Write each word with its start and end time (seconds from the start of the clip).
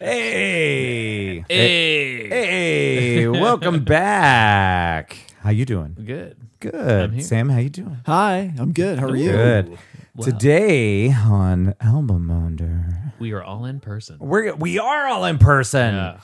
Hey. 0.00 1.44
Hey. 1.48 2.28
Hey, 2.28 3.26
welcome 3.26 3.82
back. 3.82 5.16
How 5.40 5.50
you 5.50 5.64
doing? 5.64 5.96
Good. 6.04 6.36
Good. 6.60 7.14
here. 7.14 7.22
Sam, 7.22 7.48
how 7.48 7.58
you 7.58 7.68
doing? 7.68 7.98
Hi, 8.06 8.54
I'm 8.60 8.72
good. 8.72 9.00
How 9.00 9.08
are 9.08 9.16
you? 9.16 9.32
Good. 9.32 9.78
Today 10.22 11.12
on 11.12 11.74
Album 11.80 12.30
Under, 12.30 13.12
We 13.18 13.32
are 13.32 13.42
all 13.42 13.64
in 13.64 13.80
person. 13.80 14.18
we're 14.20 14.54
we 14.54 14.78
are 14.78 15.08
all 15.08 15.24
in 15.24 15.38
person. 15.38 15.96
Yeah. 15.96 16.20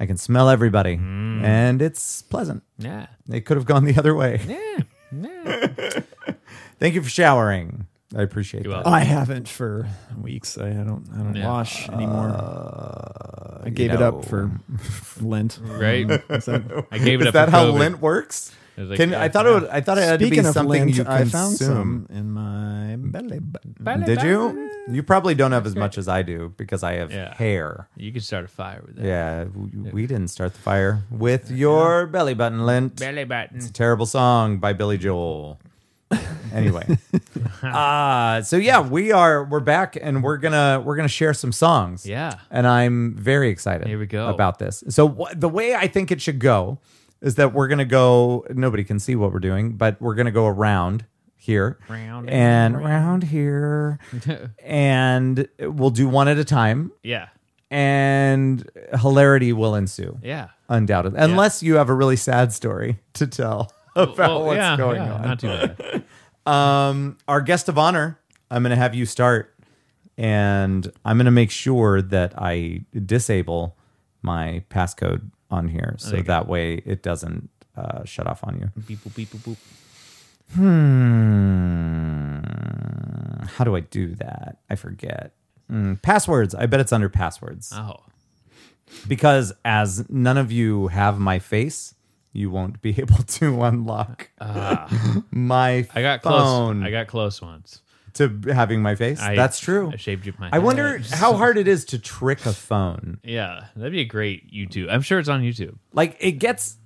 I 0.00 0.06
can 0.06 0.16
smell 0.16 0.48
everybody, 0.48 0.96
mm. 0.96 1.44
and 1.44 1.80
it's 1.80 2.22
pleasant. 2.22 2.64
Yeah. 2.78 3.06
It 3.30 3.42
could 3.42 3.56
have 3.56 3.66
gone 3.66 3.84
the 3.84 3.96
other 3.96 4.16
way. 4.16 4.40
Yeah. 4.48 4.78
Yeah. 5.14 6.00
Thank 6.80 6.94
you 6.94 7.02
for 7.02 7.10
showering. 7.10 7.86
I 8.16 8.22
appreciate 8.22 8.64
You're 8.64 8.72
that. 8.72 8.84
welcome. 8.84 8.92
I 8.94 9.00
haven't 9.04 9.48
for 9.48 9.88
weeks. 10.20 10.58
I, 10.58 10.68
I 10.68 10.72
don't. 10.84 11.06
I 11.14 11.18
don't 11.18 11.34
Yeah. 11.36 11.46
wash 11.48 11.88
anymore. 11.88 12.28
Uh, 12.28 13.62
I 13.64 13.70
gave 13.70 13.90
it 13.92 14.00
know. 14.00 14.18
up 14.18 14.24
for 14.26 14.50
Lent. 15.20 15.58
Right. 15.62 16.10
Is 16.30 16.44
that- 16.46 16.86
I 16.90 16.98
gave 16.98 17.20
it 17.20 17.28
Is 17.28 17.28
up. 17.28 17.28
Is 17.28 17.32
that 17.32 17.44
for 17.46 17.50
how 17.52 17.66
COVID. 17.66 17.78
Lint 17.78 18.00
works? 18.00 18.52
I 18.76 18.80
was 18.80 18.90
like, 18.90 18.96
Can 18.98 19.10
yeah, 19.10 19.20
I 19.22 19.28
thought 19.28 19.44
yeah. 19.44 19.50
it 19.50 19.60
would, 19.60 19.68
I 19.70 19.80
thought 19.82 19.98
it 19.98 20.04
had 20.04 20.18
to 20.20 20.26
Speaking 20.26 20.42
be 20.44 20.48
of 20.48 20.54
something 20.54 20.80
Lent, 20.86 20.94
you 20.96 21.02
I 21.06 21.18
consume. 21.18 21.30
found 21.30 21.56
some 21.58 22.06
in 22.10 22.30
my 22.32 22.96
belly 22.96 23.38
button. 23.38 24.02
Did 24.04 24.22
you? 24.22 24.70
You 24.90 25.02
probably 25.02 25.34
don't 25.34 25.52
have 25.52 25.66
as 25.66 25.76
much 25.76 25.96
as 25.98 26.08
I 26.08 26.22
do 26.22 26.52
because 26.56 26.82
I 26.82 26.94
have 26.94 27.12
Yeah. 27.12 27.34
hair. 27.34 27.88
You 27.96 28.12
could 28.12 28.24
start 28.24 28.46
a 28.46 28.48
fire 28.48 28.82
with 28.84 28.96
that. 28.96 29.04
Yeah, 29.04 29.44
we, 29.44 29.90
we 29.90 30.06
didn't 30.06 30.28
start 30.28 30.54
the 30.54 30.58
fire 30.60 31.02
with 31.10 31.50
your 31.50 32.06
belly 32.06 32.34
button 32.34 32.64
lint. 32.66 32.96
Belly 32.98 33.24
button. 33.24 33.58
It's 33.58 33.68
a 33.68 33.72
terrible 33.72 34.06
song 34.06 34.56
by 34.58 34.72
Billy 34.72 34.96
Joel. 34.98 35.60
Anyway, 36.54 36.86
uh, 37.62 38.42
so 38.42 38.58
yeah, 38.58 38.80
we 38.80 39.10
are 39.10 39.44
we're 39.44 39.60
back 39.60 39.96
and 39.98 40.22
we're 40.22 40.36
gonna 40.36 40.82
we're 40.84 40.96
gonna 40.96 41.08
share 41.08 41.32
some 41.32 41.50
songs. 41.50 42.04
Yeah. 42.04 42.34
and 42.50 42.66
I'm 42.66 43.14
very 43.16 43.48
excited. 43.48 43.86
Here 43.86 43.98
we 43.98 44.04
go. 44.06 44.28
about 44.28 44.58
this. 44.58 44.84
So 44.90 45.08
wh- 45.08 45.32
the 45.34 45.48
way 45.48 45.74
I 45.74 45.86
think 45.88 46.10
it 46.10 46.20
should 46.20 46.38
go 46.40 46.78
is 47.22 47.36
that 47.36 47.54
we're 47.54 47.68
gonna 47.68 47.86
go. 47.86 48.44
Nobody 48.50 48.84
can 48.84 48.98
see 48.98 49.16
what 49.16 49.32
we're 49.32 49.38
doing, 49.38 49.78
but 49.78 49.98
we're 50.00 50.14
gonna 50.14 50.30
go 50.30 50.46
around 50.46 51.06
here 51.36 51.78
Round 51.88 52.28
and 52.28 52.76
and 52.76 52.84
around 52.84 53.22
here, 53.24 53.98
and 54.62 55.48
we'll 55.58 55.88
do 55.90 56.06
one 56.06 56.28
at 56.28 56.36
a 56.36 56.44
time, 56.44 56.92
Yeah. 57.02 57.28
and 57.70 58.68
hilarity 59.00 59.52
will 59.54 59.74
ensue, 59.74 60.18
Yeah. 60.22 60.48
undoubtedly, 60.68 61.18
unless 61.18 61.62
you 61.62 61.76
have 61.76 61.88
a 61.88 61.94
really 61.94 62.16
sad 62.16 62.52
story 62.52 62.98
to 63.14 63.26
tell 63.26 63.72
about 63.96 64.16
Well, 64.18 64.44
what's 64.46 64.56
yeah, 64.58 64.76
going 64.76 64.96
yeah, 65.02 65.14
on. 65.14 65.22
Not 65.22 65.38
too 65.40 65.48
bad. 65.48 66.04
Um, 66.44 67.18
our 67.28 67.40
guest 67.40 67.68
of 67.68 67.78
honor, 67.78 68.18
I'm 68.50 68.64
going 68.64 68.70
to 68.70 68.76
have 68.76 68.96
you 68.96 69.06
start, 69.06 69.54
and 70.18 70.90
I'm 71.04 71.16
going 71.16 71.26
to 71.26 71.30
make 71.30 71.52
sure 71.52 72.02
that 72.02 72.34
I 72.36 72.80
disable 72.92 73.76
my 74.22 74.64
passcode 74.68 75.30
on 75.52 75.68
here, 75.68 75.94
so 75.98 76.16
go. 76.16 76.22
that 76.22 76.48
way 76.48 76.74
it 76.84 77.00
doesn't 77.04 77.48
uh, 77.76 78.02
shut 78.04 78.26
off 78.26 78.42
on 78.42 78.58
you. 78.58 78.70
beep 78.86 78.98
boop 79.04 79.14
beep 79.14 79.28
boop 79.30 79.56
boop. 79.56 79.56
Hmm. 82.52 83.46
How 83.46 83.64
do 83.64 83.76
I 83.76 83.80
do 83.80 84.14
that? 84.16 84.58
I 84.68 84.74
forget. 84.74 85.32
Hmm, 85.68 85.94
passwords. 85.94 86.54
I 86.54 86.66
bet 86.66 86.80
it's 86.80 86.92
under 86.92 87.08
passwords 87.08 87.72
Oh. 87.72 88.00
because 89.06 89.52
as 89.64 90.08
none 90.10 90.38
of 90.38 90.50
you 90.50 90.88
have 90.88 91.18
my 91.20 91.38
face, 91.38 91.94
you 92.32 92.50
won't 92.50 92.80
be 92.80 92.90
able 92.98 93.22
to 93.22 93.62
unlock 93.62 94.30
ah. 94.40 95.24
my 95.30 95.86
I 95.94 96.02
got 96.02 96.22
phone 96.22 96.80
close. 96.80 96.88
I 96.88 96.90
got 96.90 97.06
close 97.06 97.42
once. 97.42 97.82
to 98.14 98.40
having 98.52 98.82
my 98.82 98.94
face. 98.94 99.20
I, 99.20 99.34
That's 99.34 99.60
true. 99.60 99.90
I 99.92 99.96
shaved 99.96 100.26
you 100.26 100.34
my. 100.38 100.50
I 100.52 100.58
wonder 100.58 101.00
how 101.10 101.34
hard 101.34 101.58
it 101.58 101.68
is 101.68 101.84
to 101.86 101.98
trick 101.98 102.44
a 102.46 102.52
phone. 102.52 103.20
Yeah, 103.22 103.66
that'd 103.76 103.92
be 103.92 104.00
a 104.00 104.06
great 104.06 104.52
YouTube. 104.52 104.88
I'm 104.90 105.02
sure 105.02 105.18
it's 105.18 105.28
on 105.28 105.42
YouTube. 105.42 105.76
Like 105.92 106.16
it 106.20 106.32
gets 106.32 106.76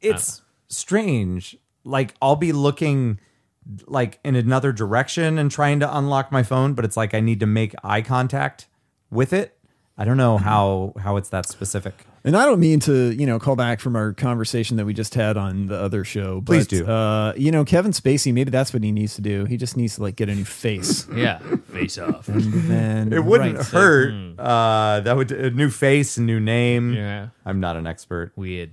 it's 0.00 0.40
uh. 0.40 0.42
strange. 0.68 1.56
Like 1.84 2.14
I'll 2.22 2.36
be 2.36 2.52
looking 2.52 3.18
like 3.86 4.18
in 4.24 4.34
another 4.34 4.72
direction 4.72 5.38
and 5.38 5.50
trying 5.50 5.80
to 5.80 5.96
unlock 5.96 6.32
my 6.32 6.42
phone, 6.42 6.74
but 6.74 6.84
it's 6.84 6.96
like 6.96 7.14
I 7.14 7.20
need 7.20 7.40
to 7.40 7.46
make 7.46 7.74
eye 7.84 8.02
contact 8.02 8.66
with 9.10 9.32
it. 9.32 9.58
I 9.96 10.04
don't 10.04 10.16
know 10.16 10.36
mm-hmm. 10.36 10.44
how 10.44 10.94
how 10.98 11.16
it's 11.16 11.28
that 11.30 11.48
specific. 11.48 12.06
And 12.24 12.36
I 12.36 12.44
don't 12.44 12.60
mean 12.60 12.78
to, 12.80 13.10
you 13.10 13.26
know, 13.26 13.40
call 13.40 13.56
back 13.56 13.80
from 13.80 13.96
our 13.96 14.12
conversation 14.12 14.76
that 14.76 14.84
we 14.86 14.94
just 14.94 15.14
had 15.14 15.36
on 15.36 15.66
the 15.66 15.76
other 15.76 16.04
show. 16.04 16.40
But, 16.40 16.52
Please 16.52 16.66
do. 16.68 16.86
Uh, 16.86 17.32
you 17.36 17.50
know, 17.50 17.64
Kevin 17.64 17.90
Spacey, 17.90 18.32
maybe 18.32 18.50
that's 18.52 18.72
what 18.72 18.84
he 18.84 18.92
needs 18.92 19.16
to 19.16 19.20
do. 19.22 19.44
He 19.44 19.56
just 19.56 19.76
needs 19.76 19.96
to 19.96 20.02
like 20.02 20.14
get 20.14 20.28
a 20.28 20.34
new 20.34 20.44
face. 20.44 21.06
Yeah, 21.16 21.38
face 21.72 21.98
off. 21.98 22.28
and 22.28 22.44
then 22.70 23.12
It 23.12 23.24
wouldn't 23.24 23.56
right. 23.58 23.66
hurt. 23.66 24.38
Uh 24.38 25.00
that 25.00 25.16
would 25.16 25.32
a 25.32 25.50
new 25.50 25.68
face, 25.70 26.16
a 26.16 26.22
new 26.22 26.38
name. 26.40 26.92
Yeah, 26.94 27.28
I'm 27.44 27.58
not 27.60 27.76
an 27.76 27.86
expert. 27.88 28.32
weird. 28.36 28.70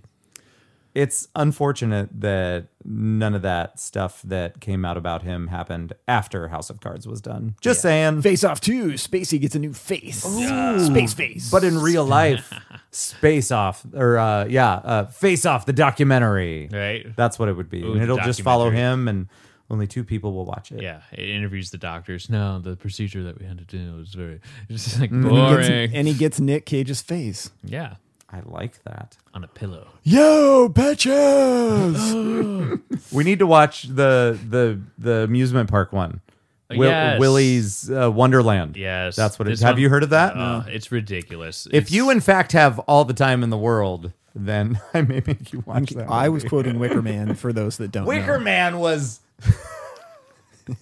it's 0.95 1.27
unfortunate 1.35 2.09
that 2.21 2.67
none 2.83 3.35
of 3.35 3.41
that 3.43 3.79
stuff 3.79 4.21
that 4.23 4.59
came 4.59 4.83
out 4.85 4.97
about 4.97 5.21
him 5.23 5.47
happened 5.47 5.93
after 6.07 6.47
House 6.49 6.69
of 6.69 6.81
Cards 6.81 7.07
was 7.07 7.21
done. 7.21 7.55
Just 7.61 7.81
saying. 7.81 8.21
Face 8.21 8.43
Off 8.43 8.59
too. 8.61 8.93
Spacey 8.93 9.39
gets 9.39 9.55
a 9.55 9.59
new 9.59 9.73
face. 9.73 10.23
Space 10.23 11.13
face. 11.13 11.49
But 11.51 11.63
in 11.63 11.77
real 11.79 12.05
life, 12.05 12.51
Space 12.91 13.51
Off, 13.51 13.85
or 13.93 14.17
uh, 14.17 14.45
yeah, 14.45 14.73
uh, 14.73 15.05
Face 15.07 15.45
Off, 15.45 15.65
the 15.65 15.73
documentary. 15.73 16.69
Right. 16.71 17.15
That's 17.15 17.37
what 17.37 17.49
it 17.49 17.53
would 17.53 17.69
be. 17.69 17.83
Ooh, 17.83 17.91
and 17.91 17.99
the 17.99 18.03
it'll 18.03 18.17
just 18.17 18.41
follow 18.41 18.65
documentary. 18.65 18.93
him, 18.93 19.07
and 19.07 19.27
only 19.69 19.85
two 19.87 20.03
people 20.03 20.33
will 20.33 20.45
watch 20.45 20.71
it. 20.71 20.81
Yeah, 20.81 21.01
it 21.11 21.29
interviews 21.29 21.69
the 21.69 21.77
doctors. 21.77 22.29
No, 22.29 22.59
the 22.59 22.75
procedure 22.75 23.23
that 23.25 23.39
we 23.39 23.45
had 23.45 23.59
to 23.59 23.65
do 23.65 23.97
was 23.97 24.13
very 24.13 24.39
it's 24.69 24.85
just 24.85 24.99
like 24.99 25.11
and 25.11 25.23
he, 25.23 25.29
boring. 25.29 25.67
gets, 25.67 25.93
and 25.93 26.07
he 26.07 26.13
gets 26.15 26.39
Nick 26.39 26.65
Cage's 26.65 27.01
face. 27.01 27.51
yeah, 27.63 27.95
I 28.31 28.41
like 28.45 28.83
that. 28.83 29.17
on 29.33 29.43
a 29.43 29.47
pillow. 29.47 29.87
Yo, 30.03 30.69
bitches! 30.69 32.79
We 33.11 33.23
need 33.23 33.39
to 33.39 33.47
watch 33.47 33.83
the 33.83 34.37
the 34.49 34.79
the 34.97 35.23
amusement 35.23 35.69
park 35.69 35.93
one. 35.93 36.21
Will, 36.71 36.89
Yes. 36.89 37.19
Willie's 37.19 37.89
uh, 37.91 38.11
Wonderland. 38.11 38.77
Yes, 38.77 39.15
That's 39.15 39.39
what 39.39 39.47
it 39.47 39.53
is. 39.53 39.61
Have 39.61 39.75
one- 39.75 39.81
you 39.81 39.89
heard 39.89 40.03
of 40.03 40.11
that? 40.11 40.35
Uh, 40.37 40.63
It's 40.67 40.91
ridiculous. 40.91 41.65
If 41.67 41.73
It's- 41.73 41.91
you, 41.91 42.09
in 42.11 42.19
fact, 42.19 42.51
have 42.51 42.77
all 42.79 43.05
the 43.05 43.13
time 43.13 43.41
in 43.43 43.49
the 43.49 43.57
world, 43.57 44.11
then 44.35 44.79
I 44.93 45.01
may 45.01 45.21
make 45.25 45.51
you 45.51 45.63
watch 45.65 45.89
that. 45.91 46.09
I 46.09 46.29
was 46.29 46.43
quoting 46.43 46.77
Wicker 46.79 47.01
Man 47.01 47.33
for 47.35 47.51
those 47.51 47.77
that 47.77 47.91
don't 47.91 48.05
Wicker 48.05 48.37
know. 48.37 48.43
Man 48.43 48.77
was. 48.79 49.19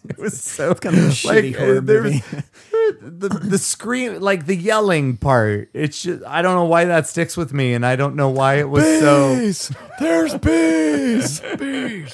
it 0.10 0.18
was 0.18 0.42
so 0.42 0.74
kind 0.76 0.98
of 0.98 1.06
a 1.06 1.08
shitty 1.10 1.56
uh, 1.56 1.60
horror 1.60 1.80
there 1.82 2.04
movie. 2.04 2.22
the 3.02 3.30
the 3.30 3.58
scream, 3.58 4.20
like 4.20 4.46
the 4.46 4.56
yelling 4.56 5.16
part. 5.16 5.70
It's 5.74 6.02
just 6.02 6.24
I 6.26 6.42
don't 6.42 6.56
know 6.56 6.66
why 6.66 6.84
that 6.86 7.08
sticks 7.08 7.38
with 7.38 7.54
me, 7.54 7.74
and 7.74 7.86
I 7.86 7.96
don't 7.96 8.16
know 8.18 8.28
why 8.30 8.56
it 8.56 8.70
was 8.70 8.84
so. 8.84 9.36
There's 10.00 10.34
bees! 10.36 11.40
There's 11.40 11.58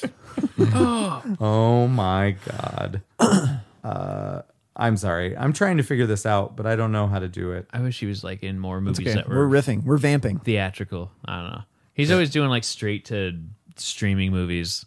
Oh 1.40 1.88
my 1.88 2.36
god. 2.46 3.02
Uh, 3.84 4.42
I'm 4.76 4.96
sorry. 4.96 5.36
I'm 5.36 5.52
trying 5.52 5.76
to 5.76 5.82
figure 5.82 6.06
this 6.06 6.26
out, 6.26 6.56
but 6.56 6.66
I 6.66 6.74
don't 6.74 6.90
know 6.90 7.06
how 7.06 7.20
to 7.20 7.28
do 7.28 7.52
it. 7.52 7.68
I 7.72 7.80
wish 7.80 8.00
he 8.00 8.06
was 8.06 8.24
like 8.24 8.42
in 8.42 8.58
more 8.58 8.80
movies 8.80 9.06
Okay, 9.06 9.14
that 9.14 9.28
we're 9.28 9.46
were 9.46 9.48
riffing. 9.48 9.84
We're 9.84 9.98
vamping. 9.98 10.38
theatrical. 10.40 11.12
I 11.24 11.42
don't 11.42 11.52
know. 11.52 11.62
He's 11.92 12.10
always 12.10 12.30
doing 12.30 12.48
like 12.48 12.64
straight 12.64 13.04
to 13.06 13.38
streaming 13.76 14.32
movies. 14.32 14.84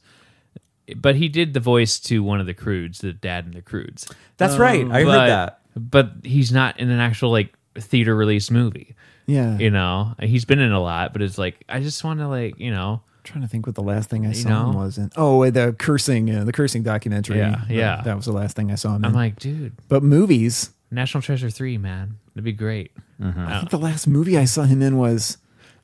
But 0.96 1.16
he 1.16 1.30
did 1.30 1.54
the 1.54 1.60
voice 1.60 2.00
to 2.02 2.24
one 2.24 2.40
of 2.40 2.46
the 2.46 2.54
Croods, 2.54 3.00
the 3.00 3.14
dad 3.14 3.46
in 3.46 3.52
the 3.52 3.62
Croods. 3.62 4.10
That's 4.38 4.58
right. 4.58 4.86
I 4.86 5.04
but, 5.04 5.20
heard 5.20 5.30
that. 5.30 5.60
But 5.76 6.12
he's 6.24 6.52
not 6.52 6.80
in 6.80 6.90
an 6.90 7.00
actual 7.00 7.32
like 7.32 7.54
theater 7.76 8.16
release 8.16 8.50
movie. 8.52 8.96
Yeah. 9.26 9.58
You 9.58 9.70
know, 9.70 10.16
he's 10.20 10.46
been 10.46 10.60
in 10.60 10.72
a 10.72 10.82
lot, 10.82 11.14
but 11.14 11.22
it's 11.22 11.38
like 11.38 11.64
I 11.70 11.82
just 11.82 12.04
want 12.04 12.20
to 12.20 12.28
like 12.28 12.60
you 12.60 12.72
know, 12.72 13.02
trying 13.28 13.42
to 13.44 13.48
think 13.48 13.66
what 13.66 13.76
the 13.76 13.84
last 13.84 14.10
thing 14.10 14.26
I 14.26 14.32
saw 14.32 14.50
know? 14.50 14.70
him 14.72 14.76
was 14.78 14.98
in. 14.98 15.12
Oh, 15.16 15.50
the 15.50 15.76
cursing, 15.78 16.34
uh, 16.34 16.44
the 16.44 16.52
cursing 16.54 16.84
documentary. 16.84 17.38
Yeah, 17.38 17.62
yeah. 17.70 18.02
That 18.04 18.16
was 18.16 18.26
the 18.26 18.32
last 18.34 18.56
thing 18.56 18.72
I 18.72 18.76
saw 18.76 18.96
him 18.96 19.06
I'm 19.06 19.12
in. 19.12 19.16
like, 19.16 19.40
dude, 19.40 19.74
but 19.88 20.04
movies. 20.04 20.72
National 20.90 21.22
Treasure 21.22 21.50
three, 21.50 21.78
man, 21.78 22.18
that'd 22.34 22.44
be 22.46 22.54
great. 22.54 22.92
I 23.22 23.60
think 23.60 23.72
the 23.72 23.78
last 23.80 24.08
movie 24.08 24.38
I 24.38 24.46
saw 24.46 24.64
him 24.64 24.82
in 24.82 24.98
was, 24.98 25.38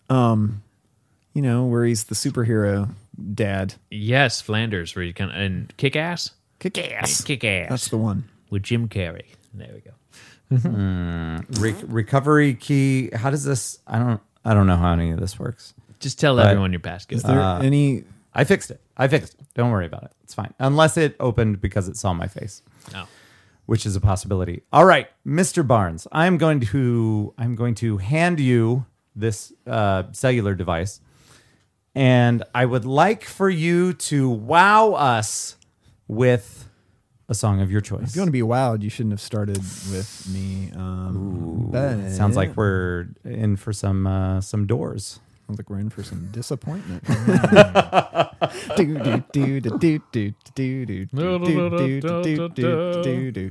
um, 0.10 0.64
you 1.34 1.42
know, 1.42 1.66
where 1.66 1.84
he's 1.86 2.06
the 2.06 2.16
superhero 2.16 2.90
dad. 3.34 3.74
Yes, 3.92 4.40
Flanders, 4.40 4.96
where 4.96 5.04
you 5.04 5.14
kind 5.14 5.32
of 5.32 5.38
and 5.38 5.76
kick 5.78 5.96
ass, 5.96 6.32
Kick 6.60 6.78
ass. 6.78 7.22
kick 7.24 7.44
ass. 7.44 7.70
That's 7.70 7.88
the 7.90 7.98
one. 7.98 8.24
with 8.50 8.64
Jim 8.64 8.88
Carrey. 8.88 9.26
There 9.54 9.70
we 9.74 9.82
go. 9.82 9.92
Re- 11.60 11.76
recovery 11.88 12.54
key. 12.54 13.10
How 13.14 13.30
does 13.30 13.44
this? 13.44 13.80
I 13.88 14.00
don't. 14.00 14.22
I 14.46 14.54
don't 14.54 14.68
know 14.68 14.76
how 14.78 14.94
any 14.94 15.12
of 15.12 15.20
this 15.20 15.40
works. 15.40 15.74
Just 16.04 16.20
tell 16.20 16.36
But- 16.36 16.48
everyone 16.48 16.72
your 16.72 16.80
passcode. 16.82 17.14
Is 17.14 17.24
there 17.24 17.40
Uh, 17.42 17.60
any? 17.62 18.04
I 18.34 18.44
fixed 18.44 18.72
it. 18.72 18.82
I 18.98 19.08
fixed 19.08 19.34
it. 19.36 19.42
Don't 19.56 19.72
worry 19.72 19.86
about 19.86 20.04
it. 20.04 20.12
It's 20.24 20.34
fine. 20.34 20.54
Unless 20.60 20.98
it 20.98 21.16
opened 21.20 21.62
because 21.62 21.88
it 21.88 21.96
saw 21.98 22.14
my 22.14 22.28
face, 22.28 22.62
oh. 22.96 23.08
which 23.68 23.86
is 23.86 23.96
a 23.96 24.02
possibility. 24.02 24.64
All 24.74 24.86
right, 24.86 25.08
Mr. 25.26 25.66
Barnes, 25.66 26.08
I'm 26.12 26.38
going 26.38 26.60
to 26.60 27.34
I'm 27.38 27.56
going 27.56 27.76
to 27.76 27.98
hand 27.98 28.40
you 28.40 28.86
this 29.16 29.54
uh, 29.68 30.04
cellular 30.12 30.56
device, 30.56 31.00
and 31.96 32.44
I 32.56 32.66
would 32.66 32.86
like 32.86 33.24
for 33.24 33.50
you 33.50 33.94
to 33.94 34.30
wow 34.30 34.92
us 34.94 35.56
with 36.08 36.68
a 37.30 37.34
song 37.36 37.62
of 37.62 37.72
your 37.72 37.82
choice. 37.82 38.10
If 38.10 38.16
you 38.16 38.22
want 38.22 38.28
to 38.30 38.32
be 38.34 38.42
wild, 38.42 38.84
you 38.84 38.90
shouldn't 38.90 39.14
have 39.14 39.22
started 39.22 39.58
with 39.58 40.28
me. 40.34 40.72
Um, 40.76 41.68
but 41.72 42.10
Sounds 42.12 42.36
like 42.36 42.58
we're 42.58 43.08
in 43.24 43.56
for 43.56 43.72
some 43.74 44.06
uh, 44.08 44.42
some 44.42 44.66
doors. 44.68 45.20
Sounds 45.54 45.60
like 45.60 45.70
we're 45.70 45.80
in 45.82 45.92
for 45.92 46.02
some 46.02 46.30
disappointment. 46.32 47.04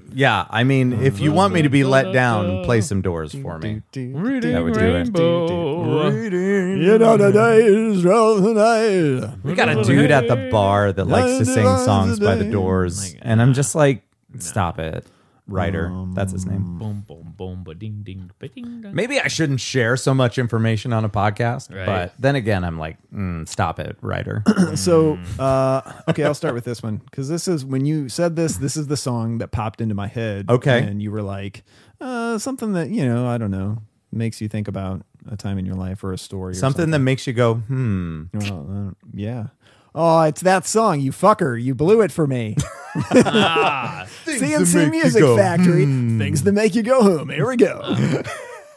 Yeah, 0.12 0.46
I 0.50 0.64
mean, 0.64 0.94
if 0.94 1.20
you 1.20 1.30
want 1.30 1.54
me 1.54 1.62
to 1.62 1.68
be 1.68 1.84
let 1.84 2.12
down, 2.12 2.64
play 2.64 2.80
some 2.80 3.02
doors 3.02 3.32
for 3.32 3.60
me. 3.60 3.82
Reading 3.94 4.64
would 4.64 4.74
do 4.74 4.80
it. 4.80 4.92
rainbow. 4.94 6.08
You 6.10 6.98
know 6.98 7.16
the 7.16 7.30
is 7.54 8.04
roll 8.04 8.40
the 8.40 8.54
night. 8.54 9.38
We 9.44 9.54
got 9.54 9.68
a 9.68 9.84
dude 9.84 10.10
at 10.10 10.26
the 10.26 10.48
bar 10.50 10.92
that 10.92 11.04
likes 11.04 11.38
to 11.38 11.44
sing 11.44 11.78
songs 11.78 12.18
by 12.18 12.34
the 12.34 12.50
Doors, 12.50 13.14
and 13.22 13.40
I'm 13.40 13.52
just 13.52 13.76
like, 13.76 14.02
stop 14.38 14.80
it 14.80 15.06
writer. 15.46 15.92
That's 16.14 16.32
his 16.32 16.46
name. 16.46 16.78
Boom, 16.78 17.04
boom, 17.06 17.34
boom, 17.36 17.64
ba 17.64 17.74
ding, 17.74 18.02
ding, 18.04 18.30
ba 18.38 18.48
ding, 18.48 18.80
dong. 18.82 18.94
Maybe 18.94 19.18
I 19.20 19.28
shouldn't 19.28 19.60
share 19.60 19.96
so 19.96 20.14
much 20.14 20.38
information 20.38 20.92
on 20.92 21.04
a 21.04 21.08
podcast, 21.08 21.74
Right. 21.74 21.86
but 21.86 22.14
then 22.18 22.36
again, 22.36 22.64
I'm 22.64 22.78
like, 22.78 22.96
mm, 23.12 23.48
stop 23.48 23.78
it, 23.80 23.96
writer. 24.00 24.42
So, 24.76 25.18
uh, 25.38 25.82
okay, 26.08 26.24
I'll 26.24 26.34
start 26.34 26.54
with 26.54 26.64
this 26.64 26.82
one 26.82 26.96
because 26.96 27.28
this 27.28 27.46
is 27.48 27.64
when 27.64 27.84
you 27.84 28.08
said 28.08 28.36
this. 28.36 28.56
This 28.56 28.76
is 28.76 28.86
the 28.86 28.96
song 28.96 29.38
that 29.38 29.50
popped 29.50 29.80
into 29.80 29.94
my 29.94 30.06
head. 30.06 30.48
Okay. 30.48 30.82
and 30.82 31.02
you 31.02 31.10
were 31.10 31.22
like, 31.22 31.62
uh, 32.00 32.38
something 32.38 32.72
that 32.72 32.88
you 32.90 33.04
know, 33.04 33.26
I 33.26 33.36
don't 33.38 33.50
know, 33.50 33.78
makes 34.12 34.40
you 34.40 34.48
think 34.48 34.68
about 34.68 35.04
a 35.30 35.36
time 35.36 35.58
in 35.58 35.66
your 35.66 35.74
life 35.76 36.02
or 36.04 36.12
a 36.12 36.18
story. 36.18 36.52
Or 36.52 36.54
Something 36.54 36.90
that 36.92 36.98
makes 37.00 37.26
you 37.26 37.32
go, 37.32 37.54
hmm. 37.56 38.24
Well, 38.32 38.66
uh, 38.90 39.06
yeah. 39.12 39.46
Oh, 39.94 40.22
it's 40.22 40.40
that 40.42 40.66
song, 40.66 41.00
you 41.00 41.12
fucker. 41.12 41.60
You 41.62 41.74
blew 41.74 42.00
it 42.00 42.10
for 42.12 42.26
me. 42.26 42.56
Ah, 43.24 44.06
C+C 44.24 44.90
Music 44.90 45.24
Factory. 45.36 45.84
Things 45.84 46.42
that 46.42 46.52
make 46.52 46.74
you 46.74 46.82
go 46.82 47.02
home. 47.02 47.30
Here 47.30 47.46
we 47.46 47.56
go. 47.56 47.96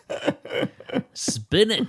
spin 1.13 1.71
it. 1.71 1.87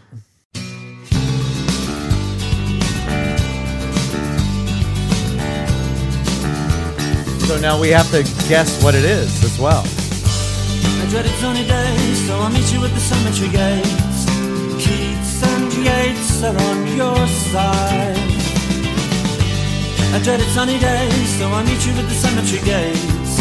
So 7.46 7.60
now 7.60 7.80
we 7.80 7.90
have 7.90 8.10
to 8.10 8.22
guess 8.48 8.82
what 8.82 8.94
it 8.96 9.04
is 9.04 9.44
as 9.44 9.58
well. 9.60 9.84
I 9.86 11.06
dreaded 11.08 11.30
sunny 11.32 11.64
days, 11.66 12.26
so 12.26 12.34
I'll 12.40 12.50
meet 12.50 12.72
you 12.72 12.84
at 12.84 12.90
the 12.92 12.98
cemetery 12.98 13.50
gates. 13.50 14.26
Keats 14.84 15.42
and 15.44 15.72
Yeats 15.74 16.42
are 16.42 16.56
on 16.58 16.96
your 16.96 17.26
side. 17.28 18.35
I 20.14 20.20
dreaded 20.22 20.48
sunny 20.48 20.78
days, 20.78 21.38
so 21.38 21.48
I'll 21.48 21.64
meet 21.64 21.84
you 21.86 21.92
at 21.92 22.06
the 22.08 22.18
cemetery 22.24 22.62
gates. 22.64 23.32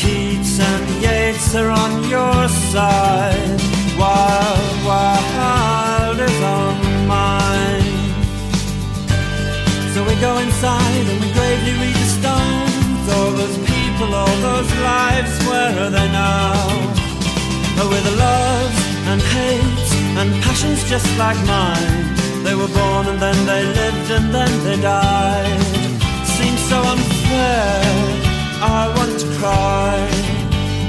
Keats 0.00 0.58
and 0.58 0.84
Yeats 1.02 1.54
are 1.54 1.70
on 1.70 1.92
your 2.08 2.48
side. 2.72 3.60
Wild, 3.98 4.76
Wilde 4.86 6.20
is 6.20 6.40
on 6.42 7.06
mine. 7.06 7.94
So 9.94 10.02
we 10.04 10.14
go 10.20 10.38
inside 10.38 11.06
and 11.10 11.20
we 11.22 11.32
gravely 11.32 11.74
read 11.82 11.94
the 11.94 12.10
stones. 12.18 13.04
All 13.14 13.30
those 13.30 13.58
people, 13.58 14.14
all 14.14 14.36
those 14.48 14.70
lives, 14.80 15.32
where 15.46 15.78
are 15.84 15.90
they 15.90 16.08
now? 16.08 16.54
Oh, 17.78 17.88
with 17.90 18.04
the 18.04 18.16
loves 18.16 18.78
and 19.10 19.20
hates 19.20 19.90
and 20.18 20.42
passions 20.42 20.82
just 20.88 21.06
like 21.18 21.38
mine. 21.46 22.14
They 22.44 22.54
were 22.54 22.68
born 22.68 23.06
and 23.06 23.20
then 23.20 23.38
they 23.46 23.62
lived 23.64 24.10
and 24.10 24.34
then 24.34 24.64
they 24.64 24.80
died. 24.80 25.83
So 26.68 26.80
unfair, 26.80 27.82
I 28.62 28.92
want 28.96 29.20
to 29.20 29.28
cry. 29.38 29.98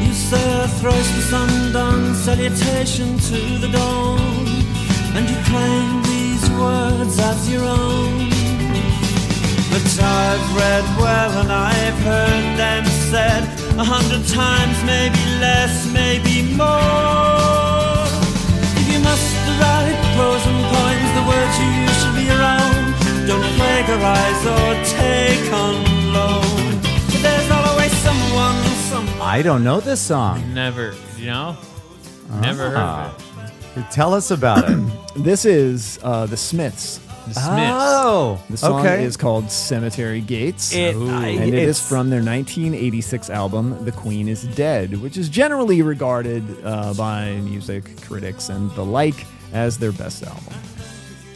You 0.05 0.13
say 0.13 0.45
a 0.63 0.67
thrice 0.79 1.11
undone 1.33 2.15
salutation 2.15 3.17
to 3.29 3.39
the 3.59 3.67
dawn, 3.67 4.19
and 5.15 5.29
you 5.29 5.37
claim 5.51 6.01
these 6.03 6.49
words 6.51 7.19
as 7.19 7.49
your 7.51 7.65
own. 7.65 8.29
But 9.71 9.87
I've 9.99 10.47
read 10.55 10.85
well 10.97 11.31
and 11.41 11.51
I've 11.51 11.99
heard 12.09 12.57
them 12.57 12.85
said 13.11 13.43
a 13.77 13.83
hundred 13.83 14.25
times, 14.29 14.77
maybe 14.85 15.19
less, 15.43 15.75
maybe 15.91 16.55
more. 16.55 18.07
If 18.79 18.85
you 18.93 18.99
must 18.99 19.35
write 19.59 19.99
pros 20.15 20.43
and 20.51 20.61
cons, 20.71 21.11
the 21.17 21.23
words 21.31 21.55
you 21.59 21.69
use 21.83 21.97
should 22.01 22.15
be 22.15 22.27
own. 22.31 22.84
Don't 23.27 23.41
plagiarize 23.57 24.45
or 24.45 24.83
take 24.85 25.51
on 25.51 26.13
loan. 26.13 26.81
There's 27.21 27.49
always 27.51 27.91
someone, 27.97 28.63
someone. 28.89 29.21
I 29.21 29.41
don't 29.41 29.63
know 29.63 29.79
this 29.79 29.99
song. 29.99 30.53
Never, 30.53 30.93
you 31.17 31.27
know? 31.27 31.57
Never 32.41 32.69
heard 32.69 32.77
Ah. 32.77 33.15
of 33.15 33.77
it. 33.77 33.91
Tell 33.91 34.13
us 34.13 34.29
about 34.31 34.69
it. 34.69 34.77
this 35.15 35.43
is 35.45 35.97
uh, 36.03 36.25
the 36.27 36.37
Smiths. 36.37 36.99
The 37.27 37.33
Smiths. 37.33 37.71
Oh, 37.73 38.39
The 38.51 38.57
song 38.57 38.81
okay. 38.85 39.03
is 39.03 39.17
called 39.17 39.49
Cemetery 39.49 40.21
Gates. 40.21 40.73
It- 40.75 40.95
I- 40.95 41.29
and 41.29 41.43
it 41.45 41.53
is 41.55 41.61
it's- 41.79 41.89
from 41.89 42.11
their 42.11 42.21
1986 42.21 43.31
album, 43.31 43.83
The 43.85 43.91
Queen 43.91 44.27
is 44.27 44.43
Dead, 44.55 45.01
which 45.01 45.17
is 45.17 45.29
generally 45.29 45.81
regarded 45.81 46.43
uh, 46.63 46.93
by 46.93 47.31
music 47.37 47.99
critics 48.03 48.49
and 48.49 48.69
the 48.75 48.85
like 48.85 49.25
as 49.53 49.79
their 49.79 49.91
best 49.91 50.21
album. 50.23 50.53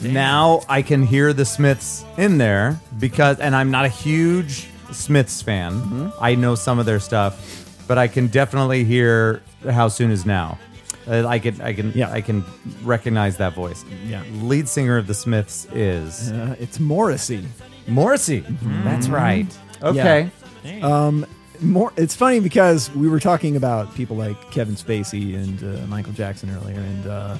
Now 0.01 0.62
I 0.69 0.81
can 0.81 1.04
hear 1.04 1.34
the 1.34 1.46
Smiths 1.46 2.04
in 2.18 2.38
there 2.38 2.80
because, 3.00 3.40
and 3.40 3.56
I'm 3.56 3.72
not 3.72 3.86
a 3.86 3.90
huge 3.90 4.68
Smiths 4.92 5.42
fan. 5.42 5.74
Mm-hmm. 5.74 6.10
I 6.22 6.36
know 6.36 6.56
some 6.56 6.80
of 6.80 6.86
their 6.86 7.00
stuff, 7.00 7.84
but 7.88 7.98
I 7.98 8.07
can 8.07 8.28
definitely 8.28 8.84
hear 8.84 9.42
"How 9.69 9.88
Soon 9.88 10.12
Is 10.12 10.25
Now." 10.25 10.57
Uh, 11.07 11.25
I 11.28 11.40
can, 11.40 11.60
I 11.62 11.74
can, 11.74 11.92
Yeah. 11.94 12.12
I 12.12 12.22
can 12.22 12.44
recognize 12.84 13.38
that 13.38 13.54
voice. 13.54 13.84
Yeah. 14.06 14.22
Lead 14.42 14.68
singer 14.69 14.98
of 14.98 15.07
the 15.07 15.13
Smiths 15.16 15.66
is 15.74 16.31
Uh, 16.31 16.56
it's 16.60 16.80
Morrissey. 16.80 17.48
Morrissey. 17.88 18.44
That's 18.84 19.07
right. 19.10 19.48
Okay. 19.81 20.30
Um, 20.84 21.25
more, 21.62 21.92
it's 21.98 22.16
funny 22.16 22.40
because 22.40 22.92
we 22.96 23.10
were 23.10 23.19
talking 23.19 23.56
about 23.56 23.94
people 23.96 24.16
like 24.18 24.51
Kevin 24.51 24.75
Spacey 24.75 25.36
and 25.36 25.63
uh, 25.63 25.88
Michael 25.88 26.13
Jackson 26.13 26.50
earlier, 26.51 26.80
and 26.80 27.07
uh, 27.07 27.38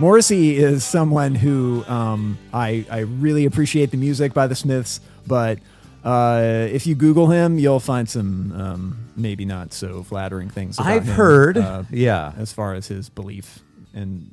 Morrissey 0.00 0.56
is 0.56 0.82
someone 0.82 1.34
who 1.34 1.84
um, 1.86 2.38
I 2.54 2.86
I 2.90 3.00
really 3.00 3.44
appreciate 3.44 3.90
the 3.90 3.98
music 3.98 4.32
by 4.32 4.46
the 4.46 4.54
Smiths, 4.54 4.98
but 5.26 5.58
uh, 6.02 6.68
if 6.72 6.86
you 6.86 6.94
Google 6.94 7.26
him, 7.26 7.58
you'll 7.58 7.80
find 7.80 8.08
some 8.08 8.50
um, 8.58 9.08
maybe 9.14 9.44
not 9.44 9.74
so 9.74 10.02
flattering 10.02 10.48
things. 10.48 10.78
About 10.78 10.90
I've 10.90 11.04
him, 11.04 11.14
heard. 11.14 11.58
uh, 11.58 11.82
yeah. 11.90 12.32
as 12.38 12.50
far 12.50 12.72
as 12.72 12.86
his 12.86 13.10
belief 13.10 13.58
and 13.92 14.32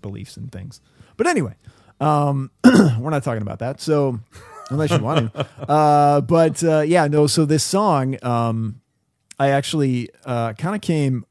beliefs 0.00 0.38
and 0.38 0.50
things. 0.50 0.80
But 1.18 1.26
anyway, 1.26 1.56
um, 2.00 2.50
we're 2.64 3.10
not 3.10 3.22
talking 3.22 3.42
about 3.42 3.58
that. 3.58 3.82
So 3.82 4.18
unless 4.70 4.92
you 4.92 4.98
want 5.00 5.34
to, 5.34 5.46
uh, 5.68 6.22
but 6.22 6.64
uh, 6.64 6.80
yeah, 6.80 7.06
no. 7.06 7.26
So 7.26 7.44
this 7.44 7.64
song, 7.64 8.16
um, 8.24 8.80
I 9.38 9.50
actually 9.50 10.08
uh, 10.24 10.54
kind 10.54 10.74
of 10.74 10.80
came 10.80 11.26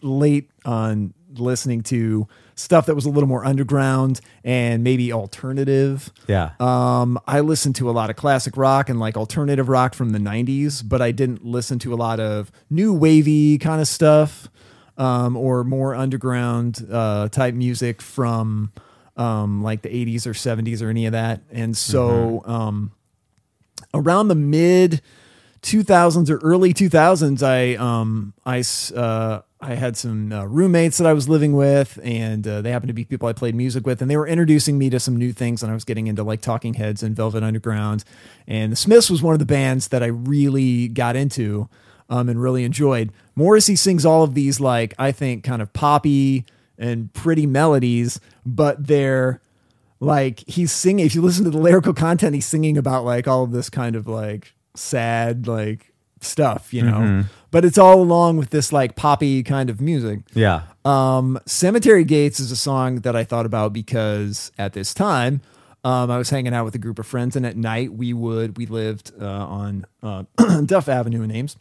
late 0.00 0.48
on 0.64 1.12
listening 1.34 1.82
to 1.82 2.28
stuff 2.56 2.86
that 2.86 2.94
was 2.94 3.04
a 3.04 3.10
little 3.10 3.28
more 3.28 3.44
underground 3.44 4.20
and 4.42 4.82
maybe 4.82 5.12
alternative. 5.12 6.10
Yeah. 6.26 6.52
Um, 6.58 7.20
I 7.26 7.40
listened 7.40 7.76
to 7.76 7.88
a 7.88 7.92
lot 7.92 8.10
of 8.10 8.16
classic 8.16 8.56
rock 8.56 8.88
and 8.88 8.98
like 8.98 9.16
alternative 9.16 9.68
rock 9.68 9.94
from 9.94 10.10
the 10.10 10.18
90s, 10.18 10.82
but 10.86 11.00
I 11.00 11.12
didn't 11.12 11.44
listen 11.44 11.78
to 11.80 11.92
a 11.92 11.96
lot 11.96 12.18
of 12.18 12.50
new 12.70 12.92
wavy 12.94 13.58
kind 13.58 13.80
of 13.80 13.86
stuff 13.86 14.48
um, 14.96 15.36
or 15.36 15.64
more 15.64 15.94
underground 15.94 16.86
uh, 16.90 17.28
type 17.28 17.54
music 17.54 18.00
from 18.00 18.72
um, 19.18 19.62
like 19.62 19.82
the 19.82 19.90
80s 19.90 20.26
or 20.26 20.32
70s 20.32 20.82
or 20.82 20.88
any 20.88 21.06
of 21.06 21.12
that. 21.12 21.42
And 21.50 21.76
so 21.76 22.42
um, 22.46 22.92
around 23.92 24.28
the 24.28 24.34
mid 24.34 25.02
2000s 25.62 26.30
or 26.30 26.38
early 26.38 26.72
2000s, 26.72 27.42
I 27.42 27.74
um 27.76 28.32
I 28.44 28.60
uh 28.96 29.42
I 29.60 29.74
had 29.74 29.96
some 29.96 30.32
uh, 30.32 30.44
roommates 30.44 30.98
that 30.98 31.06
I 31.06 31.14
was 31.14 31.28
living 31.28 31.54
with, 31.54 31.98
and 32.02 32.46
uh, 32.46 32.60
they 32.60 32.70
happened 32.70 32.88
to 32.88 32.94
be 32.94 33.04
people 33.04 33.26
I 33.28 33.32
played 33.32 33.54
music 33.54 33.86
with, 33.86 34.02
and 34.02 34.10
they 34.10 34.16
were 34.16 34.26
introducing 34.26 34.76
me 34.76 34.90
to 34.90 35.00
some 35.00 35.16
new 35.16 35.32
things, 35.32 35.62
and 35.62 35.70
I 35.70 35.74
was 35.74 35.84
getting 35.84 36.08
into 36.08 36.22
like 36.22 36.42
Talking 36.42 36.74
Heads 36.74 37.02
and 37.02 37.16
Velvet 37.16 37.42
Underground, 37.42 38.04
and 38.46 38.70
the 38.70 38.76
Smiths 38.76 39.08
was 39.08 39.22
one 39.22 39.32
of 39.32 39.38
the 39.38 39.46
bands 39.46 39.88
that 39.88 40.02
I 40.02 40.06
really 40.06 40.88
got 40.88 41.16
into 41.16 41.68
um, 42.10 42.28
and 42.28 42.40
really 42.40 42.64
enjoyed. 42.64 43.12
Morrissey 43.34 43.76
sings 43.76 44.04
all 44.04 44.22
of 44.22 44.34
these 44.34 44.60
like 44.60 44.94
I 44.98 45.10
think 45.12 45.42
kind 45.42 45.62
of 45.62 45.72
poppy 45.72 46.44
and 46.78 47.12
pretty 47.14 47.46
melodies, 47.46 48.20
but 48.44 48.86
they're 48.86 49.40
like 50.00 50.44
he's 50.46 50.72
singing 50.72 51.06
if 51.06 51.14
you 51.14 51.22
listen 51.22 51.44
to 51.44 51.50
the 51.50 51.56
lyrical 51.58 51.94
content 51.94 52.34
he's 52.34 52.44
singing 52.44 52.76
about 52.76 53.04
like 53.04 53.26
all 53.26 53.44
of 53.44 53.50
this 53.52 53.70
kind 53.70 53.96
of 53.96 54.06
like 54.06 54.54
sad 54.74 55.46
like 55.46 55.94
stuff 56.20 56.74
you 56.74 56.82
know 56.82 57.24
but 57.50 57.64
it's 57.64 57.78
all 57.78 58.00
along 58.00 58.36
with 58.36 58.50
this 58.50 58.72
like 58.72 58.96
poppy 58.96 59.42
kind 59.42 59.70
of 59.70 59.80
music. 59.80 60.20
Yeah. 60.34 60.62
um 60.84 61.38
cemetery 61.46 62.04
gates 62.04 62.38
is 62.40 62.50
a 62.50 62.56
song 62.56 63.00
that 63.00 63.16
i 63.16 63.24
thought 63.24 63.46
about 63.46 63.72
because 63.72 64.52
at 64.58 64.72
this 64.72 64.94
time 64.94 65.40
um, 65.84 66.10
I 66.10 66.18
was 66.18 66.30
hanging 66.30 66.52
out 66.52 66.64
with 66.64 66.74
a 66.74 66.78
group 66.78 66.98
of 66.98 67.06
friends, 67.06 67.36
and 67.36 67.46
at 67.46 67.56
night 67.56 67.92
we 67.92 68.12
would 68.12 68.56
we 68.56 68.66
lived 68.66 69.12
uh, 69.20 69.24
on 69.24 69.86
uh, 70.02 70.24
Duff 70.66 70.88
Avenue 70.88 71.22
in 71.22 71.30
Ames, 71.30 71.56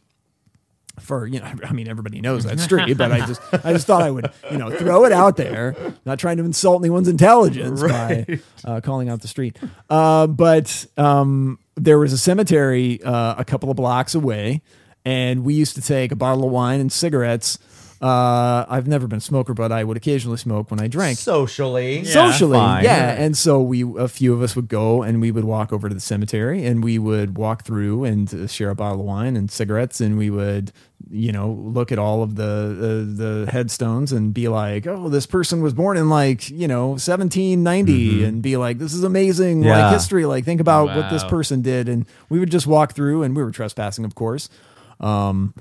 for 1.00 1.28
you 1.28 1.40
know 1.40 1.54
I 1.64 1.74
mean 1.74 1.88
everybody 1.88 2.22
knows 2.22 2.44
that 2.46 2.60
street 2.60 2.98
but 2.98 3.12
I 3.12 3.26
just 3.26 3.42
I 3.54 3.74
just 3.74 3.86
thought 3.86 4.02
I 4.02 4.10
would 4.12 4.32
you 4.50 4.58
know 4.58 4.72
throw 4.72 5.06
it 5.06 5.12
out 5.12 5.38
there 5.38 5.76
not 6.06 6.20
trying 6.20 6.38
to 6.38 6.44
insult 6.44 6.82
anyone's 6.82 7.08
intelligence 7.08 7.82
by 7.82 8.40
uh, 8.64 8.82
calling 8.82 9.10
out 9.10 9.22
the 9.22 9.28
street. 9.28 9.58
Uh, 9.90 10.28
but 10.28 10.86
um, 10.98 11.60
there 11.76 12.00
was 12.00 12.14
a 12.14 12.18
cemetery 12.18 13.02
uh, 13.04 13.36
a 13.38 13.46
couple 13.46 13.70
of 13.70 13.76
blocks 13.76 14.16
away 14.16 14.62
and 15.06 15.44
we 15.46 15.54
used 15.54 15.76
to 15.76 15.82
take 15.82 16.12
a 16.12 16.16
bottle 16.16 16.44
of 16.46 16.52
wine 16.52 16.80
and 16.80 16.92
cigarettes 16.92 17.60
uh, 18.02 18.66
I've 18.68 18.88
never 18.88 19.08
been 19.08 19.18
a 19.20 19.22
smoker 19.22 19.54
but 19.54 19.72
I 19.72 19.84
would 19.86 19.96
occasionally 19.96 20.38
smoke 20.38 20.70
when 20.70 20.82
I 20.82 20.88
drank 20.88 21.18
Socially. 21.18 22.04
socially 22.04 22.58
Fine. 22.58 22.84
yeah 22.84 23.14
and 23.14 23.38
so 23.38 23.62
we 23.62 23.84
a 23.98 24.10
few 24.10 24.34
of 24.34 24.42
us 24.42 24.56
would 24.56 24.68
go 24.68 25.02
and 25.02 25.22
we 25.22 25.32
would 25.32 25.46
walk 25.46 25.72
over 25.72 25.88
to 25.88 25.96
the 25.96 26.02
cemetery 26.02 26.66
and 26.66 26.84
we 26.84 27.00
would 27.00 27.38
walk 27.38 27.64
through 27.64 28.04
and 28.04 28.32
uh, 28.34 28.48
share 28.48 28.70
a 28.70 28.76
bottle 28.76 29.00
of 29.00 29.06
wine 29.06 29.38
and 29.38 29.50
cigarettes 29.50 30.02
and 30.02 30.18
we 30.18 30.30
would 30.30 30.74
you 31.10 31.32
know 31.32 31.52
look 31.52 31.92
at 31.92 31.98
all 31.98 32.22
of 32.22 32.36
the 32.36 32.44
uh, 32.44 33.16
the 33.46 33.50
headstones 33.50 34.12
and 34.12 34.34
be 34.34 34.50
like 34.50 34.86
oh 34.86 35.08
this 35.08 35.26
person 35.26 35.62
was 35.62 35.74
born 35.74 35.96
in 35.96 36.10
like 36.10 36.50
you 36.50 36.68
know 36.68 36.90
1790 36.90 38.24
and 38.26 38.42
be 38.42 38.58
like 38.58 38.78
this 38.78 38.94
is 38.94 39.04
amazing 39.04 39.64
Yeah. 39.64 39.86
like 39.86 39.94
history 39.94 40.26
like 40.26 40.44
think 40.46 40.62
about 40.62 40.88
what 40.96 41.10
this 41.10 41.24
Wow. 41.24 41.30
person 41.30 41.62
did 41.62 41.88
and 41.88 42.06
we 42.30 42.40
would 42.40 42.52
just 42.52 42.68
walk 42.68 42.94
through 42.94 43.24
and 43.24 43.36
we 43.36 43.44
were 43.44 43.52
trespassing 43.52 44.04
of 44.06 44.16
course 44.16 44.50
um 45.00 45.54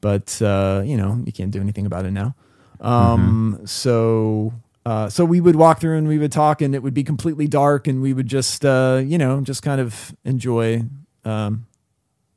but 0.00 0.40
uh, 0.42 0.82
you 0.84 0.98
know 0.98 1.22
you 1.24 1.32
can't 1.32 1.50
do 1.50 1.60
anything 1.60 1.86
about 1.86 2.04
it 2.04 2.10
now. 2.10 2.34
Um, 2.80 3.62
So 3.64 4.52
uh, 4.84 5.08
so 5.08 5.24
we 5.24 5.40
would 5.40 5.56
walk 5.56 5.80
through 5.80 5.96
and 5.96 6.06
we 6.06 6.18
would 6.18 6.32
talk, 6.32 6.60
and 6.60 6.74
it 6.74 6.82
would 6.82 6.92
be 6.92 7.02
completely 7.02 7.48
dark, 7.48 7.86
and 7.86 8.02
we 8.02 8.12
would 8.12 8.26
just 8.26 8.64
uh, 8.66 9.00
you 9.02 9.16
know 9.16 9.40
just 9.40 9.62
kind 9.62 9.80
of 9.80 10.14
enjoy 10.24 10.82
um, 11.24 11.66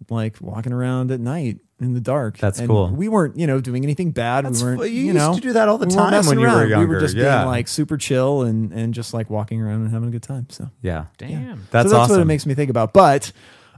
like 0.10 0.40
walking 0.40 0.72
around 0.72 1.12
at 1.12 1.20
night 1.20 1.58
in 1.82 1.94
the 1.94 2.00
dark. 2.00 2.38
That's 2.38 2.60
And 2.60 2.70
cool. 2.70 2.90
We 2.90 3.10
weren't 3.10 3.38
you 3.38 3.48
know 3.48 3.60
doing 3.60 3.84
anything 3.84 4.12
bad. 4.12 4.46
That's 4.46 4.62
we 4.62 4.70
weren't 4.70 4.82
fu- 4.82 4.88
you 4.88 4.94
you, 4.94 5.04
used 5.08 5.18
know 5.18 5.36
to 5.36 5.42
do 5.42 5.54
that 5.54 5.68
all 5.68 5.78
the 5.78 5.88
we 5.88 5.96
weren't 5.96 6.12
time 6.14 6.26
when 6.26 6.40
you 6.40 6.48
were 6.48 6.68
around. 6.68 6.80
We 6.80 6.86
were 6.86 7.02
just 7.02 7.16
yeah. 7.18 7.40
being 7.40 7.48
like 7.48 7.68
super 7.68 7.98
chill 7.98 8.44
and 8.44 8.72
and 8.72 8.94
just 8.94 9.14
like 9.14 9.30
walking 9.30 9.62
around 9.62 9.82
and 9.82 9.92
having 9.92 10.08
a 10.08 10.12
good 10.12 10.24
time. 10.24 10.48
So 10.50 10.70
Yeah. 10.82 11.08
Damn. 11.18 11.68
That's 11.72 11.90
so 11.90 11.98
that's 11.98 12.04
awesome. 12.06 12.16
what 12.16 12.22
it 12.22 12.26
makes 12.26 12.46
me 12.46 12.54
think 12.54 12.70
about. 12.70 12.94
But 12.94 13.34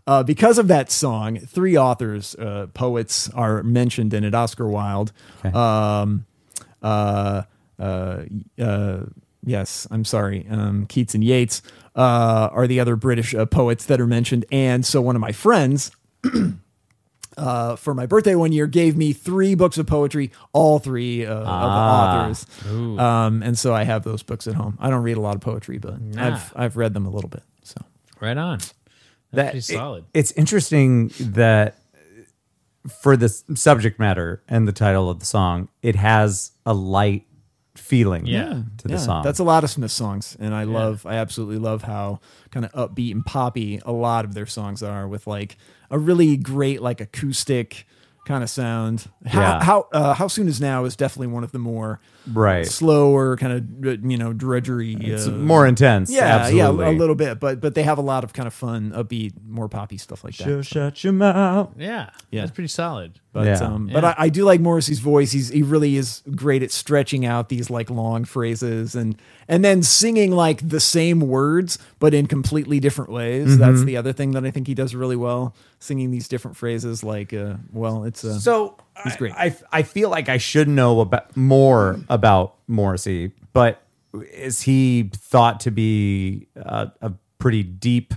uh, 0.08 0.24
because 0.24 0.58
of 0.58 0.68
that 0.68 0.92
song, 0.92 1.38
three 1.40 1.78
authors, 1.78 2.36
uh, 2.36 2.68
poets 2.74 3.30
are 3.32 3.64
mentioned 3.64 4.14
in 4.14 4.24
it. 4.24 4.34
Oscar 4.34 4.68
Wilde, 4.68 5.12
Okay. 5.46 5.56
um, 5.58 6.26
uh, 6.82 7.44
uh, 7.80 8.24
uh, 8.62 9.00
yes, 9.46 9.88
I'm 9.92 10.06
sorry, 10.06 10.46
um, 10.50 10.86
Keats 10.88 11.14
and 11.16 11.24
Yeats 11.24 11.62
uh, 11.96 12.50
are 12.52 12.68
the 12.68 12.80
other 12.80 12.96
British 12.96 13.34
uh, 13.36 13.46
poets 13.46 13.86
that 13.86 14.00
are 14.02 14.08
mentioned. 14.08 14.46
And 14.52 14.86
so 14.86 15.02
one 15.02 15.16
of 15.16 15.22
my 15.22 15.32
friends. 15.32 15.92
Uh, 17.38 17.78
for 17.78 17.94
my 17.94 18.06
birthday 18.06 18.36
one 18.36 18.52
year, 18.52 18.68
gave 18.68 18.98
me 18.98 19.14
three 19.14 19.56
books 19.56 19.78
of 19.78 19.86
poetry, 19.88 20.30
all 20.52 20.78
three 20.78 21.26
uh, 21.26 21.34
of 21.36 21.44
the 21.46 21.48
Ah. 21.50 22.26
authors, 22.26 22.46
um, 22.70 23.42
and 23.44 23.58
so 23.58 23.74
I 23.74 23.84
have 23.86 24.04
those 24.04 24.24
books 24.24 24.46
at 24.46 24.56
home. 24.56 24.78
I 24.78 24.90
don't 24.90 25.04
read 25.04 25.16
a 25.16 25.22
lot 25.22 25.36
of 25.36 25.42
poetry, 25.42 25.78
but 25.78 26.02
Nah. 26.02 26.26
I've 26.28 26.54
I've 26.54 26.76
read 26.76 26.94
them 26.94 27.06
a 27.06 27.10
little 27.10 27.30
bit. 27.30 27.44
So 27.64 27.80
Right 28.20 28.38
on. 28.38 28.60
That's 29.32 29.36
that 29.46 29.52
pretty 29.52 29.58
it- 29.60 29.78
solid. 29.78 30.06
it's 30.14 30.32
interesting 30.34 31.12
that 31.20 31.76
for 33.02 33.18
the 33.18 33.30
subject 33.30 34.00
matter 34.00 34.42
and 34.48 34.68
the 34.68 34.72
title 34.72 35.10
of 35.10 35.20
the 35.20 35.26
song, 35.26 35.70
it 35.82 35.96
has 35.96 36.52
a 36.66 36.74
light 36.74 37.26
feeling 37.76 38.26
Yeah. 38.26 38.64
to 38.80 38.88
the 38.88 38.98
song. 38.98 39.24
That's 39.24 39.40
a 39.40 39.44
lot 39.44 39.64
of 39.64 39.70
Smith 39.70 39.92
songs, 39.92 40.36
and 40.40 40.54
I 40.54 40.64
love, 40.64 41.06
I 41.06 41.16
absolutely 41.16 41.58
love 41.58 41.84
how 41.84 42.20
kind 42.52 42.66
of 42.66 42.72
upbeat 42.74 43.12
and 43.12 43.26
poppy 43.26 43.80
a 43.86 43.92
lot 43.92 44.26
of 44.26 44.34
their 44.34 44.46
songs 44.46 44.82
are, 44.84 45.08
with 45.08 45.28
like 45.28 45.58
a 45.92 45.98
really 46.00 46.36
great 46.38 46.82
like 46.82 47.00
acoustic 47.02 47.86
kind 48.30 48.44
of 48.44 48.50
sound. 48.50 49.08
How 49.26 49.42
Yeah. 49.42 49.64
how 49.64 49.88
uh, 49.92 50.14
how 50.14 50.28
soon 50.28 50.48
is 50.48 50.62
now 50.62 50.86
is 50.86 50.96
definitely 50.96 51.34
one 51.34 51.44
of 51.44 51.52
the 51.52 51.58
more 51.58 52.00
right. 52.32 52.64
slower 52.66 53.36
kind 53.36 53.54
of 53.54 54.06
you 54.06 54.18
know 54.18 54.34
drudgery. 54.34 54.94
It's 54.94 55.28
uh, 55.28 55.32
more 55.32 55.66
intense. 55.66 56.12
yeah, 56.12 56.38
absolutely. 56.38 56.86
yeah, 56.86 56.92
a 56.92 56.98
little 56.98 57.16
bit, 57.16 57.40
but 57.40 57.60
but 57.60 57.74
they 57.74 57.82
have 57.82 57.98
a 57.98 58.04
lot 58.04 58.24
of 58.24 58.32
kind 58.34 58.46
of 58.46 58.54
fun, 58.54 58.92
upbeat, 58.92 59.34
more 59.44 59.68
poppy 59.68 59.98
stuff 59.98 60.24
like 60.24 60.38
that. 60.38 60.44
Sure, 60.44 60.62
shut 60.64 61.04
your 61.04 61.14
mouth. 61.14 61.74
Yeah. 61.78 62.12
Yeah. 62.30 62.42
That's 62.42 62.52
pretty 62.54 62.68
solid. 62.68 63.20
But 63.32 63.46
Yeah. 63.46 63.60
um, 63.60 63.90
but 63.94 64.04
Yeah. 64.04 64.16
I, 64.18 64.26
I 64.26 64.30
do 64.30 64.44
like 64.44 64.60
Morrissey's 64.60 65.00
voice. 65.00 65.32
He's 65.32 65.50
he 65.50 65.62
really 65.62 65.98
is 65.98 66.24
great 66.36 66.64
at 66.64 66.72
stretching 66.72 67.26
out 67.28 67.50
these 67.50 67.70
like 67.70 67.90
long 67.92 68.26
phrases 68.26 68.96
and 68.96 69.16
and 69.48 69.64
then 69.64 69.84
singing 69.84 70.32
like 70.32 70.68
the 70.68 70.80
same 70.80 71.20
words 71.20 71.78
but 72.00 72.14
in 72.16 72.26
completely 72.26 72.80
different 72.80 73.12
ways. 73.12 73.50
Mm-hmm. 73.50 73.60
That's 73.62 73.84
the 73.84 73.98
other 73.98 74.14
thing 74.14 74.32
that 74.32 74.46
I 74.46 74.52
think 74.52 74.66
he 74.66 74.74
does 74.74 74.96
really 74.96 75.16
well, 75.16 75.54
singing 75.80 76.10
these 76.10 76.28
different 76.28 76.58
phrases. 76.58 77.04
Like, 77.04 77.32
uh, 77.34 77.56
well, 77.72 78.04
it's 78.04 78.24
uh, 78.26 78.40
So 78.40 78.78
He's 79.04 79.14
I- 79.14 79.18
great. 79.18 79.34
I, 79.34 79.56
I 79.72 79.84
feel 79.84 80.10
like 80.10 80.28
I 80.28 80.38
should 80.38 80.68
know 80.68 81.00
about 81.00 81.38
more 81.38 82.00
about 82.10 82.56
Morrissey, 82.68 83.32
but 83.54 83.82
is 84.34 84.64
he 84.64 85.12
thought 85.14 85.60
to 85.62 85.72
be 85.72 86.48
a, 86.56 86.92
a 87.02 87.14
pretty 87.38 87.62
deep 87.62 88.16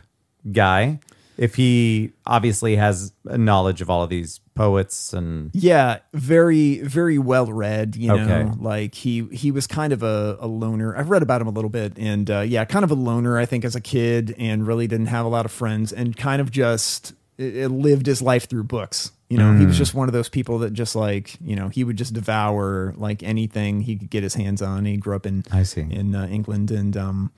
guy? 0.51 0.99
If 1.39 1.55
he 1.57 2.13
obviously 2.27 2.77
has 2.77 3.13
a 3.25 3.39
knowledge 3.39 3.81
of 3.81 3.89
all 3.91 4.03
of 4.03 4.11
these 4.11 4.39
poets 4.55 5.13
and 5.15 5.51
Yeah, 5.55 5.99
very 6.13 6.81
very 6.81 7.19
well 7.19 7.51
read. 7.53 7.97
You 7.97 8.09
know, 8.09 8.15
Okay. 8.25 8.51
like 8.61 8.95
he 8.95 9.27
he 9.33 9.51
was 9.51 9.67
kind 9.67 9.93
of 9.93 10.03
a, 10.03 10.37
a 10.41 10.47
loner. 10.47 10.95
I've 10.97 11.09
read 11.11 11.23
about 11.23 11.41
him 11.41 11.47
a 11.49 11.51
little 11.53 11.71
bit, 11.71 11.95
and 11.97 12.31
uh, 12.31 12.41
yeah, 12.41 12.65
kind 12.67 12.85
of 12.85 12.91
a 12.91 12.95
loner. 12.95 13.39
I 13.39 13.47
think 13.47 13.65
as 13.65 13.75
a 13.75 13.81
kid, 13.81 14.35
and 14.39 14.67
really 14.67 14.87
didn't 14.87 15.07
have 15.07 15.25
a 15.25 15.29
lot 15.29 15.45
of 15.47 15.53
friends, 15.53 15.93
and 15.93 16.17
kind 16.17 16.41
of 16.43 16.51
just 16.51 17.15
it, 17.39 17.57
it 17.57 17.69
lived 17.71 18.07
his 18.07 18.21
life 18.21 18.49
through 18.49 18.65
books. 18.65 19.11
You 19.31 19.39
know, 19.39 19.45
Mm. 19.53 19.61
he 19.61 19.65
was 19.67 19.79
just 19.79 19.95
one 19.95 20.11
of 20.11 20.13
those 20.13 20.29
people 20.29 20.59
that 20.59 20.75
just 20.75 20.95
like 20.95 21.39
you 21.41 21.57
know 21.57 21.71
he 21.71 21.83
would 21.85 21.97
just 21.97 22.13
devour 22.13 22.93
like 22.99 23.23
anything 23.23 23.81
he 23.81 23.97
could 23.97 24.11
get 24.11 24.23
his 24.23 24.35
hands 24.35 24.61
on. 24.61 24.85
He 24.85 24.99
grew 24.99 25.17
up 25.17 25.25
in 25.25 25.45
I 25.51 25.63
see. 25.63 25.87
in 25.91 26.15
uh, 26.15 26.27
England, 26.27 26.71
and 26.71 26.95
um, 26.95 27.31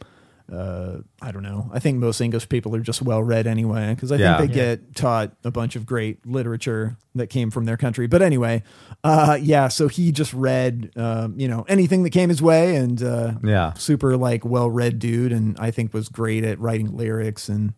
uh, 0.53 0.99
I 1.23 1.33
don't 1.33 1.43
know. 1.43 1.71
I 1.73 1.79
think 1.79 1.99
most 1.99 2.21
English 2.21 2.49
people 2.49 2.75
are 2.77 2.81
just 2.81 3.01
well 3.03 3.23
read 3.23 3.47
anyway, 3.47 3.95
because 3.95 4.13
I 4.13 4.17
Yeah. 4.17 4.37
think 4.39 4.51
they 4.51 4.55
get 4.55 4.95
taught 4.95 5.33
a 5.43 5.51
bunch 5.51 5.75
of 5.75 5.87
great 5.87 6.25
literature 6.27 6.97
that 7.15 7.29
came 7.29 7.51
from 7.51 7.65
their 7.65 7.77
country. 7.79 8.07
But 8.07 8.21
anyway, 8.23 8.63
uh, 9.03 9.39
yeah. 9.41 9.69
So 9.69 9.89
he 9.89 10.13
just 10.13 10.35
read, 10.35 10.91
um, 10.97 11.39
you 11.39 11.49
know, 11.49 11.65
anything 11.69 12.03
that 12.03 12.11
came 12.11 12.29
his 12.29 12.43
way, 12.43 12.77
and 12.77 13.03
uh, 13.03 13.35
Yeah. 13.43 13.73
super 13.75 14.17
like 14.17 14.45
well 14.45 14.69
read 14.71 14.99
dude, 14.99 15.33
and 15.33 15.57
I 15.59 15.71
think 15.71 15.95
was 15.95 16.09
great 16.11 16.45
at 16.45 16.61
writing 16.61 16.95
lyrics, 16.97 17.49
and 17.49 17.73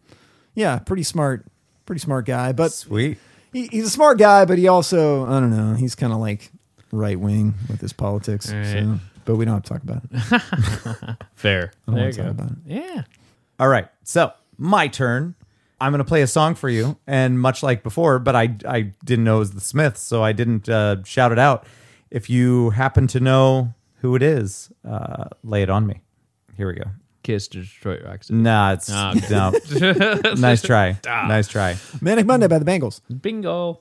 yeah, 0.54 0.78
pretty 0.80 1.02
smart, 1.04 1.46
pretty 1.86 2.00
smart 2.00 2.26
guy. 2.26 2.50
But 2.52 2.72
sweet. 2.72 3.18
he, 3.52 3.68
he's 3.68 3.86
a 3.86 3.90
smart 3.90 4.18
guy, 4.18 4.44
but 4.44 4.58
he 4.58 4.66
also, 4.66 5.24
I 5.26 5.38
don't 5.38 5.50
know, 5.56 5.74
he's 5.74 5.94
kind 5.94 6.12
of 6.12 6.18
like 6.18 6.50
right 6.90 7.18
wing 7.20 7.54
with 7.68 7.80
his 7.80 7.92
politics. 7.92 8.50
All 8.50 8.58
right. 8.58 8.66
So, 8.66 8.98
but 9.26 9.36
we 9.36 9.44
don't 9.44 9.54
have 9.54 9.62
to 9.64 9.68
talk 9.68 9.82
about 9.82 10.02
it. 10.10 11.16
Fair. 11.34 11.72
I 11.86 11.90
don't 11.92 11.94
There 11.96 12.04
want 12.04 12.16
you 12.16 12.22
to 12.22 12.28
talk 12.28 12.36
go. 12.38 12.42
about 12.44 12.50
it. 12.52 12.58
Yeah. 12.66 13.02
All 13.60 13.68
right. 13.68 13.88
So 14.04 14.32
my 14.56 14.88
turn. 14.88 15.34
I'm 15.78 15.92
going 15.92 15.98
to 15.98 16.04
play 16.06 16.22
a 16.22 16.26
song 16.26 16.54
for 16.54 16.70
you. 16.70 16.96
And 17.06 17.38
much 17.38 17.62
like 17.62 17.82
before, 17.82 18.18
but 18.18 18.34
I, 18.34 18.54
I 18.66 18.92
didn't 19.04 19.24
know 19.26 19.36
it 19.36 19.40
was 19.40 19.50
the 19.52 19.60
Smiths, 19.60 20.00
so 20.00 20.22
I 20.24 20.32
didn't 20.32 20.70
uh, 20.70 21.04
shout 21.04 21.32
it 21.32 21.38
out. 21.38 21.66
If 22.10 22.30
you 22.30 22.70
happen 22.70 23.06
to 23.08 23.20
know 23.20 23.74
who 23.96 24.14
it 24.16 24.22
is, 24.22 24.70
uh, 24.88 25.24
lay 25.44 25.60
it 25.62 25.68
on 25.68 25.86
me. 25.86 26.00
Here 26.56 26.66
we 26.68 26.74
go. 26.76 26.84
Kiss 27.24 27.48
to 27.48 27.60
Detroit 27.60 28.02
Rock 28.06 28.24
City. 28.24 28.38
Nah, 28.38 28.72
it's 28.72 28.88
Ah, 28.90 29.12
no. 29.30 29.52
nice 30.36 30.62
try. 30.62 30.98
Nice 31.04 31.48
try. 31.48 31.76
Manic 32.00 32.24
Monday 32.24 32.46
by 32.46 32.58
the 32.58 32.64
Bangles. 32.64 33.02
Bingo. 33.20 33.80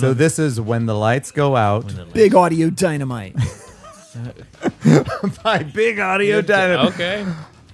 So 0.00 0.14
this 0.14 0.38
is 0.38 0.60
when 0.60 0.86
the 0.86 0.94
lights 0.94 1.30
go 1.30 1.56
out 1.56 1.92
Big 2.12 2.34
audio 2.34 2.70
dynamite. 2.70 3.36
by 5.42 5.62
Big 5.62 5.98
Audio 5.98 6.40
Dynamite. 6.40 6.92
Okay. 6.92 7.26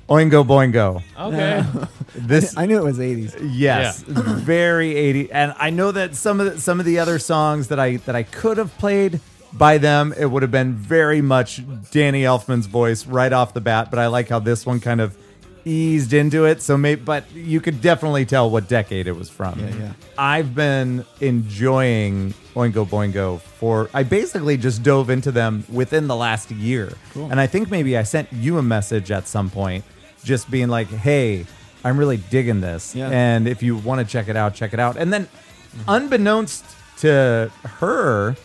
Oingo 0.08 0.44
Boingo. 0.44 1.02
Okay. 1.18 1.58
Uh, 1.58 1.86
this 2.14 2.56
I 2.56 2.66
knew 2.66 2.78
it 2.78 2.84
was 2.84 2.98
80s. 2.98 3.36
Yes, 3.52 4.02
very 4.02 4.96
80. 4.96 5.32
And 5.32 5.54
I 5.58 5.70
know 5.70 5.92
that 5.92 6.16
some 6.16 6.40
of 6.40 6.54
the, 6.54 6.60
some 6.60 6.80
of 6.80 6.86
the 6.86 6.98
other 6.98 7.18
songs 7.18 7.68
that 7.68 7.78
I 7.78 7.96
that 7.98 8.16
I 8.16 8.24
could 8.24 8.56
have 8.56 8.76
played 8.78 9.20
by 9.52 9.78
them, 9.78 10.12
it 10.18 10.26
would 10.26 10.42
have 10.42 10.50
been 10.50 10.74
very 10.74 11.20
much 11.20 11.62
Danny 11.90 12.22
Elfman's 12.22 12.66
voice 12.66 13.06
right 13.06 13.32
off 13.32 13.54
the 13.54 13.60
bat. 13.60 13.90
But 13.90 14.00
I 14.00 14.08
like 14.08 14.28
how 14.28 14.40
this 14.40 14.66
one 14.66 14.80
kind 14.80 15.00
of 15.00 15.16
eased 15.64 16.12
into 16.12 16.44
it. 16.44 16.62
So 16.62 16.76
maybe, 16.76 17.00
but 17.00 17.30
you 17.32 17.60
could 17.60 17.80
definitely 17.80 18.24
tell 18.24 18.50
what 18.50 18.68
decade 18.68 19.06
it 19.06 19.12
was 19.12 19.28
from. 19.28 19.58
Yeah, 19.58 19.74
yeah. 19.76 19.92
I've 20.18 20.54
been 20.54 21.04
enjoying 21.20 22.34
Oingo 22.54 22.86
Boingo 22.86 23.40
for. 23.40 23.90
I 23.94 24.02
basically 24.02 24.56
just 24.56 24.82
dove 24.82 25.10
into 25.10 25.32
them 25.32 25.64
within 25.72 26.06
the 26.06 26.16
last 26.16 26.50
year, 26.50 26.92
and 27.14 27.40
I 27.40 27.46
think 27.46 27.70
maybe 27.70 27.96
I 27.96 28.02
sent 28.02 28.32
you 28.32 28.58
a 28.58 28.62
message 28.62 29.10
at 29.10 29.26
some 29.26 29.50
point, 29.50 29.84
just 30.24 30.50
being 30.50 30.68
like, 30.68 30.88
"Hey, 30.88 31.46
I'm 31.84 31.98
really 31.98 32.18
digging 32.18 32.60
this, 32.60 32.94
Yeah. 32.94 33.08
and 33.10 33.48
if 33.48 33.62
you 33.62 33.76
want 33.76 34.00
to 34.00 34.10
check 34.10 34.28
it 34.28 34.36
out, 34.36 34.54
check 34.54 34.72
it 34.72 34.80
out." 34.80 34.96
And 34.96 35.12
then, 35.12 35.24
mm-hmm. 35.24 35.90
unbeknownst 35.90 36.64
to 36.98 37.50
her, 37.64 38.36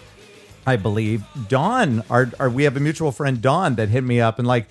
I 0.65 0.75
believe 0.77 1.23
Dawn, 1.49 2.03
our, 2.09 2.31
our 2.39 2.49
we 2.49 2.63
have 2.63 2.77
a 2.77 2.79
mutual 2.79 3.11
friend 3.11 3.41
Dawn 3.41 3.75
that 3.75 3.89
hit 3.89 4.03
me 4.03 4.21
up 4.21 4.39
and 4.39 4.47
like. 4.47 4.67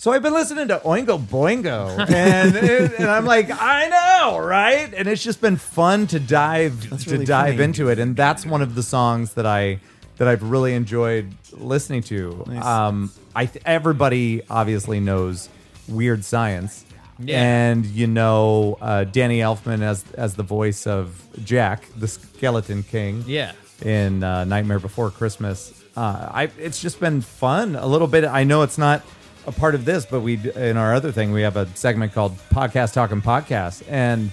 So 0.00 0.12
I've 0.12 0.22
been 0.22 0.32
listening 0.32 0.68
to 0.68 0.78
Oingo 0.84 1.18
Boingo, 1.18 1.98
and, 2.08 2.56
and 3.00 3.04
I'm 3.10 3.24
like, 3.24 3.50
I 3.50 3.88
know, 3.88 4.38
right? 4.38 4.94
And 4.94 5.08
it's 5.08 5.24
just 5.24 5.40
been 5.40 5.56
fun 5.56 6.06
to 6.08 6.20
dive 6.20 6.88
to 7.02 7.10
really 7.10 7.24
dive 7.24 7.54
funny. 7.54 7.64
into 7.64 7.88
it, 7.88 7.98
and 7.98 8.14
that's 8.14 8.46
one 8.46 8.62
of 8.62 8.76
the 8.76 8.82
songs 8.84 9.34
that 9.34 9.44
I 9.44 9.80
that 10.18 10.28
I've 10.28 10.44
really 10.44 10.74
enjoyed 10.74 11.32
listening 11.50 12.02
to. 12.04 12.44
Nice. 12.46 12.64
Um, 12.64 13.10
I 13.34 13.46
th- 13.46 13.60
everybody 13.66 14.42
obviously 14.48 15.00
knows 15.00 15.48
Weird 15.88 16.24
Science, 16.24 16.84
Yeah. 17.18 17.42
and 17.42 17.84
you 17.84 18.06
know 18.06 18.78
uh, 18.80 19.02
Danny 19.02 19.40
Elfman 19.40 19.82
as 19.82 20.04
as 20.14 20.36
the 20.36 20.44
voice 20.44 20.86
of 20.86 21.20
Jack, 21.44 21.82
the 21.96 22.06
Skeleton 22.06 22.84
King 22.84 23.24
yeah. 23.26 23.50
in 23.82 24.22
uh, 24.22 24.44
Nightmare 24.44 24.78
Before 24.78 25.10
Christmas. 25.10 25.74
Uh, 25.96 26.28
I 26.32 26.50
it's 26.56 26.80
just 26.80 27.00
been 27.00 27.20
fun 27.20 27.74
a 27.74 27.86
little 27.86 28.06
bit. 28.06 28.22
I 28.24 28.44
know 28.44 28.62
it's 28.62 28.78
not 28.78 29.02
a 29.48 29.52
part 29.52 29.74
of 29.74 29.84
this, 29.84 30.04
but 30.06 30.20
we 30.20 30.38
in 30.54 30.76
our 30.76 30.94
other 30.94 31.10
thing 31.12 31.32
we 31.32 31.42
have 31.42 31.56
a 31.56 31.66
segment 31.74 32.12
called 32.12 32.36
Podcast 32.50 32.92
Talking 32.92 33.22
Podcast, 33.22 33.82
and 33.88 34.30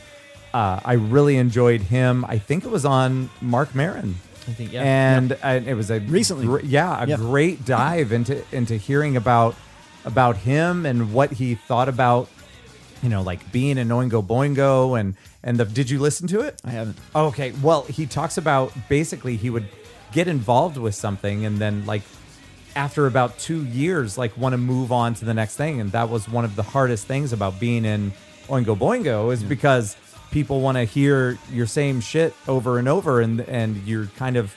uh, 0.53 0.79
I 0.83 0.93
really 0.93 1.37
enjoyed 1.37 1.81
him. 1.81 2.25
I 2.25 2.37
think 2.37 2.65
it 2.65 2.69
was 2.71 2.85
on 2.85 3.29
Marc 3.41 3.73
Maron. 3.73 4.15
I 4.47 4.51
think 4.51 4.71
yeah. 4.73 4.83
and 4.83 5.31
uh, 5.43 5.61
it 5.65 5.73
was 5.73 5.89
a 5.89 5.99
Recently. 6.01 6.45
gr- 6.45 6.59
yeah, 6.63 7.03
a 7.03 7.07
Yeah. 7.07 7.15
great 7.15 7.65
dive 7.65 8.11
into 8.11 8.43
into 8.51 8.75
hearing 8.75 9.15
about 9.17 9.55
about 10.03 10.37
him 10.37 10.85
and 10.85 11.13
what 11.13 11.31
he 11.31 11.55
thought 11.55 11.89
about 11.89 12.29
you 13.01 13.09
know 13.09 13.23
like 13.23 13.51
being 13.51 13.77
an 13.79 13.89
Oingo 13.89 14.25
Boingo 14.25 14.99
and 14.99 15.15
and 15.43 15.57
the. 15.59 15.65
Did 15.65 15.89
you 15.89 15.99
listen 15.99 16.27
to 16.27 16.41
it? 16.41 16.61
I 16.65 16.71
haven't. 16.71 16.97
Okay, 17.15 17.53
well, 17.63 17.83
he 17.83 18.05
talks 18.05 18.37
about 18.37 18.71
basically 18.89 19.35
he 19.37 19.49
would 19.49 19.67
get 20.11 20.27
involved 20.27 20.77
with 20.77 20.93
something 20.95 21.45
and 21.45 21.57
then 21.57 21.85
like 21.85 22.03
after 22.75 23.07
about 23.07 23.37
2 23.39 23.63
years 23.65 24.17
like 24.17 24.35
want 24.37 24.53
to 24.53 24.57
move 24.57 24.91
on 24.91 25.13
to 25.15 25.25
the 25.25 25.33
next 25.33 25.55
thing 25.55 25.79
and 25.79 25.91
that 25.93 26.09
was 26.09 26.27
one 26.27 26.43
of 26.45 26.55
the 26.55 26.63
hardest 26.63 27.05
things 27.07 27.31
about 27.33 27.59
being 27.59 27.85
in 27.85 28.11
Oingo 28.47 28.77
Boingo 28.77 29.31
is 29.33 29.43
because 29.43 29.95
people 30.31 30.61
want 30.61 30.77
to 30.77 30.83
hear 30.83 31.37
your 31.51 31.65
same 31.67 32.01
shit 32.01 32.33
over 32.47 32.77
and 32.77 32.87
over 32.87 33.21
and 33.21 33.41
and 33.41 33.77
you're 33.87 34.07
kind 34.17 34.35
of 34.37 34.53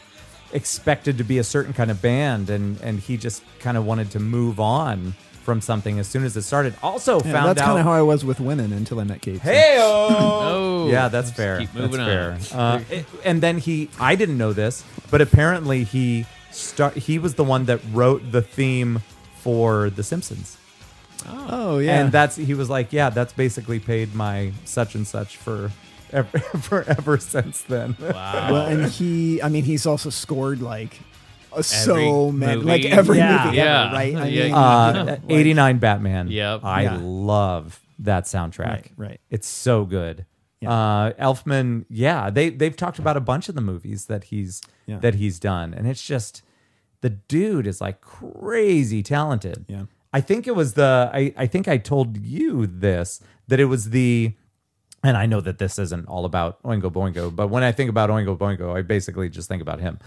expected 0.52 1.18
to 1.18 1.24
be 1.24 1.38
a 1.38 1.44
certain 1.44 1.72
kind 1.72 1.90
of 1.90 2.00
band 2.02 2.50
and 2.50 2.81
and 2.81 3.00
he 3.00 3.16
just 3.16 3.42
kind 3.61 3.76
of 3.76 3.85
wanted 3.87 4.11
to 4.11 4.18
move 4.18 4.59
on 4.59 5.14
from 5.44 5.61
something 5.62 5.98
as 5.98 6.07
soon 6.07 6.24
as 6.24 6.37
it 6.37 6.42
started. 6.42 6.74
Also 6.83 7.16
Yeah, 7.20 7.33
found 7.33 7.48
that's 7.48 7.61
out 7.62 7.66
kind 7.66 7.78
of 7.78 7.85
how 7.87 7.92
I 7.92 8.02
was 8.02 8.22
with 8.24 8.38
women 8.40 8.72
until 8.72 9.00
I 9.00 9.04
met 9.04 9.22
Kate. 9.22 9.37
so- 9.37 9.42
Hey, 9.42 9.76
Oh. 9.81 10.88
yeah, 10.90 11.09
that's 11.09 11.31
fair. 11.31 11.59
keep 11.61 11.72
that's 11.72 11.81
moving 11.92 12.04
fair. 12.04 12.38
on. 12.52 12.59
Uh, 12.59 12.85
it- 12.90 13.07
and 13.24 13.40
then 13.42 13.57
he, 13.59 13.88
I 13.98 14.14
didn't 14.14 14.37
know 14.37 14.52
this, 14.52 14.85
but 15.11 15.20
apparently 15.22 15.85
he 15.85 16.26
start. 16.51 16.97
He 16.97 17.19
was 17.19 17.35
the 17.35 17.45
one 17.45 17.65
that 17.67 17.81
wrote 17.93 18.31
the 18.33 18.43
theme 18.43 19.03
for 19.37 19.91
The 19.91 20.03
Simpsons, 20.03 20.57
Oh, 21.29 21.79
yeah. 21.79 22.01
and 22.01 22.13
that's 22.13 22.37
he 22.37 22.55
was 22.55 22.69
like, 22.71 22.93
yeah, 22.93 23.11
that's 23.11 23.33
basically 23.33 23.79
paid 23.81 24.15
my 24.15 24.53
such 24.65 24.95
and 24.95 25.07
such 25.07 25.37
for 25.37 25.71
ever, 26.13 26.39
forever 26.39 27.19
since 27.19 27.63
then. 27.63 27.97
Wow. 28.01 28.53
well, 28.53 28.67
and 28.67 28.87
he, 28.87 29.43
I 29.43 29.49
mean, 29.49 29.65
he's 29.65 29.85
also 29.87 30.11
scored 30.11 30.61
like 30.63 31.01
uh, 31.53 31.63
so 31.63 32.31
many, 32.33 32.57
movie. 32.57 32.67
like 32.67 32.85
every 32.85 33.19
Yeah. 33.19 33.45
movie 33.47 33.57
Yeah. 33.57 33.87
ever, 33.87 33.95
right? 33.95 34.15
I 34.17 34.27
Yeah. 34.29 34.43
mean, 34.45 34.55
Uh, 34.55 34.89
you 34.89 34.95
know, 35.05 35.05
like- 35.13 35.21
89 35.29 35.79
Batman. 35.79 36.29
Yep. 36.29 36.61
I 36.65 36.83
Yeah. 36.83 36.99
love 37.03 37.81
that 38.01 38.25
soundtrack. 38.25 38.59
Right, 38.67 38.93
right. 38.97 39.21
It's 39.31 39.49
so 39.49 39.85
good. 39.85 40.25
Yeah. 40.61 40.71
Uh, 40.73 41.13
Elfman, 41.15 41.85
yeah, 41.89 42.31
they 42.31 42.51
they've 42.51 42.77
talked 42.77 42.99
about 42.99 43.17
a 43.17 43.21
bunch 43.21 43.49
of 43.49 43.55
the 43.55 43.61
movies 43.61 44.07
that 44.07 44.25
he's 44.25 44.61
Yeah. 44.88 44.98
that 44.98 45.14
he's 45.14 45.38
done, 45.38 45.74
and 45.74 45.87
it's 45.87 46.03
just 46.03 46.42
the 47.01 47.11
dude 47.11 47.66
is 47.66 47.81
like 47.81 48.01
crazy 48.01 49.03
talented. 49.03 49.66
Yeah. 49.68 49.85
I 50.12 50.20
think 50.20 50.46
it 50.46 50.57
was 50.57 50.74
the 50.74 51.11
I, 51.12 51.33
I 51.37 51.46
think 51.46 51.68
I 51.68 51.77
told 51.77 52.16
you 52.16 52.66
this 52.66 53.20
that 53.46 53.61
it 53.61 53.66
was 53.66 53.90
the 53.90 54.35
and 55.05 55.16
I 55.16 55.27
know 55.27 55.40
that 55.40 55.59
this 55.59 55.79
isn't 55.79 56.09
all 56.09 56.24
about 56.24 56.61
Oingo 56.62 56.90
Boingo, 56.90 57.35
but 57.35 57.48
when 57.48 57.62
I 57.62 57.70
think 57.70 57.88
about 57.88 58.11
Oingo 58.11 58.37
Boingo, 58.37 58.77
I 58.77 58.83
basically 58.83 59.29
just 59.29 59.48
think 59.48 59.62
about 59.62 59.81
him. 59.81 59.98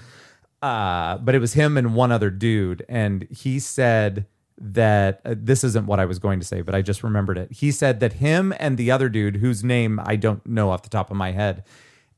Uh, 0.61 1.17
but 1.17 1.33
it 1.33 1.39
was 1.39 1.53
him 1.53 1.77
and 1.77 1.95
one 1.95 2.11
other 2.11 2.29
dude, 2.29 2.85
and 2.89 3.27
he 3.31 3.59
said 3.59 4.25
that 4.59 5.21
uh, 5.25 5.33
this 5.35 5.63
isn't 5.63 5.87
what 5.87 5.99
I 5.99 6.05
was 6.05 6.19
going 6.19 6.39
to 6.39 6.45
say, 6.45 6.61
but 6.61 6.75
I 6.75 6.81
just 6.81 7.03
remembered 7.03 7.37
it. 7.37 7.51
He 7.51 7.71
said 7.71 7.99
that 7.99 8.13
him 8.13 8.53
and 8.59 8.77
the 8.77 8.91
other 8.91 9.09
dude, 9.09 9.37
whose 9.37 9.63
name 9.63 9.99
I 10.03 10.15
don't 10.15 10.45
know 10.45 10.69
off 10.69 10.83
the 10.83 10.89
top 10.89 11.09
of 11.09 11.17
my 11.17 11.31
head, 11.31 11.63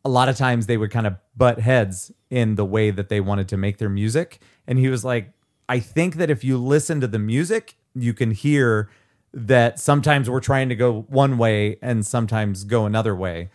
a 0.06 0.10
lot 0.10 0.30
of 0.30 0.38
times 0.38 0.68
they 0.68 0.78
would 0.78 0.92
kind 0.92 1.08
of 1.08 1.16
butt 1.36 1.60
heads 1.60 2.12
in 2.30 2.56
the 2.56 2.66
way 2.66 2.92
that 2.92 3.10
they 3.10 3.22
wanted 3.22 3.48
to 3.50 3.58
make 3.58 3.78
their 3.78 3.90
music. 3.90 4.40
And 4.68 4.78
he 4.78 4.90
was 4.90 5.06
like, 5.06 5.32
I 5.70 5.80
think 5.80 6.16
that 6.16 6.30
if 6.30 6.44
you 6.44 6.58
listen 6.58 7.00
to 7.02 7.08
the 7.08 7.20
music, 7.20 7.76
you 7.96 8.14
can 8.14 8.32
hear 8.32 8.90
that 9.34 9.80
sometimes 9.80 10.30
we're 10.30 10.40
trying 10.40 10.70
to 10.70 10.76
go 10.76 11.06
one 11.10 11.38
way 11.38 11.78
and 11.82 12.06
sometimes 12.06 12.64
go 12.64 12.86
another 12.86 13.16
way. 13.16 13.50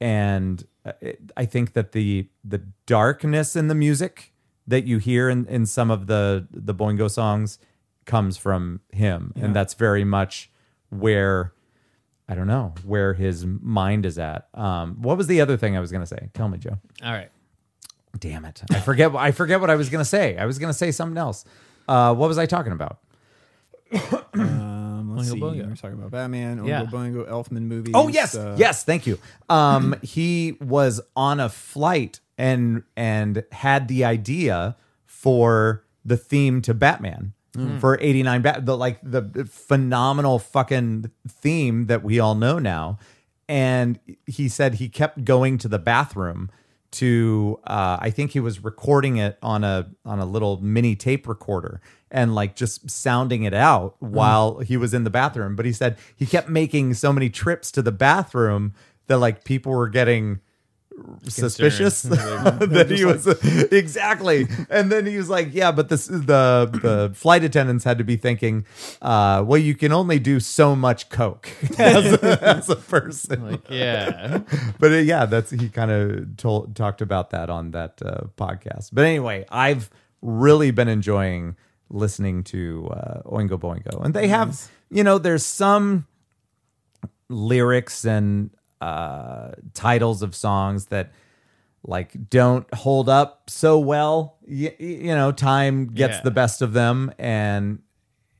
And 0.00 0.64
uh, 0.84 0.92
I 1.36 1.46
think 1.46 1.72
that 1.72 1.92
the 1.92 2.28
the 2.44 2.62
darkness 2.84 3.56
in 3.56 3.68
the 3.68 3.74
music 3.74 4.32
that 4.66 4.84
you 4.84 4.98
hear 4.98 5.28
in, 5.28 5.46
in 5.46 5.66
some 5.66 5.90
of 5.90 6.06
the 6.06 6.46
the 6.50 6.74
Boingo 6.74 7.10
songs 7.10 7.58
comes 8.04 8.36
from 8.36 8.80
him, 8.92 9.32
and 9.34 9.56
that's 9.56 9.74
very 9.74 10.04
much 10.04 10.50
where 10.90 11.52
I 12.28 12.34
don't 12.34 12.46
know 12.48 12.74
where 12.84 13.14
his 13.14 13.46
mind 13.46 14.04
is 14.04 14.18
at. 14.18 14.48
Um, 14.54 15.00
what 15.02 15.16
was 15.16 15.26
the 15.28 15.40
other 15.40 15.56
thing 15.56 15.76
I 15.76 15.80
was 15.80 15.90
going 15.92 16.02
to 16.02 16.06
say? 16.06 16.28
Tell 16.34 16.48
me, 16.48 16.58
Joe. 16.58 16.78
All 17.04 17.12
right. 17.12 17.30
Damn 18.18 18.44
it, 18.46 18.62
I 18.70 18.80
forget. 18.80 19.14
I 19.14 19.30
forget 19.30 19.60
what 19.60 19.68
I 19.70 19.74
was 19.76 19.90
going 19.90 20.00
to 20.00 20.08
say. 20.08 20.36
I 20.38 20.46
was 20.46 20.58
going 20.58 20.70
to 20.70 20.76
say 20.78 20.90
something 20.90 21.18
else. 21.18 21.44
Uh, 21.86 22.14
what 22.14 22.28
was 22.28 22.38
I 22.38 22.46
talking 22.46 22.72
about? 22.72 22.98
Um, 24.34 25.14
let's 25.16 25.28
Oingo 25.30 25.32
see. 25.32 25.40
Boingo. 25.40 25.68
We're 25.68 25.76
talking 25.76 25.98
about 25.98 26.10
Batman, 26.10 26.58
Oingo 26.60 26.68
Yeah. 26.68 26.84
Boingo, 26.84 27.28
Elfman 27.28 27.62
movies. 27.62 27.92
Oh 27.94 28.08
yes, 28.08 28.34
uh, 28.34 28.56
yes. 28.58 28.84
Thank 28.84 29.06
you. 29.06 29.18
Um, 29.48 29.94
he 30.02 30.56
was 30.60 31.00
on 31.14 31.40
a 31.40 31.48
flight 31.48 32.20
and 32.38 32.82
and 32.96 33.44
had 33.52 33.88
the 33.88 34.04
idea 34.04 34.76
for 35.04 35.84
the 36.04 36.16
theme 36.16 36.62
to 36.62 36.74
Batman 36.74 37.32
for 37.80 37.98
eighty 38.00 38.22
nine. 38.22 38.42
Bat 38.42 38.66
the 38.66 38.76
like 38.76 38.98
the 39.02 39.48
phenomenal 39.50 40.38
fucking 40.38 41.10
theme 41.28 41.86
that 41.86 42.02
we 42.02 42.18
all 42.20 42.34
know 42.34 42.58
now. 42.58 42.98
And 43.48 43.98
he 44.26 44.48
said 44.48 44.74
he 44.74 44.88
kept 44.88 45.24
going 45.24 45.58
to 45.58 45.68
the 45.68 45.78
bathroom 45.78 46.50
to 46.92 47.60
uh, 47.64 47.98
I 48.00 48.10
think 48.10 48.32
he 48.32 48.40
was 48.40 48.64
recording 48.64 49.16
it 49.18 49.38
on 49.42 49.64
a 49.64 49.88
on 50.04 50.18
a 50.18 50.26
little 50.26 50.60
mini 50.60 50.96
tape 50.96 51.28
recorder 51.28 51.80
and 52.10 52.34
like 52.34 52.56
just 52.56 52.88
sounding 52.90 53.42
it 53.42 53.54
out 53.54 53.96
while 53.98 54.60
he 54.60 54.76
was 54.76 54.94
in 54.94 55.04
the 55.04 55.10
bathroom. 55.10 55.56
But 55.56 55.66
he 55.66 55.72
said 55.72 55.98
he 56.14 56.26
kept 56.26 56.48
making 56.48 56.94
so 56.94 57.12
many 57.12 57.28
trips 57.28 57.70
to 57.72 57.82
the 57.82 57.92
bathroom 57.92 58.72
that 59.08 59.18
like 59.18 59.44
people 59.44 59.72
were 59.72 59.88
getting 59.88 60.40
suspicious? 61.24 62.02
That 62.06 62.90
he 62.90 63.04
was 63.04 63.26
exactly. 63.72 64.46
And 64.70 64.90
then 64.90 65.06
he 65.06 65.16
was 65.16 65.28
like 65.28 65.52
yeah 65.52 65.72
but 65.72 65.88
this 65.88 66.06
the 66.06 66.68
the 66.82 67.12
flight 67.14 67.44
attendants 67.44 67.84
had 67.84 67.98
to 67.98 68.04
be 68.04 68.16
thinking 68.16 68.64
uh 69.02 69.44
well 69.46 69.58
you 69.58 69.74
can 69.74 69.92
only 69.92 70.18
do 70.18 70.40
so 70.40 70.76
much 70.76 71.08
coke 71.08 71.48
as, 71.78 72.12
a, 72.12 72.44
as 72.44 72.68
a 72.68 72.76
person. 72.76 73.50
Like, 73.50 73.70
yeah. 73.70 74.42
but 74.78 74.92
uh, 74.92 74.96
yeah, 74.96 75.26
that's 75.26 75.50
he 75.50 75.68
kind 75.68 75.90
of 75.90 76.36
told 76.36 76.76
talked 76.76 77.00
about 77.00 77.30
that 77.30 77.50
on 77.50 77.72
that 77.72 78.00
uh, 78.04 78.24
podcast. 78.36 78.90
But 78.92 79.04
anyway, 79.04 79.44
I've 79.50 79.90
really 80.22 80.70
been 80.70 80.88
enjoying 80.88 81.56
listening 81.90 82.44
to 82.44 82.88
uh, 82.92 83.22
Oingo 83.22 83.58
Boingo, 83.58 84.04
and 84.04 84.14
they 84.14 84.28
have 84.28 84.70
you 84.90 85.04
know 85.04 85.18
there's 85.18 85.44
some 85.44 86.06
lyrics 87.28 88.04
and 88.04 88.50
uh, 88.80 89.52
titles 89.74 90.22
of 90.22 90.34
songs 90.34 90.86
that 90.86 91.12
like 91.82 92.28
don't 92.30 92.72
hold 92.74 93.08
up 93.08 93.48
so 93.48 93.78
well. 93.78 94.36
You, 94.46 94.72
you 94.78 95.14
know, 95.14 95.32
time 95.32 95.86
gets 95.86 96.16
Yeah. 96.16 96.22
the 96.22 96.30
best 96.30 96.62
of 96.62 96.72
them 96.72 97.12
and 97.18 97.80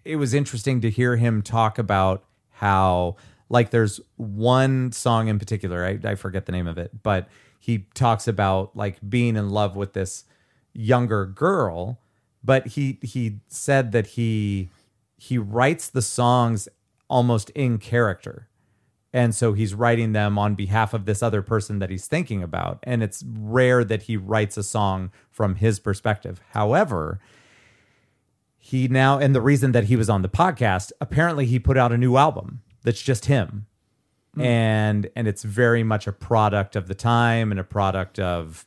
it 0.05 0.17
was 0.17 0.35
interesting 0.35 0.81
to 0.83 0.91
hear 0.91 1.17
him 1.17 1.43
talk 1.43 1.79
about 1.79 2.25
how 2.51 3.17
like 3.49 3.71
there's 3.71 4.01
one 4.17 4.93
song 4.93 5.29
in 5.29 5.39
particular 5.39 5.85
I, 5.85 5.99
I 6.11 6.15
forget 6.15 6.47
the 6.47 6.53
name 6.53 6.67
of 6.69 6.79
it 6.79 7.03
but 7.03 7.29
he 7.59 7.87
talks 7.95 8.27
about 8.29 8.77
like 8.77 8.97
being 9.09 9.37
in 9.37 9.51
love 9.51 9.75
with 9.77 9.93
this 9.95 10.25
younger 10.73 11.27
girl 11.27 11.99
but 12.45 12.69
he 12.69 12.99
he 13.03 13.39
said 13.49 13.93
that 13.93 14.07
he 14.09 14.71
he 15.17 15.39
writes 15.39 15.89
the 15.89 16.03
songs 16.03 16.69
almost 17.09 17.51
in 17.51 17.79
character 17.79 18.49
and 19.17 19.35
so 19.35 19.55
he's 19.55 19.73
writing 19.73 20.13
them 20.13 20.39
on 20.39 20.55
behalf 20.55 20.93
of 20.93 21.07
this 21.07 21.23
other 21.23 21.41
person 21.41 21.79
that 21.79 21.89
he's 21.89 22.07
thinking 22.07 22.43
about. 22.43 22.79
And 22.83 23.03
it's 23.03 23.25
rare 23.27 23.83
that 23.83 24.03
he 24.03 24.19
writes 24.19 24.59
a 24.59 24.63
song 24.63 25.11
from 25.31 25.55
his 25.55 25.81
perspective. 25.81 26.43
However 26.51 27.19
he 28.59 28.89
now 28.89 29.19
and 29.19 29.35
the 29.35 29.41
reason 29.41 29.73
that 29.73 29.85
he 29.85 29.97
was 29.97 30.11
on 30.11 30.21
the 30.21 30.29
podcast 30.29 30.93
apparently 31.01 31.47
he 31.47 31.59
put 31.59 31.79
out 31.79 31.93
a 31.93 31.97
new 31.97 32.17
album 32.17 32.61
that's 32.83 33.01
just 33.01 33.25
him. 33.25 33.67
Hmm. 34.35 34.43
And 34.43 35.11
and 35.17 35.27
it's 35.27 35.45
very 35.45 35.83
much 35.83 36.07
a 36.07 36.13
product 36.13 36.77
of 36.77 36.87
the 36.87 36.95
time 36.95 37.51
and 37.51 37.59
a 37.59 37.65
product 37.65 38.19
of 38.19 38.67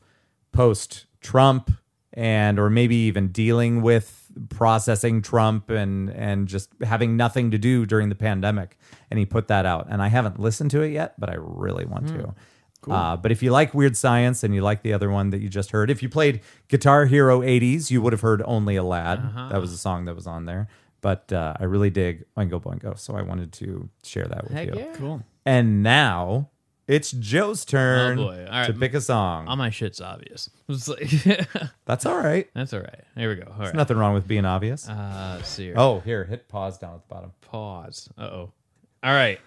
post 0.51 1.05
trump 1.21 1.69
and 2.11 2.57
or 2.57 2.71
maybe 2.71 2.95
even 2.95 3.27
dealing 3.27 3.83
with 3.83 4.18
processing 4.49 5.21
trump 5.21 5.69
and 5.69 6.09
and 6.09 6.47
just 6.47 6.69
having 6.83 7.17
nothing 7.17 7.51
to 7.51 7.57
do 7.57 7.85
during 7.85 8.09
the 8.09 8.15
pandemic 8.15 8.77
and 9.09 9.19
he 9.19 9.25
put 9.25 9.47
that 9.47 9.65
out 9.65 9.87
and 9.89 10.01
i 10.01 10.07
haven't 10.07 10.39
listened 10.39 10.71
to 10.71 10.81
it 10.81 10.91
yet 10.91 11.13
but 11.19 11.29
i 11.29 11.35
really 11.37 11.85
want 11.85 12.07
to 12.07 12.33
uh, 12.87 13.17
but 13.17 13.31
if 13.31 13.43
you 13.43 13.51
like 13.51 13.73
Weird 13.73 13.97
Science 13.97 14.43
and 14.43 14.55
you 14.55 14.61
like 14.61 14.83
the 14.83 14.93
other 14.93 15.09
one 15.09 15.31
that 15.31 15.41
you 15.41 15.49
just 15.49 15.71
heard, 15.71 15.89
if 15.89 16.01
you 16.01 16.07
played 16.09 16.39
Guitar 16.69 17.05
Hero 17.05 17.41
80s, 17.41 17.91
you 17.91 18.01
would 18.01 18.13
have 18.13 18.21
heard 18.21 18.41
Only 18.45 18.77
a 18.77 18.83
Lad. 18.83 19.51
That 19.51 19.59
was 19.59 19.73
a 19.73 19.77
song 19.77 20.05
that 20.05 20.15
was 20.15 20.25
on 20.27 20.45
there. 20.45 20.69
But 21.01 21.31
uh, 21.31 21.55
I 21.59 21.65
really 21.65 21.89
dig 21.89 22.23
Oingo 22.37 22.61
Boingo, 22.61 22.97
so 22.97 23.15
I 23.15 23.21
wanted 23.21 23.53
to 23.53 23.89
share 24.03 24.25
that 24.25 24.43
with 24.43 24.53
Heck 24.53 24.67
you. 24.67 24.79
yeah. 24.79 24.93
Cool. 24.93 25.23
And 25.45 25.83
now 25.83 26.49
it's 26.89 27.11
Joe's 27.11 27.63
turn 27.65 28.19
Oh, 28.19 28.25
boy. 28.27 28.47
All 28.51 28.65
to 28.65 28.73
pick 28.73 28.93
a 28.95 28.99
song. 29.01 29.47
All 29.47 29.55
my 29.55 29.69
shit's 29.69 30.01
obvious. 30.01 30.49
It's 30.67 30.87
like- 30.87 31.47
That's 31.85 32.05
all 32.05 32.17
right. 32.17 32.49
That's 32.53 32.73
all 32.73 32.81
right. 32.81 33.03
Here 33.15 33.29
we 33.29 33.35
go. 33.35 33.49
All 33.51 33.59
right. 33.65 33.73
Nothing 33.73 33.97
wrong 33.97 34.13
with 34.13 34.27
being 34.27 34.43
obvious. 34.45 34.89
Uh, 34.89 35.35
let's 35.37 35.49
see 35.49 35.65
here. 35.65 35.75
oh, 35.77 35.99
here, 36.01 36.25
hit 36.25 36.47
pause 36.49 36.77
down 36.77 36.95
at 36.95 37.07
the 37.07 37.13
bottom. 37.13 37.31
Pause. 37.41 38.09
Uh 38.17 38.21
oh. 38.23 38.51
All 39.03 39.13
right. 39.13 39.39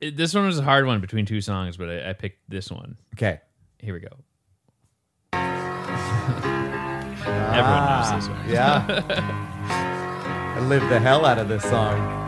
This 0.00 0.34
one 0.34 0.46
was 0.46 0.58
a 0.58 0.62
hard 0.62 0.86
one 0.86 1.00
between 1.00 1.24
two 1.26 1.40
songs, 1.40 1.76
but 1.76 1.88
I, 1.88 2.10
I 2.10 2.12
picked 2.12 2.48
this 2.50 2.70
one. 2.70 2.96
Okay. 3.14 3.40
Here 3.78 3.94
we 3.94 4.00
go. 4.00 4.08
Everyone 7.28 7.84
knows 7.86 8.10
this 8.12 8.28
one. 8.28 8.48
Yeah. 8.48 8.84
I 10.56 10.60
lived 10.68 10.88
the 10.88 10.98
hell 10.98 11.24
out 11.24 11.38
of 11.38 11.48
this 11.48 11.62
song. 11.62 12.27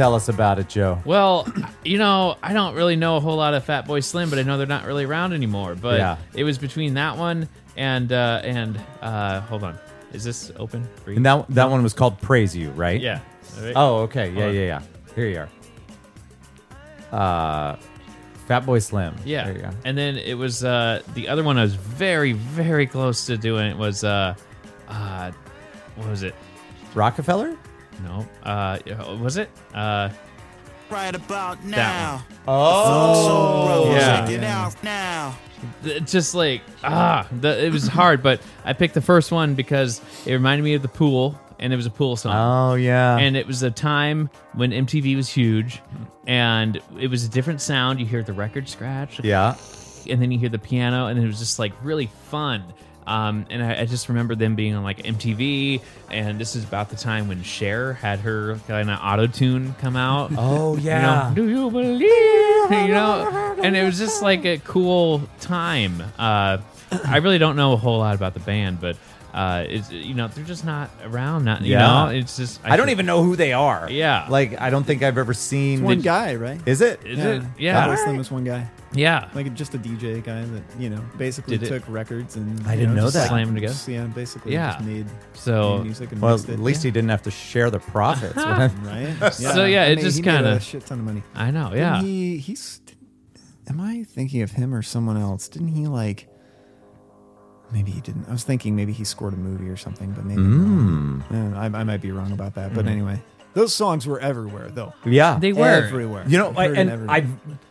Tell 0.00 0.14
us 0.14 0.30
about 0.30 0.58
it, 0.58 0.66
Joe. 0.70 0.98
Well, 1.04 1.46
you 1.84 1.98
know, 1.98 2.38
I 2.42 2.54
don't 2.54 2.74
really 2.74 2.96
know 2.96 3.18
a 3.18 3.20
whole 3.20 3.36
lot 3.36 3.52
of 3.52 3.66
Fatboy 3.66 4.02
Slim, 4.02 4.30
but 4.30 4.38
I 4.38 4.42
know 4.44 4.56
they're 4.56 4.66
not 4.66 4.86
really 4.86 5.04
around 5.04 5.34
anymore. 5.34 5.74
But 5.74 5.98
Yeah. 5.98 6.16
it 6.32 6.42
was 6.42 6.56
between 6.56 6.94
that 6.94 7.18
one 7.18 7.46
and 7.76 8.10
uh 8.10 8.40
and 8.42 8.80
uh 9.02 9.42
hold 9.42 9.62
on. 9.62 9.78
Is 10.14 10.24
this 10.24 10.52
open 10.56 10.88
for 11.04 11.10
you? 11.10 11.16
And 11.18 11.26
that 11.26 11.44
that 11.50 11.68
one 11.70 11.82
was 11.82 11.92
called 11.92 12.18
Praise 12.22 12.56
You, 12.56 12.70
right? 12.70 12.98
yeah. 12.98 13.20
Right. 13.60 13.74
Oh, 13.76 13.98
okay. 14.04 14.30
Yeah, 14.30 14.48
yeah, 14.48 14.62
yeah. 14.62 14.82
Here 15.14 15.26
you 15.28 15.46
are. 17.12 17.72
Uh, 17.72 17.76
Fatboy 18.48 18.82
Slim. 18.82 19.14
Yeah. 19.26 19.44
There 19.44 19.54
you 19.54 19.60
go. 19.64 19.70
And 19.84 19.98
then 19.98 20.16
it 20.16 20.32
was 20.32 20.64
uh 20.64 21.02
the 21.12 21.28
other 21.28 21.44
one 21.44 21.58
I 21.58 21.62
was 21.62 21.74
very, 21.74 22.32
very 22.32 22.86
close 22.86 23.26
to 23.26 23.36
doing 23.36 23.70
It 23.70 23.76
was 23.76 24.02
uh 24.02 24.34
uh 24.88 25.30
what 25.96 26.08
was 26.08 26.22
it? 26.22 26.34
Rockafeller. 26.94 27.58
No. 28.02 28.26
Uh 28.42 28.78
was 29.20 29.36
it? 29.36 29.50
Uh 29.74 30.10
Right 30.90 31.14
about 31.14 31.62
That 31.62 31.70
now. 31.70 32.24
Oh, 32.48 33.26
so 33.26 33.84
bro, 33.84 33.92
yeah. 33.94 34.20
check 34.26 34.30
it 34.30 34.42
out 34.42 34.82
now. 34.82 35.38
just 36.04 36.34
like 36.34 36.62
ah 36.82 37.28
the, 37.40 37.64
it 37.64 37.72
was 37.72 37.86
hard, 37.86 38.22
but 38.22 38.40
I 38.64 38.72
picked 38.72 38.94
the 38.94 39.00
first 39.00 39.30
one 39.30 39.54
because 39.54 40.00
it 40.26 40.32
reminded 40.32 40.64
me 40.64 40.74
of 40.74 40.82
the 40.82 40.88
pool 40.88 41.38
and 41.60 41.72
it 41.72 41.76
was 41.76 41.86
a 41.86 41.90
pool 41.90 42.16
song. 42.16 42.34
Oh 42.34 42.74
yeah. 42.74 43.18
and 43.18 43.36
it 43.36 43.46
was 43.46 43.62
a 43.62 43.70
time 43.70 44.30
when 44.54 44.70
MTV 44.72 45.14
was 45.14 45.28
huge, 45.28 45.80
and 46.26 46.80
it 46.98 47.08
was 47.08 47.24
a 47.24 47.28
different 47.28 47.60
sound. 47.60 48.00
You 48.00 48.06
hear 48.06 48.22
the 48.22 48.32
record 48.32 48.68
scratch, 48.68 49.22
yeah. 49.22 49.54
and 50.08 50.20
then 50.20 50.32
you 50.32 50.38
hear 50.38 50.48
the 50.48 50.58
piano, 50.58 51.06
and 51.06 51.18
it 51.22 51.26
was 51.26 51.38
just 51.38 51.58
like 51.58 51.72
really 51.84 52.06
fun. 52.30 52.64
Um, 53.10 53.44
and 53.50 53.60
I, 53.60 53.80
I 53.80 53.84
just 53.86 54.08
remember 54.08 54.36
them 54.36 54.54
being 54.54 54.74
on 54.74 54.84
like 54.84 54.98
MTV, 55.02 55.80
and 56.12 56.38
this 56.40 56.54
is 56.54 56.62
about 56.62 56.90
the 56.90 56.96
time 56.96 57.26
when 57.26 57.42
Cher 57.42 57.94
had 57.94 58.20
her 58.20 58.60
kind 58.68 58.88
of 58.88 59.00
auto 59.02 59.26
tune 59.26 59.74
come 59.80 59.96
out. 59.96 60.30
Oh 60.38 60.76
You 60.76 60.82
yeah. 60.84 61.28
know, 61.30 61.34
do 61.34 61.48
you 61.48 61.70
believe? 61.70 62.00
You 62.70 62.88
know, 62.94 63.56
and 63.62 63.76
it 63.76 63.82
was 63.84 63.98
just 63.98 64.22
like 64.22 64.44
a 64.44 64.58
cool 64.58 65.22
time. 65.40 66.00
Uh, 66.18 66.58
I 67.04 67.16
really 67.18 67.38
don't 67.38 67.56
know 67.56 67.72
a 67.72 67.76
whole 67.76 67.98
lot 67.98 68.14
about 68.14 68.34
the 68.34 68.40
band, 68.40 68.80
but 68.80 68.96
uh, 69.34 69.64
it's 69.68 69.90
you 69.90 70.14
know 70.14 70.28
they're 70.28 70.44
just 70.44 70.64
not 70.64 70.90
around. 71.04 71.44
Not 71.44 71.62
you 71.62 71.72
Yeah. 71.72 71.80
know, 71.80 72.08
it's 72.10 72.36
just 72.36 72.60
I 72.64 72.76
don't 72.76 72.86
should- 72.86 72.92
even 72.92 73.06
know 73.06 73.22
who 73.24 73.34
they 73.34 73.52
are. 73.52 73.88
Yeah. 73.90 74.26
Like 74.28 74.60
I 74.60 74.70
don't 74.70 74.84
think 74.84 75.02
I've 75.02 75.18
ever 75.18 75.34
seen 75.34 75.82
One 75.82 76.00
guy, 76.00 76.36
right? 76.36 76.60
Is 76.66 76.80
it? 76.80 77.00
Is 77.04 77.18
it? 77.18 77.42
Fat 77.42 77.50
Yeah, 77.58 77.86
Boy 77.88 77.96
Slim 77.96 78.16
was 78.18 78.30
one 78.30 78.44
guy, 78.44 78.68
yeah. 78.92 79.28
like 79.34 79.52
just 79.54 79.74
a 79.74 79.78
DJ 79.78 80.22
guy 80.24 80.42
that 80.44 80.62
you 80.78 80.90
know 80.90 81.00
basically 81.18 81.56
Did 81.58 81.66
it- 81.66 81.80
took 81.80 81.88
records 81.88 82.36
and 82.36 82.66
I 82.66 82.74
you 82.74 82.80
didn't 82.80 82.96
know 82.96 83.02
just 83.02 83.14
that. 83.14 83.20
like, 83.20 83.28
Slam 83.30 83.48
'em 83.48 83.54
together? 83.54 83.72
just, 83.72 83.88
Yeah, 83.88 84.04
basically 84.06 84.52
Yeah. 84.52 84.72
just 84.72 84.84
made, 84.84 85.06
So- 85.34 85.76
made 85.78 85.84
music 85.84 86.12
and 86.12 86.20
Well, 86.22 86.34
mixed 86.36 86.48
it. 86.48 86.52
at 86.54 86.58
least 86.60 86.82
he 86.82 86.90
didn't 86.90 87.10
have 87.10 87.22
to 87.22 87.30
share 87.30 87.70
the 87.70 87.78
profits. 87.80 88.36
What- 88.36 88.72
right. 88.84 89.32
So, 89.34 89.64
yeah, 89.64 89.82
I 89.82 89.86
it 89.86 89.96
mean, 89.96 90.04
just 90.04 90.16
he 90.18 90.22
made 90.22 90.32
kinda- 90.32 90.52
a 90.56 90.60
shit 90.60 90.86
ton 90.86 90.98
of 91.00 91.04
money. 91.04 91.22
I 91.34 91.50
know. 91.50 91.70
Didn't 91.70 91.78
Yeah. 91.78 92.02
he 92.02 92.36
he's. 92.38 92.80
Am 93.68 93.80
I 93.80 94.02
thinking 94.04 94.42
of 94.42 94.50
him 94.52 94.74
or 94.74 94.82
someone 94.82 95.16
else? 95.16 95.48
Didn't 95.48 95.68
he 95.68 95.86
like? 95.86 96.26
Maybe 97.72 97.92
he 97.92 98.00
didn't. 98.00 98.28
I 98.28 98.32
was 98.32 98.42
thinking 98.42 98.74
maybe 98.74 98.92
he 98.92 99.04
scored 99.04 99.32
a 99.32 99.36
movie 99.36 99.68
or 99.68 99.76
something, 99.76 100.10
but 100.10 100.24
maybe 100.24 100.40
Mm. 100.42 101.22
Yeah, 101.30 101.56
I, 101.60 101.66
I 101.66 101.84
might 101.84 102.00
be 102.02 102.10
wrong 102.10 102.32
about 102.32 102.56
that. 102.56 102.74
But 102.74 102.88
anyway, 102.88 103.22
those 103.54 103.74
songs 103.74 104.06
were 104.06 104.20
everywhere 104.20 104.68
though. 104.70 104.92
yeah. 105.04 105.38
They 105.40 105.52
were. 105.52 105.66
everywhere. 105.66 106.24
you 106.28 106.38
know, 106.38 106.54
I, 106.56 106.68
Heard 106.68 106.76
it 106.76 106.80
and 106.80 106.90
everywhere. 106.90 107.16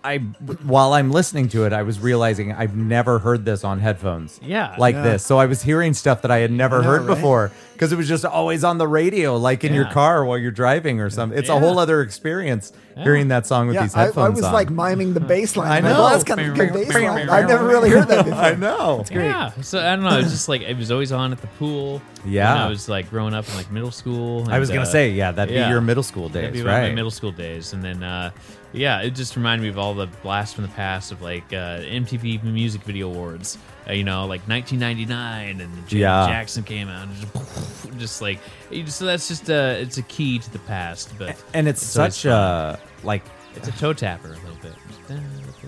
I, 0.03 0.13
I, 0.15 0.17
while 0.63 0.93
I'm 0.93 1.11
listening 1.11 1.47
to 1.49 1.65
it, 1.65 1.73
I 1.73 1.83
was 1.83 1.99
realizing 1.99 2.51
I've 2.53 2.75
never 2.75 3.19
heard 3.19 3.45
this 3.45 3.63
on 3.63 3.79
headphones. 3.79 4.39
Yeah. 4.43 4.75
like 4.77 4.95
Yeah. 4.95 5.03
this. 5.03 5.25
So 5.25 5.37
I 5.37 5.45
was 5.45 5.61
hearing 5.61 5.93
stuff 5.93 6.21
that 6.23 6.31
I 6.31 6.37
had 6.39 6.51
never 6.51 6.77
I 6.79 6.81
know, 6.81 6.87
heard 6.87 7.01
right? 7.03 7.15
before. 7.15 7.51
Because 7.79 7.93
it 7.93 7.95
was 7.95 8.09
just 8.09 8.25
always 8.25 8.65
on 8.65 8.77
the 8.77 8.87
radio, 8.89 9.37
like 9.37 9.63
in 9.63 9.73
your 9.73 9.85
car 9.85 10.25
while 10.25 10.37
you're 10.37 10.51
driving 10.51 10.99
or 10.99 11.09
something. 11.09 11.39
It's 11.39 11.47
a 11.47 11.57
whole 11.57 11.79
other 11.79 12.01
experience 12.01 12.73
hearing 12.97 13.29
that 13.29 13.47
song 13.47 13.67
with 13.67 13.75
Yeah, 13.75 13.83
these 13.83 13.95
I, 13.95 14.03
headphones 14.03 14.25
I 14.25 14.29
was 14.35 14.43
on. 14.43 14.53
like 14.53 14.69
miming 14.69 15.13
the 15.13 15.21
bass 15.21 15.55
line. 15.55 15.71
I 15.71 15.79
know. 15.79 15.93
well, 16.01 16.09
that's 16.09 16.25
kind 16.25 16.41
of 16.41 16.47
a 16.47 16.57
good 16.57 16.73
bass 16.73 16.93
line. 16.93 17.29
I've 17.29 17.47
never 17.47 17.65
really 17.65 17.89
heard 17.89 18.09
that 18.09 18.25
before. 18.25 18.37
I 18.37 18.55
know. 18.55 18.99
It's 18.99 19.09
great. 19.09 19.27
Yeah. 19.27 19.51
So 19.61 19.79
I 19.79 19.95
don't 19.95 20.03
know. 20.03 20.19
It's 20.19 20.29
just 20.29 20.49
like 20.49 20.61
it 20.61 20.75
was 20.75 20.91
always 20.91 21.13
on 21.13 21.31
at 21.31 21.39
the 21.39 21.47
pool. 21.47 22.01
Yeah. 22.25 22.53
When 22.53 22.63
I 22.63 22.67
was 22.67 22.89
like 22.89 23.09
growing 23.09 23.33
up 23.33 23.47
in 23.47 23.55
like 23.55 23.71
middle 23.71 23.91
school. 23.91 24.45
I 24.49 24.59
was 24.59 24.67
gonna 24.67 24.81
uh, 24.81 24.85
say, 24.85 25.11
yeah, 25.11 25.31
that'd 25.31 25.55
yeah. 25.55 25.67
be 25.67 25.71
your 25.71 25.79
middle 25.79 26.03
school 26.03 26.27
That'd 26.27 26.51
days, 26.51 26.63
be 26.63 26.67
right? 26.67 26.89
my 26.89 26.95
middle 26.95 27.11
school 27.11 27.31
days, 27.31 27.71
and 27.71 27.81
then 27.81 28.03
uh, 28.03 28.31
yeah, 28.73 28.99
it 28.99 29.11
just 29.11 29.37
reminded 29.37 29.63
me 29.63 29.69
of 29.69 29.77
all 29.77 29.93
the 29.93 30.07
blasts 30.21 30.53
from 30.53 30.65
the 30.65 30.71
past 30.71 31.13
of 31.13 31.21
like 31.21 31.45
uh, 31.53 31.79
MTV 31.79 32.43
Music 32.43 32.83
Video 32.83 33.09
Awards. 33.09 33.57
Uh, 33.89 33.93
you 33.93 34.03
know, 34.03 34.21
like 34.27 34.41
1999, 34.47 35.61
and 35.61 35.73
Janet 35.87 35.91
Yeah. 35.91 36.27
Jackson 36.27 36.63
came 36.63 36.87
out, 36.87 37.07
and 37.07 37.15
just, 37.33 37.97
just 37.97 38.21
like 38.21 38.39
so 38.85 39.05
that's 39.05 39.27
just 39.27 39.49
uh, 39.49 39.75
it's 39.77 39.97
a 39.97 40.03
key 40.03 40.37
to 40.39 40.51
the 40.51 40.59
past, 40.59 41.11
but 41.17 41.41
and 41.53 41.67
it's, 41.67 41.81
It's 41.81 41.91
such 41.91 42.25
a 42.25 42.79
like. 43.03 43.23
it's 43.55 43.67
a 43.67 43.71
toe 43.73 43.93
tapper 43.93 44.27
a 44.27 44.31
little 44.31 44.57
bit. 44.61 44.73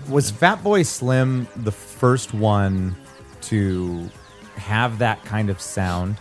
Was 0.08 0.30
Fatboy 0.30 0.86
Slim 0.86 1.48
the 1.56 1.72
first 1.72 2.32
one 2.32 2.94
to 3.42 4.08
have 4.56 4.98
that 4.98 5.24
kind 5.24 5.50
of 5.50 5.60
sound, 5.60 6.16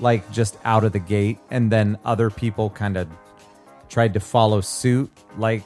like 0.00 0.30
just 0.30 0.56
out 0.64 0.82
of 0.84 0.92
the 0.92 0.98
gate, 0.98 1.38
and 1.50 1.70
then 1.70 1.98
other 2.06 2.30
people 2.30 2.70
kind 2.70 2.96
of 2.96 3.06
tried 3.90 4.14
to 4.14 4.20
follow 4.20 4.60
suit, 4.62 5.10
like 5.36 5.62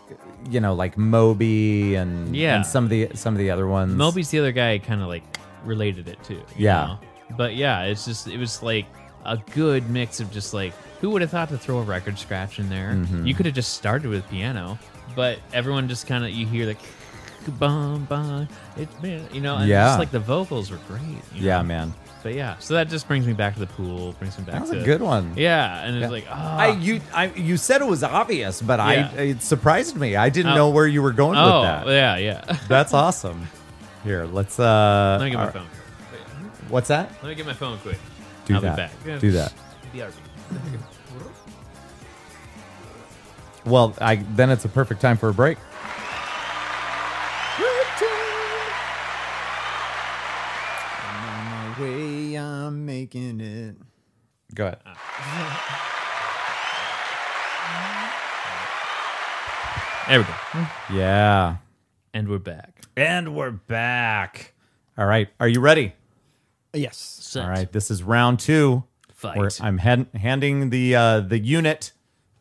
you 0.51 0.61
know, 0.61 0.75
like 0.75 0.97
Moby 0.99 1.95
and 1.95 2.35
Yeah. 2.35 2.57
and 2.57 2.67
some 2.67 2.85
of 2.85 2.91
the 2.91 3.11
some 3.15 3.35
of 3.35 3.39
the 3.39 3.51
other 3.51 3.67
ones. 3.69 3.95
Moby's 3.95 4.31
the 4.31 4.39
other 4.41 4.53
guy 4.53 4.79
kind 4.79 5.03
of 5.03 5.09
like 5.09 5.23
related 5.69 6.09
it 6.09 6.23
to. 6.25 6.35
you 6.35 6.43
Yeah. 6.57 6.87
know? 6.87 6.99
But 7.37 7.55
yeah, 7.57 7.83
it's 7.85 8.05
just 8.05 8.27
it 8.27 8.39
was 8.39 8.63
like 8.63 8.87
a 9.25 9.37
good 9.55 9.89
mix 9.91 10.19
of 10.21 10.33
just 10.33 10.55
like 10.55 10.73
who 11.01 11.11
would 11.11 11.21
have 11.23 11.31
thought 11.31 11.49
to 11.51 11.59
throw 11.59 11.79
a 11.79 11.83
record 11.83 12.19
scratch 12.19 12.59
in 12.59 12.69
there? 12.69 12.93
Mm-hmm. 12.95 13.27
You 13.27 13.35
could 13.35 13.47
have 13.47 13.55
just 13.55 13.75
started 13.75 14.09
with 14.11 14.29
piano, 14.31 14.79
but 15.15 15.39
everyone 15.53 15.89
just 15.89 16.07
kind 16.07 16.25
of 16.25 16.31
you 16.31 16.47
hear 16.47 16.67
like 16.67 16.81
bum 17.59 18.05
bum 18.05 18.47
it's 18.77 18.95
been 18.97 19.27
you 19.33 19.41
know 19.41 19.57
and 19.57 19.69
Yeah. 19.69 19.87
just 19.87 19.99
like 19.99 20.11
the 20.11 20.19
vocals 20.21 20.71
were 20.71 20.79
great. 20.89 21.01
you 21.35 21.47
yeah, 21.47 21.59
know? 21.59 21.63
man, 21.65 21.95
But 22.23 22.35
yeah, 22.35 22.57
so 22.59 22.75
that 22.75 22.91
just 22.91 23.09
brings 23.09 23.27
me 23.27 23.33
back 23.33 23.55
to 23.55 23.61
the 23.61 23.67
pool, 23.67 24.13
brings 24.19 24.37
me 24.39 24.45
back 24.45 24.55
that 24.57 24.61
was 24.63 24.71
to 24.71 24.81
a 24.81 24.85
good 24.85 25.01
one. 25.01 25.33
Yeah, 25.37 25.83
and 25.85 25.97
it's 25.97 26.03
Yeah. 26.03 26.09
like 26.11 26.27
ah. 26.31 26.59
I 26.59 26.69
you 26.73 27.01
I 27.15 27.27
you 27.37 27.57
said 27.57 27.81
it 27.81 27.87
was 27.87 28.03
obvious, 28.03 28.61
but 28.61 28.79
Yeah. 28.81 28.85
I 29.17 29.21
it 29.23 29.43
surprised 29.43 29.97
me. 29.97 30.15
I 30.17 30.29
didn't 30.29 30.53
Oh. 30.53 30.57
know 30.57 30.71
where 30.71 30.87
you 30.87 31.01
were 31.01 31.13
going 31.13 31.39
oh 31.39 31.61
with 31.61 31.69
that. 31.69 31.87
yeah 31.87 32.17
yeah. 32.17 32.57
That's 32.69 32.93
awesome. 32.93 33.49
Here, 34.05 34.25
let's 34.27 34.59
uh 34.59 35.17
Let 35.21 35.25
me 35.25 35.31
get 35.31 35.37
my 35.39 35.45
our- 35.47 35.53
phone. 35.53 35.67
What's 36.69 36.89
that? 36.89 37.11
Let 37.23 37.31
me 37.31 37.35
get 37.35 37.47
my 37.47 37.53
phone 37.55 37.79
quick. 37.79 37.99
Do 38.45 38.55
I'll 38.55 38.61
that. 38.61 38.77
be 38.77 38.83
back. 38.83 38.93
Yeah. 39.07 39.19
Do 39.19 39.31
that. 39.33 39.53
BRB. 39.95 40.13
Well, 43.65 43.95
I 44.01 44.17
then 44.17 44.51
it's 44.51 44.65
a 44.65 44.69
perfect 44.69 45.01
time 45.01 45.17
for 45.17 45.29
a 45.29 45.35
break. 45.35 45.59
On 51.09 51.45
my 51.51 51.81
way, 51.81 52.35
I'm 52.39 52.85
making 52.87 53.41
it. 53.41 53.77
Go 54.55 54.67
ahead. 54.67 54.79
There 60.09 60.19
we 60.21 60.25
go. 60.25 60.99
Yeah. 60.99 61.57
And 62.15 62.29
we're 62.29 62.39
back. 62.39 62.83
And 62.97 63.35
we're 63.35 63.51
back. 63.51 64.55
All 64.97 65.07
right. 65.07 65.29
Are 65.39 65.49
you 65.49 65.61
ready? 65.61 65.95
Yes. 66.73 66.97
Set. 66.97 67.45
All 67.45 67.51
right. 67.51 67.71
This 67.71 67.91
is 67.91 68.03
round 68.03 68.41
two. 68.41 68.85
Fight. 69.13 69.37
Where 69.37 69.51
I'm 69.61 69.79
hand, 69.79 70.07
handing 70.15 70.71
the 70.71 70.95
uh, 70.95 71.21
the 71.21 71.39
unit 71.39 71.93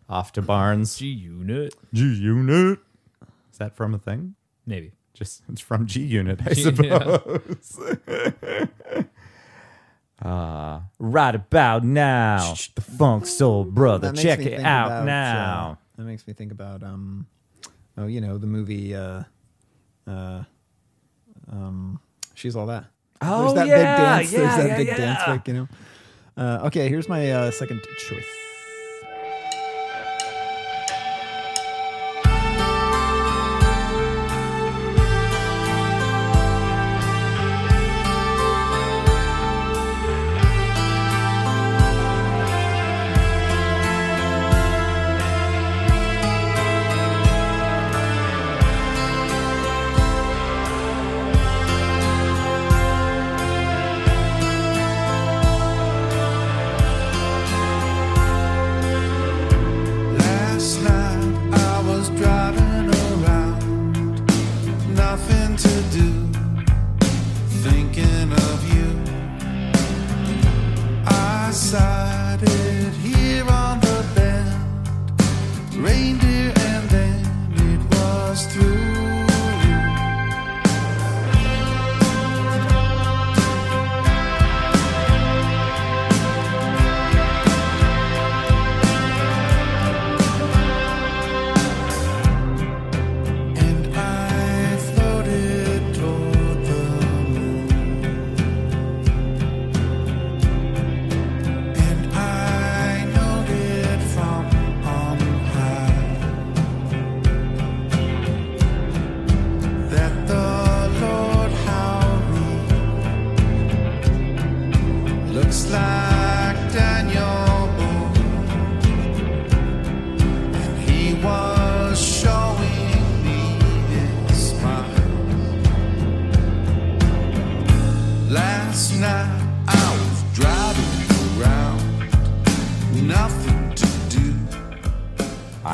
off 0.09 0.31
to 0.33 0.41
Barnes. 0.41 0.97
G 0.97 1.07
unit. 1.07 1.75
G 1.93 2.13
unit. 2.13 2.79
Is 3.51 3.57
that 3.57 3.75
from 3.75 3.93
a 3.93 3.97
thing? 3.97 4.35
Maybe. 4.65 4.91
Just 5.13 5.41
it's 5.51 5.61
from 5.61 5.87
G 5.87 6.01
Unit, 6.01 6.39
I 6.45 6.53
G- 6.53 6.61
suppose. 6.61 7.79
uh, 10.21 10.81
right 10.99 11.33
about 11.33 11.83
now, 11.83 12.53
the 12.75 12.81
Funk 12.81 13.25
Soul 13.25 13.63
Brother. 13.63 14.13
Check 14.13 14.41
it 14.41 14.59
out 14.59 14.87
about, 14.87 15.05
now. 15.05 15.71
uh, 15.71 15.97
that 15.97 16.03
makes 16.03 16.27
me 16.27 16.33
think 16.33 16.51
about 16.51 16.83
um, 16.83 17.25
oh, 17.97 18.05
you 18.05 18.21
know 18.21 18.37
the 18.37 18.45
movie 18.45 18.93
uh, 18.93 19.23
uh, 20.07 20.43
um, 21.51 21.99
she's 22.33 22.55
all 22.55 22.65
that. 22.67 22.85
Oh, 23.21 23.41
There's 23.41 23.53
that 23.55 23.67
yeah, 23.67 23.75
big 23.77 23.85
dance. 23.85 24.31
yeah, 24.31 24.39
There's 24.39 24.55
that 24.57 24.67
yeah, 24.67 24.77
big 24.77 24.87
yeah. 24.87 24.97
dance, 24.97 25.27
like, 25.27 25.47
you 25.47 25.53
know. 25.53 25.67
Uh, 26.37 26.67
okay, 26.67 26.87
here's 26.87 27.09
my 27.09 27.31
uh, 27.31 27.51
second 27.51 27.81
choice. 27.97 28.25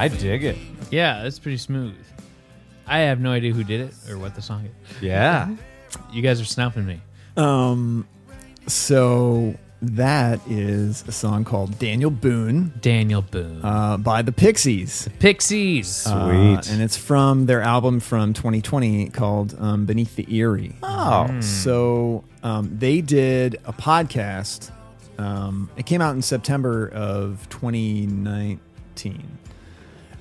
I 0.04 0.08
dig 0.10 0.44
it. 0.44 0.58
Yeah, 0.92 1.24
that's 1.24 1.40
pretty 1.40 1.58
smooth. 1.58 1.96
I 2.86 3.00
have 3.00 3.20
no 3.20 3.32
idea 3.32 3.54
who 3.54 3.64
did 3.64 3.82
it 3.82 3.94
or 4.10 4.18
what 4.18 4.36
the 4.36 4.42
song 4.42 4.66
is. 4.66 5.02
Yeah. 5.02 5.56
You 6.12 6.22
guys 6.22 6.42
are 6.42 6.46
snuffing 6.46 6.86
me. 6.86 7.00
Um, 7.38 8.06
so 8.68 9.56
that 9.82 10.40
is 10.50 11.04
a 11.08 11.12
song 11.12 11.44
called 11.46 11.78
Daniel 11.80 12.10
Boone 12.12 12.74
Daniel 12.82 13.22
Boone. 13.22 13.62
uh, 13.64 13.98
by 13.98 14.22
the 14.22 14.32
Pixies. 14.32 15.08
Pixies. 15.20 16.06
Uh, 16.08 16.28
Sweet. 16.62 16.74
and 16.74 16.82
it's 16.82 16.98
from 16.98 17.46
their 17.46 17.62
album 17.62 18.00
from 18.00 18.34
2020 18.34 19.10
called 19.10 19.56
um, 19.60 19.86
Beneath 19.86 20.16
the 20.16 20.26
Eyrie. 20.30 20.76
Oh. 20.84 21.40
So 21.42 22.24
um, 22.44 22.78
they 22.78 23.02
did 23.02 23.56
a 23.66 23.74
podcast. 23.74 24.72
Um, 25.18 25.70
it 25.78 25.86
came 25.86 26.02
out 26.02 26.16
in 26.16 26.22
September 26.22 26.90
of 26.90 27.48
2019, 27.50 29.38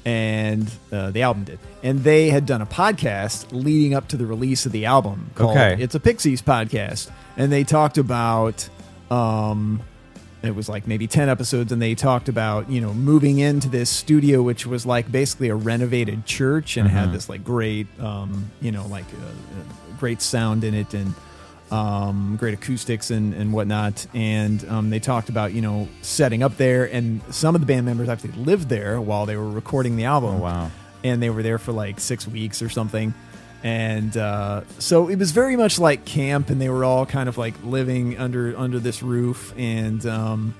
and 0.04 0.70
uh, 0.90 1.10
the 1.10 1.22
album 1.22 1.44
did. 1.44 1.58
And 1.82 2.00
they 2.04 2.30
had 2.30 2.46
done 2.46 2.62
a 2.62 2.66
podcast 2.66 3.46
leading 3.52 3.94
up 3.94 4.08
to 4.08 4.16
the 4.16 4.26
release 4.26 4.66
of 4.66 4.72
the 4.72 4.86
album 4.86 5.30
called 5.34 5.56
Okay. 5.56 5.82
"It's 5.82 5.94
a 5.94 6.00
Pixies 6.00 6.42
Podcast," 6.42 7.10
and 7.36 7.52
they 7.52 7.64
talked 7.64 7.98
about 7.98 8.68
um, 9.10 9.82
it 10.42 10.54
was 10.54 10.68
like 10.68 10.86
maybe 10.86 11.06
10 11.06 11.28
episodes 11.28 11.70
and 11.72 11.80
they 11.80 11.94
talked 11.94 12.28
about 12.28 12.68
you 12.68 12.80
know 12.80 12.92
moving 12.92 13.38
into 13.38 13.68
this 13.68 13.88
studio 13.90 14.42
which 14.42 14.66
was 14.66 14.84
like 14.84 15.10
basically 15.10 15.48
a 15.48 15.54
renovated 15.54 16.26
church 16.26 16.76
and 16.76 16.88
had 16.88 17.12
this 17.12 17.28
like 17.28 17.44
great 17.44 17.86
um, 18.00 18.50
you 18.60 18.72
know 18.72 18.86
like 18.86 19.04
uh, 19.04 19.26
uh, 19.26 19.96
great 19.98 20.20
sound 20.20 20.64
in 20.64 20.74
it 20.74 20.94
and 20.94 21.14
um, 21.72 22.36
great 22.38 22.54
acoustics 22.54 23.10
and, 23.10 23.32
and 23.34 23.52
whatnot 23.52 24.06
and 24.14 24.68
um, 24.68 24.90
they 24.90 25.00
talked 25.00 25.28
about 25.30 25.52
you 25.54 25.62
know 25.62 25.88
setting 26.02 26.42
up 26.42 26.56
there 26.58 26.84
and 26.92 27.20
some 27.30 27.54
of 27.54 27.60
the 27.62 27.66
band 27.66 27.86
members 27.86 28.08
actually 28.08 28.32
lived 28.32 28.68
there 28.68 29.00
while 29.00 29.24
they 29.26 29.36
were 29.36 29.50
recording 29.50 29.96
the 29.96 30.04
album 30.04 30.34
Oh, 30.36 30.38
wow. 30.38 30.70
and 31.02 31.22
they 31.22 31.30
were 31.30 31.42
there 31.42 31.58
for 31.58 31.72
like 31.72 31.98
six 31.98 32.28
weeks 32.28 32.60
or 32.62 32.68
something. 32.68 33.14
And 33.64 34.16
uh, 34.16 34.62
so 34.80 35.08
it 35.08 35.20
was 35.20 35.30
very 35.30 35.54
much 35.54 35.78
like 35.78 36.04
camp, 36.04 36.50
and 36.50 36.60
they 36.60 36.68
were 36.68 36.84
all 36.84 37.06
kind 37.06 37.28
of 37.28 37.38
like 37.38 37.54
living 37.62 38.18
under 38.18 38.58
under 38.58 38.80
this 38.80 39.04
roof 39.04 39.54
and 39.56 40.04
um, 40.04 40.52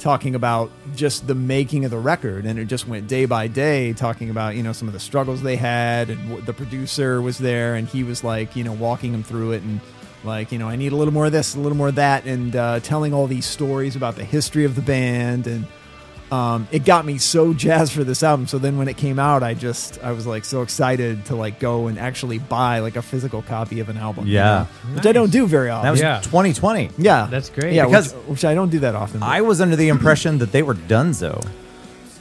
talking 0.00 0.34
about 0.34 0.72
just 0.96 1.28
the 1.28 1.36
making 1.36 1.84
of 1.84 1.92
the 1.92 1.98
record. 2.00 2.46
And 2.46 2.58
it 2.58 2.64
just 2.64 2.88
went 2.88 3.06
day 3.06 3.26
by 3.26 3.46
day, 3.46 3.92
talking 3.92 4.28
about 4.28 4.56
you 4.56 4.64
know 4.64 4.72
some 4.72 4.88
of 4.88 4.92
the 4.94 4.98
struggles 4.98 5.40
they 5.40 5.54
had, 5.54 6.10
and 6.10 6.20
w- 6.28 6.44
the 6.44 6.52
producer 6.52 7.22
was 7.22 7.38
there, 7.38 7.76
and 7.76 7.86
he 7.86 8.02
was 8.02 8.24
like 8.24 8.56
you 8.56 8.64
know 8.64 8.72
walking 8.72 9.12
them 9.12 9.22
through 9.22 9.52
it 9.52 9.62
and. 9.62 9.80
Like 10.24 10.50
you 10.52 10.58
know, 10.58 10.68
I 10.68 10.76
need 10.76 10.92
a 10.92 10.96
little 10.96 11.14
more 11.14 11.26
of 11.26 11.32
this, 11.32 11.54
a 11.54 11.60
little 11.60 11.78
more 11.78 11.88
of 11.88 11.94
that, 11.96 12.24
and 12.26 12.54
uh, 12.56 12.80
telling 12.80 13.14
all 13.14 13.26
these 13.26 13.46
stories 13.46 13.94
about 13.96 14.16
the 14.16 14.24
history 14.24 14.64
of 14.64 14.74
the 14.74 14.82
band, 14.82 15.46
and 15.46 15.66
um, 16.32 16.66
it 16.72 16.84
got 16.84 17.06
me 17.06 17.18
so 17.18 17.54
jazzed 17.64 17.92
for 17.92 18.02
this 18.04 18.22
album. 18.24 18.46
So 18.48 18.58
then 18.58 18.78
when 18.78 18.88
it 18.88 18.96
came 18.96 19.18
out, 19.20 19.42
I 19.44 19.54
just 19.54 20.02
I 20.02 20.10
was 20.12 20.26
like 20.26 20.44
so 20.44 20.62
excited 20.62 21.24
to 21.26 21.36
like 21.36 21.60
go 21.60 21.86
and 21.86 21.98
actually 21.98 22.38
buy 22.38 22.80
like 22.80 22.96
a 22.96 23.02
physical 23.02 23.42
copy 23.42 23.78
of 23.80 23.88
an 23.88 23.96
album. 23.96 24.26
you 24.26 24.34
Yeah. 24.34 24.66
know, 24.88 24.94
which 24.96 25.06
I 25.06 25.12
don't 25.12 25.30
do 25.30 25.46
very 25.46 25.70
often. 25.70 25.84
That 25.86 25.90
was 25.92 26.00
Yeah. 26.00 26.20
2020. 26.20 26.90
yeah, 26.98 27.28
That's 27.30 27.48
great. 27.50 27.72
Yeah, 27.74 27.86
Because- 27.86 28.12
which, 28.12 28.24
which 28.26 28.44
I 28.44 28.54
don't 28.54 28.70
do 28.70 28.80
that 28.80 28.94
often. 28.96 29.22
I 29.22 29.40
was 29.42 29.60
under 29.60 29.76
the 29.76 29.88
impression 29.88 30.38
that 30.38 30.50
they 30.52 30.62
were 30.62 30.74
done 30.74 31.12
Dunzo. 31.12 31.46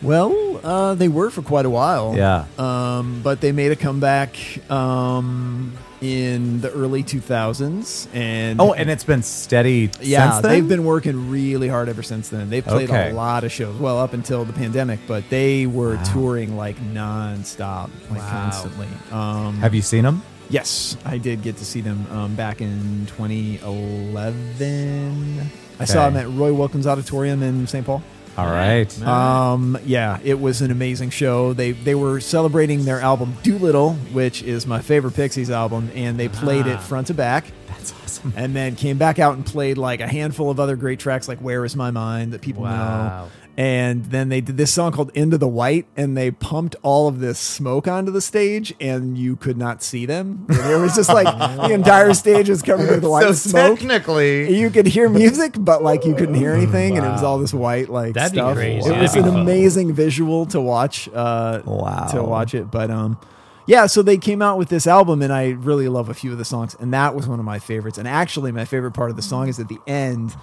well, 0.04 0.62
uh, 0.64 0.94
they 0.94 1.08
were 1.08 1.30
for 1.32 1.42
quite 1.42 1.66
a 1.66 1.70
while. 1.70 2.14
Yeah. 2.16 2.46
Um, 2.60 3.22
but 3.24 3.42
they 3.42 3.52
made 3.52 3.72
a 3.72 3.76
comeback 3.76 4.38
um, 4.72 5.74
in 6.02 6.62
the 6.62 6.72
early 6.72 7.04
2000s, 7.04 8.08
and 8.14 8.62
Oh, 8.62 8.72
and 8.74 8.90
it's 8.90 9.04
been 9.04 9.24
steady 9.24 9.90
Yeah, 10.00 10.30
since 10.32 10.44
then? 10.44 10.52
they've 10.52 10.68
been 10.68 10.86
working 10.86 11.30
really 11.32 11.68
hard 11.68 11.90
ever 11.90 12.04
since 12.04 12.30
then. 12.30 12.50
They've 12.52 12.64
played 12.66 12.90
Okay. 12.90 13.10
a 13.10 13.14
lot 13.14 13.44
of 13.44 13.52
shows. 13.52 13.76
Well, 13.80 13.98
up 14.00 14.14
until 14.14 14.46
the 14.46 14.54
pandemic, 14.54 15.00
but 15.08 15.28
they 15.30 15.66
were 15.66 15.98
touring 16.14 16.56
like 16.56 16.78
nonstop, 16.94 17.90
like 18.12 18.22
constantly. 18.22 18.88
Um, 19.12 19.58
Have 19.58 19.74
you 19.74 19.82
seen 19.82 20.04
them? 20.04 20.22
yes, 20.50 20.96
I 21.04 21.18
did 21.18 21.42
get 21.42 21.58
to 21.58 21.66
see 21.66 21.82
them 21.82 22.06
um, 22.12 22.36
back 22.36 22.62
in 22.62 23.08
2011. 23.18 25.50
I 25.80 25.86
saw 25.86 26.10
them 26.10 26.18
at 26.18 26.28
Roy 26.38 26.54
Wilkins 26.54 26.88
Auditorium 26.88 27.44
in 27.44 27.68
St. 27.68 27.86
Paul. 27.86 28.02
All 28.38 28.46
right. 28.46 29.02
Um, 29.04 29.78
yeah, 29.86 30.20
it 30.24 30.40
was 30.40 30.62
an 30.62 30.70
amazing 30.72 31.10
show. 31.10 31.54
They 31.54 31.72
they 31.72 31.96
were 31.96 32.20
celebrating 32.20 32.86
their 32.86 33.00
album 33.02 33.36
Doolittle, 33.44 33.94
which 34.14 34.44
is 34.44 34.68
my 34.68 34.80
favorite 34.82 35.16
Pixies 35.16 35.50
album, 35.50 35.90
and 35.96 36.20
they 36.20 36.30
played 36.30 36.68
it 36.68 36.80
front 36.82 37.08
to 37.08 37.14
back. 37.16 37.46
That's 37.68 37.94
awesome. 38.04 38.34
and 38.36 38.56
then 38.56 38.76
came 38.76 38.98
back 38.98 39.18
out 39.20 39.36
and 39.36 39.46
played 39.46 39.78
like 39.78 40.02
a 40.02 40.08
handful 40.08 40.50
of 40.52 40.60
other 40.60 40.76
great 40.76 41.00
tracks 41.00 41.28
like 41.28 41.40
Where 41.40 41.66
Is 41.66 41.76
My 41.76 41.92
Mind 41.92 42.34
that 42.34 42.42
people 42.42 42.64
Wow. 42.64 43.08
know. 43.26 43.30
And 43.60 44.06
then 44.06 44.30
they 44.30 44.40
did 44.40 44.56
this 44.58 44.72
song 44.72 44.92
called 44.92 45.10
Into 45.16 45.36
the 45.36 45.48
White 45.48 45.88
and 45.98 46.16
they 46.16 46.30
pumped 46.30 46.76
all 46.84 47.08
of 47.08 47.20
this 47.20 47.40
smoke 47.40 47.88
onto 47.88 48.12
the 48.12 48.22
stage 48.22 48.72
and 48.80 49.18
you 49.18 49.36
could 49.36 49.58
not 49.58 49.82
see 49.82 50.06
them. 50.06 50.46
And 50.48 50.72
it 50.72 50.76
was 50.76 50.94
just 50.96 51.10
like 51.10 51.26
the 51.68 51.74
entire 51.74 52.14
stage 52.14 52.50
was 52.50 52.62
covered 52.62 52.88
with 52.88 53.04
white 53.04 53.24
so 53.24 53.32
smoke. 53.34 53.80
technically, 53.80 54.56
You 54.56 54.70
could 54.70 54.86
hear 54.86 55.10
music, 55.10 55.56
but 55.58 55.82
like 55.82 56.06
you 56.06 56.14
couldn't 56.14 56.36
hear 56.36 56.54
anything, 56.54 56.98
and 56.98 57.06
it 57.06 57.10
was 57.10 57.24
all 57.24 57.40
this 57.40 57.52
white 57.52 57.90
like 57.90 58.14
That'd 58.14 58.34
be 58.34 58.38
stuff. 58.38 58.56
crazy. 58.56 58.78
It 58.78 58.84
That'd 58.90 59.02
was 59.02 59.16
an 59.16 59.24
fun. 59.24 59.40
amazing 59.42 59.92
visual 59.94 60.46
to 60.48 60.62
watch. 60.62 61.10
Uh, 61.12 61.62
Wow. 61.66 62.08
to 62.12 62.22
watch 62.22 62.54
it, 62.54 62.70
but 62.70 62.92
um, 62.92 63.18
yeah. 63.66 63.88
So 63.88 64.04
they 64.04 64.18
came 64.18 64.44
out 64.44 64.60
with 64.60 64.70
this 64.70 64.86
album, 64.86 65.24
and 65.24 65.34
I 65.34 65.50
really 65.50 65.88
love 65.90 66.10
a 66.10 66.14
few 66.14 66.32
of 66.32 66.38
the 66.38 66.46
songs, 66.46 66.76
and 66.80 66.94
that 66.94 67.16
was 67.16 67.28
one 67.28 67.40
of 67.40 67.46
my 67.46 67.58
favorites. 67.58 67.98
And 67.98 68.08
actually, 68.08 68.52
my 68.52 68.66
favorite 68.66 68.92
part 68.92 69.10
of 69.10 69.16
the 69.16 69.24
song 69.24 69.48
is 69.48 69.60
at 69.60 69.68
the 69.68 69.80
end. 69.88 70.36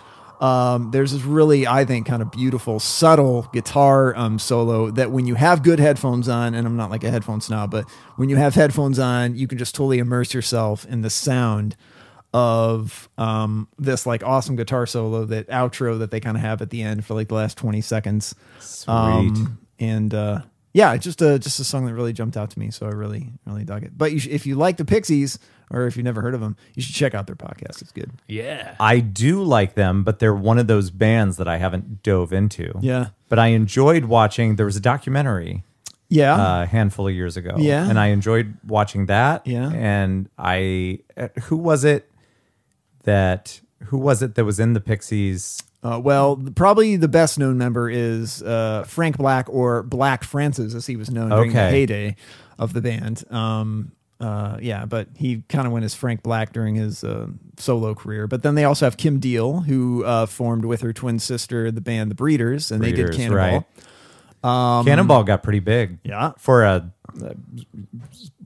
Um, 0.45 0.91
there's 0.91 1.13
this 1.13 1.23
really, 1.23 1.67
I 1.67 1.87
think, 1.87 2.07
kind 2.07 2.21
of 2.21 2.31
beautiful, 2.31 2.79
subtle 2.79 3.49
guitar 3.55 4.15
um, 4.15 4.39
solo 4.39 4.91
that 4.91 5.11
when 5.11 5.27
you 5.27 5.37
have 5.37 5.63
good 5.63 5.79
headphones 5.79 6.29
on, 6.29 6.53
and 6.55 6.67
I'm 6.67 6.77
not 6.77 6.91
like 6.91 7.03
a 7.03 7.11
headphone 7.11 7.41
snob, 7.41 7.71
but 7.71 7.89
when 8.17 8.29
you 8.29 8.37
have 8.37 8.55
headphones 8.55 8.99
on, 8.99 9.37
you 9.37 9.49
can 9.49 9.57
just 9.57 9.75
totally 9.75 9.99
immerse 10.01 10.35
yourself 10.35 10.85
in 10.85 11.01
the 11.01 11.09
sound 11.09 11.77
of 12.35 13.09
um, 13.17 13.69
this 13.79 14.05
like 14.05 14.23
awesome 14.23 14.55
guitar 14.55 14.85
solo, 14.85 15.25
that 15.25 15.49
outro 15.49 15.99
that 16.01 16.11
they 16.11 16.21
kind 16.21 16.37
of 16.37 16.43
have 16.43 16.61
at 16.61 16.69
the 16.69 16.83
end 16.83 17.07
for 17.07 17.15
like 17.15 17.29
the 17.29 17.35
last 17.35 17.57
20 17.57 17.81
seconds. 17.81 18.35
Um, 19.39 19.59
and 19.79 20.13
uh, 20.13 20.41
yeah, 20.75 20.95
just 20.99 21.23
a 21.23 21.39
just 21.39 21.59
a 21.59 21.65
song 21.65 21.87
that 21.87 21.95
really 21.95 22.13
jumped 22.13 22.37
out 22.37 22.51
to 22.51 22.59
me, 22.59 22.71
so 22.71 22.85
I 22.85 22.91
really 22.91 23.33
really 23.47 23.65
dug 23.65 23.83
it. 23.83 23.97
But 23.97 24.13
you 24.13 24.19
sh- 24.19 24.29
if 24.29 24.45
you 24.45 24.57
like 24.57 24.77
the 24.77 24.85
Pixies, 24.85 25.39
or 25.71 25.87
if 25.87 25.97
you've 25.97 26.05
never 26.05 26.21
heard 26.21 26.35
of 26.35 26.41
them, 26.41 26.57
you 26.75 26.83
should 26.83 26.95
check 26.95 27.15
out 27.15 27.27
their 27.27 27.37
podcast. 27.37 27.83
It's 27.83 27.93
good. 27.93 28.11
Yeah. 28.29 28.77
I 28.79 29.01
do 29.01 29.43
like 29.43 29.75
them, 29.75 30.05
but 30.05 30.19
they're 30.19 30.35
one 30.35 30.59
of 30.59 30.67
those 30.67 30.91
bands 30.91 31.37
that 31.39 31.49
I 31.49 31.57
haven't 31.59 32.03
dove 32.03 32.33
into. 32.33 32.79
Yeah. 32.81 33.09
But 33.29 33.39
I 33.39 33.49
enjoyed 33.49 34.05
watching. 34.05 34.57
There 34.57 34.67
was 34.67 34.77
a 34.77 34.81
documentary 34.81 35.65
Yeah, 36.09 36.35
uh, 36.35 36.63
a 36.63 36.67
handful 36.67 37.09
of 37.09 37.15
years 37.15 37.37
ago. 37.37 37.55
Yeah. 37.59 37.89
And 37.89 37.99
I 37.99 38.09
enjoyed 38.09 38.55
watching 38.67 39.07
that. 39.07 39.47
Yeah. 39.47 39.71
And 39.73 40.29
I, 40.39 41.01
uh, 41.17 41.29
who 41.45 41.57
was 41.57 41.85
it 41.85 42.11
that, 43.05 43.61
who 43.85 43.99
was 43.99 44.23
it 44.23 44.35
that 44.35 44.45
was 44.45 44.61
in 44.61 44.73
the 44.75 44.81
Pixies? 44.81 45.63
Uh, 45.83 46.01
well, 46.03 46.37
probably 46.55 46.97
the 46.97 47.09
best 47.09 47.39
known 47.39 47.59
member 47.59 47.91
is 47.91 48.43
uh, 48.43 48.85
Frank 48.87 49.19
Black 49.19 49.47
or 49.51 49.83
Black 49.83 50.25
Francis, 50.25 50.75
as 50.75 50.87
he 50.87 50.97
was 50.97 51.11
known 51.11 51.29
during 51.29 51.53
the 51.53 51.69
heyday 51.69 52.17
of 52.59 52.73
the 52.73 52.81
band. 52.81 53.23
Um, 53.31 53.93
uh, 54.21 54.59
yeah, 54.63 54.85
but 54.87 55.09
he 55.17 55.43
kind 55.49 55.67
of 55.67 55.73
went 55.73 55.85
as 55.85 55.95
Frank 55.95 56.23
Black 56.23 56.53
during 56.53 56.75
his 56.77 57.03
uh, 57.05 57.27
solo 57.59 57.95
career. 57.95 58.27
But 58.27 58.43
then 58.43 58.55
they 58.55 58.65
also 58.65 58.87
have 58.87 58.97
Kim 58.97 59.19
Deal, 59.19 59.61
who 59.61 60.05
uh, 60.05 60.27
formed 60.27 60.65
with 60.65 60.81
her 60.83 60.93
twin 60.93 61.19
sister 61.19 61.71
the 61.71 61.81
band 61.81 62.11
The 62.11 62.15
Breeders, 62.15 62.71
and 62.71 62.83
they 62.83 62.93
did 62.93 63.13
Cannonball. 63.13 63.67
right. 64.43 64.85
Cannonball 64.85 65.25
got 65.25 65.43
pretty 65.43 65.61
big. 65.61 65.91
Um, 65.93 65.99
Yeah. 66.05 66.33
For 66.39 66.65
a, 66.65 66.91
a 67.23 67.35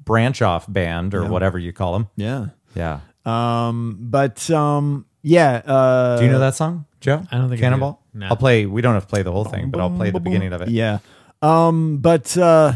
branch 0.04 0.42
off 0.42 0.70
band 0.72 1.14
or 1.14 1.22
Yeah. 1.24 1.28
whatever 1.28 1.58
you 1.58 1.72
call 1.72 1.92
them. 1.94 2.08
Yeah. 2.16 2.46
Yeah. 2.74 3.00
Um, 3.26 3.98
but 4.00 4.48
um, 4.50 5.04
yeah. 5.22 5.62
Uh, 5.66 6.18
Do 6.18 6.24
you 6.24 6.30
know 6.30 6.38
that 6.38 6.54
song, 6.54 6.86
Joe? 7.00 7.22
I 7.30 7.36
don't 7.36 7.48
think 7.48 7.60
I. 7.60 7.64
Cannonball. 7.64 8.02
No. 8.14 8.26
I'll 8.28 8.36
play. 8.36 8.64
We 8.66 8.80
don't 8.80 8.94
have 8.94 9.04
to 9.04 9.08
play 9.08 9.22
the 9.22 9.32
whole 9.32 9.44
thing, 9.44 9.70
but 9.70 9.80
I'll 9.80 9.90
play 9.94 10.10
the 10.10 10.20
beginning 10.20 10.52
of 10.52 10.62
it. 10.62 10.68
Yeah. 10.70 10.98
Um, 11.42 11.98
but 11.98 12.36
uh, 12.38 12.72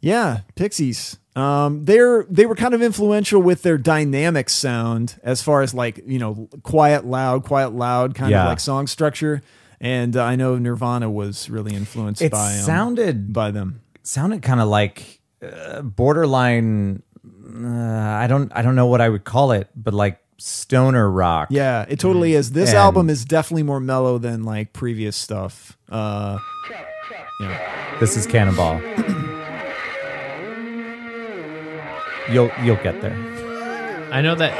yeah, 0.00 0.40
Pixies. 0.54 1.18
Um, 1.36 1.84
they're 1.84 2.24
they 2.30 2.46
were 2.46 2.54
kind 2.56 2.72
of 2.72 2.80
influential 2.82 3.42
with 3.42 3.62
their 3.62 3.76
dynamic 3.78 4.48
sound 4.48 5.20
as 5.22 5.42
far 5.42 5.60
as 5.62 5.74
like 5.74 6.00
you 6.06 6.18
know 6.18 6.48
quiet 6.62 7.04
loud, 7.04 7.44
quiet 7.44 7.72
loud 7.74 8.14
kind 8.14 8.30
Yeah. 8.30 8.42
of 8.44 8.48
like 8.48 8.60
song 8.60 8.86
structure. 8.86 9.42
And 9.78 10.16
uh, 10.16 10.24
I 10.24 10.36
know 10.36 10.56
Nirvana 10.56 11.10
was 11.10 11.50
really 11.50 11.74
influenced 11.74 12.22
It 12.22 12.32
by 12.32 12.54
um, 12.54 12.60
sounded 12.64 13.32
by 13.34 13.50
them. 13.50 13.82
sounded 14.02 14.40
kind 14.42 14.60
of 14.60 14.68
like 14.68 15.20
uh, 15.42 15.82
borderline. 15.82 17.02
Uh, 17.54 17.68
I 17.68 18.26
don't. 18.26 18.50
I 18.54 18.62
don't 18.62 18.74
know 18.74 18.86
what 18.86 19.02
I 19.02 19.08
would 19.10 19.24
call 19.24 19.52
it, 19.52 19.68
but 19.76 19.92
like 19.92 20.18
stoner 20.38 21.10
rock. 21.10 21.48
Yeah, 21.50 21.84
it 21.88 21.98
totally 21.98 22.32
is. 22.32 22.52
This 22.52 22.70
And- 22.70 22.78
album 22.78 23.10
is 23.10 23.24
definitely 23.26 23.62
more 23.64 23.80
mellow 23.80 24.16
than 24.16 24.44
like 24.44 24.72
previous 24.72 25.16
stuff. 25.16 25.76
Uh, 25.90 26.38
This 28.00 28.16
is 28.16 28.26
Cannonball. 28.26 28.80
you'll 32.30 32.50
you'll 32.62 32.76
get 32.76 33.00
there. 33.00 33.16
I 34.12 34.20
know 34.22 34.34
that. 34.34 34.52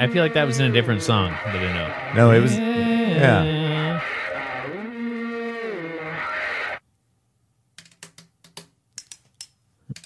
I 0.00 0.08
feel 0.08 0.22
like 0.22 0.34
that 0.34 0.46
was 0.46 0.58
in 0.58 0.70
a 0.70 0.72
different 0.72 1.02
song 1.02 1.30
that 1.30 1.56
I 1.56 1.72
know. 1.72 2.14
No, 2.14 2.30
it 2.32 2.40
was. 2.40 2.56
Yeah. 2.56 3.62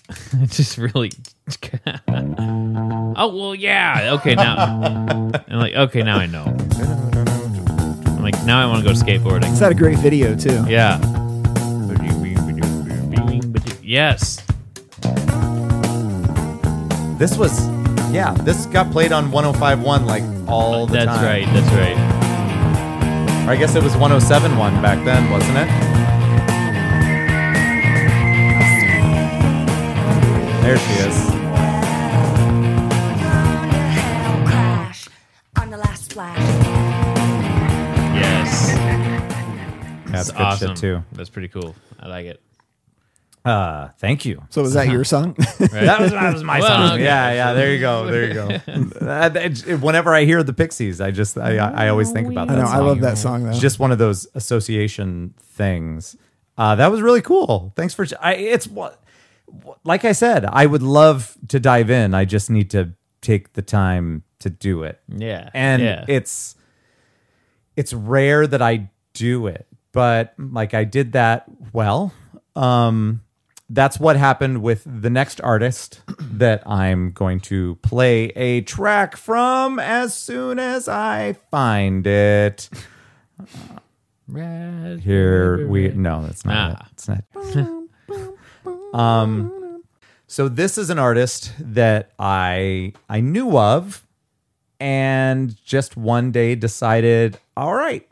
It's 0.40 0.56
just 0.58 0.76
really. 0.76 1.10
oh 3.16 3.34
well, 3.34 3.54
yeah. 3.54 4.10
Okay, 4.20 4.34
now 4.34 4.56
I'm 5.48 5.58
like, 5.58 5.74
okay, 5.74 6.02
now 6.02 6.18
I 6.18 6.26
know. 6.26 6.44
I'm 8.06 8.22
like, 8.22 8.44
now 8.44 8.60
I 8.60 8.66
want 8.66 8.84
to 8.84 8.88
go 8.88 8.94
skateboarding. 8.94 9.50
it's 9.50 9.58
had 9.58 9.72
a 9.72 9.74
great 9.74 9.98
video 9.98 10.36
too. 10.36 10.64
Yeah. 10.68 10.98
Yes. 13.82 14.38
This 17.18 17.36
was. 17.36 17.68
Yeah, 18.12 18.32
this 18.32 18.66
got 18.66 18.90
played 18.92 19.10
on 19.10 19.30
105.1 19.32 20.06
like 20.06 20.22
all 20.48 20.86
the 20.86 20.92
That's 20.92 21.06
time. 21.06 21.52
That's 21.52 21.70
right. 21.72 21.96
That's 21.96 21.98
right. 21.98 23.48
Or 23.48 23.50
I 23.50 23.56
guess 23.56 23.74
it 23.74 23.82
was 23.82 23.94
107.1 23.94 24.80
back 24.80 25.04
then, 25.04 25.28
wasn't 25.28 25.58
it? 25.58 25.68
There 30.62 30.76
she 30.78 30.92
is. 31.08 31.26
crash 34.46 35.08
on 35.56 35.70
the 35.70 35.76
last 35.76 36.10
splash. 36.10 36.38
Yes. 38.14 38.72
That's 40.06 40.30
good 40.30 40.40
awesome. 40.40 40.68
shit 40.68 40.76
too. 40.76 41.02
That's 41.12 41.30
pretty 41.30 41.48
cool. 41.48 41.74
I 41.98 42.06
like 42.06 42.26
it. 42.26 42.40
Uh, 43.48 43.88
thank 43.98 44.24
you. 44.24 44.42
So 44.50 44.62
was 44.62 44.74
that 44.74 44.88
your 44.88 45.04
song? 45.14 45.34
That 45.58 46.00
was, 46.00 46.10
that 46.12 46.34
was 46.34 46.42
my 46.44 46.60
Well, 46.60 46.68
song. 46.88 46.92
okay. 46.94 47.04
Yeah, 47.04 47.32
yeah. 47.32 47.52
There 47.54 47.72
you 47.72 47.80
go. 47.80 48.06
There 48.06 48.26
you 48.28 48.34
go. 48.34 48.48
Uh, 49.08 49.30
it- 49.34 49.66
it- 49.66 49.80
whenever 49.80 50.14
I 50.14 50.24
hear 50.24 50.42
the 50.42 50.52
Pixies, 50.52 51.00
I 51.00 51.10
just 51.10 51.38
I, 51.38 51.56
I 51.56 51.86
I 51.86 51.88
always 51.88 52.10
think 52.12 52.28
about 52.28 52.50
I 52.50 52.54
that. 52.54 52.60
know. 52.60 52.66
song. 52.66 52.74
I 52.74 52.78
love 52.78 53.00
that 53.00 53.18
song 53.18 53.44
though. 53.44 53.50
It's 53.50 53.60
just 53.60 53.78
one 53.78 53.90
of 53.92 53.98
those 53.98 54.26
association 54.34 55.34
things. 55.40 56.16
Uh, 56.58 56.74
that 56.74 56.90
was 56.90 57.00
really 57.00 57.22
cool. 57.22 57.72
Thanks 57.76 57.94
for. 57.94 58.04
I, 58.20 58.34
it's 58.34 58.66
what, 58.66 59.00
like 59.84 60.04
I 60.04 60.12
said, 60.12 60.44
I 60.44 60.66
would 60.66 60.82
love 60.82 61.36
to 61.48 61.58
dive 61.60 61.88
in. 61.90 62.14
I 62.14 62.24
just 62.24 62.50
need 62.50 62.70
to 62.70 62.92
take 63.22 63.52
the 63.54 63.62
time 63.62 64.24
to 64.40 64.50
do 64.50 64.82
it. 64.82 65.00
Yeah. 65.08 65.50
and 65.54 65.82
yeah. 65.82 66.04
it's 66.08 66.54
it's 67.76 67.92
rare 67.94 68.46
that 68.46 68.60
I 68.60 68.90
do 69.14 69.46
it, 69.46 69.66
but 69.92 70.34
like 70.38 70.74
I 70.74 70.84
did 70.84 71.12
that 71.12 71.44
well. 71.72 72.12
Um, 72.56 73.22
that's 73.70 74.00
what 74.00 74.16
happened 74.16 74.62
with 74.62 74.82
the 74.86 75.10
next 75.10 75.40
artist 75.42 76.00
that 76.20 76.66
I'm 76.66 77.12
going 77.12 77.40
to 77.40 77.76
play 77.76 78.26
a 78.36 78.62
track 78.62 79.16
from 79.16 79.78
as 79.78 80.14
soon 80.14 80.58
as 80.58 80.88
I 80.88 81.34
find 81.50 82.06
it. 82.06 82.68
Red, 84.26 85.00
Here 85.00 85.66
we 85.68 85.88
no, 85.88 86.22
that's 86.22 86.44
not 86.44 86.76
Ah. 86.80 86.86
it. 86.86 86.92
It's 86.92 87.08
not. 87.54 88.94
um, 88.94 89.82
so 90.26 90.48
this 90.48 90.76
is 90.78 90.90
an 90.90 90.98
artist 90.98 91.52
that 91.58 92.12
I 92.18 92.92
I 93.08 93.20
knew 93.20 93.56
of, 93.58 94.06
and 94.80 95.56
just 95.64 95.96
one 95.96 96.30
day 96.30 96.54
decided, 96.54 97.38
all 97.56 97.74
right, 97.74 98.07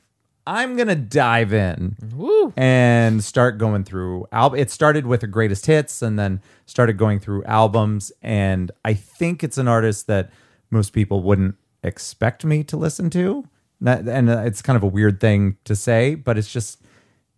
I'm 0.47 0.77
gonna 0.77 0.95
dive 0.95 1.53
in 1.53 1.97
Woo. 2.15 2.53
and 2.57 3.23
start 3.23 3.59
going 3.59 3.85
through. 3.85 4.27
Al- 4.33 4.55
it 4.55 4.71
started 4.71 5.07
with 5.07 5.21
the 5.23 5.27
greatest 5.27 5.67
hits, 5.67 6.03
and 6.03 6.19
then 6.19 6.41
started 6.67 6.97
going 6.97 7.21
through 7.21 7.45
albums. 7.45 8.13
And 8.23 8.71
I 8.85 8.95
think 8.95 9.43
it's 9.43 9.59
an 9.59 9.69
artist 9.69 10.07
that 10.07 10.31
most 10.71 10.93
people 10.93 11.23
wouldn't 11.23 11.57
expect 11.83 12.45
me 12.45 12.63
to 12.65 12.77
listen 12.77 13.11
to. 13.11 13.49
And 13.85 14.31
uh, 14.31 14.43
it's 14.45 14.63
kind 14.63 14.77
of 14.77 14.83
a 14.83 14.87
weird 14.87 15.21
thing 15.21 15.59
to 15.65 15.77
say, 15.77 16.15
but 16.15 16.39
it's 16.39 16.51
just 16.53 16.81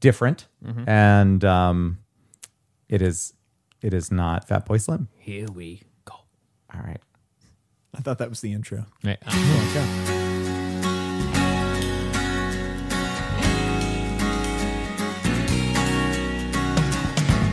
different. 0.00 0.46
And 0.86 1.44
um, 1.44 1.98
it 2.88 3.02
is 3.02 3.32
it 3.82 3.94
is 3.94 4.10
not 4.10 4.48
Fatboy 4.48 4.80
Slim. 4.80 5.08
Here 5.18 5.46
we 5.46 5.82
go. 6.04 6.14
All 6.74 6.80
right. 6.84 7.00
I 7.94 8.00
thought 8.00 8.18
that 8.18 8.28
was 8.28 8.40
the 8.40 8.52
intro. 8.52 8.86
Yeah. 9.02 9.16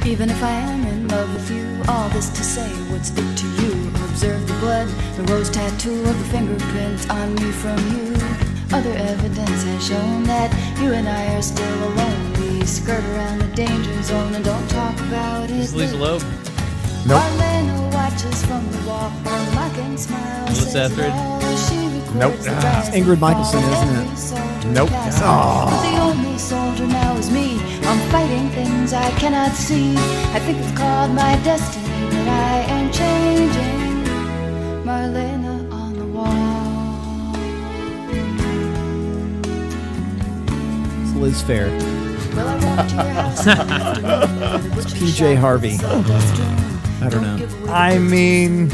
Even 0.06 0.30
if 0.30 0.43
I 0.43 0.51
am 0.51 0.86
in 0.86 1.08
love 1.08 1.34
with 1.34 1.49
you, 1.49 1.82
all 1.88 2.08
this 2.10 2.30
to 2.30 2.43
say 2.43 2.70
what's 2.91 3.10
it 3.10 3.38
to 3.38 3.47
you? 3.64 3.89
Observe 4.06 4.47
the 4.47 4.53
blood, 4.56 4.88
the 5.18 5.24
rose 5.34 5.49
tattoo 5.49 5.99
of 5.99 6.20
the 6.20 6.26
fingerprints 6.26 7.10
on 7.10 7.34
me 7.34 7.51
from 7.51 7.80
you. 7.89 8.14
Other 8.72 8.93
evidence 8.93 9.64
has 9.64 9.88
shown 9.88 10.24
that 10.26 10.53
you 10.80 10.93
and 10.93 11.10
I 11.10 11.36
are 11.36 11.41
still 11.41 11.84
alone. 11.89 12.34
We 12.34 12.64
skirt 12.68 13.03
around 13.03 13.39
the 13.39 13.47
danger 13.56 14.03
zone 14.03 14.36
and 14.36 14.45
don't 14.45 14.70
talk 14.70 14.95
about 15.08 15.49
it. 15.49 15.58
It's 15.58 15.74
Lisa 15.74 15.97
Loeb. 15.97 16.22
Nope. 17.08 17.22
Marlena 17.22 17.93
watches 17.93 18.45
from 18.45 18.72
the 18.72 18.88
wall, 18.88 19.10
her 19.10 19.56
mocking 19.56 19.97
smile 19.97 20.43
Melissa 20.45 20.70
says 20.70 20.91
Etheridge? 20.91 21.95
All. 22.22 22.32
She 22.32 22.36
records 22.39 22.45
Nope. 22.45 22.61
the 22.61 22.68
Ah, 22.68 22.91
Ingrid 22.93 23.11
and 23.13 23.22
Michaelson, 23.22 23.63
isn't 23.63 23.95
it? 23.95 24.18
soldier 24.18 24.70
Nope. 24.70 24.89
cast. 24.89 25.20
But 25.22 25.82
the 25.91 25.97
only 26.01 26.38
soldier 26.38 26.88
now 26.88 27.16
is 27.18 27.30
me. 27.32 27.59
I'm 27.84 27.99
fighting 28.11 28.49
things 28.49 28.93
I 28.93 29.09
cannot 29.11 29.51
see. 29.53 29.95
I 30.34 30.39
think 30.39 30.57
it's 30.59 30.78
called 30.78 31.11
my 31.11 31.36
destiny 31.43 31.86
that 32.09 32.28
I 32.28 32.72
am 32.72 32.91
changing. 32.91 33.76
Marlena 34.86 35.72
on 35.72 35.93
the 35.97 36.05
wall. 36.05 37.36
It's 41.03 41.13
Liz 41.16 41.41
Phair. 41.43 41.70
Well, 42.36 42.47
I 42.47 42.55
walked 42.76 42.89
to 42.89 42.95
your 42.95 43.05
house. 43.13 43.45
PJ 44.95 45.36
Harvey. 45.38 45.78
I 47.01 47.09
don't 47.09 47.22
know. 47.24 47.72
I 47.72 47.97
mean, 47.97 48.70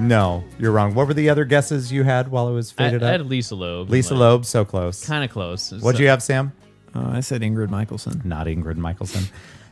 no, 0.00 0.44
you're 0.58 0.72
wrong. 0.72 0.94
What 0.94 1.06
were 1.06 1.14
the 1.14 1.28
other 1.30 1.44
guesses 1.44 1.92
you 1.92 2.02
had 2.02 2.28
while 2.28 2.48
it 2.48 2.52
was 2.52 2.70
faded 2.70 3.02
I, 3.02 3.06
I 3.06 3.10
faded 3.12 3.20
had? 3.24 3.30
Lisa 3.30 3.54
Loeb. 3.54 3.90
Lisa 3.90 4.14
Loeb, 4.14 4.44
so 4.44 4.64
close. 4.64 5.04
Kind 5.06 5.24
of 5.24 5.30
close. 5.30 5.70
What'd 5.72 6.00
you 6.00 6.08
have, 6.08 6.22
Sam? 6.22 6.52
Uh, 6.94 7.10
I 7.14 7.20
said 7.20 7.42
Ingrid 7.42 7.70
Michaelson. 7.70 8.20
Not 8.24 8.46
Ingrid 8.46 8.76
Michaelson. 8.76 9.24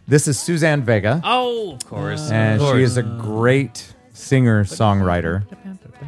This 0.08 0.26
is 0.26 0.38
Suzanne 0.38 0.82
Vega, 0.82 1.20
Oh, 1.24 1.74
of 1.74 1.84
course. 1.86 2.30
and 2.30 2.60
of 2.60 2.66
course. 2.66 2.76
she 2.78 2.82
is 2.82 2.96
a 2.96 3.02
great 3.02 3.94
singer 4.12 4.64
songwriter. 4.64 5.44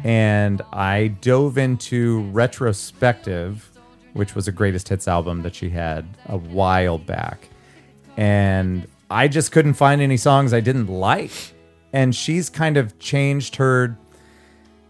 And 0.03 0.61
I 0.73 1.07
dove 1.21 1.57
into 1.57 2.21
Retrospective, 2.31 3.69
which 4.13 4.35
was 4.35 4.47
a 4.47 4.51
greatest 4.51 4.89
hits 4.89 5.07
album 5.07 5.41
that 5.43 5.55
she 5.55 5.69
had 5.69 6.05
a 6.27 6.37
while 6.37 6.97
back. 6.97 7.47
And 8.17 8.87
I 9.09 9.27
just 9.27 9.51
couldn't 9.51 9.73
find 9.75 10.01
any 10.01 10.17
songs 10.17 10.53
I 10.53 10.59
didn't 10.59 10.87
like. 10.87 11.31
And 11.93 12.13
she's 12.13 12.49
kind 12.49 12.75
of 12.75 12.99
changed 12.99 13.55
her 13.55 13.97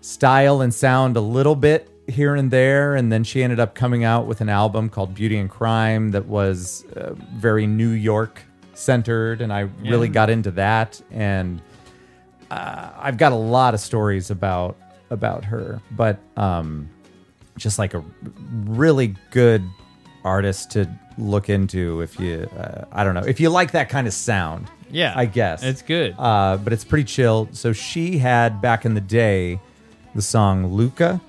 style 0.05 0.61
and 0.61 0.73
sound 0.73 1.17
a 1.17 1.21
little 1.21 1.55
bit 1.55 1.89
here 2.07 2.35
and 2.35 2.51
there. 2.51 2.95
And 2.95 3.11
then 3.11 3.23
she 3.23 3.43
ended 3.43 3.59
up 3.59 3.73
coming 3.73 4.03
out 4.03 4.27
with 4.27 4.39
an 4.41 4.49
album 4.49 4.89
called 4.89 5.15
Beauty 5.15 5.37
and 5.37 5.49
Crime 5.49 6.11
that 6.11 6.25
was 6.27 6.85
uh, 6.95 7.13
very 7.35 7.65
New 7.65 7.89
York 7.89 8.41
centered. 8.75 9.41
And 9.41 9.51
I 9.51 9.61
really 9.81 10.07
got 10.09 10.29
into 10.29 10.51
that. 10.51 11.01
And 11.11 11.61
uh, 12.51 12.91
I've 12.97 13.17
got 13.17 13.31
a 13.31 13.35
lot 13.35 13.73
of 13.73 13.79
stories 13.79 14.29
about 14.29 14.77
about 15.11 15.45
her, 15.45 15.81
but 15.91 16.19
um, 16.35 16.89
just 17.57 17.77
like 17.79 17.93
a 17.93 18.03
really 18.65 19.15
good 19.31 19.63
artist 20.23 20.71
to 20.71 20.89
look 21.17 21.49
into 21.49 22.01
if 22.01 22.19
you 22.19 22.49
uh, 22.57 22.85
I 22.91 23.03
don't 23.03 23.13
know 23.13 23.23
if 23.25 23.39
you 23.39 23.49
like 23.49 23.71
that 23.71 23.89
kind 23.89 24.05
of 24.07 24.13
sound. 24.13 24.69
Yeah. 24.91 25.13
I 25.15 25.25
guess 25.25 25.63
It's 25.63 25.81
good. 25.81 26.13
uh, 26.17 26.57
but 26.63 26.71
it's 26.73 26.83
pretty 26.83 27.05
chill. 27.05 27.49
So 27.51 27.73
she 27.73 28.17
had 28.19 28.61
back 28.61 28.85
in 28.85 28.93
the 28.93 29.01
day 29.01 29.59
the 30.15 30.21
song 30.21 30.67
Luka 30.67 31.21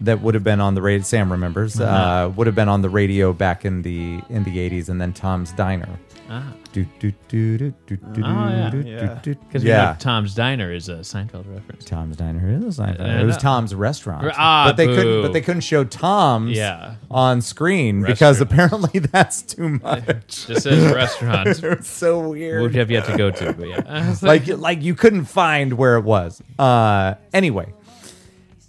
that 0.00 0.20
would 0.22 0.34
have 0.34 0.44
been 0.44 0.60
on 0.60 0.74
the 0.74 0.82
radio. 0.82 1.02
Sam 1.02 1.30
remembers 1.30 1.80
uh, 1.80 2.32
would 2.36 2.46
have 2.46 2.56
been 2.56 2.68
on 2.68 2.82
the 2.82 2.90
radio 2.90 3.32
back 3.32 3.64
in 3.64 3.82
the 3.82 4.20
in 4.28 4.44
the 4.44 4.58
eighties, 4.60 4.88
and 4.88 5.00
then 5.00 5.12
Tom's 5.12 5.52
Diner. 5.52 5.88
Ah. 6.30 6.52
Do, 6.72 6.84
do, 6.98 7.12
do, 7.28 7.58
do, 7.58 7.74
do, 7.86 7.96
do, 7.96 8.22
Oh, 8.24 8.48
yeah. 8.48 8.70
do, 8.70 8.78
Yeah. 8.80 9.14
do, 9.22 9.34
do. 9.34 9.40
Because 9.46 9.62
yeah. 9.62 9.94
Tom's 9.98 10.34
Diner 10.34 10.72
is 10.72 10.88
a 10.88 10.96
Seinfeld 10.96 11.44
reference. 11.54 11.84
Tom's 11.84 12.16
Diner 12.16 12.48
is 12.66 12.78
Seinfeld. 12.78 13.00
I 13.00 13.20
It 13.20 13.26
was. 13.26 13.36
Tom's 13.36 13.74
restaurant, 13.74 14.32
Ah, 14.36 14.64
but 14.68 14.76
they 14.78 14.86
couldn't. 14.86 15.22
But 15.22 15.32
they 15.34 15.42
couldn't 15.42 15.60
show 15.60 15.84
Tom's 15.84 16.56
Yeah. 16.56 16.94
on 17.10 17.42
screen 17.42 18.02
because 18.02 18.40
Restaurant. 18.40 18.52
apparently 18.72 18.98
that's 19.12 19.42
too 19.42 19.78
much. 19.80 20.46
Just 20.46 20.62
says 20.62 20.92
restaurant. 20.92 21.46
it 21.62 21.78
was 21.78 21.86
so 21.86 22.30
weird. 22.30 22.62
Would 22.62 22.74
have 22.74 22.90
yet 22.90 23.04
to 23.04 23.16
go 23.18 23.30
to, 23.30 23.52
but 23.52 23.68
yeah. 23.68 24.14
like 24.22 24.48
like 24.48 24.82
you 24.82 24.94
couldn't 24.96 25.26
find 25.26 25.74
where 25.74 25.96
it 25.98 26.04
was. 26.04 26.42
Uh, 26.58 27.14
anyway, 27.34 27.72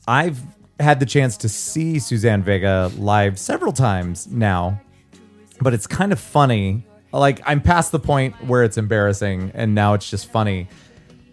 I've 0.08 0.42
had 0.80 1.00
the 1.00 1.06
chance 1.06 1.38
to 1.38 1.50
see 1.50 2.00
Suzanne 2.00 2.44
Vega 2.44 2.92
live 2.98 3.40
several 3.40 3.72
times 3.72 4.28
now, 4.28 4.80
but 5.62 5.74
it's 5.74 5.88
kind 5.88 6.12
of 6.12 6.20
funny. 6.20 6.86
Like 7.12 7.42
I'm 7.46 7.62
past 7.62 7.92
the 7.92 8.00
point 8.00 8.36
where 8.46 8.64
it's 8.64 8.78
embarrassing, 8.78 9.52
and 9.54 9.74
now 9.74 9.94
it's 9.94 10.10
just 10.10 10.30
funny. 10.30 10.68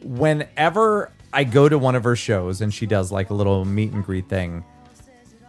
Whenever 0.02 1.10
I 1.32 1.44
go 1.44 1.68
to 1.68 1.78
one 1.78 1.94
of 1.94 2.04
her 2.04 2.16
shows 2.16 2.60
and 2.60 2.72
she 2.72 2.86
does 2.86 3.12
like 3.12 3.30
a 3.30 3.34
little 3.34 3.64
meet 3.64 3.92
and 3.92 4.04
greet 4.04 4.28
thing, 4.28 4.64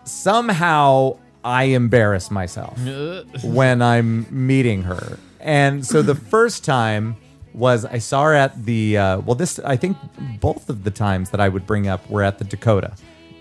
somehow 0.05 1.17
I 1.43 1.65
embarrass 1.65 2.31
myself 2.31 2.77
when 3.43 3.81
I'm 3.81 4.25
meeting 4.29 4.83
her. 4.83 5.17
And 5.39 5.85
so 5.85 6.01
the 6.01 6.15
first 6.31 6.65
time 6.65 7.15
was 7.53 7.85
I 7.85 7.99
saw 7.99 8.23
her 8.23 8.33
at 8.33 8.65
the 8.65 8.97
uh, 8.97 9.19
well, 9.19 9.35
this 9.35 9.59
I 9.59 9.77
think 9.77 9.97
both 10.41 10.67
of 10.69 10.83
the 10.83 10.91
times 10.91 11.29
that 11.29 11.39
I 11.39 11.47
would 11.47 11.67
bring 11.67 11.87
up 11.87 12.09
were 12.09 12.23
at 12.23 12.39
the 12.39 12.45
Dakota 12.45 12.95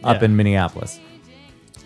up 0.05 0.19
Yeah. 0.21 0.27
in 0.27 0.37
Minneapolis. 0.37 0.99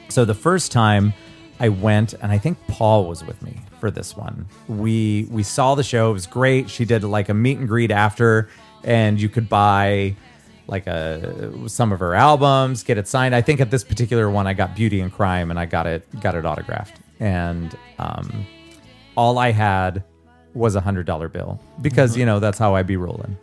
So 0.09 0.25
the 0.25 0.35
first 0.35 0.73
time 0.73 1.13
I 1.59 1.69
went, 1.71 2.13
and 2.15 2.31
I 2.33 2.39
think 2.39 2.59
Paul 2.69 3.07
was 3.07 3.25
with 3.25 3.41
me 3.43 3.57
for 3.81 3.91
this 3.91 4.17
one. 4.17 4.47
We 4.69 5.27
we 5.31 5.43
saw 5.43 5.75
the 5.75 5.83
show; 5.83 6.11
it 6.11 6.13
was 6.15 6.27
great. 6.27 6.69
She 6.71 6.85
did 6.85 7.03
like 7.05 7.29
a 7.29 7.35
meet 7.35 7.59
and 7.59 7.67
greet 7.69 7.91
after, 7.91 8.49
and 8.85 9.21
you 9.21 9.29
could 9.29 9.49
buy 9.49 10.15
like 10.69 10.87
a 10.87 11.51
some 11.69 11.93
of 11.93 12.01
her 12.01 12.15
albums, 12.15 12.83
get 12.83 12.99
it 12.99 13.09
signed. 13.09 13.35
I 13.35 13.41
think 13.41 13.61
at 13.61 13.71
this 13.71 13.85
particular 13.85 14.29
one, 14.31 14.47
I 14.47 14.53
got 14.55 14.75
Beauty 14.77 15.01
and 15.01 15.13
Crime, 15.13 15.51
and 15.51 15.59
I 15.59 15.65
got 15.67 15.87
it 15.87 16.05
got 16.21 16.35
it 16.35 16.45
autographed. 16.45 16.99
And 17.21 17.77
um, 17.99 18.47
all 19.17 19.39
I 19.39 19.51
had 19.53 20.05
was 20.55 20.75
a 20.75 20.81
hundred 20.81 21.07
dollar 21.07 21.29
bill 21.29 21.61
because 21.81 22.17
you 22.17 22.27
know 22.27 22.39
that's 22.41 22.59
how 22.59 22.75
I 22.75 22.83
be 22.83 22.97
rolling. 22.97 23.37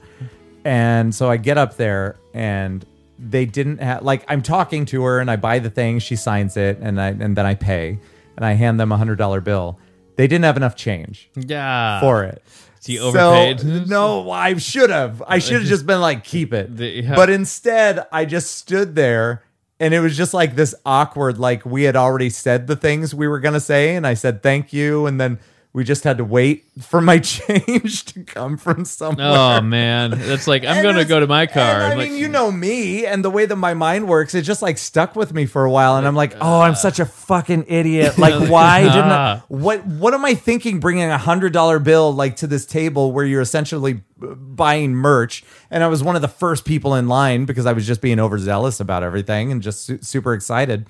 And 0.66 1.14
so 1.14 1.30
I 1.30 1.38
get 1.38 1.58
up 1.58 1.78
there 1.78 2.16
and 2.34 2.86
they 3.32 3.46
didn't 3.46 3.80
have 3.80 4.04
like 4.04 4.24
I'm 4.28 4.42
talking 4.42 4.86
to 4.88 5.04
her 5.04 5.20
and 5.20 5.30
I 5.32 5.36
buy 5.36 5.60
the 5.60 5.70
thing, 5.70 6.00
she 6.00 6.16
signs 6.16 6.58
it, 6.58 6.78
and 6.82 7.00
I 7.02 7.08
and 7.10 7.36
then 7.36 7.46
I 7.46 7.56
pay 7.56 8.00
and 8.36 8.46
I 8.46 8.54
hand 8.54 8.80
them 8.80 8.92
a 8.92 8.98
hundred 8.98 9.18
dollar 9.18 9.42
bill. 9.42 9.80
they 10.16 10.28
didn't 10.28 10.46
have 10.46 10.58
enough 10.58 10.76
change 10.76 11.30
Yeah. 11.36 12.00
for 12.02 12.24
it. 12.24 12.44
So 12.82 12.92
you 12.92 13.00
overpaid? 13.02 13.62
So, 13.62 13.68
no, 13.86 14.30
I 14.30 14.56
should 14.58 14.90
have. 14.90 15.24
I 15.26 15.40
should 15.40 15.54
have 15.62 15.64
just 15.66 15.86
been 15.86 16.02
like, 16.02 16.24
keep 16.24 16.54
it. 16.54 16.76
The- 16.76 17.04
yeah. 17.04 17.16
But 17.16 17.30
instead, 17.30 18.06
I 18.12 18.26
just 18.26 18.56
stood 18.58 18.94
there 18.96 19.44
and 19.80 19.94
it 19.94 20.02
was 20.02 20.16
just 20.18 20.34
like 20.34 20.56
this 20.56 20.76
awkward, 20.86 21.38
like 21.40 21.66
we 21.66 21.84
had 21.84 21.96
already 21.96 22.30
said 22.30 22.68
the 22.68 22.76
things 22.76 23.16
we 23.16 23.28
were 23.28 23.40
going 23.40 23.54
to 23.56 23.60
say. 23.62 23.96
And 23.96 24.06
I 24.06 24.14
said, 24.16 24.44
thank 24.44 24.74
you. 24.74 25.06
And 25.08 25.20
then 25.20 25.40
we 25.74 25.84
just 25.84 26.04
had 26.04 26.20
to 26.20 26.24
wait 26.24 26.66
for 26.82 27.02
my 27.02 27.18
change 27.20 28.06
to 28.06 28.24
come 28.24 28.58
from 28.58 28.86
somewhere. 28.86 29.26
Oh 29.28 29.62
man, 29.62 30.12
that's 30.12 30.48
like 30.48 30.64
I'm 30.66 30.84
gonna 30.84 31.04
go 31.04 31.20
to 31.20 31.26
my 31.26 31.48
car. 31.48 31.64
I 31.64 31.92
I'm 31.92 31.98
mean, 31.98 32.12
like, 32.12 32.20
you 32.20 32.28
know 32.28 32.52
me 32.52 33.08
and 33.08 33.26
the 33.26 33.32
way 33.32 33.48
that 33.48 33.56
my 33.56 33.74
mind 33.74 34.08
works. 34.08 34.36
It 34.36 34.44
just 34.44 34.62
like 34.62 34.78
stuck 34.78 35.16
with 35.16 35.34
me 35.34 35.48
for 35.48 35.66
a 35.66 35.72
while, 35.72 35.98
and 35.98 36.06
I'm 36.08 36.16
like, 36.16 36.36
oh, 36.40 36.62
I'm 36.62 36.76
such 36.76 37.00
a 37.00 37.06
fucking 37.06 37.66
idiot. 37.68 38.14
Like, 38.24 38.50
why 38.50 38.84
didn't 38.84 39.12
I? 39.12 39.42
What 39.48 39.86
What 39.86 40.14
am 40.14 40.24
I 40.24 40.36
thinking? 40.36 40.80
Bringing 40.80 41.10
a 41.10 41.18
hundred 41.18 41.52
dollar 41.52 41.80
bill 41.80 42.14
like 42.14 42.38
to 42.38 42.48
this 42.48 42.66
table 42.66 43.12
where 43.12 43.26
you're 43.26 43.42
essentially 43.42 44.02
buying 44.18 44.94
merch, 44.94 45.44
and 45.72 45.84
I 45.84 45.88
was 45.88 46.04
one 46.04 46.16
of 46.16 46.22
the 46.22 46.28
first 46.28 46.64
people 46.66 46.94
in 46.96 47.08
line 47.08 47.46
because 47.46 47.66
I 47.66 47.74
was 47.74 47.86
just 47.88 48.00
being 48.00 48.20
overzealous 48.20 48.80
about 48.80 49.04
everything 49.04 49.52
and 49.52 49.62
just 49.62 49.86
su- 49.86 50.00
super 50.02 50.34
excited. 50.34 50.86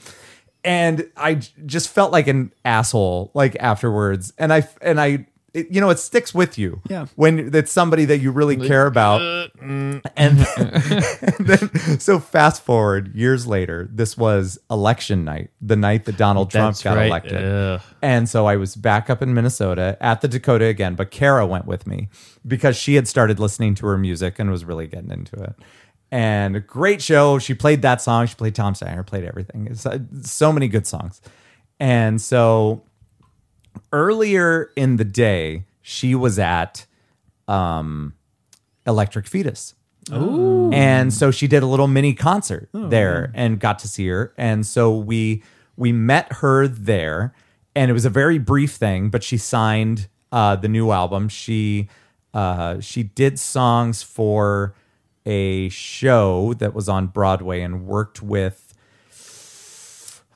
And 0.64 1.10
I 1.18 1.36
j- 1.36 1.52
just 1.66 1.90
felt 1.90 2.12
like 2.12 2.28
an 2.28 2.54
asshole 2.64 3.32
like 3.34 3.56
afterwards, 3.60 4.34
and 4.38 4.54
I 4.54 4.68
and 4.82 5.00
I. 5.00 5.28
It, 5.54 5.70
you 5.70 5.80
know, 5.82 5.92
it 5.92 6.00
sticks 6.00 6.34
with 6.34 6.58
you. 6.58 6.82
Yeah. 6.90 7.06
When 7.16 7.54
it's 7.54 7.72
somebody 7.72 8.06
that 8.06 8.18
you 8.18 8.32
really 8.32 8.58
care 8.58 8.88
about. 8.88 9.22
Uh, 9.22 9.48
mm. 9.62 10.02
And, 10.18 10.48
and 10.58 11.38
then, 11.48 12.00
so 12.00 12.18
fast 12.18 12.64
forward 12.64 13.14
years 13.14 13.46
later, 13.46 13.88
this 13.92 14.18
was 14.18 14.58
election 14.72 15.24
night, 15.24 15.52
the 15.62 15.76
night 15.76 16.06
that 16.06 16.18
Donald 16.18 16.50
Trump 16.50 16.74
That's 16.74 16.82
got 16.82 16.98
right. 16.98 17.06
elected. 17.06 17.46
Ugh. 17.46 17.82
And 18.02 18.28
so 18.28 18.48
I 18.48 18.56
was 18.56 18.76
back 18.76 19.12
up 19.12 19.22
in 19.22 19.36
Minnesota 19.36 19.96
at 20.02 20.22
the 20.22 20.28
Dakota 20.28 20.66
again, 20.66 20.96
but 20.96 21.12
Kara 21.12 21.46
went 21.46 21.68
with 21.68 21.86
me 21.86 22.10
because 22.48 22.76
she 22.76 22.96
had 22.96 23.08
started 23.08 23.40
listening 23.40 23.76
to 23.76 23.86
her 23.86 23.98
music 24.00 24.40
and 24.40 24.50
was 24.50 24.66
really 24.66 24.88
getting 24.88 25.12
into 25.12 25.36
it. 25.36 25.54
And 26.14 26.56
a 26.56 26.60
great 26.60 27.02
show. 27.02 27.40
She 27.40 27.56
played 27.56 27.82
that 27.82 28.00
song. 28.00 28.28
She 28.28 28.36
played 28.36 28.54
Tom's 28.54 28.82
Diner, 28.82 29.02
played 29.02 29.24
everything. 29.24 29.66
It's, 29.72 29.84
uh, 29.84 29.98
so 30.22 30.54
many 30.54 30.68
good 30.68 30.86
songs. 30.86 31.22
And 31.80 32.22
so 32.22 32.84
earlier 33.92 34.72
in 34.76 34.98
the 34.98 35.06
day, 35.06 35.66
she 35.82 36.14
was 36.14 36.38
at 36.38 36.86
um, 37.48 38.14
Electric 38.86 39.26
Fetus. 39.26 39.74
And 40.72 41.12
so 41.12 41.32
she 41.32 41.48
did 41.48 41.64
a 41.64 41.66
little 41.66 41.88
mini 41.88 42.14
concert 42.14 42.70
there 42.74 43.32
and 43.34 43.60
got 43.60 43.80
to 43.80 43.88
see 43.88 44.08
her. 44.08 44.36
And 44.38 44.68
so 44.68 44.96
we 44.96 45.42
we 45.78 45.92
met 45.92 46.32
her 46.34 46.68
there, 46.68 47.34
and 47.74 47.90
it 47.90 47.94
was 47.94 48.06
a 48.06 48.10
very 48.12 48.38
brief 48.38 48.74
thing, 48.74 49.10
but 49.10 49.24
she 49.24 49.38
signed 49.38 50.08
uh, 50.32 50.58
the 50.58 50.68
new 50.68 50.92
album. 50.92 51.28
She 51.28 51.90
uh, 52.36 52.82
she 52.82 53.02
did 53.02 53.40
songs 53.40 54.04
for 54.04 54.76
a 55.26 55.70
show 55.70 56.54
that 56.56 56.74
was 56.74 56.90
on 56.90 57.08
Broadway 57.08 57.62
and 57.62 57.86
worked 57.86 58.22
with 58.22 58.74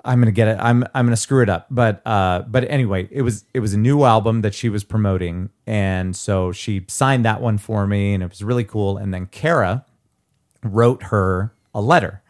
I'm 0.07 0.21
gonna 0.21 0.31
get 0.31 0.47
it. 0.47 0.57
I'm 0.59 0.85
I'm 0.95 1.05
gonna 1.05 1.17
screw 1.17 1.43
it 1.43 1.49
up. 1.49 1.67
But 1.69 2.01
uh, 2.05 2.43
but 2.47 2.63
anyway, 2.69 3.09
it 3.11 3.23
was 3.23 3.43
it 3.53 3.59
was 3.59 3.73
a 3.73 3.77
new 3.77 4.05
album 4.05 4.41
that 4.41 4.55
she 4.55 4.69
was 4.69 4.85
promoting, 4.85 5.49
and 5.67 6.15
so 6.15 6.53
she 6.53 6.85
signed 6.87 7.25
that 7.25 7.41
one 7.41 7.57
for 7.57 7.85
me, 7.85 8.13
and 8.13 8.23
it 8.23 8.29
was 8.29 8.41
really 8.41 8.63
cool. 8.63 8.97
And 8.97 9.13
then 9.13 9.25
Kara 9.25 9.85
wrote 10.63 11.03
her 11.03 11.53
a 11.75 11.81
letter, 11.81 12.23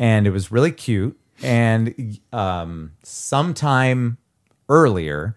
and 0.00 0.26
it 0.26 0.30
was 0.30 0.50
really 0.50 0.72
cute. 0.72 1.16
And 1.44 2.18
um, 2.32 2.92
sometime 3.04 4.18
earlier, 4.68 5.36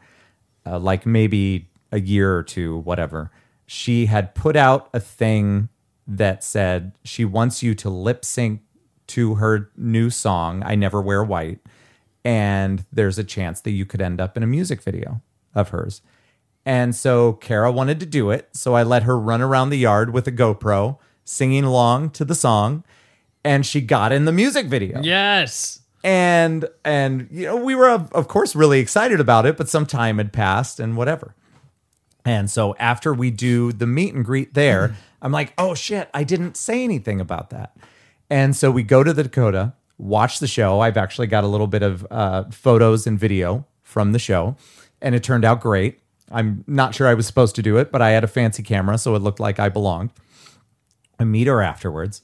uh, 0.66 0.80
like 0.80 1.06
maybe 1.06 1.70
a 1.92 2.00
year 2.00 2.36
or 2.36 2.42
two, 2.42 2.78
whatever, 2.80 3.30
she 3.68 4.08
had 4.08 4.34
put 4.34 4.56
out 4.56 4.90
a 4.92 5.00
thing 5.00 5.70
that 6.08 6.44
said 6.44 6.94
she 7.04 7.26
wants 7.26 7.64
you 7.64 7.74
to 7.76 7.90
lip 7.90 8.24
sync 8.24 8.62
to 9.08 9.36
her 9.36 9.70
new 9.76 10.10
song, 10.10 10.64
I 10.66 10.76
Never 10.76 11.02
Wear 11.02 11.24
White. 11.24 11.60
And 12.24 12.86
there's 12.92 13.20
a 13.20 13.24
chance 13.24 13.62
that 13.62 13.72
you 13.72 13.86
could 13.86 14.02
end 14.02 14.20
up 14.20 14.36
in 14.36 14.44
a 14.44 14.48
music 14.48 14.82
video 14.82 15.22
of 15.54 15.70
hers. 15.70 16.02
And 16.66 16.96
so 16.96 17.34
Kara 17.34 17.72
wanted 17.72 18.00
to 18.00 18.06
do 18.06 18.32
it. 18.32 18.50
So 18.54 18.76
I 18.76 18.84
let 18.84 19.04
her 19.04 19.18
run 19.18 19.42
around 19.42 19.70
the 19.70 19.78
yard 19.78 20.12
with 20.12 20.28
a 20.28 20.32
GoPro, 20.32 20.98
singing 21.24 21.64
along 21.64 22.12
to 22.12 22.26
the 22.26 22.36
song. 22.36 22.84
And 23.44 23.64
she 23.64 23.80
got 23.80 24.12
in 24.12 24.26
the 24.26 24.32
music 24.32 24.66
video 24.66 25.04
yes. 25.04 25.80
and 26.04 26.68
and 26.84 27.28
you 27.30 27.46
know 27.46 27.56
we 27.58 27.76
were 27.76 27.92
of, 27.92 28.12
of 28.12 28.28
course 28.28 28.56
really 28.56 28.80
excited 28.80 29.20
about 29.20 29.46
it 29.46 29.56
but 29.56 29.70
some 29.70 29.86
time 29.86 30.18
had 30.18 30.34
passed 30.34 30.80
and 30.80 30.98
whatever 30.98 31.36
and 32.26 32.50
so 32.50 32.76
after 32.80 33.14
we 33.14 33.30
do 33.30 33.72
the 33.72 33.86
meet 33.86 34.16
and 34.16 34.26
greet 34.26 34.56
there 34.56 34.96
i'm 35.26 35.34
like 35.34 35.54
oh 35.58 35.74
shit 35.74 36.10
i 36.14 36.24
didn't 36.24 36.56
say 36.56 36.84
anything 36.84 37.20
about 37.20 37.50
that. 37.50 37.76
And 38.30 38.56
so 38.56 38.72
we 38.72 38.82
go 38.84 39.04
to 39.04 39.14
the 39.14 39.24
dakota 39.24 39.74
watch 39.98 40.40
the 40.40 40.48
show. 40.48 40.80
I've 40.80 40.98
actually 40.98 41.28
got 41.28 41.44
a 41.44 41.48
little 41.48 41.68
bit 41.68 41.82
of 41.82 42.06
uh, 42.12 42.44
photos 42.52 43.08
and 43.08 43.20
video 43.20 43.66
from 43.84 44.12
the 44.14 44.20
show 44.20 44.56
and 45.02 45.16
it 45.16 45.24
turned 45.24 45.46
out 45.46 45.62
great. 45.62 46.00
I'm 46.32 46.64
not 46.66 46.96
sure 46.96 47.08
i 47.08 47.14
was 47.14 47.28
supposed 47.28 47.56
to 47.56 47.62
do 47.62 47.78
it 47.78 47.92
but 47.92 48.02
i 48.02 48.12
had 48.12 48.24
a 48.24 48.28
fancy 48.28 48.64
camera 48.64 48.98
so 48.98 49.16
it 49.16 49.20
looked 49.20 49.42
like 49.42 49.60
i 49.60 49.70
belonged. 49.70 50.12
I 51.20 51.24
meet 51.24 51.48
her 51.48 51.62
afterwards, 51.62 52.22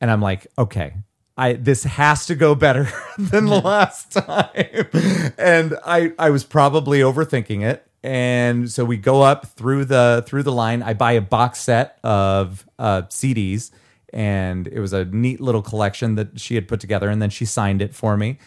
and 0.00 0.10
I'm 0.10 0.20
like, 0.20 0.46
okay, 0.58 0.94
I 1.36 1.54
this 1.54 1.84
has 1.84 2.26
to 2.26 2.34
go 2.34 2.54
better 2.54 2.88
than 3.18 3.46
the 3.46 3.60
last 3.60 4.12
time. 4.12 5.34
and 5.38 5.76
I 5.84 6.12
I 6.18 6.30
was 6.30 6.44
probably 6.44 7.00
overthinking 7.00 7.62
it. 7.62 7.86
And 8.02 8.70
so 8.70 8.84
we 8.84 8.96
go 8.96 9.22
up 9.22 9.46
through 9.46 9.84
the 9.86 10.24
through 10.26 10.42
the 10.44 10.52
line. 10.52 10.82
I 10.82 10.94
buy 10.94 11.12
a 11.12 11.20
box 11.20 11.60
set 11.60 11.98
of 12.02 12.66
uh, 12.78 13.02
CDs, 13.02 13.70
and 14.12 14.66
it 14.66 14.80
was 14.80 14.92
a 14.92 15.04
neat 15.04 15.40
little 15.40 15.62
collection 15.62 16.14
that 16.14 16.40
she 16.40 16.54
had 16.54 16.66
put 16.66 16.80
together. 16.80 17.10
And 17.10 17.20
then 17.20 17.30
she 17.30 17.44
signed 17.44 17.82
it 17.82 17.94
for 17.94 18.16
me. 18.16 18.38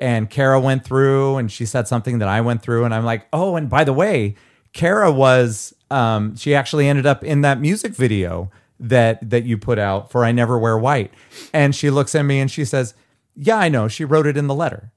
And 0.00 0.28
Kara 0.30 0.58
went 0.58 0.84
through, 0.84 1.36
and 1.36 1.52
she 1.52 1.66
said 1.66 1.86
something 1.86 2.18
that 2.18 2.28
I 2.28 2.40
went 2.40 2.62
through, 2.62 2.84
and 2.84 2.94
I'm 2.94 3.04
like, 3.04 3.26
oh, 3.32 3.56
and 3.56 3.68
by 3.68 3.84
the 3.84 3.92
way, 3.92 4.34
Kara 4.72 5.12
was 5.12 5.74
um, 5.90 6.34
she 6.36 6.54
actually 6.54 6.88
ended 6.88 7.06
up 7.06 7.22
in 7.22 7.42
that 7.42 7.60
music 7.60 7.92
video 7.92 8.50
that 8.80 9.28
that 9.30 9.44
you 9.44 9.56
put 9.58 9.78
out 9.78 10.10
for 10.10 10.24
I 10.24 10.32
Never 10.32 10.58
Wear 10.58 10.76
White. 10.78 11.12
And 11.52 11.74
she 11.74 11.90
looks 11.90 12.14
at 12.14 12.22
me 12.22 12.40
and 12.40 12.50
she 12.50 12.64
says, 12.64 12.94
Yeah, 13.36 13.56
I 13.56 13.68
know. 13.68 13.86
She 13.86 14.04
wrote 14.04 14.26
it 14.26 14.36
in 14.36 14.46
the 14.46 14.54
letter. 14.54 14.90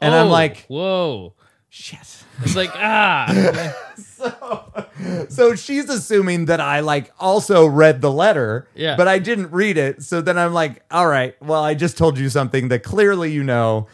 And 0.00 0.12
I'm 0.14 0.26
Oh, 0.26 0.30
like, 0.30 0.64
whoa. 0.66 1.34
shit. 1.68 2.24
It's 2.44 2.56
like 2.56 2.70
ah. 2.74 3.74
So 3.96 4.86
so 5.28 5.54
she's 5.56 5.88
assuming 5.88 6.44
that 6.46 6.60
I 6.60 6.80
like 6.80 7.12
also 7.18 7.66
read 7.66 8.00
the 8.00 8.10
letter, 8.10 8.68
Yeah. 8.74 8.96
but 8.96 9.08
I 9.08 9.18
didn't 9.18 9.50
read 9.50 9.76
it. 9.76 10.02
So 10.02 10.20
then 10.20 10.38
I'm 10.38 10.52
like, 10.54 10.82
all 10.90 11.06
right, 11.08 11.34
well, 11.42 11.62
I 11.62 11.74
just 11.74 11.98
told 11.98 12.18
you 12.18 12.28
something 12.28 12.68
that 12.68 12.82
clearly 12.82 13.32
you 13.32 13.42
know. 13.42 13.88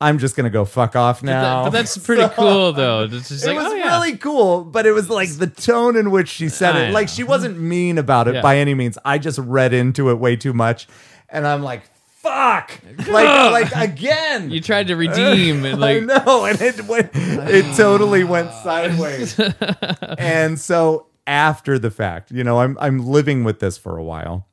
I'm 0.00 0.18
just 0.18 0.34
gonna 0.34 0.50
go 0.50 0.64
fuck 0.64 0.96
off 0.96 1.22
now. 1.22 1.62
but 1.62 1.70
that's 1.70 1.96
pretty 1.96 2.26
cool 2.34 2.72
though. 2.72 3.04
It's 3.04 3.28
just 3.28 3.46
it 3.46 3.54
was 3.54 3.66
oh, 3.66 3.74
yeah. 3.74 3.96
really 4.00 4.16
cool, 4.16 4.64
but 4.64 4.84
it 4.84 4.90
was 4.90 5.08
like 5.08 5.30
the 5.30 5.46
tone 5.46 5.96
in 5.96 6.10
which 6.10 6.28
she 6.28 6.48
said 6.48 6.74
I 6.74 6.84
it. 6.86 6.92
Like 6.92 7.06
know. 7.06 7.12
she 7.12 7.22
wasn't 7.22 7.60
mean 7.60 7.98
about 7.98 8.26
it 8.26 8.34
Yeah. 8.34 8.42
by 8.42 8.56
any 8.58 8.74
means. 8.74 8.98
I 9.04 9.18
just 9.18 9.38
read 9.38 9.72
into 9.72 10.10
it 10.10 10.14
way 10.18 10.34
too 10.34 10.52
much, 10.52 10.88
and 11.28 11.46
I'm 11.46 11.62
like, 11.62 11.82
"Fuck!" 12.22 12.80
Like, 13.08 13.72
like 13.72 13.72
again. 13.74 14.50
You 14.50 14.60
tried 14.60 14.86
to 14.88 14.96
redeem 15.06 15.64
and 15.64 15.82
I 15.84 15.98
like 15.98 16.04
know, 16.04 16.44
and 16.44 16.60
it 16.60 16.84
went, 16.86 17.10
it 17.14 17.76
totally 17.76 18.24
went 18.24 18.52
sideways. 18.52 19.38
and 20.18 20.58
so 20.58 21.06
after 21.26 21.78
the 21.78 21.90
fact, 21.90 22.30
you 22.30 22.44
know, 22.44 22.60
I'm 22.60 22.78
I'm 22.80 23.06
living 23.06 23.44
with 23.44 23.60
this 23.60 23.76
for 23.76 23.96
a 23.96 24.02
while, 24.02 24.46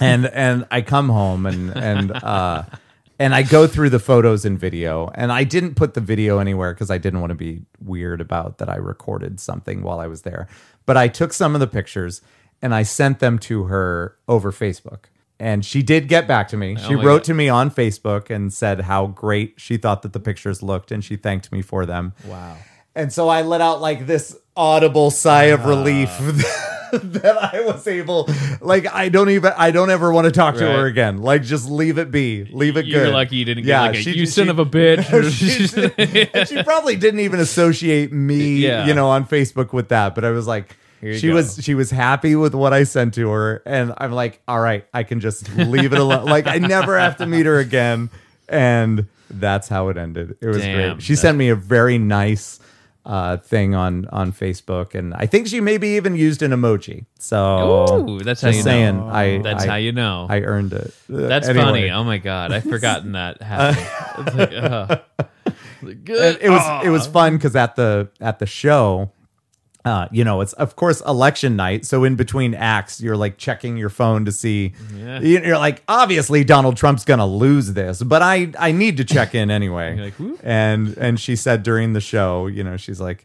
and 0.00 0.26
and 0.26 0.66
I 0.70 0.82
come 0.82 1.08
home 1.08 1.46
and 1.46 1.76
and 1.76 2.12
uh 2.12 2.64
and 3.18 3.34
I 3.34 3.42
go 3.42 3.66
through 3.66 3.90
the 3.90 3.98
photos 3.98 4.46
and 4.46 4.58
video, 4.58 5.10
and 5.14 5.30
I 5.30 5.44
didn't 5.44 5.74
put 5.74 5.92
the 5.92 6.00
video 6.00 6.38
anywhere 6.38 6.72
because 6.72 6.90
I 6.90 6.96
didn't 6.96 7.20
want 7.20 7.30
to 7.30 7.34
be 7.34 7.62
weird 7.78 8.20
about 8.20 8.58
that 8.58 8.70
I 8.70 8.76
recorded 8.76 9.40
something 9.40 9.82
while 9.82 10.00
I 10.00 10.06
was 10.06 10.22
there. 10.22 10.48
But 10.86 10.96
I 10.96 11.08
took 11.08 11.34
some 11.34 11.54
of 11.54 11.60
the 11.60 11.66
pictures 11.66 12.22
and 12.62 12.74
I 12.74 12.82
sent 12.82 13.18
them 13.20 13.38
to 13.40 13.64
her 13.64 14.16
over 14.26 14.52
Facebook. 14.52 15.04
And 15.40 15.64
she 15.64 15.82
did 15.82 16.06
get 16.06 16.28
back 16.28 16.48
to 16.48 16.56
me. 16.58 16.76
She 16.76 16.94
my 16.94 17.02
wrote 17.02 17.16
God. 17.18 17.24
to 17.24 17.34
me 17.34 17.48
on 17.48 17.70
Facebook 17.70 18.28
and 18.28 18.52
said 18.52 18.82
how 18.82 19.06
great 19.06 19.54
she 19.56 19.78
thought 19.78 20.02
that 20.02 20.12
the 20.12 20.20
pictures 20.20 20.62
looked, 20.62 20.92
and 20.92 21.02
she 21.02 21.16
thanked 21.16 21.50
me 21.50 21.62
for 21.62 21.86
them. 21.86 22.12
wow. 22.26 22.56
And 22.94 23.12
so 23.12 23.28
I 23.28 23.42
let 23.42 23.60
out 23.60 23.80
like 23.80 24.06
this 24.06 24.36
audible 24.56 25.10
sigh 25.10 25.44
of 25.44 25.60
ah. 25.64 25.68
relief 25.68 26.10
that 26.92 27.38
I 27.54 27.60
was 27.60 27.86
able 27.86 28.28
like 28.60 28.92
I 28.92 29.08
don't 29.08 29.30
even 29.30 29.52
I 29.56 29.70
don't 29.70 29.90
ever 29.90 30.12
want 30.12 30.24
to 30.24 30.32
talk 30.32 30.56
to 30.56 30.66
her 30.66 30.82
Right. 30.82 30.90
again. 30.90 31.18
Like 31.22 31.42
just 31.44 31.70
leave 31.70 31.98
it 31.98 32.10
be. 32.10 32.44
Leave 32.46 32.76
it 32.76 32.86
You're 32.86 33.04
good. 33.04 33.12
lucky 33.14 33.36
you 33.36 33.44
didn't 33.44 33.64
get 33.64 33.80
like 33.80 33.94
a, 34.06 34.10
you 34.10 34.26
son 34.26 34.48
of 34.48 34.58
a 34.58 34.64
she, 34.66 34.70
bitch. 34.70 36.30
and 36.34 36.48
she 36.48 36.62
probably 36.64 36.96
didn't 36.96 37.20
even 37.20 37.38
associate 37.38 38.12
me, 38.12 38.56
Yeah. 38.56 38.86
you 38.86 38.92
know, 38.92 39.08
on 39.08 39.24
Facebook 39.24 39.72
with 39.72 39.88
that, 39.90 40.16
but 40.16 40.24
I 40.24 40.30
was 40.30 40.48
like 40.48 40.76
she 41.02 41.28
go. 41.28 41.34
was 41.34 41.58
she 41.62 41.74
was 41.74 41.90
happy 41.90 42.36
with 42.36 42.54
what 42.54 42.72
I 42.72 42.84
sent 42.84 43.14
to 43.14 43.28
her 43.30 43.62
and 43.66 43.94
I'm 43.98 44.12
like, 44.12 44.40
"All 44.46 44.60
right, 44.60 44.84
I 44.92 45.02
can 45.02 45.20
just 45.20 45.48
leave 45.56 45.92
it 45.92 45.98
alone. 45.98 46.24
like 46.26 46.46
I 46.46 46.58
never 46.58 46.98
have 46.98 47.16
to 47.18 47.26
meet 47.26 47.46
her 47.46 47.58
again." 47.58 48.10
And 48.48 49.06
that's 49.30 49.68
how 49.68 49.88
it 49.88 49.96
ended. 49.96 50.36
It 50.40 50.46
was 50.46 50.58
Damn, 50.58 50.94
great. 50.96 51.02
She 51.02 51.14
sent 51.16 51.38
me 51.38 51.48
a 51.50 51.54
very 51.56 51.98
nice 51.98 52.58
uh, 53.06 53.38
thing 53.38 53.74
on 53.74 54.06
on 54.06 54.32
Facebook, 54.32 54.94
and 54.94 55.14
I 55.14 55.26
think 55.26 55.46
she 55.46 55.60
maybe 55.60 55.88
even 55.90 56.14
used 56.16 56.42
an 56.42 56.50
emoji. 56.50 57.06
So 57.18 58.06
Ooh, 58.08 58.20
that's 58.20 58.42
how 58.42 58.50
you 58.50 58.62
know. 58.62 59.08
I 59.08 59.38
That's 59.38 59.64
I- 59.64 59.68
how 59.68 59.76
you 59.76 59.92
know. 59.92 60.26
I 60.28 60.40
earned 60.40 60.72
it. 60.72 60.92
That's 61.08 61.48
anyway. 61.48 61.64
funny. 61.64 61.90
Oh 61.90 62.04
my 62.04 62.18
god, 62.18 62.52
I've 62.52 62.64
forgotten 62.64 63.12
that 63.12 63.40
happened. 63.42 64.26
It's 64.26 64.36
like, 64.36 64.52
uh, 64.52 64.96
like, 65.82 65.92
it, 65.92 66.04
good. 66.04 66.38
it 66.42 66.50
was 66.50 66.84
it 66.84 66.90
was 66.90 67.06
fun 67.06 67.36
because 67.36 67.56
at 67.56 67.76
the 67.76 68.10
at 68.20 68.38
the 68.38 68.46
show 68.46 69.12
uh 69.84 70.06
you 70.12 70.22
know 70.24 70.40
it's 70.42 70.52
of 70.54 70.76
course 70.76 71.00
election 71.02 71.56
night 71.56 71.86
so 71.86 72.04
in 72.04 72.14
between 72.16 72.54
acts 72.54 73.00
you're 73.00 73.16
like 73.16 73.38
checking 73.38 73.76
your 73.78 73.88
phone 73.88 74.24
to 74.26 74.32
see 74.32 74.72
Yeah. 74.94 75.20
you- 75.20 75.40
you're 75.40 75.58
like 75.58 75.82
obviously 75.88 76.44
donald 76.44 76.76
trump's 76.76 77.04
gonna 77.04 77.26
lose 77.26 77.72
this 77.72 78.02
but 78.02 78.20
i 78.20 78.50
i 78.58 78.72
need 78.72 78.98
to 78.98 79.04
check 79.04 79.34
in 79.34 79.50
anyway 79.50 79.96
You're 80.18 80.28
like, 80.34 80.40
and 80.44 80.96
and 80.98 81.18
she 81.18 81.34
said 81.34 81.62
during 81.62 81.94
the 81.94 82.00
show 82.00 82.46
you 82.46 82.62
know 82.62 82.76
she's 82.76 83.00
like 83.00 83.24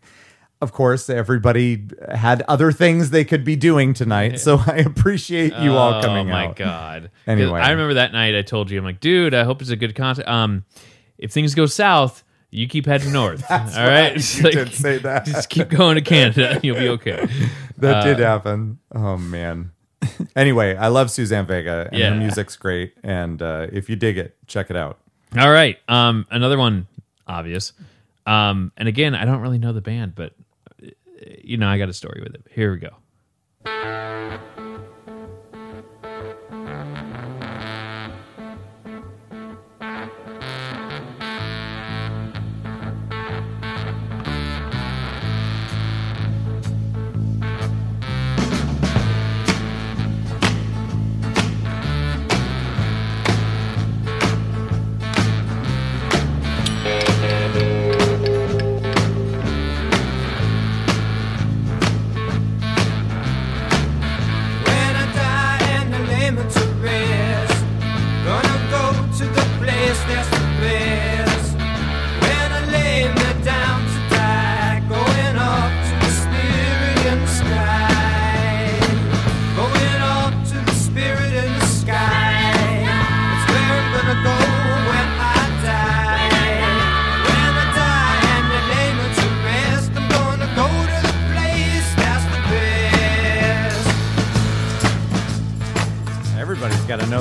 of 0.62 0.72
course 0.72 1.10
everybody 1.10 1.84
had 2.14 2.42
other 2.44 2.72
things 2.72 3.10
they 3.10 3.26
could 3.26 3.44
be 3.44 3.58
doing 3.58 3.94
tonight 3.94 4.40
so 4.40 4.58
i 4.66 4.78
appreciate 4.78 5.54
you 5.60 5.74
all 5.74 6.02
coming 6.02 6.28
oh 6.30 6.32
my 6.32 6.46
out 6.48 6.56
god. 6.56 7.12
Anyway. 7.28 7.60
I 7.60 7.72
remember 7.72 7.96
that 7.96 8.14
night 8.14 8.34
I 8.36 8.44
told 8.44 8.72
you 8.72 8.78
I'm 8.80 8.86
like, 8.86 9.00
dude, 9.02 9.34
I 9.34 9.44
hope 9.44 9.62
it's 9.62 9.72
a 9.72 9.76
good 9.76 9.96
concert. 9.96 10.28
Um, 10.28 10.64
if 11.18 11.32
things 11.32 11.54
go 11.56 11.66
south, 11.66 12.24
you 12.52 12.68
keep 12.68 12.86
heading 12.86 13.12
north. 13.12 13.44
all 13.52 13.58
right. 13.58 14.16
It's 14.16 14.38
You 14.38 14.44
like, 14.46 14.54
did 14.54 14.74
say 14.74 14.98
that. 15.00 15.26
Just 15.26 15.50
keep 15.50 15.70
going 15.70 15.96
to 15.96 16.02
Canada. 16.02 16.60
You'll 16.64 16.78
be 16.78 16.90
okay. 16.90 17.28
That 17.78 18.04
did 18.04 18.22
Uh, 18.22 18.26
happen. 18.26 18.80
Oh 18.94 19.18
man. 19.18 19.72
anyway, 20.36 20.76
I 20.76 20.88
love 20.88 21.10
Suzanne 21.12 21.46
Vega 21.48 21.88
and 21.92 22.00
Yeah. 22.00 22.10
her 22.12 22.16
music's 22.16 22.56
great. 22.56 22.94
And 23.04 23.42
uh, 23.42 23.68
if 23.72 23.90
you 23.90 23.96
dig 23.96 24.18
it, 24.18 24.38
check 24.48 24.70
it 24.70 24.76
out. 24.76 25.00
All 25.38 25.52
right. 25.52 25.78
Um, 25.90 26.26
another 26.32 26.58
one, 26.58 26.88
obvious. 27.28 27.74
Um, 28.26 28.72
and 28.78 28.88
again, 28.88 29.14
I 29.16 29.26
don't 29.26 29.42
really 29.42 29.58
know 29.58 29.74
the 29.74 29.82
band, 29.82 30.16
but 30.16 30.34
uh, 30.82 30.88
you 31.44 31.58
know, 31.58 31.68
I 31.68 31.78
got 31.78 31.90
a 31.90 31.94
story 31.94 32.22
with 32.24 32.34
it. 32.36 32.46
Here 32.52 32.72
we 32.72 32.78
go. 32.80 32.92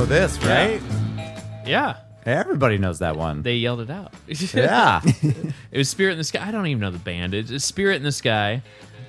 Know 0.04 0.14
this, 0.14 0.38
right? 0.44 0.80
Yeah, 1.66 1.96
Everybody 2.26 2.78
knows 2.78 2.98
that 3.00 3.16
one. 3.16 3.42
they 3.42 3.56
yelled 3.56 3.80
it 3.80 3.90
out. 3.90 4.12
yeah. 4.54 5.00
it 5.04 5.78
was 5.78 5.88
Spirit 5.88 6.12
in 6.12 6.18
the 6.18 6.24
Sky. 6.24 6.46
I 6.46 6.50
don't 6.50 6.66
even 6.66 6.80
know 6.80 6.90
the 6.90 6.98
band. 6.98 7.34
It's, 7.34 7.50
it's 7.50 7.64
Spirit 7.64 7.96
in 7.96 8.02
the 8.02 8.12
Sky. 8.12 8.62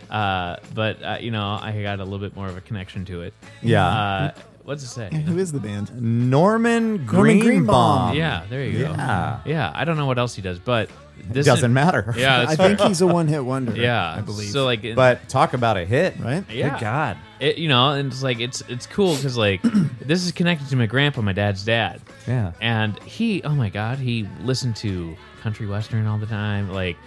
Uh, 0.10 0.58
but 0.74 1.02
uh, 1.04 1.18
you 1.20 1.32
know, 1.32 1.58
I 1.62 1.82
got 1.82 2.00
a 2.00 2.04
little 2.04 2.20
bit 2.20 2.36
more 2.36 2.48
of 2.48 2.56
a 2.56 2.62
connection 2.62 3.06
to 3.06 3.22
it. 3.22 3.34
Yeah. 3.62 3.88
Uh, 3.88 4.32
what's 4.64 4.84
it 4.84 4.88
say? 4.88 5.10
Who 5.26 5.38
is 5.38 5.52
the 5.52 5.60
band? 5.60 5.90
Norman 6.02 7.06
Norman 7.06 7.06
Greenbaum. 7.06 7.40
Greenbaum. 7.42 8.16
Yeah, 8.16 8.46
there 8.50 8.64
you 8.66 8.80
go. 8.80 8.92
Yeah. 8.92 9.40
Yeah, 9.46 9.72
I 9.74 9.86
don't 9.86 9.98
know 9.98 10.06
what 10.06 10.20
else 10.20 10.36
he 10.36 10.42
does, 10.42 10.60
but 10.60 10.90
this 11.30 11.46
Doesn't 11.46 11.74
matter. 11.74 12.14
Yeah, 12.18 12.42
I 12.42 12.46
that's 12.56 12.58
think 12.58 12.80
he's 12.82 13.02
a 13.02 13.08
one 13.08 13.28
hit 13.28 13.44
wonder. 13.44 13.76
yeah, 13.76 14.14
I 14.16 14.22
believe. 14.22 14.50
So 14.50 14.66
like, 14.66 14.96
But 14.96 15.28
talk 15.30 15.54
about 15.54 15.78
a 15.78 15.86
hit. 15.86 16.16
right? 16.20 16.44
yeah, 16.52 16.70
Good 16.72 16.80
God. 16.82 17.18
it, 17.40 17.58
you 17.58 17.68
know, 17.68 17.92
and 17.92 18.12
it's 18.12 18.22
like 18.24 18.40
it's 18.40 18.62
it's 18.68 18.86
cool 18.88 19.16
because 19.16 19.36
like 19.38 19.62
this 20.02 20.26
is 20.26 20.32
connected 20.32 20.70
to 20.70 20.76
my 20.76 20.86
grandpa, 20.86 21.22
my 21.22 21.34
dad's 21.34 21.64
dad. 21.66 22.02
Yeah. 22.28 22.52
and 22.62 22.98
he 23.04 23.44
oh 23.44 23.54
my 23.56 23.70
god 23.70 24.00
he 24.00 24.28
listened 24.42 24.76
to 24.78 25.16
country 25.42 25.68
western 25.68 26.08
all 26.08 26.18
the 26.18 26.26
time 26.26 26.72
like 26.72 26.98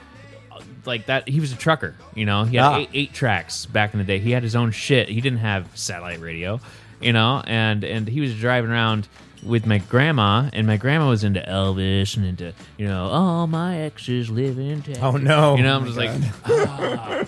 like 0.84 1.06
that 1.06 1.28
he 1.28 1.40
was 1.40 1.52
a 1.52 1.56
trucker 1.56 1.96
you 2.14 2.24
know 2.24 2.44
he 2.44 2.56
had 2.56 2.64
Ah. 2.66 2.76
eight, 2.78 2.90
eight 2.94 3.12
tracks 3.12 3.66
back 3.66 3.92
in 3.94 3.98
the 3.98 4.04
day 4.04 4.18
he 4.20 4.30
had 4.30 4.42
his 4.44 4.54
own 4.54 4.70
shit 4.70 5.08
he 5.08 5.20
didn't 5.20 5.40
have 5.40 5.66
satellite 5.76 6.20
radio 6.20 6.60
you 7.00 7.12
know 7.12 7.42
and 7.48 7.82
and 7.84 8.06
he 8.06 8.20
was 8.20 8.34
driving 8.38 8.70
around 8.70 9.08
with 9.42 9.66
my 9.66 9.78
grandma 9.78 10.48
and 10.52 10.66
my 10.66 10.76
grandma 10.76 11.08
was 11.08 11.24
into 11.24 11.40
elvis 11.40 12.16
and 12.16 12.26
into 12.26 12.52
you 12.76 12.86
know 12.86 13.06
all 13.06 13.46
my 13.46 13.78
exes 13.80 14.28
live 14.30 14.58
in 14.58 14.82
Texas. 14.82 15.02
Oh, 15.02 15.12
no. 15.12 15.56
you 15.56 15.62
know 15.62 15.76
i'm 15.76 15.84
just 15.86 15.96
like 15.96 16.10
ah. 16.46 17.24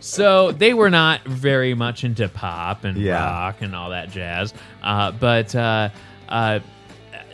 so 0.00 0.52
they 0.52 0.74
were 0.74 0.90
not 0.90 1.24
very 1.24 1.74
much 1.74 2.04
into 2.04 2.28
pop 2.28 2.84
and 2.84 2.96
Yeah. 2.98 3.24
rock 3.24 3.56
and 3.60 3.74
all 3.74 3.90
that 3.90 4.10
jazz 4.10 4.54
uh, 4.82 5.10
but 5.12 5.54
uh, 5.54 5.88
uh, 6.28 6.60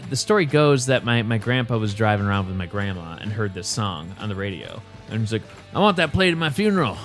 the 0.09 0.17
story 0.17 0.47
goes 0.47 0.87
that 0.87 1.05
my, 1.05 1.23
my 1.23 1.39
grandpa 1.39 1.77
was 1.79 1.95
driving 1.95 2.27
around 2.27 2.47
with 2.47 2.57
my 2.57 2.67
grandma 2.67 3.17
and 3.21 3.33
heard 3.33 3.55
this 3.55 3.69
song 3.69 4.15
on 4.19 4.29
the 4.29 4.35
radio 4.35 4.81
and 5.11 5.21
he's 5.21 5.33
like 5.33 5.43
i 5.75 5.79
want 5.79 5.97
that 5.99 6.13
played 6.13 6.33
at 6.33 6.39
my 6.39 6.51
funeral 6.51 6.97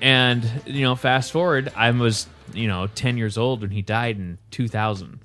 and 0.00 0.48
you 0.66 0.82
know 0.82 0.94
fast 0.94 1.32
forward 1.32 1.72
i 1.76 1.90
was 1.90 2.26
you 2.52 2.68
know 2.68 2.86
10 2.88 3.16
years 3.18 3.36
old 3.36 3.60
when 3.62 3.70
he 3.70 3.82
died 3.82 4.16
in 4.16 4.38
2000 4.50 5.18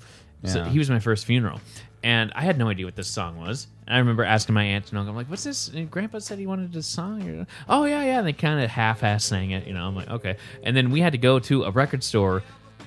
so 0.45 0.59
Yeah. 0.59 0.69
he 0.69 0.79
was 0.79 0.89
my 0.89 0.99
first 0.99 1.25
funeral 1.25 1.59
and 2.03 2.31
i 2.35 2.41
had 2.41 2.57
no 2.57 2.67
idea 2.69 2.85
what 2.85 2.95
this 2.95 3.07
song 3.07 3.37
was 3.37 3.67
and 3.87 3.95
i 3.95 3.99
remember 3.99 4.23
asking 4.25 4.53
my 4.55 4.63
aunt 4.63 4.89
and 4.89 4.97
uncle 4.99 5.11
i'm 5.11 5.15
like 5.15 5.29
what's 5.29 5.43
this 5.45 5.69
and 5.69 5.89
grandpa 5.89 6.19
said 6.19 6.37
he 6.39 6.45
wanted 6.47 6.73
this 6.73 6.85
song 6.87 7.45
oh 7.69 7.85
yeah 7.85 8.03
yeah 8.03 8.17
and 8.19 8.27
they 8.27 8.33
kind 8.33 8.61
of 8.63 8.69
half-ass 8.69 9.23
sang 9.23 9.51
it 9.51 9.65
you 9.67 9.73
know 9.73 9.85
i'm 9.87 9.95
like 9.95 10.09
okay 10.09 10.35
and 10.63 10.75
then 10.75 10.91
we 10.91 10.99
had 10.99 11.13
to 11.13 11.17
go 11.17 11.39
to 11.39 11.63
a 11.63 11.71
record 11.71 12.03
store 12.03 12.43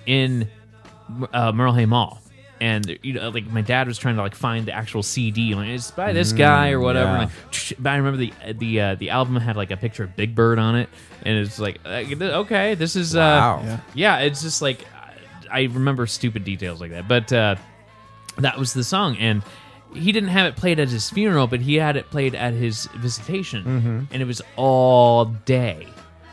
in 0.07 0.49
uh, 1.33 1.53
Merle 1.53 1.73
Hay 1.75 1.87
Mall. 1.87 2.21
And 2.61 2.99
you 3.03 3.13
know, 3.13 3.29
like 3.29 3.47
my 3.49 3.61
dad 3.61 3.87
was 3.87 3.99
trying 3.99 4.17
to 4.17 4.23
like 4.23 4.35
find 4.35 4.65
the 4.67 4.73
actual 4.73 5.03
CD, 5.03 5.55
like 5.55 5.69
it's 5.69 5.91
by 5.91 6.15
this 6.15 6.33
guy 6.33 6.71
or 6.71 6.81
whatever. 6.81 7.11
yeah. 7.13 7.19
Like, 7.19 7.31
but 7.79 7.91
I 7.91 7.97
remember 7.97 8.17
the 8.17 8.33
the 8.55 8.81
uh, 8.81 8.95
the 8.95 9.11
album 9.11 9.37
had 9.37 9.57
like 9.57 9.71
a 9.71 9.77
picture 9.77 10.05
of 10.05 10.17
Big 10.17 10.35
Bird 10.35 10.59
on 10.59 10.75
it, 10.75 10.89
and 11.23 11.37
it's 11.37 11.59
like 11.59 11.81
uh, 11.85 12.03
okay, 12.23 12.75
this 12.75 12.97
is 12.97 13.15
uh, 13.15 13.19
Wow. 13.19 13.63
Yeah. 13.63 13.81
yeah, 13.95 14.19
it's 14.21 14.41
just 14.41 14.63
like 14.63 14.87
I 15.51 15.63
remember 15.65 16.07
stupid 16.07 16.45
details 16.45 16.81
like 16.81 16.91
that, 16.91 17.09
but 17.09 17.33
uh, 17.33 17.57
that 18.39 18.59
was 18.59 18.73
the 18.75 18.85
song, 18.85 19.17
and 19.19 19.43
he 19.95 20.13
didn't 20.13 20.31
have 20.31 20.47
it 20.47 20.57
played 20.57 20.79
at 20.79 20.89
his 20.89 21.09
funeral, 21.11 21.47
but 21.47 21.61
he 21.61 21.77
had 21.77 21.97
it 21.97 22.11
played 22.11 22.35
at 22.35 22.53
his 22.55 22.87
visitation, 22.97 23.65
Mm-hmm. 23.65 24.01
and 24.13 24.23
it 24.23 24.27
was 24.27 24.43
all 24.57 25.25
day. 25.27 25.87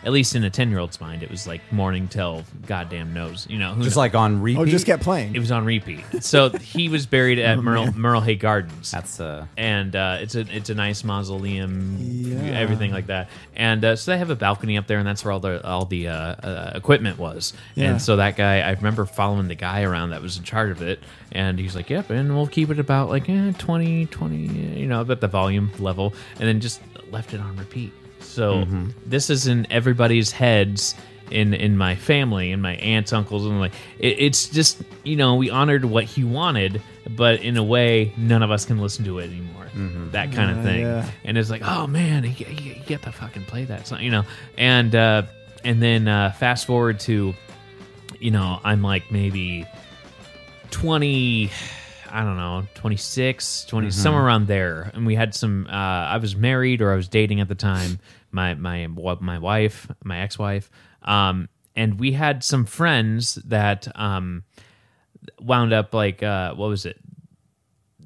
At 0.06 0.12
least 0.12 0.36
in 0.36 0.44
a 0.44 0.50
ten 0.50 0.70
year 0.70 0.80
old's 0.80 1.00
mind, 1.00 1.24
it 1.24 1.32
was 1.32 1.48
like 1.48 1.62
morning 1.72 2.08
till 2.10 2.44
goddamn 2.68 3.14
knows, 3.14 3.48
you 3.50 3.58
know. 3.58 3.74
Who 3.74 3.84
Just 3.84 3.92
knows? 3.96 3.98
like 3.98 4.16
on 4.16 4.42
repeat. 4.42 4.60
Oh, 4.60 4.66
just 4.66 4.86
kept 4.86 5.02
playing. 5.04 5.34
it 5.36 5.40
was 5.40 5.52
on 5.52 5.64
repeat. 5.66 6.04
So 6.22 6.50
he 6.50 6.90
was 6.90 7.06
buried 7.06 7.40
at 7.40 7.58
Merle, 7.64 7.92
Merle 7.94 8.20
Hay 8.22 8.36
Gardens 8.36 8.92
That's 8.92 9.20
uh 9.22 9.46
and 9.56 9.96
uh, 9.96 10.18
it's 10.20 10.36
a 10.36 10.42
it's 10.56 10.70
a 10.70 10.76
nice 10.76 11.04
mausoleum, 11.04 11.98
Yeah. 12.00 12.60
everything 12.60 12.92
like 12.92 13.08
that. 13.08 13.30
And 13.56 13.84
uh, 13.86 13.96
so 13.96 14.12
they 14.12 14.18
have 14.18 14.30
a 14.30 14.36
balcony 14.36 14.78
up 14.78 14.88
there, 14.88 14.98
and 14.98 15.08
that's 15.08 15.24
where 15.24 15.32
all 15.32 15.40
the 15.40 15.66
all 15.66 15.86
the 15.86 16.08
uh, 16.10 16.14
uh, 16.14 16.72
equipment 16.76 17.18
was. 17.18 17.54
Yeah. 17.76 17.92
And 17.92 18.02
so 18.02 18.18
that 18.18 18.36
guy, 18.36 18.60
I 18.60 18.72
remember 18.72 19.06
following 19.06 19.48
the 19.48 19.56
guy 19.56 19.84
around 19.84 20.10
that 20.10 20.22
was 20.22 20.38
in 20.38 20.44
charge 20.44 20.72
of 20.72 20.82
it, 20.82 21.00
and 21.32 21.58
he's 21.60 21.76
like, 21.76 21.90
"Yep," 21.90 22.10
and 22.10 22.36
we'll 22.36 22.48
keep 22.48 22.70
it 22.72 22.80
about 22.80 23.10
like 23.10 23.30
eh, 23.30 23.52
20, 23.58 24.08
20, 24.08 24.36
you 24.80 24.86
know, 24.88 25.02
about 25.02 25.22
the 25.22 25.28
volume 25.28 25.72
level, 25.80 26.14
and 26.40 26.48
then 26.48 26.60
just 26.60 26.82
left 27.12 27.34
it 27.34 27.40
on 27.40 27.56
repeat. 27.58 27.94
So 28.24 28.66
this 29.06 29.30
is 29.30 29.48
in 29.48 29.68
everybody's 29.72 30.32
heads 30.32 30.96
in 31.32 31.54
in 31.54 31.78
my 31.78 31.96
family 31.96 32.52
and 32.52 32.62
my 32.62 32.76
aunts, 32.76 33.14
uncles, 33.14 33.46
and 33.46 33.60
like 33.60 33.74
it, 34.00 34.20
it's 34.20 34.50
just 34.50 34.82
you 35.04 35.16
know 35.16 35.36
we 35.36 35.50
honored 35.50 35.86
what 35.86 36.04
he 36.04 36.24
wanted, 36.24 36.82
but 37.10 37.42
in 37.42 37.58
a 37.58 37.64
way 37.64 38.12
none 38.18 38.44
of 38.44 38.52
us 38.52 38.66
can 38.66 38.78
listen 38.80 39.06
to 39.06 39.20
it 39.20 39.30
anymore. 39.30 39.50
That 40.12 40.32
kind 40.32 40.52
of 40.52 40.58
Yeah, 40.58 40.64
thing. 40.64 40.82
yeah. 40.82 41.10
And 41.24 41.38
it's 41.38 41.50
like, 41.50 41.64
oh 41.66 41.88
man, 41.88 42.24
you, 42.26 42.32
you, 42.48 42.56
you 42.56 42.76
get 42.86 43.02
to 43.04 43.12
fucking 43.12 43.46
play 43.46 43.66
that 43.66 43.88
song, 43.88 44.02
you 44.02 44.12
know. 44.12 44.24
And 44.58 44.94
uh, 44.94 45.24
and 45.64 45.82
then 45.82 46.08
uh, 46.08 46.32
fast 46.34 46.68
forward 46.68 47.00
to, 47.02 47.34
you 48.20 48.30
know, 48.32 48.60
I'm 48.64 48.84
like 48.84 49.12
maybe 49.12 49.66
twenty. 50.72 51.50
I 52.14 52.24
don't 52.24 52.38
know, 52.38 52.68
26, 52.76 53.66
20, 53.66 53.90
somewhere 53.92 54.24
around 54.24 54.48
there. 54.48 54.92
And 54.94 55.06
we 55.06 55.16
had 55.16 55.34
some, 55.34 55.68
uh, 55.68 55.72
I 55.72 56.18
was 56.18 56.36
married 56.36 56.82
or 56.82 56.94
I 56.94 56.96
was 56.96 57.08
dating 57.08 57.40
at 57.40 57.48
the 57.48 57.56
time, 57.56 58.00
my, 58.32 58.54
my, 58.54 58.88
my 58.88 59.40
wife, 59.40 59.88
my 60.04 60.20
ex-wife. 60.20 60.70
Um, 61.02 61.50
and 61.76 62.00
we 62.00 62.12
had 62.12 62.44
some 62.44 62.66
friends 62.66 63.36
that, 63.46 63.88
um, 63.96 64.44
wound 65.42 65.74
up 65.74 65.94
like, 65.94 66.22
uh, 66.22 66.54
what 66.54 66.68
was 66.68 66.86
it? 66.86 67.00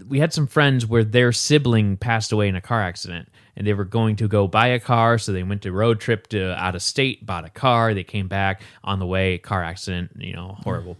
we 0.07 0.19
had 0.19 0.33
some 0.33 0.47
friends 0.47 0.85
where 0.85 1.03
their 1.03 1.31
sibling 1.31 1.97
passed 1.97 2.31
away 2.31 2.47
in 2.47 2.55
a 2.55 2.61
car 2.61 2.81
accident 2.81 3.29
and 3.55 3.65
they 3.65 3.73
were 3.73 3.85
going 3.85 4.15
to 4.15 4.27
go 4.27 4.47
buy 4.47 4.67
a 4.67 4.79
car 4.79 5.17
so 5.17 5.31
they 5.31 5.43
went 5.43 5.61
to 5.63 5.71
road 5.71 5.99
trip 5.99 6.27
to 6.27 6.53
out 6.53 6.75
of 6.75 6.81
state 6.81 7.25
bought 7.25 7.45
a 7.45 7.49
car 7.49 7.93
they 7.93 8.03
came 8.03 8.27
back 8.27 8.61
on 8.83 8.99
the 8.99 9.05
way 9.05 9.37
car 9.37 9.63
accident 9.63 10.11
you 10.17 10.33
know 10.33 10.55
horrible 10.63 10.97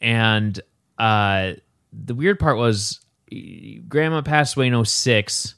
and 0.00 0.60
uh 0.98 1.52
the 2.04 2.14
weird 2.14 2.38
part 2.38 2.56
was 2.56 3.00
grandma 3.88 4.20
passed 4.22 4.56
away 4.56 4.68
in 4.68 4.84
06 4.84 5.54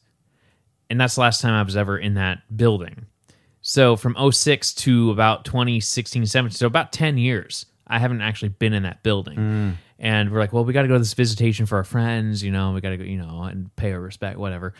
and 0.88 1.00
that's 1.00 1.16
the 1.16 1.20
last 1.20 1.40
time 1.40 1.54
i 1.54 1.62
was 1.62 1.76
ever 1.76 1.98
in 1.98 2.14
that 2.14 2.42
building. 2.56 3.06
So 3.62 3.96
from 3.96 4.16
06 4.32 4.74
to 4.74 5.10
about 5.10 5.44
2016 5.44 6.26
17 6.26 6.54
so 6.56 6.66
about 6.66 6.92
10 6.92 7.18
years 7.18 7.66
i 7.86 7.98
haven't 7.98 8.20
actually 8.20 8.50
been 8.50 8.72
in 8.72 8.84
that 8.84 9.02
building. 9.02 9.38
Mm. 9.38 9.74
And 9.98 10.30
we're 10.30 10.40
like 10.40 10.52
well 10.52 10.64
we 10.64 10.72
got 10.72 10.82
to 10.82 10.88
go 10.88 10.94
to 10.94 11.00
this 11.00 11.14
visitation 11.14 11.66
for 11.66 11.76
our 11.76 11.84
friends 11.84 12.42
you 12.42 12.50
know 12.52 12.72
we 12.72 12.80
got 12.80 12.90
to 12.90 12.96
go 12.96 13.04
you 13.04 13.18
know 13.18 13.42
and 13.42 13.74
pay 13.76 13.92
our 13.92 14.00
respect 14.00 14.38
whatever. 14.38 14.74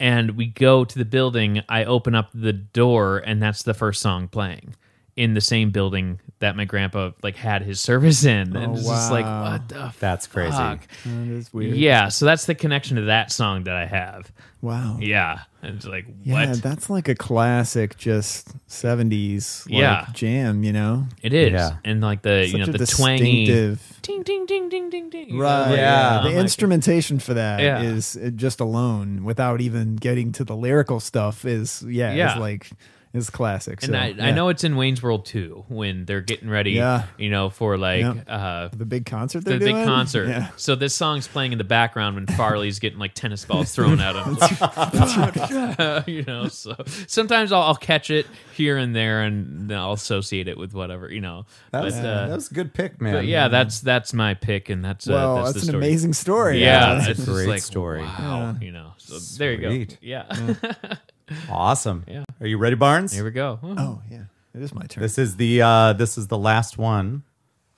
And 0.00 0.36
we 0.36 0.46
go 0.46 0.84
to 0.84 0.98
the 0.98 1.04
building 1.04 1.62
i 1.68 1.84
open 1.84 2.14
up 2.14 2.30
the 2.32 2.52
door 2.52 3.18
and 3.18 3.42
that's 3.42 3.64
the 3.64 3.74
first 3.74 4.00
song 4.00 4.28
playing 4.28 4.74
in 5.18 5.34
the 5.34 5.40
same 5.40 5.70
building 5.70 6.20
that 6.38 6.54
my 6.54 6.64
grandpa 6.64 7.10
like 7.22 7.34
had 7.36 7.62
his 7.62 7.80
service 7.80 8.24
in 8.24 8.54
and 8.56 8.72
Oh, 8.72 8.74
it's 8.74 8.84
just 8.86 9.10
like 9.10 9.24
what 9.26 9.68
the 9.68 9.92
That's 9.98 10.26
crazy. 10.28 10.52
fuck? 10.52 10.80
That 11.04 11.28
is 11.28 11.52
weird. 11.52 11.76
yeah 11.76 12.08
so 12.08 12.24
that's 12.24 12.46
the 12.46 12.54
connection 12.54 12.96
to 12.96 13.02
that 13.02 13.32
song 13.32 13.64
that 13.64 13.74
i 13.74 13.84
have 13.86 14.30
Wow. 14.62 14.98
yeah 15.00 15.40
and 15.62 15.74
it's 15.76 15.86
like 15.86 16.06
Yeah, 16.22 16.50
what 16.50 16.62
that's 16.62 16.88
like 16.88 17.08
a 17.08 17.14
classic, 17.16 17.96
just 17.96 18.48
seventies 18.68 19.64
like, 19.66 19.80
Yeah. 19.80 20.06
jam. 20.12 20.62
You 20.64 20.72
know, 20.72 21.06
It 21.22 21.32
is, 21.32 21.52
Yeah. 21.52 21.76
and 21.84 22.00
like 22.00 22.22
the 22.22 22.46
you 22.46 22.58
know 22.58 22.66
the 22.66 22.86
twangy 22.86 23.46
distinctive. 23.46 23.98
ding 24.02 24.22
ding 24.22 24.46
ding 24.46 24.68
ding 24.68 24.88
ding 24.90 25.10
ding. 25.10 25.36
Right. 25.38 25.70
like, 25.70 25.76
Yeah. 25.78 26.18
I'm 26.18 26.24
The 26.24 26.30
like, 26.30 26.38
instrumentation 26.40 27.18
for 27.18 27.34
that 27.34 27.60
is 27.82 28.16
Yeah. 28.20 28.28
uh, 28.28 28.30
just 28.30 28.60
alone, 28.60 29.24
without 29.24 29.60
even 29.60 29.96
getting 29.96 30.30
to 30.32 30.44
the 30.44 30.54
lyrical 30.56 31.00
stuff, 31.00 31.44
is 31.44 31.84
yeah, 31.88 32.12
Yeah. 32.14 32.34
is 32.34 32.40
like 32.40 32.70
is 33.14 33.30
classic. 33.30 33.82
And 33.82 33.92
so, 33.92 33.98
I, 33.98 34.04
I 34.04 34.08
yeah. 34.10 34.30
know 34.32 34.48
it's 34.48 34.64
in 34.64 34.76
Wayne's 34.76 35.02
World 35.02 35.24
too 35.26 35.64
when 35.68 36.04
they're 36.04 36.20
getting 36.20 36.48
ready, 36.50 36.72
Yeah. 36.72 37.04
you 37.16 37.30
know, 37.30 37.48
for 37.50 37.76
like 37.78 38.00
Yeah. 38.02 38.12
uh, 38.26 38.68
the 38.68 38.84
big 38.84 39.06
concert. 39.06 39.44
the 39.44 39.50
They're 39.50 39.58
big 39.58 39.74
doing? 39.74 39.84
concert. 39.86 40.28
Yeah. 40.28 40.50
So 40.56 40.74
this 40.74 40.94
song's 40.94 41.26
playing 41.26 41.52
in 41.52 41.58
the 41.58 41.64
background 41.64 42.16
when 42.16 42.26
Farley's 42.26 42.78
getting 42.78 42.98
like 42.98 43.14
tennis 43.14 43.44
balls 43.44 43.72
thrown 43.74 43.98
at 44.00 44.14
him. 44.16 44.36
you 46.06 46.22
know, 46.24 46.48
so 46.48 46.74
sometimes 47.06 47.52
I'll, 47.52 47.62
I'll 47.62 47.74
catch 47.76 48.10
it 48.10 48.26
here 48.54 48.76
and 48.76 48.94
there, 48.94 49.22
and 49.22 49.70
then 49.70 49.78
I'll 49.78 49.92
associate 49.92 50.48
it 50.48 50.58
with 50.58 50.74
whatever, 50.74 51.10
you 51.12 51.20
know. 51.20 51.46
That 51.72 51.84
was, 51.84 51.94
but, 51.94 52.04
uh, 52.04 52.26
that 52.28 52.34
was 52.34 52.50
a 52.50 52.54
good 52.54 52.74
pick, 52.74 53.00
man. 53.00 53.14
but 53.14 53.24
yeah, 53.26 53.48
that's 53.48 53.80
that's 53.80 54.12
my 54.12 54.34
pick, 54.34 54.68
and 54.68 54.84
that's 54.84 55.08
uh, 55.08 55.12
Well, 55.12 55.36
that's, 55.36 55.54
that's, 55.54 55.66
the 55.66 55.70
an 55.72 55.72
story. 55.72 55.86
amazing 55.86 56.12
story. 56.12 56.60
Yeah, 56.62 56.94
That's 56.94 57.06
a 57.06 57.10
it's 57.12 57.20
just 57.20 57.30
great 57.30 57.48
like, 57.48 57.62
story. 57.62 58.02
Wow, 58.02 58.56
you 58.60 58.72
know. 58.72 58.92
So 58.98 59.18
there 59.38 59.52
you 59.52 59.68
Sweet. 59.70 59.90
go. 59.90 59.96
Yeah. 60.02 60.54
awesome. 61.50 62.04
Yeah. 62.08 62.24
Are 62.40 62.46
you 62.46 62.58
ready, 62.58 62.76
Barnes? 62.76 63.12
Here 63.12 63.24
we 63.24 63.30
go. 63.30 63.58
Oh 63.62 64.02
yeah, 64.10 64.24
it 64.54 64.62
is 64.62 64.74
my 64.74 64.84
turn. 64.86 65.02
This 65.02 65.18
is 65.18 65.36
the 65.36 65.62
uh 65.62 65.92
this 65.94 66.16
is 66.18 66.28
the 66.28 66.38
last 66.38 66.78
one 66.78 67.22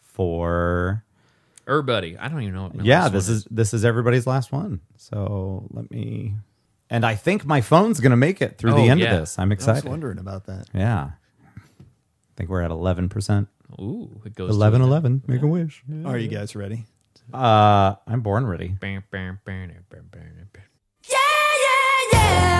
for 0.01 1.05
everybody. 1.66 2.16
I 2.18 2.28
don't 2.28 2.42
even 2.42 2.55
know 2.55 2.64
what 2.64 2.74
my 2.74 2.84
yeah, 2.84 3.03
last 3.05 3.12
this 3.12 3.28
one 3.28 3.36
is 3.36 3.44
this 3.51 3.74
is 3.74 3.84
everybody's 3.84 4.26
last 4.26 4.53
one. 4.53 4.80
So 4.96 5.66
let 5.70 5.90
me 5.90 6.34
and 6.90 7.05
I 7.07 7.14
think 7.14 7.44
my 7.46 7.61
phone's 7.61 8.01
gonna 8.01 8.16
make 8.16 8.42
it 8.42 8.59
through 8.59 8.72
the 8.72 8.76
Oh, 8.88 8.88
end 8.90 9.01
yeah. 9.01 9.14
of 9.14 9.20
this. 9.20 9.38
I'm 9.38 9.53
excited. 9.53 9.70
I 9.70 9.72
was 9.72 9.78
excited. 9.80 9.90
wondering 9.90 10.18
about 10.18 10.46
that. 10.46 10.66
Yeah. 10.74 11.11
I 11.57 11.62
think 12.36 12.51
we're 12.51 12.62
at 12.62 12.70
eleven 12.70 13.09
percent. 13.09 13.48
Ooh, 13.80 14.20
it 14.24 14.34
goes 14.34 14.51
to 14.51 14.55
11 14.57 14.80
it. 14.82 14.84
11. 14.84 15.22
Make 15.28 15.42
a 15.42 15.46
wish. 15.46 15.84
Are 16.05 16.18
you 16.18 16.28
guys 16.28 16.57
ready? 16.57 16.86
Uh 17.32 17.94
I'm 18.07 18.20
born 18.20 18.44
ready. 18.46 18.74
Yeah, 21.09 21.16
yeah, 21.62 22.09
yeah. 22.12 22.59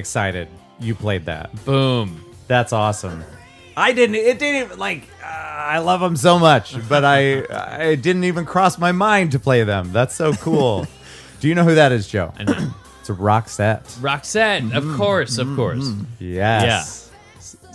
Excited 0.00 0.48
you 0.80 0.94
played 0.94 1.26
that. 1.26 1.64
Boom. 1.64 2.24
That's 2.48 2.72
awesome. 2.72 3.22
I 3.76 3.92
didn't 3.92 4.16
it 4.16 4.38
didn't 4.38 4.66
even 4.66 4.78
like 4.78 5.04
uh, 5.22 5.26
I 5.26 5.78
love 5.78 6.00
them 6.00 6.16
so 6.16 6.38
much, 6.38 6.76
but 6.88 7.04
I 7.04 7.44
I 7.88 7.94
didn't 7.94 8.24
even 8.24 8.44
cross 8.44 8.78
my 8.78 8.92
mind 8.92 9.32
to 9.32 9.38
play 9.38 9.62
them. 9.62 9.92
That's 9.92 10.14
so 10.14 10.32
cool. 10.32 10.86
Do 11.40 11.48
you 11.48 11.54
know 11.54 11.64
who 11.64 11.76
that 11.76 11.92
is, 11.92 12.08
Joe? 12.08 12.32
I 12.38 12.42
know. 12.44 12.74
It's 13.00 13.08
a 13.08 13.14
Roxette. 13.14 13.84
Roxette, 14.00 14.74
of 14.74 14.96
course, 14.98 15.38
of 15.38 15.54
course. 15.56 15.90
Yes. 16.18 16.64
Yeah. 16.66 16.99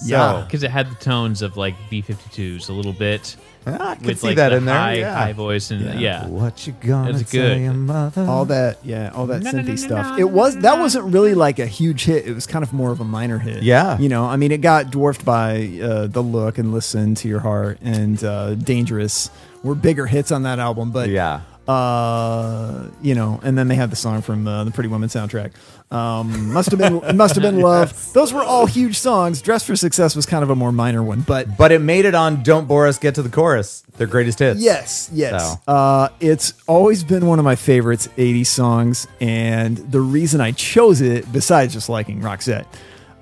Yeah, 0.03 0.43
because 0.45 0.63
it 0.63 0.71
had 0.71 0.89
the 0.91 0.95
tones 0.95 1.41
of 1.41 1.55
like 1.57 1.75
B 1.89 2.01
52s 2.01 2.69
a 2.69 2.73
little 2.73 2.93
bit. 2.93 3.35
Yeah, 3.67 3.77
I 3.81 3.95
could 3.95 4.05
with 4.05 4.19
see 4.19 4.27
like 4.27 4.35
that 4.35 4.49
the 4.49 4.57
in 4.57 4.65
there. 4.65 4.75
high, 4.75 4.93
yeah. 4.95 5.15
high 5.17 5.33
voice 5.33 5.71
and 5.71 5.99
yeah. 5.99 6.27
What 6.27 6.67
you 6.67 6.73
gonna 6.73 7.17
It's 7.17 7.31
tell 7.31 7.57
your 7.57 7.73
mother? 7.73 8.21
all 8.25 8.45
that 8.45 8.77
yeah 8.85 9.09
all 9.15 9.25
that 9.25 9.41
Na, 9.41 9.49
na, 9.51 9.57
synthy 9.59 9.65
na, 9.65 9.71
na, 9.71 9.75
stuff 10.03 10.19
it 10.19 10.25
was 10.29 10.57
that 10.57 10.77
wasn't 10.77 11.05
really 11.11 11.33
like 11.33 11.57
a 11.57 11.65
huge 11.65 12.05
hit 12.05 12.27
it 12.27 12.33
was 12.35 12.45
kind 12.45 12.61
of 12.61 12.73
more 12.73 12.91
of 12.91 12.99
a 12.99 13.03
minor 13.03 13.39
hit 13.39 13.63
Yeah. 13.63 13.97
you 13.97 14.07
know 14.07 14.25
i 14.25 14.35
mean 14.35 14.51
it 14.51 14.61
got 14.61 14.91
dwarfed 14.91 15.25
by 15.25 15.79
uh, 15.81 16.05
the 16.05 16.21
look 16.21 16.59
and 16.59 16.73
listen 16.73 17.15
to 17.15 17.27
your 17.27 17.39
heart 17.39 17.79
and 17.81 18.23
uh, 18.23 18.53
dangerous 18.53 19.31
were 19.63 19.73
bigger 19.73 20.05
hits 20.05 20.31
on 20.31 20.43
that 20.43 20.59
album 20.59 20.91
but 20.91 21.09
Yeah. 21.09 21.41
uh 21.67 22.83
you 23.01 23.15
know 23.15 23.39
and 23.43 23.57
then 23.57 23.67
they 23.67 23.75
had 23.75 23.89
the 23.89 23.95
song 23.95 24.21
from 24.21 24.47
uh, 24.47 24.63
the 24.63 24.71
pretty 24.71 24.89
woman 24.89 25.09
soundtrack 25.09 25.53
um 25.91 26.51
must 26.51 26.71
have 26.71 26.79
been 26.79 27.15
must 27.15 27.35
have 27.35 27.43
been 27.43 27.59
love 27.73 28.11
those 28.13 28.33
were 28.33 28.43
all 28.43 28.65
huge 28.65 28.97
songs 28.97 29.41
dress 29.41 29.63
for 29.63 29.75
success 29.75 30.15
was 30.15 30.25
kind 30.25 30.43
of 30.43 30.49
a 30.49 30.55
more 30.55 30.71
minor 30.71 31.03
one 31.03 31.21
but 31.21 31.57
But 31.57 31.71
it 31.71 31.79
made 31.79 32.05
it 32.05 32.15
on 32.15 32.43
Don't 32.43 32.67
Bore 32.67 32.87
Us, 32.87 32.97
Get 32.97 33.15
to 33.15 33.21
the 33.23 33.29
Chorus, 33.29 33.83
their 33.97 34.07
greatest 34.07 34.39
hits. 34.39 34.59
Yes, 34.61 35.09
yes. 35.13 35.59
So. 35.65 35.71
Uh, 35.71 36.09
it's 36.19 36.53
always 36.67 37.03
been 37.03 37.25
one 37.25 37.39
of 37.39 37.45
my 37.45 37.55
favorites 37.55 38.07
80s 38.17 38.47
songs, 38.47 39.07
and 39.19 39.77
the 39.77 40.01
reason 40.01 40.41
I 40.41 40.51
chose 40.51 41.01
it, 41.01 41.31
besides 41.31 41.73
just 41.73 41.89
liking 41.89 42.21
Roxette 42.21 42.65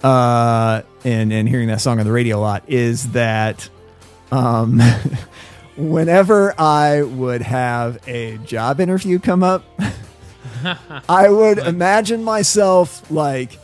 uh, 0.03 0.81
and 1.03 1.31
and 1.31 1.47
hearing 1.47 1.67
that 1.67 1.81
song 1.81 1.99
on 1.99 2.05
the 2.05 2.11
radio 2.11 2.37
a 2.37 2.41
lot, 2.41 2.63
is 2.67 3.11
that 3.11 3.69
um, 4.31 4.81
whenever 5.77 6.59
I 6.59 7.03
would 7.03 7.41
have 7.41 7.99
a 8.07 8.37
job 8.39 8.79
interview 8.79 9.19
come 9.19 9.43
up, 9.43 9.63
I 11.09 11.29
would 11.29 11.57
imagine 11.59 12.23
myself 12.23 13.09
like. 13.11 13.59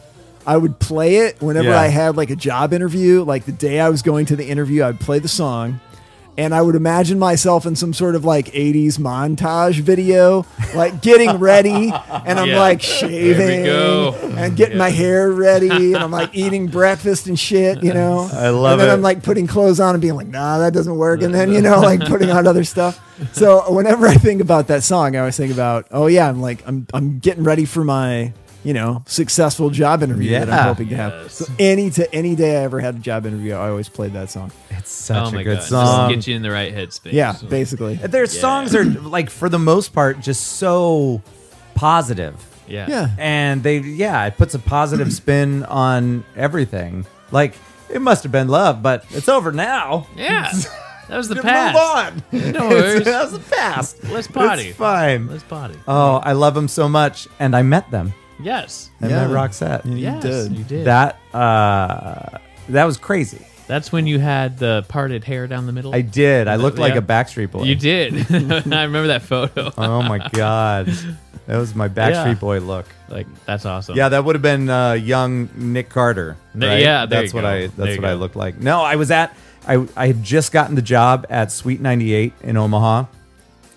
I 0.48 0.58
would 0.58 0.80
play 0.80 1.18
it 1.18 1.40
whenever 1.44 1.68
Yeah. 1.70 1.80
I 1.80 1.88
had 1.88 2.18
like 2.18 2.32
a 2.32 2.36
job 2.36 2.74
interview. 2.74 3.24
Like 3.24 3.46
the 3.46 3.52
day 3.52 3.80
I 3.80 3.90
was 3.90 4.02
going 4.02 4.26
to 4.28 4.36
the 4.36 4.48
interview, 4.48 4.84
I'd 4.84 5.00
play 5.00 5.20
the 5.20 5.28
song, 5.28 5.80
And 6.38 6.56
I 6.56 6.62
would 6.62 6.76
imagine 6.76 7.20
myself 7.20 7.66
in 7.66 7.76
some 7.76 7.94
sort 7.94 8.16
of 8.16 8.24
like 8.24 8.46
80s 8.54 8.98
montage 8.98 9.82
video, 9.82 10.46
like 10.74 11.02
getting 11.02 11.38
ready, 11.38 11.92
and 11.92 12.40
I'm 12.40 12.48
Yeah. 12.48 12.60
like 12.60 12.82
shaving 12.82 13.68
and 14.38 14.56
getting 14.56 14.78
my 14.78 14.90
hair 14.90 15.30
ready, 15.32 15.70
and 15.94 15.98
I'm 15.98 16.12
like 16.12 16.30
eating 16.34 16.68
breakfast 16.68 17.28
and 17.28 17.38
shit, 17.38 17.84
you 17.84 17.94
know. 17.94 18.30
I 18.32 18.50
love 18.50 18.72
it. 18.72 18.74
and 18.74 18.82
then 18.82 18.90
it. 18.90 18.94
I'm 18.94 19.02
like 19.02 19.22
putting 19.22 19.48
clothes 19.48 19.82
on 19.82 19.96
and 19.96 20.02
being 20.02 20.16
like, 20.16 20.28
nah, 20.28 20.60
that 20.60 20.72
doesn't 20.74 20.96
work. 20.96 21.22
And 21.24 21.34
then, 21.36 21.52
you 21.52 21.62
know, 21.62 21.82
like 21.82 22.00
putting 22.06 22.30
on 22.32 22.48
other 22.48 22.64
stuff. 22.64 23.02
So 23.34 23.70
whenever 23.74 24.08
I 24.08 24.14
think 24.16 24.40
about 24.42 24.68
that 24.68 24.84
song, 24.84 25.18
I 25.18 25.20
always 25.20 25.36
think 25.36 25.52
about, 25.52 25.88
oh 25.92 26.08
yeah, 26.08 26.30
I'm 26.30 26.40
like, 26.42 26.66
I'm, 26.66 26.88
I'm 26.94 27.20
getting 27.20 27.44
ready 27.44 27.66
for 27.66 27.84
my, 27.84 28.32
you 28.64 28.74
know, 28.74 29.04
successful 29.08 29.70
job 29.70 30.04
interview 30.04 30.32
that 30.32 30.48
Yeah. 30.48 30.58
I'm 30.60 30.64
hoping 30.68 30.90
to 30.90 30.96
have. 30.96 31.32
So 31.32 31.46
any 31.58 31.90
to 31.92 32.14
any 32.14 32.36
day 32.36 32.58
I 32.60 32.64
ever 32.64 32.80
had 32.80 32.96
a 32.96 33.00
job 33.00 33.26
interview, 33.26 33.54
I 33.54 33.70
always 33.70 33.88
played 33.90 34.14
that 34.14 34.30
song. 34.30 34.52
It's 34.70 34.92
such 34.92 35.28
oh 35.28 35.32
my 35.32 35.42
a 35.42 35.44
good 35.44 35.58
god, 35.60 35.64
song. 35.64 36.10
just 36.14 36.26
get 36.26 36.32
you 36.32 36.36
in 36.36 36.42
the 36.42 36.52
right 36.52 36.74
headspace. 36.74 37.14
Yeah, 37.14 37.36
basically. 37.48 37.96
Their 37.96 38.26
songs 38.26 38.76
are 38.76 38.84
like 38.84 39.30
for 39.30 39.48
the 39.50 39.60
most 39.60 39.94
part 39.94 40.20
just 40.20 40.44
so 40.58 41.22
positive. 41.76 42.36
yeah, 42.68 42.86
Yeah. 42.90 43.10
And 43.18 43.64
they 43.64 43.80
yeah, 43.80 44.26
it 44.26 44.38
puts 44.38 44.54
a 44.56 44.60
positive 44.60 45.14
spin 45.14 45.64
on 45.66 46.24
everything. 46.36 47.06
Like 47.32 47.56
it 47.90 48.02
must 48.02 48.24
have 48.24 48.32
been 48.32 48.48
love, 48.50 48.84
but 48.84 49.06
it's 49.12 49.30
over 49.30 49.52
now. 49.52 50.08
yeah. 50.16 50.52
That 51.10 51.18
was 51.18 51.28
the 51.28 51.34
Move 51.36 51.44
past. 51.46 51.76
on. 51.76 52.24
No 52.52 52.70
worries. 52.70 53.04
that 53.06 53.24
was 53.24 53.32
the 53.32 53.40
past. 53.56 54.04
Let's 54.04 54.28
party. 54.28 54.68
It's 54.68 54.78
fine. 54.78 55.26
Let's 55.28 55.42
potty. 55.42 55.74
Oh, 55.88 56.18
I 56.18 56.34
love 56.34 56.54
them 56.54 56.68
so 56.68 56.88
much, 56.88 57.28
and 57.40 57.56
I 57.56 57.64
met 57.64 57.90
them. 57.90 58.14
Yes. 58.42 58.90
I 59.02 59.08
Yeah. 59.08 59.28
met 59.28 59.30
Roxette. 59.36 59.86
You 59.86 59.96
Yes, 59.98 60.24
did. 60.24 60.52
you 60.58 60.64
did. 60.64 60.86
That 60.86 61.18
uh, 61.34 62.38
that 62.70 62.86
was 62.86 62.98
crazy. 62.98 63.46
That's 63.68 63.92
when 63.92 64.08
you 64.08 64.18
had 64.20 64.58
the 64.58 64.84
parted 64.88 65.24
hair 65.24 65.46
down 65.46 65.68
the 65.68 65.72
middle. 65.72 65.94
I 65.94 66.02
did. 66.02 66.48
I 66.48 66.56
looked 66.56 66.80
like 66.80 66.94
Yeah. 66.94 67.00
a 67.00 67.02
Backstreet 67.04 67.52
Boy. 67.52 67.64
You 67.64 67.76
did. 67.76 68.14
I 68.32 68.84
remember 68.84 69.08
that 69.08 69.22
photo. 69.24 69.72
Oh 69.78 70.02
my 70.02 70.18
god, 70.30 70.88
that 71.46 71.58
was 71.58 71.76
my 71.76 71.88
Backstreet 71.88 72.26
Yeah. 72.26 72.34
Boy 72.36 72.60
look. 72.60 72.86
Like 73.10 73.28
that's 73.46 73.66
awesome. 73.66 73.96
Yeah, 73.96 74.10
that 74.10 74.24
would 74.26 74.36
have 74.36 74.42
been 74.42 74.70
uh, 74.70 74.94
young 74.94 75.50
Nick 75.56 75.90
Carter. 75.90 76.36
Th- 76.54 76.64
right? 76.70 76.80
yeah, 76.82 77.06
there 77.06 77.22
that's 77.22 77.34
you 77.34 77.38
what 77.38 77.42
go. 77.44 77.48
I. 77.48 77.60
There 77.60 77.68
That's 77.70 77.96
you 77.96 78.02
what 78.02 78.10
I 78.10 78.14
go. 78.14 78.20
looked 78.20 78.36
like. 78.36 78.60
No, 78.60 78.82
I 78.82 78.96
was 78.96 79.12
at. 79.12 79.36
I 79.68 79.86
I 79.96 80.08
had 80.08 80.24
just 80.24 80.52
gotten 80.52 80.76
the 80.76 80.82
job 80.82 81.28
at 81.30 81.52
Sweet 81.52 81.80
98 81.82 82.34
in 82.44 82.58
Omaha, 82.58 83.06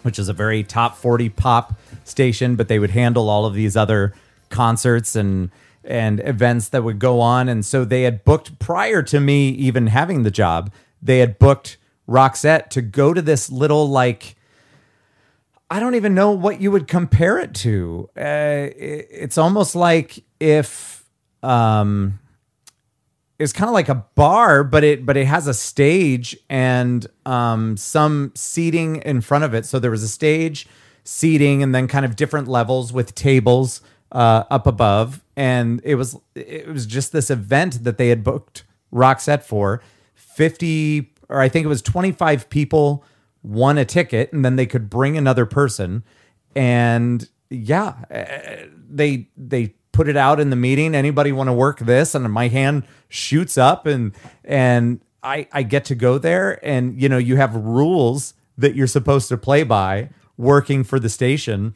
which 0.04 0.18
is 0.18 0.28
a 0.28 0.32
very 0.32 0.62
top 0.62 0.96
40 0.96 1.28
pop 1.30 1.74
station, 2.04 2.56
but 2.56 2.68
they 2.68 2.78
would 2.78 2.90
handle 2.90 3.28
all 3.28 3.44
of 3.46 3.52
these 3.54 3.76
other 3.76 4.14
concerts 4.52 5.16
and 5.16 5.50
and 5.84 6.20
events 6.20 6.68
that 6.68 6.84
would 6.84 7.00
go 7.00 7.20
on, 7.20 7.48
and 7.48 7.66
so 7.66 7.84
they 7.84 8.02
had 8.02 8.24
booked 8.24 8.60
prior 8.60 9.02
to 9.02 9.18
me 9.18 9.48
even 9.48 9.88
having 9.88 10.22
the 10.22 10.30
job. 10.30 10.72
They 11.02 11.18
had 11.18 11.40
booked 11.40 11.76
Roxette 12.08 12.68
to 12.70 12.82
go 12.82 13.12
to 13.12 13.20
this 13.20 13.50
little 13.50 13.88
like. 13.88 14.36
I 15.68 15.80
don't 15.80 15.94
even 15.94 16.14
know 16.14 16.30
what 16.32 16.60
you 16.60 16.70
would 16.70 16.86
compare 16.86 17.38
it 17.38 17.54
to. 17.54 18.08
Uh, 18.16 18.68
it- 18.76 19.08
it's 19.10 19.38
almost 19.38 19.74
like 19.74 20.22
if 20.38 21.02
um, 21.42 22.18
it's 23.38 23.52
kind 23.52 23.68
of 23.68 23.72
like 23.74 23.88
a 23.88 24.04
bar, 24.14 24.62
but 24.64 24.84
it 24.84 25.04
but 25.04 25.16
it 25.16 25.26
has 25.26 25.46
a 25.48 25.54
stage 25.54 26.36
and 26.48 27.06
um, 27.26 27.76
some 27.76 28.30
seating 28.36 28.96
in 28.96 29.20
front 29.20 29.42
of 29.44 29.54
it. 29.54 29.66
So 29.66 29.78
there 29.80 29.90
was 29.90 30.02
a 30.04 30.08
stage, 30.08 30.68
seating, 31.04 31.62
and 31.62 31.74
then 31.74 31.88
kind 31.88 32.04
of 32.04 32.14
different 32.14 32.46
levels 32.48 32.92
with 32.92 33.14
tables 33.16 33.80
uh, 34.12 34.44
up 34.50 34.66
above. 34.66 35.22
And 35.36 35.80
it 35.84 35.96
was 35.96 36.16
it 36.34 36.68
was 36.68 36.86
just 36.86 37.12
this 37.12 37.30
event 37.30 37.84
that 37.84 37.98
they 37.98 38.08
had 38.08 38.22
booked 38.22 38.64
Roxette 38.92 39.42
for. 39.42 39.82
Fifty 40.14 41.12
or 41.28 41.40
I 41.40 41.48
think 41.48 41.64
it 41.64 41.68
was 41.68 41.82
twenty 41.82 42.12
five 42.12 42.48
people 42.50 43.04
won 43.42 43.78
a 43.78 43.84
ticket, 43.84 44.32
and 44.32 44.44
then 44.44 44.56
they 44.56 44.66
could 44.66 44.88
bring 44.88 45.16
another 45.16 45.46
person. 45.46 46.04
And 46.54 47.28
yeah, 47.50 47.94
uh, 48.10 48.66
they 48.88 49.28
they 49.36 49.74
put 49.92 50.08
it 50.08 50.16
out 50.16 50.40
in 50.40 50.50
the 50.50 50.56
meeting. 50.56 50.94
Anybody 50.94 51.32
want 51.32 51.48
to 51.48 51.52
work 51.52 51.78
this? 51.80 52.14
And 52.14 52.30
my 52.32 52.48
hand 52.48 52.84
shoots 53.08 53.56
up, 53.58 53.86
and 53.86 54.12
and 54.44 55.00
I 55.22 55.48
I 55.52 55.62
get 55.62 55.84
to 55.86 55.94
go 55.94 56.18
there, 56.18 56.64
and 56.64 57.00
you 57.00 57.08
know 57.08 57.18
you 57.18 57.36
have 57.36 57.54
rules 57.54 58.34
that 58.58 58.74
you're 58.74 58.86
supposed 58.86 59.28
to 59.28 59.36
play 59.36 59.62
by 59.62 60.10
working 60.36 60.84
for 60.84 60.98
the 60.98 61.08
station. 61.08 61.74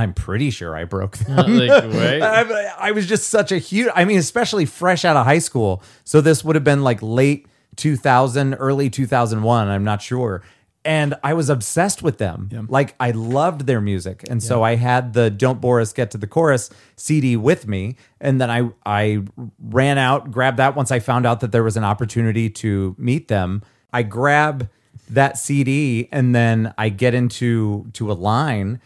I'm 0.00 0.14
pretty 0.14 0.50
sure 0.50 0.74
I 0.74 0.84
broke 0.84 1.18
them. 1.18 1.38
Uh, 1.38 1.46
like, 1.46 1.84
wait. 1.92 2.22
I, 2.22 2.72
I 2.78 2.90
was 2.92 3.06
just 3.06 3.28
such 3.28 3.52
a 3.52 3.58
huge. 3.58 3.90
I 3.94 4.04
mean, 4.06 4.18
especially 4.18 4.64
fresh 4.64 5.04
out 5.04 5.16
of 5.16 5.26
high 5.26 5.38
school. 5.40 5.82
So 6.04 6.20
this 6.20 6.42
would 6.42 6.56
have 6.56 6.64
been 6.64 6.82
like 6.82 7.00
late 7.02 7.46
2000, 7.76 8.54
early 8.54 8.88
2001. 8.88 9.68
I'm 9.68 9.84
not 9.84 10.00
sure. 10.00 10.42
And 10.82 11.14
I 11.22 11.34
was 11.34 11.50
obsessed 11.50 12.02
with 12.02 12.16
them. 12.16 12.48
Like 12.70 12.94
I 12.98 13.10
loved 13.10 13.66
their 13.66 13.82
music, 13.82 14.24
and 14.30 14.42
so 14.42 14.62
I 14.62 14.76
had 14.76 15.12
the 15.12 15.28
"Don't 15.28 15.60
Bore 15.60 15.78
Us, 15.78 15.92
Get 15.92 16.10
to 16.12 16.18
the 16.18 16.26
Chorus" 16.26 16.70
CD 16.96 17.36
with 17.36 17.68
me, 17.68 17.96
and 18.18 18.40
then 18.40 18.50
I 18.50 18.70
I 18.86 19.22
ran 19.58 19.98
out, 19.98 20.30
grabbed 20.30 20.56
that 20.56 20.76
once 20.76 20.90
I 20.90 20.98
found 20.98 21.26
out 21.26 21.40
that 21.40 21.52
there 21.52 21.62
was 21.62 21.76
an 21.76 21.84
opportunity 21.84 22.48
to 22.48 22.96
meet 22.96 23.28
them. 23.28 23.60
I 23.92 24.02
grab 24.04 24.70
that 25.10 25.36
CD, 25.36 26.08
and 26.10 26.34
then 26.34 26.72
I 26.78 26.88
get 26.88 27.12
into 27.12 27.86
to 27.92 28.10
a 28.10 28.14
line 28.14 28.80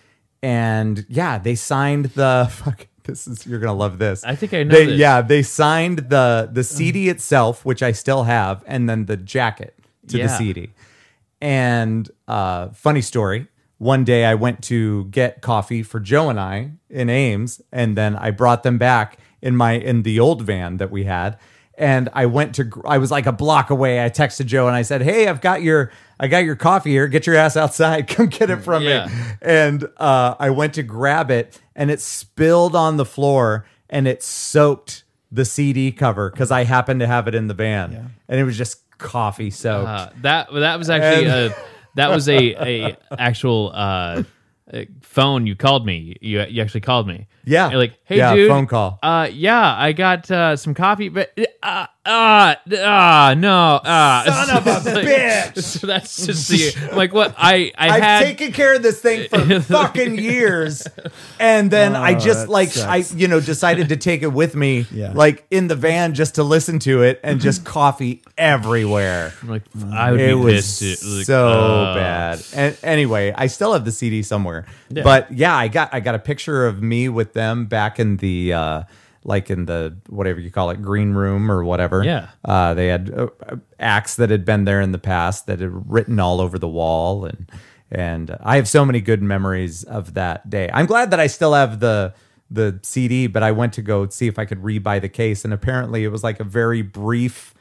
and 0.45 1.07
yeah, 1.09 1.39
they 1.39 1.55
signed 1.55 2.07
the 2.07 2.49
fuck. 2.51 2.87
This 3.05 3.27
is 3.27 3.47
you're 3.47 3.59
gonna 3.59 3.73
love 3.75 3.99
this. 3.99 4.23
I 4.25 4.35
think 4.35 4.53
I 4.53 4.63
know 4.63 4.75
They, 4.75 4.87
this. 4.87 4.99
Yeah, 4.99 5.23
they 5.23 5.43
signed 5.43 6.11
the 6.11 6.49
the 6.53 6.63
CD 6.63 7.09
itself, 7.09 7.65
which 7.65 7.83
I 7.83 7.93
still 7.93 8.25
have, 8.25 8.63
and 8.67 8.89
then 8.89 9.07
the 9.07 9.17
jacket 9.17 9.75
to 10.09 10.19
the 10.19 10.29
CD. 10.29 10.71
And 11.41 12.11
uh, 12.29 12.69
funny 12.71 13.01
story. 13.01 13.49
One 13.79 14.05
day 14.05 14.25
I 14.25 14.35
went 14.35 14.63
to 14.65 15.07
get 15.07 15.41
coffee 15.43 15.83
for 15.83 15.99
Joe 15.99 16.29
and 16.31 16.39
I 16.39 16.73
in 16.89 17.11
Ames, 17.11 17.61
and 17.73 17.97
then 17.97 18.15
I 18.17 18.31
brought 18.31 18.63
them 18.63 18.79
back 18.79 19.19
in 19.43 19.57
my 19.57 19.73
in 19.73 20.03
the 20.03 20.21
old 20.21 20.43
van 20.43 20.77
that 20.77 20.91
we 20.91 21.05
had. 21.05 21.39
And 21.77 22.09
I 22.13 22.27
went 22.27 22.55
to 22.57 22.71
I 22.85 22.99
was 22.99 23.11
like 23.11 23.27
a 23.27 23.33
block 23.33 23.71
away. 23.71 24.05
I 24.05 24.09
texted 24.09 24.47
Joe 24.47 24.67
and 24.69 24.77
I 24.77 24.83
said, 24.83 25.03
"Hey, 25.03 25.27
I've 25.27 25.41
got 25.41 25.61
your 25.63 25.91
I 26.21 26.29
got 26.29 26.45
your 26.45 26.55
coffee 26.57 26.91
here. 26.91 27.09
Get 27.09 27.27
your 27.27 27.35
ass 27.37 27.57
outside. 27.57 28.07
Come 28.09 28.27
get 28.27 28.49
it 28.51 28.59
from 28.63 28.83
Yeah. 28.85 29.07
me." 29.07 29.13
And 29.43 29.85
uh, 29.97 30.37
I 30.39 30.51
went 30.51 30.75
to 30.75 30.83
grab 30.85 31.31
it, 31.31 31.61
and 31.75 31.91
it 31.91 32.01
spilled 32.01 32.77
on 32.77 32.97
the 32.97 33.05
floor, 33.05 33.67
and 33.91 34.07
it 34.07 34.23
soaked 34.23 35.03
the 35.33 35.45
CD 35.45 35.91
cover 35.91 36.31
because 36.31 36.53
I 36.53 36.63
happened 36.63 37.01
to 37.01 37.09
have 37.09 37.27
it 37.27 37.35
in 37.35 37.49
the 37.49 37.55
van, 37.55 38.13
and 38.29 38.39
it 38.41 38.45
was 38.45 38.57
just 38.57 38.81
coffee 38.99 39.51
soaked. 39.51 39.89
Uh, 39.89 40.09
that 40.23 40.49
that 40.53 40.79
was 40.79 40.89
actually 40.91 41.27
And- 41.27 41.53
a 41.53 41.57
that 41.97 42.11
was 42.11 42.29
a 42.29 42.55
a 42.55 42.97
actual 43.19 43.73
uh, 43.75 44.23
phone. 45.01 45.47
You 45.47 45.57
called 45.57 45.85
me. 45.87 46.17
You 46.21 46.43
you 46.49 46.63
actually 46.63 46.81
called 46.83 47.07
me. 47.07 47.27
Yeah. 47.45 47.71
You're 47.71 47.79
like, 47.79 47.99
hey, 48.05 48.19
Yeah, 48.19 48.35
dude. 48.35 48.49
phone 48.49 48.67
call. 48.67 48.99
Uh, 49.03 49.29
yeah, 49.33 49.75
I 49.77 49.93
got 49.93 50.31
uh, 50.31 50.57
some 50.57 50.75
coffee, 50.75 51.09
but 51.09 51.37
uh, 51.63 51.87
uh, 52.07 52.55
uh 52.71 53.35
no, 53.39 53.77
uh, 53.77 54.25
Son 54.47 54.57
of 54.59 54.67
a 54.67 54.91
bitch. 55.01 55.63
So 55.63 55.87
that's 55.87 56.27
just 56.27 56.49
the 56.49 56.95
like 56.95 57.13
what 57.15 57.35
I 57.39 57.73
I 57.77 57.89
I've 57.91 58.03
had. 58.03 58.23
taken 58.25 58.53
care 58.53 58.75
of 58.75 58.83
this 58.83 59.01
thing 59.01 59.29
for 59.29 59.61
fucking 59.61 60.19
years, 60.19 60.87
and 61.41 61.71
then 61.71 61.97
I 61.97 62.15
just 62.15 62.47
that 62.47 62.51
like 62.51 62.71
sucks. 62.71 63.13
I 63.13 63.17
you 63.17 63.29
know 63.29 63.41
decided 63.41 63.89
to 63.89 63.97
take 63.97 64.23
it 64.23 64.33
with 64.33 64.55
me, 64.55 64.87
Yeah. 64.91 65.13
like 65.15 65.47
in 65.51 65.69
the 65.69 65.77
van 65.77 66.15
just 66.15 66.35
to 66.35 66.43
listen 66.43 66.79
to 66.81 67.03
it, 67.03 67.21
and 67.25 67.41
just 67.41 67.65
coffee 67.65 68.23
everywhere. 68.37 69.33
I'm 69.43 69.49
like, 69.49 69.63
I 69.93 70.11
would 70.11 70.21
It 70.21 70.29
be 70.29 70.35
was 70.35 70.79
pissed. 70.81 71.05
Like, 71.05 71.25
so 71.27 71.49
uh, 71.49 71.95
bad. 71.95 72.43
And 72.55 72.77
anyway, 72.83 73.33
I 73.37 73.47
still 73.47 73.73
have 73.73 73.85
the 73.85 73.93
CD 73.93 74.23
somewhere. 74.23 74.67
But 74.91 75.33
yeah, 75.33 75.57
I 75.57 75.69
got 75.69 75.93
I 75.95 76.01
got 76.01 76.15
a 76.15 76.19
picture 76.19 76.67
of 76.67 76.83
me 76.83 77.09
with 77.09 77.33
them 77.33 77.65
back 77.67 77.99
in 77.99 78.19
the 78.19 78.53
uh 78.53 78.83
like 79.25 79.51
in 79.51 79.67
the 79.67 79.97
whatever 80.09 80.39
you 80.39 80.51
call 80.51 80.71
it 80.71 80.83
green 80.83 81.13
room 81.13 81.51
or 81.51 81.65
whatever. 81.65 82.05
Yeah. 82.05 82.29
Uh 82.45 82.75
they 82.75 82.89
had 82.89 83.11
uh, 83.11 83.29
acts 83.79 84.17
that 84.17 84.31
had 84.31 84.45
been 84.45 84.65
there 84.65 84.81
in 84.81 84.93
the 84.93 84.99
past 84.99 85.47
that 85.47 85.61
had 85.61 85.91
written 85.91 86.21
all 86.21 86.41
over 86.41 86.59
the 86.59 86.69
wall 86.69 87.25
and 87.25 87.51
and 87.91 88.37
I 88.41 88.57
have 88.57 88.69
so 88.69 88.85
many 88.85 89.01
good 89.01 89.23
memories 89.23 89.85
of 89.85 90.15
that 90.15 90.51
day. 90.51 90.69
I'm 90.73 90.87
glad 90.87 91.11
that 91.11 91.21
I 91.21 91.27
still 91.27 91.55
have 91.55 91.81
the 91.81 92.15
the 92.51 92.79
CD, 92.83 93.27
but 93.27 93.43
I 93.43 93.53
went 93.53 93.73
to 93.75 93.83
go 93.83 94.09
see 94.09 94.27
if 94.27 94.39
I 94.39 94.45
could 94.45 94.63
rebuy 94.63 95.01
the 95.01 95.09
case 95.09 95.45
and 95.45 95.55
apparently 95.55 96.05
it 96.05 96.09
was 96.09 96.23
like 96.23 96.41
a 96.41 96.45
very 96.45 96.83
brief 96.83 97.54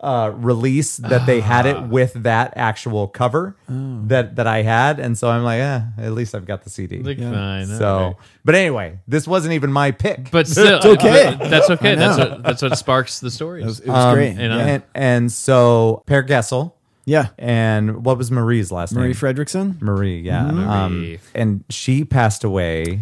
uh, 0.00 0.32
release 0.34 0.96
that 0.96 1.26
they 1.26 1.40
had 1.40 1.66
Ah. 1.66 1.70
it 1.84 1.88
with 1.88 2.14
that 2.22 2.54
actual 2.56 3.06
cover 3.06 3.54
Oh. 3.70 4.00
that 4.06 4.36
that 4.36 4.46
I 4.46 4.62
had, 4.62 4.98
and 4.98 5.16
so 5.18 5.28
I'm 5.28 5.42
like, 5.44 5.60
eh, 5.60 5.80
at 5.98 6.12
least 6.12 6.34
I've 6.34 6.46
got 6.46 6.64
the 6.64 6.70
CD. 6.70 7.02
Like, 7.02 7.18
fine. 7.18 7.66
so, 7.66 7.86
alright. 7.96 8.16
but 8.44 8.54
anyway, 8.54 8.98
this 9.06 9.28
wasn't 9.28 9.52
even 9.52 9.70
my 9.70 9.90
pick. 9.90 10.30
but 10.30 10.48
still, 10.48 10.76
It's 10.78 10.86
okay. 10.86 11.36
but 11.38 11.50
That's 11.50 11.68
okay. 11.70 11.94
That's 11.96 12.18
what 12.18 12.42
that's 12.42 12.62
what 12.62 12.78
sparks 12.78 13.20
the 13.20 13.30
story. 13.30 13.62
It 13.62 13.66
was, 13.66 13.80
it 13.80 13.88
was 13.88 14.14
great. 14.14 14.36
you 14.38 14.48
know? 14.48 14.56
yeah. 14.56 14.66
and 14.66 14.82
and 14.94 15.32
so 15.32 16.02
Per 16.06 16.22
Gessle 16.22 16.72
yeah. 17.04 17.28
and 17.38 18.02
what 18.04 18.16
was 18.16 18.30
Marie's 18.30 18.72
last 18.72 18.92
name? 18.92 19.00
Marie 19.02 19.08
name? 19.08 19.16
Fredriksson. 19.16 19.82
Marie, 19.82 20.20
yeah. 20.20 20.46
Um, 20.46 21.18
and 21.34 21.62
she 21.68 22.04
passed 22.04 22.42
away 22.44 23.00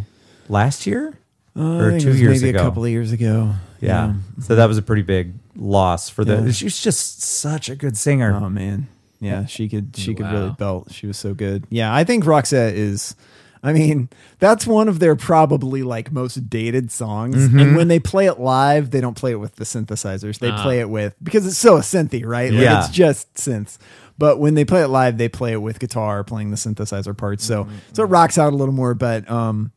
last 0.49 0.86
year 0.86 1.14
Uh, 1.57 1.61
I 1.61 1.78
or 1.80 1.90
think 1.90 2.01
it 2.01 2.05
two 2.05 2.09
was 2.11 2.20
years 2.20 2.42
maybe 2.42 2.51
ago. 2.51 2.59
a 2.59 2.62
couple 2.62 2.84
of 2.84 2.90
years 2.90 3.12
ago. 3.12 3.55
yeah. 3.80 4.14
So 4.40 4.57
that 4.57 4.66
was 4.66 4.78
a 4.78 4.82
pretty 4.82 5.03
big 5.03 5.34
loss 5.59 6.09
for 6.09 6.25
the. 6.25 6.37
Yeah. 6.47 6.51
She's 6.53 6.81
just 6.81 7.21
such 7.23 7.69
a 7.69 7.77
good 7.77 7.97
singer. 7.97 8.33
Oh 8.43 8.49
man. 8.49 8.87
Yeah, 9.21 9.47
she 9.47 9.69
could 9.69 9.97
she 9.97 10.15
could 10.15 10.27
really 10.27 10.51
belt. 10.51 10.93
She 10.93 11.07
was 11.09 11.17
so 11.19 11.35
good. 11.35 11.67
Yeah, 11.71 11.93
I 11.95 12.05
think 12.05 12.25
Roxette 12.25 12.75
is 12.75 13.17
I 13.61 13.73
mean, 13.73 14.09
that's 14.39 14.65
one 14.69 14.87
of 14.89 15.01
their 15.01 15.17
probably 15.17 15.83
like 15.83 16.13
most 16.13 16.49
dated 16.49 16.93
songs. 16.93 17.35
Mm-hmm. 17.37 17.59
And 17.59 17.77
when 17.77 17.89
they 17.89 17.99
play 17.99 18.27
it 18.27 18.39
live, 18.39 18.93
they 18.93 19.01
don't 19.01 19.17
play 19.17 19.33
it 19.33 19.41
with 19.41 19.57
the 19.57 19.65
synthesizers. 19.65 20.39
They 20.39 20.51
Ah. 20.51 20.63
play 20.63 20.79
it 20.79 20.89
with 20.89 21.17
because 21.21 21.45
it's 21.45 21.59
so 21.59 21.77
a 21.79 21.81
synthy, 21.81 22.25
right? 22.25 22.53
Like, 22.53 22.63
Yeah. 22.63 22.79
it's 22.85 22.91
just 22.91 23.35
synths. 23.35 23.79
But 24.17 24.39
when 24.39 24.55
they 24.55 24.65
play 24.65 24.83
it 24.83 24.89
live, 24.89 25.19
they 25.19 25.29
play 25.29 25.53
it 25.53 25.61
with 25.63 25.81
guitar 25.81 26.23
playing 26.23 26.51
the 26.53 26.57
synthesizer 26.57 27.17
parts. 27.17 27.45
So 27.45 27.65
Mm-hmm. 27.65 27.75
so 27.95 28.05
it 28.05 28.07
rocks 28.07 28.39
out 28.39 28.53
a 28.53 28.57
little 28.57 28.75
more, 28.75 28.95
but 28.95 29.29
um 29.29 29.73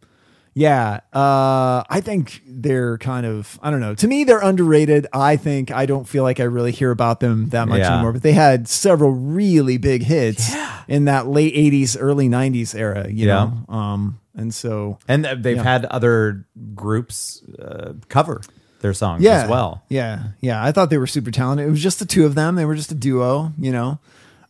yeah, 0.53 0.99
uh, 1.13 1.83
I 1.89 2.01
think 2.01 2.41
they're 2.45 2.97
kind 2.97 3.25
of 3.25 3.57
I 3.63 3.71
don't 3.71 3.79
know. 3.79 3.95
To 3.95 4.07
me, 4.07 4.23
they're 4.25 4.41
underrated. 4.43 5.07
I 5.13 5.37
think 5.37 5.71
I 5.71 5.85
don't 5.85 6.07
feel 6.07 6.23
like 6.23 6.39
I 6.39 6.43
really 6.43 6.71
hear 6.71 6.91
about 6.91 7.19
them 7.21 7.49
that 7.49 7.67
much 7.67 7.79
Yeah. 7.79 7.93
anymore. 7.93 8.13
But 8.13 8.23
they 8.23 8.33
had 8.33 8.67
several 8.67 9.11
really 9.11 9.77
big 9.77 10.03
hits 10.03 10.53
in 10.87 11.05
that 11.05 11.27
late 11.27 11.53
'80s, 11.55 11.95
early 11.99 12.27
'90s 12.27 12.75
era. 12.75 13.07
You 13.09 13.27
Yeah. 13.27 13.49
know, 13.67 13.73
um, 13.73 14.19
and 14.35 14.53
so 14.53 14.99
And 15.07 15.23
they've 15.25 15.55
Yeah. 15.57 15.63
had 15.63 15.85
other 15.85 16.45
groups 16.75 17.41
uh, 17.59 17.93
cover 18.09 18.41
their 18.81 18.93
songs 18.93 19.21
yeah, 19.23 19.43
as 19.43 19.49
well. 19.49 19.83
Yeah, 19.89 20.23
yeah. 20.41 20.63
I 20.63 20.71
thought 20.71 20.89
they 20.89 20.97
were 20.97 21.07
super 21.07 21.31
talented. 21.31 21.67
It 21.67 21.69
was 21.71 21.81
just 21.83 21.99
the 21.99 22.05
two 22.05 22.25
of 22.25 22.35
them. 22.35 22.55
They 22.55 22.65
were 22.65 22.75
just 22.75 22.91
a 22.91 22.95
duo. 22.95 23.53
You 23.59 23.71
know, 23.71 23.99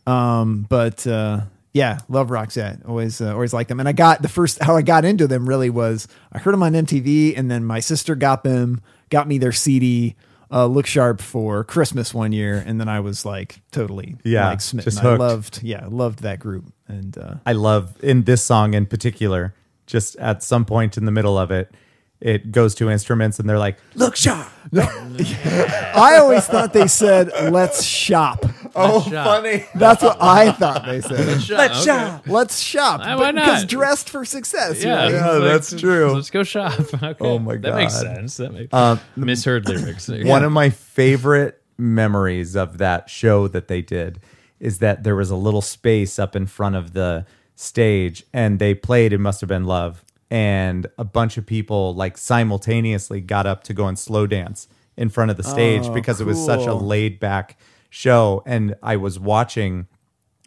um, 0.07 0.65
but 0.69 1.05
uh, 1.05 1.41
yeah, 1.73 1.99
love 2.09 2.29
Roxette. 2.29 2.87
Always, 2.87 3.21
uh, 3.21 3.33
always 3.33 3.53
like 3.53 3.67
them. 3.67 3.79
And 3.79 3.87
I 3.87 3.93
got 3.93 4.21
the 4.21 4.29
first 4.29 4.61
how 4.61 4.75
I 4.75 4.81
got 4.81 5.05
into 5.05 5.27
them 5.27 5.47
really 5.47 5.69
was 5.69 6.07
I 6.31 6.39
heard 6.39 6.53
them 6.53 6.63
on 6.63 6.73
MTV, 6.73 7.37
and 7.37 7.49
then 7.49 7.63
my 7.63 7.79
sister 7.79 8.15
got 8.15 8.43
them, 8.43 8.81
got 9.09 9.27
me 9.27 9.37
their 9.37 9.51
CD. 9.51 10.15
Uh, 10.53 10.65
look 10.65 10.85
sharp 10.85 11.21
for 11.21 11.63
Christmas 11.63 12.13
one 12.13 12.33
year, 12.33 12.61
and 12.65 12.77
then 12.77 12.89
I 12.89 12.99
was 12.99 13.25
like 13.25 13.61
totally 13.71 14.17
Yeah, 14.25 14.49
like 14.49 14.59
smitten. 14.59 14.97
I 14.97 15.15
loved 15.15 15.63
yeah, 15.63 15.85
loved 15.89 16.23
that 16.23 16.39
group, 16.39 16.73
and 16.89 17.17
uh, 17.17 17.35
I 17.45 17.53
love 17.53 17.95
in 18.03 18.23
this 18.23 18.43
song 18.43 18.73
in 18.73 18.85
particular, 18.85 19.53
just 19.87 20.17
at 20.17 20.43
some 20.43 20.65
point 20.65 20.97
in 20.97 21.05
the 21.05 21.11
middle 21.11 21.37
of 21.37 21.51
it, 21.51 21.73
it 22.19 22.51
goes 22.51 22.75
to 22.75 22.89
instruments 22.89 23.39
and 23.39 23.49
they're 23.49 23.57
like, 23.57 23.77
look 23.95 24.17
sharp. 24.17 24.47
I 24.77 26.17
always 26.19 26.45
thought 26.45 26.73
they 26.73 26.87
said 26.87 27.31
"Let's 27.51 27.83
shop." 27.83 28.45
Oh, 28.75 29.01
shop. 29.01 29.25
funny. 29.25 29.65
That's 29.75 30.01
what 30.03 30.17
I 30.21 30.51
thought 30.51 30.85
they 30.85 31.01
said. 31.01 31.25
Let's 31.27 31.49
Okay. 31.51 31.73
shop. 31.85 32.23
Let's 32.27 32.59
shop. 32.59 33.01
Uh, 33.01 33.15
why 33.17 33.31
not? 33.31 33.45
Because 33.45 33.65
dressed 33.65 34.09
for 34.09 34.23
success. 34.25 34.83
Yeah, 34.83 34.95
right? 35.03 35.11
Yeah, 35.11 35.35
it's 35.55 35.69
that's 35.71 35.81
true. 35.81 36.11
Let's 36.13 36.29
go 36.29 36.43
shop. 36.43 36.73
Okay. 37.03 37.15
Oh 37.19 37.39
my 37.39 37.53
god. 37.55 37.63
that 37.63 37.75
makes 37.75 37.93
God. 38.01 38.15
sense. 38.15 38.37
That 38.37 38.53
makes 38.53 38.73
Um, 38.73 38.99
misheard 39.15 39.67
lyrics. 39.67 40.07
One 40.07 40.43
of 40.43 40.51
my 40.51 40.69
favorite 40.69 41.61
memories 41.77 42.55
of 42.55 42.77
that 42.77 43.09
show 43.09 43.47
that 43.47 43.67
they 43.67 43.81
did 43.81 44.19
is 44.59 44.77
that 44.79 45.03
there 45.03 45.15
was 45.15 45.29
a 45.31 45.35
little 45.35 45.61
space 45.61 46.19
up 46.19 46.35
in 46.35 46.45
front 46.45 46.75
of 46.75 46.93
the 46.93 47.25
stage 47.55 48.23
and 48.33 48.59
they 48.59 48.73
played 48.73 49.13
It 49.13 49.19
Must 49.19 49.41
Have 49.41 49.47
Been 49.47 49.65
Love. 49.65 50.03
And 50.29 50.87
a 50.97 51.03
bunch 51.03 51.37
of 51.37 51.45
people 51.45 51.93
like 51.95 52.17
simultaneously 52.17 53.19
got 53.21 53.45
up 53.45 53.63
to 53.65 53.73
go 53.73 53.87
and 53.87 53.97
slow 53.99 54.27
dance 54.27 54.67
in 54.95 55.09
front 55.09 55.31
of 55.31 55.37
the 55.37 55.43
stage 55.43 55.83
Oh, 55.85 55.93
because 55.93 56.21
it 56.21 56.27
was 56.27 56.43
such 56.43 56.61
a 56.61 56.65
cool. 56.67 56.79
laid 56.79 57.19
back 57.19 57.57
show. 57.91 58.41
And 58.47 58.73
I 58.81 58.95
was 58.95 59.19
watching 59.19 59.85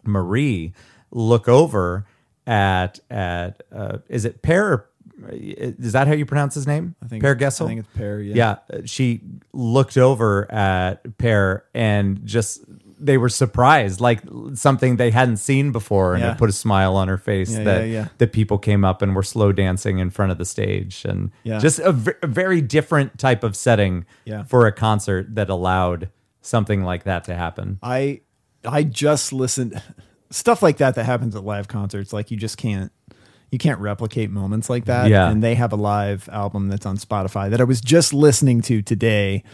Marie 0.03 0.73
look 1.13 1.47
over 1.49 2.07
at 2.47 2.99
at 3.09 3.63
uh, 3.73 3.99
is 4.09 4.25
it 4.25 4.43
Per? 4.43 4.85
Is 5.31 5.93
that 5.93 6.09
how 6.09 6.13
you 6.15 6.27
pronounce 6.27 6.55
his 6.57 6.67
name? 6.67 6.97
I 7.03 7.07
think 7.07 7.23
it's- 7.23 7.41
Gessle. 7.41 7.67
I 7.67 7.69
think 7.69 7.81
it's 7.81 7.97
Per, 7.97 8.19
yeah. 8.21 8.35
Yeah, 8.35 8.77
uh, 8.77 8.83
she 8.85 9.21
looked 9.53 9.97
over 9.97 10.51
at 10.53 11.17
Per 11.19 11.65
and 11.73 12.21
just 12.27 12.65
they 12.99 13.17
were 13.19 13.29
surprised, 13.29 14.01
like 14.01 14.23
something 14.55 14.97
they 14.97 15.11
hadn't 15.11 15.37
seen 15.37 15.73
before, 15.73 16.15
and 16.15 16.23
Yeah. 16.23 16.33
it 16.33 16.39
put 16.39 16.49
a 16.49 16.53
smile 16.53 16.97
on 16.97 17.09
her 17.09 17.19
face 17.19 17.53
Yeah, 17.53 17.65
that 17.65 17.89
yeah, 17.89 18.09
that 18.19 18.33
people 18.33 18.59
came 18.59 18.85
up 18.85 19.03
and 19.03 19.15
were 19.15 19.23
slow 19.23 19.53
dancing 19.53 19.99
in 19.99 20.11
front 20.11 20.33
of 20.33 20.39
the 20.39 20.45
stage, 20.45 21.05
and 21.05 21.31
Yeah. 21.45 21.59
just 21.59 21.79
a, 21.81 21.93
very 21.93 22.61
different 22.61 23.19
type 23.19 23.45
of 23.45 23.55
setting 23.57 24.07
for 24.47 24.67
a 24.67 24.73
concert 24.73 25.35
that 25.35 25.49
allowed 25.49 26.09
something 26.45 26.85
like 26.85 27.05
that 27.05 27.25
to 27.25 27.35
happen. 27.35 27.79
I 27.83 28.21
I 28.65 28.83
just 28.85 29.33
listened 29.33 29.81
stuff 30.31 30.63
like 30.63 30.77
that 30.79 30.95
that 30.95 31.05
happens 31.05 31.35
at 31.35 31.45
live 31.45 31.69
concerts. 31.69 32.13
Like 32.13 32.31
you 32.31 32.37
just 32.37 32.57
can't 32.59 32.93
you 33.51 33.59
can't 33.59 33.81
replicate 33.81 34.31
moments 34.31 34.69
like 34.69 34.85
that. 34.87 35.09
Yeah. 35.11 35.29
And 35.31 35.43
they 35.43 35.55
have 35.55 35.73
a 35.73 35.77
live 35.77 36.29
album 36.33 36.69
that's 36.69 36.87
on 36.87 36.97
Spotify 36.97 37.51
that 37.51 37.61
I 37.61 37.65
was 37.65 37.81
just 37.81 38.13
listening 38.13 38.63
to 38.63 38.83
today. 38.83 39.45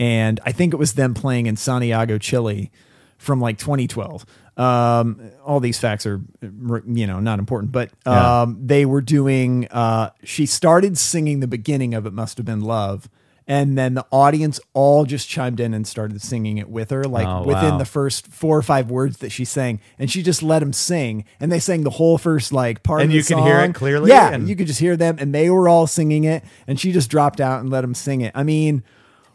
And 0.00 0.40
I 0.44 0.52
think 0.52 0.72
it 0.72 0.76
was 0.78 0.94
them 0.94 1.14
playing 1.14 1.46
in 1.46 1.56
Santiago, 1.56 2.16
Chile 2.18 2.70
from 3.18 3.40
like 3.40 3.58
2012. 3.58 4.24
Um, 4.56 5.20
all 5.44 5.60
these 5.60 5.78
facts 5.78 6.06
are, 6.06 6.20
you 6.42 7.06
know, 7.06 7.20
not 7.20 7.38
important, 7.38 7.70
but 7.72 7.90
Yeah. 8.06 8.42
um, 8.42 8.58
they 8.64 8.86
were 8.86 9.00
doing, 9.02 9.66
uh, 9.70 10.10
she 10.22 10.46
started 10.46 10.96
singing 10.96 11.40
the 11.40 11.46
beginning 11.46 11.92
of 11.94 12.06
It 12.06 12.12
Must 12.12 12.38
Have 12.38 12.46
Been 12.46 12.60
Love. 12.62 13.08
And 13.46 13.76
then 13.76 13.92
the 13.92 14.06
audience 14.10 14.58
all 14.72 15.04
just 15.04 15.28
chimed 15.28 15.60
in 15.60 15.74
and 15.74 15.86
started 15.86 16.22
singing 16.22 16.56
it 16.56 16.68
with 16.70 16.88
her, 16.90 17.04
like 17.04 17.26
Oh, 17.26 17.42
within 17.42 17.72
wow. 17.72 17.78
the 17.78 17.84
first 17.84 18.28
four 18.28 18.56
or 18.56 18.62
five 18.62 18.90
words 18.90 19.18
that 19.18 19.30
she 19.32 19.44
sang, 19.44 19.80
and 19.98 20.10
she 20.10 20.22
just 20.22 20.42
let 20.42 20.60
them 20.60 20.72
sing, 20.72 21.26
and 21.40 21.52
they 21.52 21.58
sang 21.60 21.82
the 21.84 21.90
whole 21.90 22.16
first 22.16 22.52
like 22.54 22.82
part. 22.82 23.02
And 23.02 23.10
of 23.10 23.12
the 23.12 23.16
you 23.18 23.22
could 23.22 23.44
hear 23.44 23.60
it 23.60 23.74
clearly, 23.74 24.08
Yeah, 24.08 24.32
and- 24.32 24.48
you 24.48 24.56
could 24.56 24.66
just 24.66 24.80
hear 24.80 24.96
them, 24.96 25.16
and 25.18 25.34
they 25.34 25.50
were 25.50 25.68
all 25.68 25.86
singing 25.86 26.24
it, 26.24 26.42
and 26.66 26.80
she 26.80 26.90
just 26.90 27.10
dropped 27.10 27.38
out 27.38 27.60
and 27.60 27.68
let 27.68 27.82
them 27.82 27.94
sing 27.94 28.22
it. 28.22 28.32
I 28.34 28.44
mean, 28.44 28.82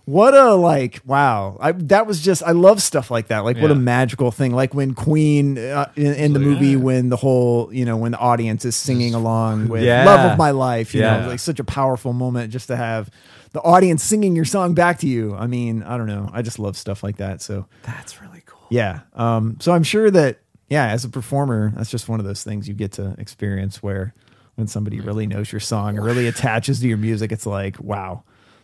what 0.05 0.33
a 0.33 0.55
like 0.55 1.01
wow! 1.05 1.57
I 1.61 1.71
that 1.73 2.07
was 2.07 2.19
just 2.19 2.41
I 2.41 2.53
love 2.53 2.81
stuff 2.81 3.11
like 3.11 3.27
that. 3.27 3.41
Like 3.45 3.57
what 3.59 3.69
a 3.69 3.75
magical 3.75 4.31
thing. 4.31 4.55
Like 4.55 4.73
when 4.73 4.95
Queen 4.95 5.59
uh, 5.59 5.91
in, 5.95 6.15
in 6.15 6.33
the 6.33 6.39
movie, 6.39 6.75
when 6.75 7.09
the 7.09 7.15
whole 7.15 7.71
you 7.71 7.85
know 7.85 7.95
when 7.95 8.13
the 8.13 8.17
audience 8.17 8.65
is 8.65 8.75
singing 8.75 9.13
along 9.13 9.67
with 9.67 9.83
Yeah. 9.83 10.03
"Love 10.05 10.31
of 10.31 10.37
My 10.39 10.49
Life," 10.49 10.95
you 10.95 11.01
Yeah. 11.01 11.21
know, 11.21 11.27
like 11.27 11.39
such 11.39 11.59
a 11.59 11.63
powerful 11.63 12.11
moment 12.11 12.51
just 12.51 12.65
to 12.69 12.75
have 12.75 13.11
the 13.51 13.61
audience 13.61 14.03
singing 14.03 14.35
your 14.35 14.45
song 14.45 14.73
back 14.73 14.99
to 14.99 15.07
you. 15.07 15.35
I 15.35 15.47
mean, 15.47 15.83
I 15.83 15.97
don't 15.97 16.07
know. 16.07 16.29
I 16.31 16.41
just 16.41 16.59
love 16.59 16.77
stuff 16.77 17.03
like 17.03 17.17
that. 17.17 17.41
So 17.41 17.65
That's 17.83 18.21
really 18.21 18.43
cool. 18.45 18.67
yeah. 18.69 19.01
Um, 19.13 19.57
so 19.59 19.71
I'm 19.71 19.83
sure 19.83 20.11
that, 20.11 20.39
yeah, 20.69 20.87
as 20.87 21.03
a 21.03 21.09
performer, 21.09 21.71
that's 21.75 21.89
just 21.89 22.07
one 22.07 22.19
of 22.19 22.25
those 22.25 22.43
things 22.43 22.67
you 22.67 22.73
get 22.75 22.91
to 22.93 23.15
experience 23.17 23.81
where 23.81 24.13
when 24.55 24.67
somebody 24.67 24.99
really 24.99 25.25
knows 25.25 25.51
your 25.51 25.61
song 25.61 25.97
or 25.97 26.03
really 26.03 26.27
attaches 26.27 26.79
to 26.81 26.87
your 26.87 26.97
music, 26.97 27.31
it's 27.31 27.45
like, 27.45 27.79
wow, 27.79 28.23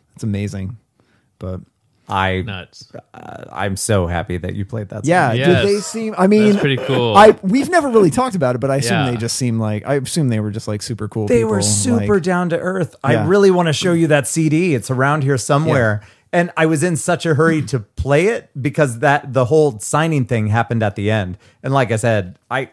that's 0.10 0.24
amazing. 0.24 0.78
But 1.40 1.62
I 2.08 2.41
Nuts. 2.41 2.91
uh, 3.14 3.45
I'm 3.51 3.76
so 3.78 4.08
happy 4.08 4.38
that 4.38 4.56
you 4.56 4.66
played 4.66 4.89
that. 4.89 5.06
Song. 5.06 5.10
yeah, 5.10 5.34
Yes. 5.34 5.47
did 5.66 5.68
they 5.76 5.80
seem, 5.82 6.16
I 6.18 6.28
mean, 6.28 6.49
That's 6.49 6.60
pretty 6.60 6.78
cool. 6.78 7.16
I, 7.16 7.38
we've 7.41 7.70
never 7.70 7.89
really 7.89 8.12
talked 8.12 8.36
about 8.36 8.56
it, 8.56 8.60
but 8.60 8.70
I 8.72 8.78
assume 8.78 9.06
Yeah. 9.06 9.12
they 9.12 9.18
just 9.18 9.36
seem 9.38 9.60
like, 9.60 9.86
I 9.88 9.95
assume 9.95 10.30
they 10.30 10.39
were 10.39 10.51
just 10.51 10.68
like 10.68 10.82
super 10.82 11.08
cool. 11.08 11.28
they 11.28 11.39
people, 11.39 11.51
were 11.51 11.62
super 11.62 12.16
like- 12.16 12.24
down 12.24 12.49
to 12.49 12.60
earth. 12.60 12.95
I 13.03 13.26
really 13.26 13.51
want 13.51 13.68
to 13.68 13.74
show 13.74 13.93
you 13.93 14.08
that 14.08 14.28
CD. 14.28 14.76
It's 14.76 14.91
around 14.91 15.24
here 15.24 15.38
somewhere. 15.38 16.01
And 16.34 16.51
I 16.58 16.66
was 16.66 16.84
in 16.84 16.97
such 16.97 17.26
a 17.26 17.36
hurry 17.36 17.62
to 17.68 17.80
play 17.80 18.26
it 18.28 18.49
because 18.62 18.99
that 18.99 19.32
the 19.32 19.45
whole 19.45 19.80
signing 19.80 20.26
thing 20.26 20.47
happened 20.47 20.84
at 20.84 20.95
the 20.97 21.10
end. 21.10 21.38
And 21.64 21.74
like 21.74 21.91
I 21.91 21.95
said, 21.95 22.38
I 22.51 22.72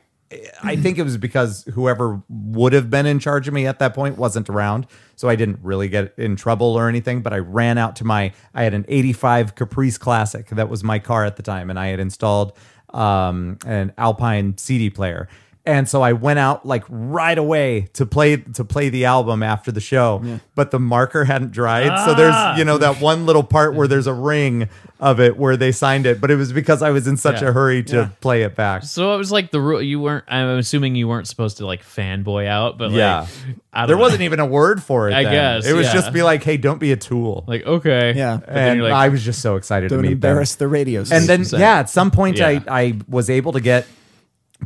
I 0.62 0.76
think 0.76 0.98
it 0.98 1.02
was 1.02 1.16
because 1.16 1.64
whoever 1.74 2.22
would 2.28 2.72
have 2.72 2.90
been 2.90 3.06
in 3.06 3.18
charge 3.18 3.48
of 3.48 3.54
me 3.54 3.66
at 3.66 3.78
that 3.78 3.94
point 3.94 4.18
wasn't 4.18 4.48
around. 4.48 4.86
So 5.16 5.28
I 5.28 5.36
didn't 5.36 5.58
really 5.62 5.88
get 5.88 6.14
in 6.18 6.36
trouble 6.36 6.74
or 6.74 6.88
anything, 6.88 7.22
but 7.22 7.32
I 7.32 7.38
ran 7.38 7.78
out 7.78 7.96
to 7.96 8.04
my 8.04 8.32
I 8.54 8.64
had 8.64 8.74
an 8.74 8.84
85 8.88 9.54
Caprice 9.54 9.98
Classic 9.98 10.48
that 10.48 10.68
was 10.68 10.82
my 10.82 10.98
car 10.98 11.24
at 11.24 11.36
the 11.36 11.42
time 11.42 11.70
and 11.70 11.78
I 11.78 11.88
had 11.88 12.00
installed 12.00 12.56
um, 12.90 13.58
an 13.66 13.92
Alpine 13.98 14.56
CD 14.58 14.90
player. 14.90 15.28
And 15.64 15.88
so 15.88 16.02
I 16.02 16.12
went 16.12 16.40
out 16.40 16.66
like 16.66 16.82
right 16.88 17.38
away 17.38 17.82
to 17.92 18.04
play 18.04 18.36
to 18.38 18.64
play 18.64 18.88
the 18.88 19.04
album 19.04 19.44
after 19.44 19.70
the 19.70 19.80
show, 19.80 20.40
but 20.56 20.72
the 20.72 20.80
marker 20.80 21.24
hadn't 21.24 21.52
dried. 21.52 22.04
So 22.04 22.14
there's 22.14 22.34
ah. 22.34 22.56
you 22.56 22.64
know 22.64 22.78
that 22.78 23.00
one 23.00 23.26
little 23.26 23.44
part 23.44 23.76
where 23.76 23.86
there's 23.86 24.08
a 24.08 24.12
ring 24.12 24.68
of 24.98 25.20
it 25.20 25.36
where 25.36 25.56
they 25.56 25.70
signed 25.70 26.04
it, 26.06 26.20
but 26.20 26.32
it 26.32 26.36
was 26.36 26.52
because 26.52 26.82
I 26.82 26.90
was 26.90 27.06
in 27.06 27.16
such 27.16 27.42
Yeah. 27.42 27.48
a 27.50 27.52
hurry 27.52 27.84
to 27.84 28.10
play 28.20 28.42
it 28.42 28.56
back. 28.56 28.82
So 28.82 29.14
it 29.14 29.18
was 29.18 29.30
like 29.30 29.52
the 29.52 29.60
rule. 29.60 29.80
You 29.80 30.00
weren't. 30.00 30.24
I'm 30.26 30.58
assuming 30.58 30.96
you 30.96 31.06
weren't 31.06 31.28
supposed 31.28 31.58
to 31.58 31.66
like 31.66 31.84
fanboy 31.84 32.46
out, 32.48 32.76
but 32.76 32.88
like, 32.90 32.98
Yeah. 32.98 33.26
I 33.72 33.80
don't 33.82 33.86
There 33.88 33.96
know. 33.96 34.02
wasn't 34.02 34.22
even 34.22 34.40
a 34.40 34.46
word 34.46 34.82
for 34.82 35.08
it. 35.10 35.14
I 35.14 35.22
then. 35.22 35.32
guess, 35.32 35.66
it 35.66 35.74
was 35.74 35.86
yeah. 35.86 35.92
just 35.92 36.12
be 36.12 36.22
like, 36.24 36.42
"Hey, 36.42 36.56
don't 36.56 36.78
be 36.80 36.90
a 36.90 36.96
tool." 36.96 37.44
like 37.46 37.64
okay, 37.64 38.14
Yeah. 38.16 38.38
But 38.38 38.48
and 38.56 38.82
like, 38.82 38.92
I 38.92 39.10
was 39.10 39.24
just 39.24 39.40
so 39.40 39.54
excited 39.54 39.90
to 39.90 39.94
Don't 39.94 40.02
meet 40.02 40.08
them. 40.08 40.14
embarrass 40.14 40.56
the 40.56 40.66
radio 40.66 41.04
station. 41.04 41.30
and 41.30 41.46
then 41.46 41.60
yeah 41.60 41.78
at 41.78 41.88
some 41.88 42.10
point 42.10 42.38
Yeah. 42.38 42.48
I, 42.48 42.62
I 42.68 42.98
was 43.08 43.30
able 43.30 43.52
to 43.52 43.60
get 43.60 43.86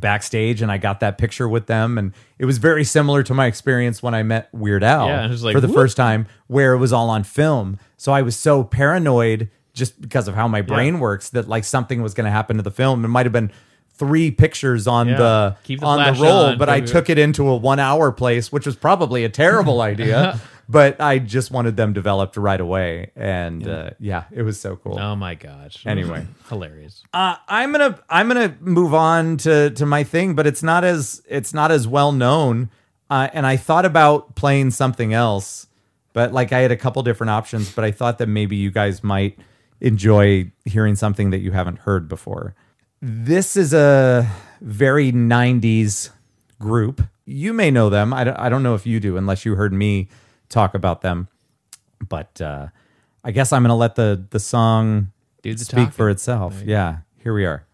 backstage 0.00 0.62
and 0.62 0.70
i 0.70 0.78
got 0.78 1.00
that 1.00 1.18
picture 1.18 1.48
with 1.48 1.66
them 1.66 1.96
and 1.98 2.12
it 2.38 2.44
was 2.44 2.58
very 2.58 2.84
similar 2.84 3.22
to 3.22 3.32
my 3.34 3.46
experience 3.46 4.02
when 4.02 4.14
i 4.14 4.22
met 4.22 4.48
weird 4.52 4.84
al 4.84 5.06
Yeah, 5.08 5.26
like, 5.40 5.54
for 5.54 5.60
the 5.60 5.66
whoop. 5.68 5.74
first 5.76 5.96
time 5.96 6.26
where 6.48 6.74
it 6.74 6.78
was 6.78 6.92
all 6.92 7.08
on 7.10 7.24
film 7.24 7.78
so 7.96 8.12
i 8.12 8.22
was 8.22 8.36
so 8.36 8.62
paranoid 8.64 9.50
just 9.72 10.00
because 10.00 10.28
of 10.28 10.34
how 10.34 10.48
my 10.48 10.62
brain 10.62 11.00
works 11.00 11.30
that 11.30 11.48
like 11.48 11.64
something 11.64 12.02
was 12.02 12.14
going 12.14 12.24
to 12.24 12.30
happen 12.30 12.56
to 12.56 12.62
the 12.62 12.70
film 12.70 13.04
it 13.04 13.08
might 13.08 13.26
have 13.26 13.32
been 13.32 13.50
three 13.94 14.30
pictures 14.30 14.86
on 14.86 15.08
Yeah. 15.08 15.16
the 15.16 15.56
the 15.66 15.78
on 15.78 16.14
the 16.14 16.20
roll 16.20 16.32
on. 16.46 16.58
but 16.58 16.68
i 16.68 16.80
took 16.80 17.08
it 17.08 17.18
into 17.18 17.48
a 17.48 17.56
one 17.56 17.78
hour 17.78 18.12
place 18.12 18.52
which 18.52 18.66
was 18.66 18.76
probably 18.76 19.24
a 19.24 19.28
terrible 19.30 19.80
idea 19.92 20.38
but 20.68 21.00
I 21.00 21.18
just 21.18 21.50
wanted 21.50 21.76
them 21.76 21.92
developed 21.92 22.36
right 22.36 22.60
away. 22.60 23.10
And 23.14 23.66
uh, 23.66 23.90
yeah, 24.00 24.24
it 24.30 24.42
was 24.42 24.58
so 24.58 24.76
cool. 24.76 24.98
Oh 24.98 25.14
my 25.14 25.34
gosh. 25.34 25.86
Anyway. 25.86 26.26
hilarious. 26.48 27.02
Uh, 27.12 27.36
I'm 27.48 27.72
gonna 27.72 28.00
I'm 28.08 28.28
gonna 28.28 28.56
move 28.60 28.94
on 28.94 29.36
to 29.38 29.70
to 29.70 29.86
my 29.86 30.04
thing, 30.04 30.34
but 30.34 30.46
it's 30.46 30.62
not 30.62 30.84
as 30.84 31.22
it's 31.28 31.54
not 31.54 31.70
as 31.70 31.86
well 31.86 32.12
known. 32.12 32.70
Uh, 33.08 33.28
and 33.32 33.46
I 33.46 33.56
thought 33.56 33.84
about 33.84 34.34
playing 34.34 34.72
something 34.72 35.12
else, 35.12 35.68
but 36.12 36.32
like 36.32 36.52
I 36.52 36.58
had 36.60 36.72
a 36.72 36.76
couple 36.76 37.02
different 37.04 37.30
options, 37.30 37.70
but 37.70 37.84
I 37.84 37.92
thought 37.92 38.18
that 38.18 38.26
maybe 38.26 38.56
you 38.56 38.70
guys 38.70 39.04
might 39.04 39.38
enjoy 39.80 40.50
hearing 40.64 40.96
something 40.96 41.30
that 41.30 41.38
you 41.38 41.52
haven't 41.52 41.80
heard 41.80 42.08
before. 42.08 42.56
This 43.00 43.56
is 43.56 43.72
a 43.72 44.28
very 44.60 45.12
90s 45.12 46.10
group. 46.58 47.02
You 47.26 47.52
may 47.52 47.70
know 47.70 47.90
them. 47.90 48.12
I 48.12 48.24
don't, 48.24 48.38
I 48.38 48.48
don't 48.48 48.62
know 48.62 48.74
if 48.74 48.86
you 48.86 48.98
do, 48.98 49.16
unless 49.16 49.44
you 49.44 49.54
heard 49.54 49.72
me 49.72 50.08
talk 50.48 50.74
about 50.74 51.02
them. 51.02 51.28
But 52.06 52.40
uh, 52.40 52.68
I 53.24 53.30
guess 53.30 53.52
I'm 53.52 53.62
going 53.62 53.70
to 53.70 53.74
let 53.74 53.94
the 53.94 54.24
the 54.30 54.40
song 54.40 55.12
the 55.42 55.56
speak 55.56 55.92
for 55.92 56.04
talking. 56.04 56.10
itself. 56.10 56.62
Yeah, 56.64 56.98
here 57.18 57.34
we 57.34 57.44
are. 57.46 57.64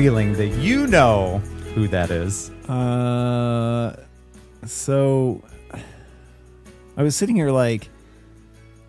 Feeling 0.00 0.32
that 0.32 0.48
you 0.62 0.86
know 0.86 1.42
who 1.74 1.86
that 1.86 2.10
is. 2.10 2.48
Uh, 2.70 3.94
so 4.64 5.44
I 6.96 7.02
was 7.02 7.14
sitting 7.14 7.36
here 7.36 7.50
like 7.50 7.90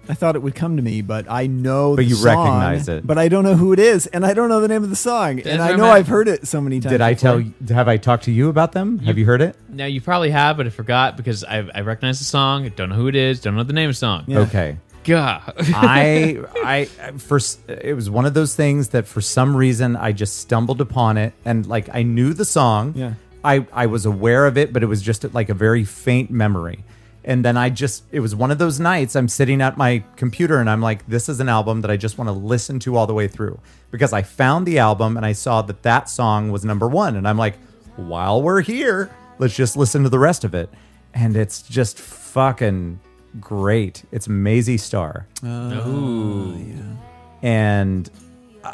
I 0.08 0.14
thought 0.14 0.38
it 0.38 0.42
would 0.42 0.56
come 0.56 0.78
to 0.78 0.82
me, 0.82 1.02
but 1.02 1.30
I 1.30 1.48
know. 1.48 1.98
But 1.98 2.04
the 2.04 2.06
you 2.06 2.16
song, 2.16 2.38
recognize 2.38 2.88
it. 2.88 3.06
but 3.06 3.18
I 3.18 3.28
don't 3.28 3.44
know 3.44 3.56
who 3.56 3.74
it 3.74 3.80
is, 3.80 4.08
and 4.08 4.26
I 4.26 4.34
don't 4.34 4.48
know 4.48 4.62
the 4.62 4.70
name 4.70 4.86
of 4.86 4.90
the 4.90 4.96
song, 4.96 5.42
and 5.42 5.62
I 5.62 5.68
Desert 5.68 5.78
know 5.80 5.84
Man. 5.84 5.98
I've 5.98 6.08
heard 6.08 6.30
it 6.30 6.48
so 6.48 6.62
many 6.62 6.80
times. 6.80 6.92
Did 6.94 7.02
I 7.02 7.14
before. 7.14 7.44
tell? 7.68 7.76
Have 7.76 7.90
I 7.90 7.98
talked 7.98 8.24
to 8.24 8.32
you 8.32 8.48
about 8.48 8.72
them? 8.72 9.00
Have 9.00 9.18
you 9.18 9.26
heard 9.26 9.42
it? 9.42 9.58
Now 9.68 9.88
you 9.88 10.00
probably 10.00 10.32
have, 10.32 10.56
but 10.56 10.66
I 10.66 10.70
forgot 10.70 11.18
because 11.18 11.44
I, 11.44 11.58
I 11.76 11.82
recognize 11.82 12.20
the 12.20 12.26
song. 12.26 12.66
I 12.66 12.70
don't 12.70 12.88
know 12.88 12.96
who 12.96 13.10
it 13.10 13.18
is. 13.18 13.42
Don't 13.42 13.58
know 13.58 13.64
the 13.64 13.74
name 13.74 13.90
of 13.90 13.96
the 13.96 14.00
song. 14.00 14.24
Yeah. 14.28 14.40
Okay. 14.40 14.78
God. 15.04 15.54
I 15.58 16.40
I 16.64 16.86
first 17.18 17.68
it 17.70 17.96
was 17.96 18.10
one 18.10 18.26
of 18.26 18.34
those 18.34 18.56
things 18.56 18.90
that 18.90 19.08
for 19.08 19.22
some 19.22 19.56
reason 19.56 19.96
I 19.96 20.12
just 20.12 20.38
stumbled 20.38 20.82
upon 20.82 21.18
it 21.18 21.34
and 21.46 21.66
like 21.66 21.90
I 21.94 22.04
knew 22.04 22.34
the 22.34 22.46
song. 22.46 22.94
Yeah. 22.96 23.14
I 23.44 23.66
I 23.74 23.88
was 23.88 24.06
aware 24.06 24.46
of 24.46 24.58
it, 24.58 24.72
but 24.74 24.84
it 24.84 24.88
was 24.88 25.02
just 25.02 25.34
like 25.34 25.50
a 25.50 25.54
very 25.54 25.84
faint 25.84 26.30
memory. 26.32 26.84
And 27.24 27.46
then 27.46 27.58
I 27.58 27.70
just 27.70 28.04
it 28.12 28.20
was 28.20 28.36
one 28.36 28.52
of 28.52 28.58
those 28.58 28.80
nights 28.80 29.16
I'm 29.16 29.28
sitting 29.28 29.62
at 29.62 29.78
my 29.78 30.04
computer 30.16 30.60
and 30.60 30.70
I'm 30.70 30.82
like 30.82 31.08
this 31.08 31.30
is 31.30 31.40
an 31.40 31.50
album 31.50 31.82
that 31.82 31.92
I 31.92 31.98
just 31.98 32.18
want 32.18 32.28
to 32.28 32.34
listen 32.34 32.80
to 32.80 32.96
all 32.96 33.08
the 33.08 33.14
way 33.14 33.28
through 33.28 33.60
because 33.92 34.14
I 34.14 34.22
found 34.24 34.66
the 34.66 34.80
album 34.80 35.18
and 35.18 35.26
I 35.26 35.34
saw 35.34 35.62
that 35.64 35.84
that 35.84 36.10
song 36.10 36.52
was 36.52 36.66
number 36.66 36.88
1 36.88 37.16
and 37.16 37.28
I'm 37.28 37.38
like 37.38 37.56
while 37.96 38.42
we're 38.42 38.62
here, 38.62 39.12
let's 39.38 39.56
just 39.56 39.76
listen 39.78 40.04
to 40.04 40.10
the 40.10 40.20
rest 40.20 40.44
of 40.44 40.56
it. 40.56 40.70
And 41.14 41.36
it's 41.36 41.62
just 41.62 42.00
fucking 42.00 43.00
great. 43.40 44.04
It's 44.12 44.28
Mazzy 44.28 44.80
Star 44.80 45.28
and 47.44 48.10
uh, 48.64 48.68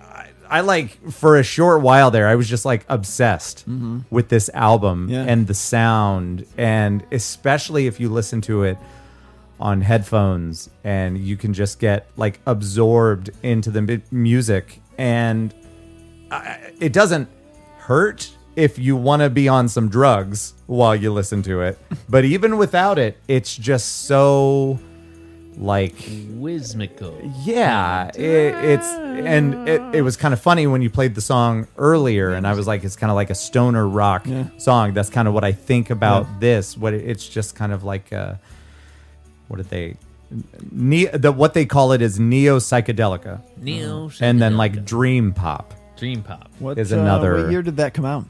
I, 0.00 0.28
I 0.48 0.60
like 0.60 1.10
for 1.10 1.36
a 1.38 1.42
short 1.42 1.82
while 1.82 2.10
there 2.12 2.28
i 2.28 2.34
was 2.36 2.48
just 2.48 2.64
like 2.64 2.84
obsessed 2.88 3.64
with 4.10 4.28
this 4.28 4.48
album 4.54 5.08
Yeah. 5.08 5.24
and 5.24 5.46
the 5.46 5.54
sound. 5.54 6.46
And 6.56 7.04
especially 7.10 7.86
if 7.86 7.98
you 7.98 8.08
listen 8.08 8.40
to 8.42 8.62
it 8.64 8.78
on 9.60 9.80
headphones 9.80 10.68
and 10.84 11.16
you 11.18 11.36
can 11.36 11.52
just 11.54 11.78
get 11.78 12.06
like 12.16 12.40
absorbed 12.46 13.30
into 13.42 13.70
the 13.70 13.82
mu- 13.82 14.00
music. 14.10 14.80
And 14.98 15.52
I, 16.30 16.72
it 16.80 16.92
doesn't 16.92 17.28
hurt 17.78 18.30
if 18.56 18.78
you 18.78 18.96
want 18.96 19.20
to 19.22 19.30
be 19.30 19.48
on 19.48 19.68
some 19.68 19.88
drugs 19.88 20.54
while 20.66 20.94
you 20.94 21.12
listen 21.12 21.42
to 21.42 21.60
it 21.60 21.78
but 22.08 22.24
even 22.24 22.56
without 22.56 22.98
it 22.98 23.16
it's 23.28 23.56
just 23.56 24.06
so 24.06 24.78
like 25.56 25.94
Whimsical. 26.30 27.16
yeah, 27.44 28.08
it, 28.08 28.16
it's 28.16 28.88
and 28.88 29.68
it, 29.68 29.80
it 29.94 30.02
was 30.02 30.16
kind 30.16 30.34
of 30.34 30.40
funny 30.40 30.66
when 30.66 30.82
you 30.82 30.90
played 30.90 31.14
the 31.14 31.20
song 31.20 31.68
earlier, 31.78 32.32
and 32.32 32.44
I 32.44 32.54
was 32.54 32.66
like, 32.66 32.82
it's 32.82 32.96
kind 32.96 33.08
of 33.08 33.14
like 33.14 33.30
a 33.30 33.36
stoner 33.36 33.86
rock 33.86 34.26
Yeah. 34.26 34.48
song. 34.58 34.94
That's 34.94 35.10
kind 35.10 35.28
of 35.28 35.32
what 35.34 35.44
I 35.44 35.52
think 35.52 35.90
about 35.90 36.24
Yeah. 36.26 36.36
this. 36.40 36.76
What 36.76 36.92
it, 36.92 37.08
it's 37.08 37.28
just 37.28 37.54
kind 37.54 37.72
of 37.72 37.84
like, 37.84 38.12
uh, 38.12 38.34
what 39.46 39.58
did 39.58 39.70
they, 39.70 39.94
ne- 40.72 41.06
the 41.06 41.30
what 41.30 41.54
they 41.54 41.66
call 41.66 41.92
it 41.92 42.02
is 42.02 42.18
neo 42.18 42.58
psychedelica, 42.58 43.40
Neo. 43.56 44.10
and 44.20 44.42
then 44.42 44.56
like 44.56 44.84
dream 44.84 45.32
pop. 45.32 45.72
Dream 45.96 46.24
Pop. 46.24 46.50
What 46.58 46.78
is 46.80 46.92
uh, 46.92 46.98
another- 46.98 47.42
what 47.44 47.52
year 47.52 47.62
did 47.62 47.76
that 47.76 47.94
come 47.94 48.04
out? 48.04 48.24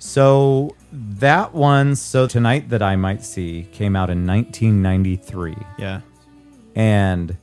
So 0.00 0.74
that 0.92 1.54
one, 1.54 1.94
so 1.94 2.26
tonight 2.26 2.70
that 2.70 2.82
I 2.82 2.96
might 2.96 3.22
see, 3.22 3.68
came 3.70 3.94
out 3.94 4.10
in 4.10 4.26
1993. 4.26 5.54
Yeah. 5.78 6.00
and 6.74 7.36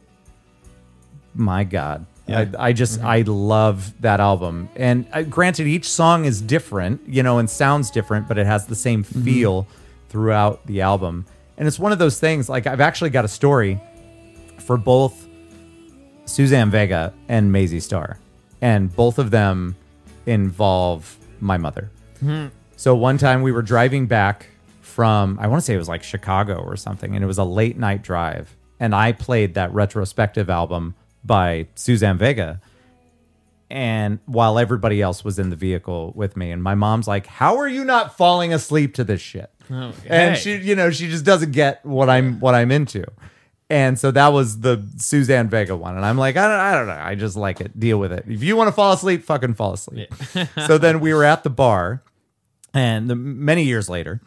my 1.36 1.64
god 1.64 2.06
Yeah. 2.26 2.46
I, 2.58 2.70
I 2.70 2.74
just 2.74 3.00
i 3.02 3.22
love 3.22 3.94
that 4.02 4.20
album 4.20 4.70
and 4.76 5.06
uh, 5.14 5.22
granted 5.22 5.68
each 5.68 5.88
song 5.88 6.26
is 6.26 6.42
different 6.42 7.00
you 7.08 7.22
know 7.22 7.38
and 7.38 7.48
sounds 7.48 7.92
different 7.92 8.28
but 8.28 8.40
it 8.40 8.48
has 8.48 8.66
the 8.66 8.76
same 8.76 9.04
feel 9.04 9.68
throughout 10.10 10.66
the 10.66 10.82
album 10.82 11.28
and 11.58 11.68
it's 11.68 11.78
one 11.78 11.92
of 11.92 12.00
those 12.00 12.20
things 12.20 12.50
like 12.50 12.66
i've 12.66 12.82
actually 12.82 13.12
got 13.12 13.24
a 13.24 13.28
story 13.28 13.80
for 14.58 14.78
both 14.78 15.28
Suzanne 16.26 16.70
Vega 16.70 17.14
and 17.30 17.54
Mazzy 17.54 17.82
Star, 17.82 18.20
and 18.62 18.94
both 18.96 19.18
of 19.18 19.32
them 19.32 19.76
involve 20.26 21.18
my 21.40 21.58
mother. 21.58 21.90
Mm-hmm. 22.18 22.48
So 22.76 22.96
one 22.96 23.18
time 23.18 23.42
we 23.42 23.52
were 23.52 23.62
driving 23.62 24.08
back 24.08 24.48
from 24.82 25.38
I 25.40 25.48
want 25.48 25.62
to 25.62 25.66
say 25.66 25.74
it 25.74 25.78
was 25.78 25.90
like 25.90 26.04
Chicago 26.04 26.58
or 26.58 26.76
something, 26.76 27.16
and 27.16 27.24
it 27.24 27.28
was 27.28 27.38
a 27.38 27.44
late 27.44 27.78
night 27.78 28.02
drive, 28.02 28.56
and 28.80 28.96
I 28.96 29.12
played 29.12 29.54
that 29.54 29.74
retrospective 29.74 30.50
album 30.50 30.96
by 31.24 31.68
Suzanne 31.76 32.18
Vega. 32.18 32.62
And 33.70 34.20
while 34.26 34.58
everybody 34.58 35.02
else 35.02 35.26
was 35.26 35.38
in 35.40 35.50
the 35.50 35.56
vehicle 35.56 36.14
with 36.16 36.38
me, 36.38 36.52
and 36.52 36.64
my 36.64 36.74
mom's 36.74 37.08
like, 37.08 37.28
"How 37.28 37.58
are 37.58 37.68
you 37.68 37.84
not 37.84 38.16
falling 38.16 38.54
asleep 38.54 38.94
to 38.96 39.04
this 39.04 39.22
shit?" 39.22 39.52
Okay. 39.70 40.08
And 40.10 40.38
she, 40.38 40.56
you 40.56 40.76
know, 40.76 40.90
she 40.90 41.10
just 41.10 41.26
doesn't 41.26 41.52
get 41.52 41.86
what 41.86 42.10
I'm 42.10 42.40
what 42.40 42.56
I'm 42.56 42.72
into. 42.72 43.04
And 43.70 44.00
so 44.00 44.12
that 44.12 44.30
was 44.30 44.62
the 44.62 44.88
Suzanne 44.98 45.50
Vega 45.50 45.76
one, 45.76 45.98
and 45.98 46.06
I'm 46.06 46.18
like, 46.18 46.38
I 46.38 46.48
don't, 46.48 46.60
I 46.60 46.74
don't 46.74 46.88
know, 46.88 47.04
I 47.04 47.16
just 47.16 47.36
like 47.36 47.60
it. 47.60 47.78
Deal 47.78 48.00
with 48.00 48.14
it. 48.14 48.24
If 48.26 48.42
you 48.42 48.56
want 48.56 48.70
to 48.70 48.72
fall 48.72 48.94
asleep, 48.94 49.24
fucking 49.24 49.56
fall 49.56 49.74
asleep. 49.74 50.14
so 50.66 50.78
then 50.78 51.02
we 51.02 51.14
were 51.14 51.26
at 51.26 51.44
the 51.44 51.50
bar, 51.50 52.02
and 52.74 53.10
the, 53.10 53.16
many 53.16 53.64
years 53.64 53.90
later, 53.90 54.22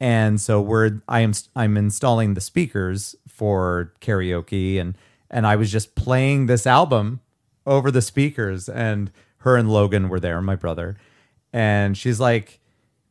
and 0.00 0.38
so 0.38 0.60
we're 0.60 1.00
I 1.08 1.20
am 1.20 1.32
I'm 1.56 1.78
installing 1.78 2.34
the 2.34 2.42
speakers 2.42 3.16
for 3.26 3.94
karaoke, 4.02 4.78
and 4.78 4.98
and 5.30 5.46
I 5.46 5.56
was 5.56 5.72
just 5.72 5.94
playing 5.94 6.44
this 6.44 6.66
album 6.66 7.20
over 7.64 7.90
the 7.90 8.02
speakers, 8.02 8.68
and 8.68 9.10
her 9.38 9.56
and 9.56 9.72
Logan 9.72 10.10
were 10.10 10.20
there, 10.20 10.42
my 10.42 10.56
brother, 10.56 10.96
and 11.52 11.96
she's 11.96 12.20
like. 12.20 12.60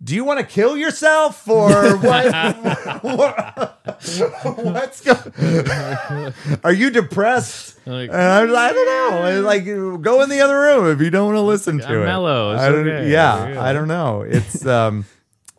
Do 0.03 0.15
you 0.15 0.25
want 0.25 0.39
to 0.41 0.45
kill 0.45 0.75
yourself 0.75 1.47
or 1.47 1.95
what? 1.97 3.03
what- 3.03 3.69
what's 4.57 5.01
going? 5.01 6.34
Are 6.63 6.73
you 6.73 6.89
depressed? 6.89 7.77
Like- 7.88 8.09
and 8.09 8.17
I 8.21 8.41
was 8.43 8.51
like, 8.51 8.71
I 8.71 8.73
don't 8.73 8.85
know. 9.35 9.41
Like, 9.41 9.65
go 10.01 10.21
in 10.21 10.30
the 10.30 10.41
other 10.41 10.59
room 10.59 10.91
if 10.91 11.01
you 11.01 11.09
don't 11.09 11.27
want 11.27 11.38
to 11.38 11.41
listen 11.41 11.80
to 11.80 11.88
I'm 11.88 12.01
it. 12.01 12.05
mellow. 12.05 12.51
I 12.55 12.69
don't, 12.69 12.88
okay. 12.88 13.09
Yeah, 13.11 13.47
Yeah. 13.49 13.63
I 13.63 13.73
don't 13.73 13.88
know. 13.88 14.21
It's 14.23 14.65
um, 14.65 15.05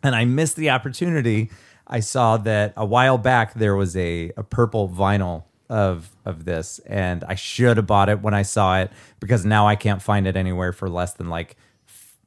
and 0.03 0.15
I 0.15 0.25
missed 0.25 0.55
the 0.57 0.69
opportunity. 0.69 1.49
I 1.87 1.99
saw 1.99 2.37
that 2.37 2.73
a 2.77 2.85
while 2.85 3.17
back 3.17 3.53
there 3.53 3.75
was 3.75 3.95
a 3.97 4.31
a 4.37 4.43
purple 4.43 4.89
vinyl 4.89 5.43
of 5.69 6.09
of 6.25 6.45
this, 6.45 6.79
and 6.87 7.23
I 7.23 7.35
should 7.35 7.77
have 7.77 7.87
bought 7.87 8.09
it 8.09 8.21
when 8.21 8.33
I 8.33 8.41
saw 8.43 8.79
it 8.79 8.91
because 9.19 9.45
now 9.45 9.67
I 9.67 9.75
can't 9.75 10.01
find 10.01 10.27
it 10.27 10.35
anywhere 10.35 10.71
for 10.73 10.89
less 10.89 11.13
than 11.13 11.29
like 11.29 11.55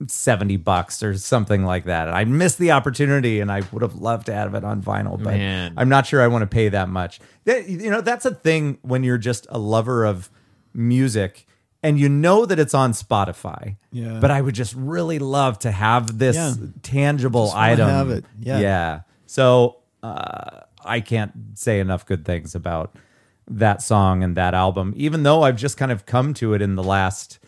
70 0.06 0.56
bucks 0.58 1.02
or 1.02 1.16
something 1.18 1.64
like 1.64 1.84
that. 1.86 2.06
And 2.08 2.16
I 2.16 2.24
missed 2.24 2.58
the 2.58 2.70
opportunity 2.70 3.40
and 3.40 3.50
I 3.50 3.62
would 3.72 3.82
have 3.82 3.96
loved 3.96 4.26
to 4.26 4.34
have 4.34 4.54
it 4.54 4.64
on 4.64 4.80
vinyl, 4.82 5.16
but 5.22 5.34
Man. 5.34 5.74
I'm 5.76 5.88
not 5.88 6.06
sure 6.06 6.22
I 6.22 6.28
want 6.28 6.42
to 6.42 6.46
pay 6.46 6.68
that 6.68 6.88
much. 6.88 7.18
That, 7.44 7.68
you 7.68 7.90
know, 7.90 8.00
that's 8.00 8.24
a 8.24 8.34
thing 8.34 8.78
when 8.82 9.02
you're 9.02 9.18
just 9.18 9.46
a 9.50 9.58
lover 9.58 10.04
of 10.04 10.30
music 10.72 11.46
and 11.82 11.98
you 11.98 12.08
know 12.08 12.46
that 12.46 12.58
it's 12.58 12.74
on 12.74 12.92
Spotify. 12.92 13.76
Yeah. 13.92 14.18
But 14.20 14.30
I 14.30 14.40
would 14.40 14.54
just 14.54 14.74
really 14.74 15.18
love 15.18 15.58
to 15.60 15.70
have 15.70 16.18
this 16.18 16.36
Yeah. 16.36 16.54
tangible 16.82 17.46
Just 17.46 17.56
wanna 17.56 17.66
item. 17.72 17.88
have 17.88 18.10
it. 18.10 18.24
Yeah. 18.40 18.58
Yeah. 18.60 19.00
So 19.26 19.78
uh, 20.02 20.60
I 20.84 21.00
can't 21.00 21.32
say 21.54 21.80
enough 21.80 22.06
good 22.06 22.24
things 22.24 22.54
about 22.54 22.94
that 23.50 23.82
song 23.82 24.22
and 24.22 24.36
that 24.36 24.54
album, 24.54 24.92
even 24.96 25.22
though 25.22 25.42
I've 25.42 25.56
just 25.56 25.76
kind 25.76 25.90
of 25.90 26.06
come 26.06 26.34
to 26.34 26.54
it 26.54 26.62
in 26.62 26.74
the 26.76 26.82
last 26.84 27.38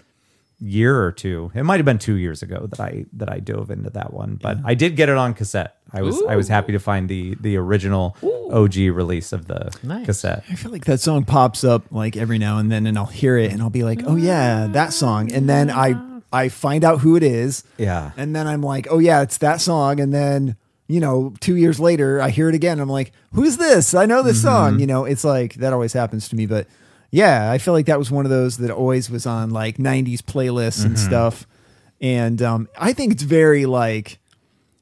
year 0.60 1.02
or 1.02 1.10
two. 1.10 1.50
It 1.54 1.62
might 1.64 1.76
have 1.78 1.84
been 1.86 1.98
two 1.98 2.14
years 2.16 2.42
ago 2.42 2.66
that 2.70 2.80
I 2.80 3.06
that 3.14 3.32
I 3.32 3.38
dove 3.40 3.70
into 3.70 3.90
that 3.90 4.12
one, 4.12 4.38
but 4.40 4.58
I 4.64 4.74
did 4.74 4.94
get 4.96 5.08
it 5.08 5.16
on 5.16 5.34
cassette. 5.34 5.76
I 5.92 6.02
was 6.02 6.22
I 6.28 6.36
was 6.36 6.48
happy 6.48 6.72
to 6.72 6.78
find 6.78 7.08
the 7.08 7.34
the 7.40 7.56
original 7.56 8.16
OG 8.22 8.76
release 8.76 9.32
of 9.32 9.46
the 9.46 9.74
Nice. 9.82 10.06
cassette. 10.06 10.44
I 10.50 10.54
feel 10.54 10.70
like 10.70 10.84
that 10.84 11.00
song 11.00 11.24
pops 11.24 11.64
up 11.64 11.84
like 11.90 12.16
every 12.16 12.38
now 12.38 12.58
and 12.58 12.70
then, 12.70 12.86
and 12.86 12.96
I'll 12.98 13.06
hear 13.06 13.36
it, 13.38 13.52
and 13.52 13.60
I'll 13.62 13.70
be 13.70 13.82
like, 13.84 14.02
"Oh 14.06 14.16
yeah, 14.16 14.66
that 14.68 14.92
song," 14.92 15.32
and 15.32 15.48
then 15.48 15.70
I 15.70 16.00
I 16.32 16.48
find 16.48 16.84
out 16.84 17.00
who 17.00 17.16
it 17.16 17.22
is, 17.24 17.64
Yeah. 17.76 18.12
and 18.16 18.36
then 18.36 18.46
I'm 18.46 18.62
like, 18.62 18.86
"Oh 18.90 18.98
yeah, 18.98 19.22
it's 19.22 19.38
that 19.38 19.60
song," 19.60 19.98
and 19.98 20.12
then 20.14 20.56
you 20.86 20.98
know, 21.00 21.32
two 21.40 21.54
years 21.54 21.78
later, 21.78 22.20
I 22.20 22.30
hear 22.30 22.48
it 22.48 22.54
again. 22.56 22.80
I'm 22.80 22.88
like, 22.88 23.12
"Who's 23.32 23.56
this? 23.56 23.94
I 23.94 24.06
know 24.06 24.22
this 24.22 24.42
song." 24.42 24.72
Mm-hmm. 24.72 24.80
You 24.80 24.86
know, 24.88 25.04
it's 25.04 25.22
like 25.24 25.54
that 25.54 25.72
always 25.72 25.92
happens 25.92 26.28
to 26.30 26.36
me, 26.36 26.46
but 26.46 26.66
yeah, 27.10 27.50
I 27.50 27.58
feel 27.58 27.74
like 27.74 27.86
that 27.86 27.98
was 27.98 28.10
one 28.10 28.24
of 28.26 28.30
those 28.30 28.58
that 28.58 28.70
always 28.70 29.10
was 29.10 29.26
on 29.26 29.50
like 29.50 29.76
'90s 29.78 30.18
playlists 30.20 30.84
and 30.84 30.98
stuff, 30.98 31.46
and 32.00 32.40
um, 32.42 32.68
I 32.78 32.92
think 32.92 33.12
it's 33.12 33.22
very 33.22 33.66
like 33.66 34.18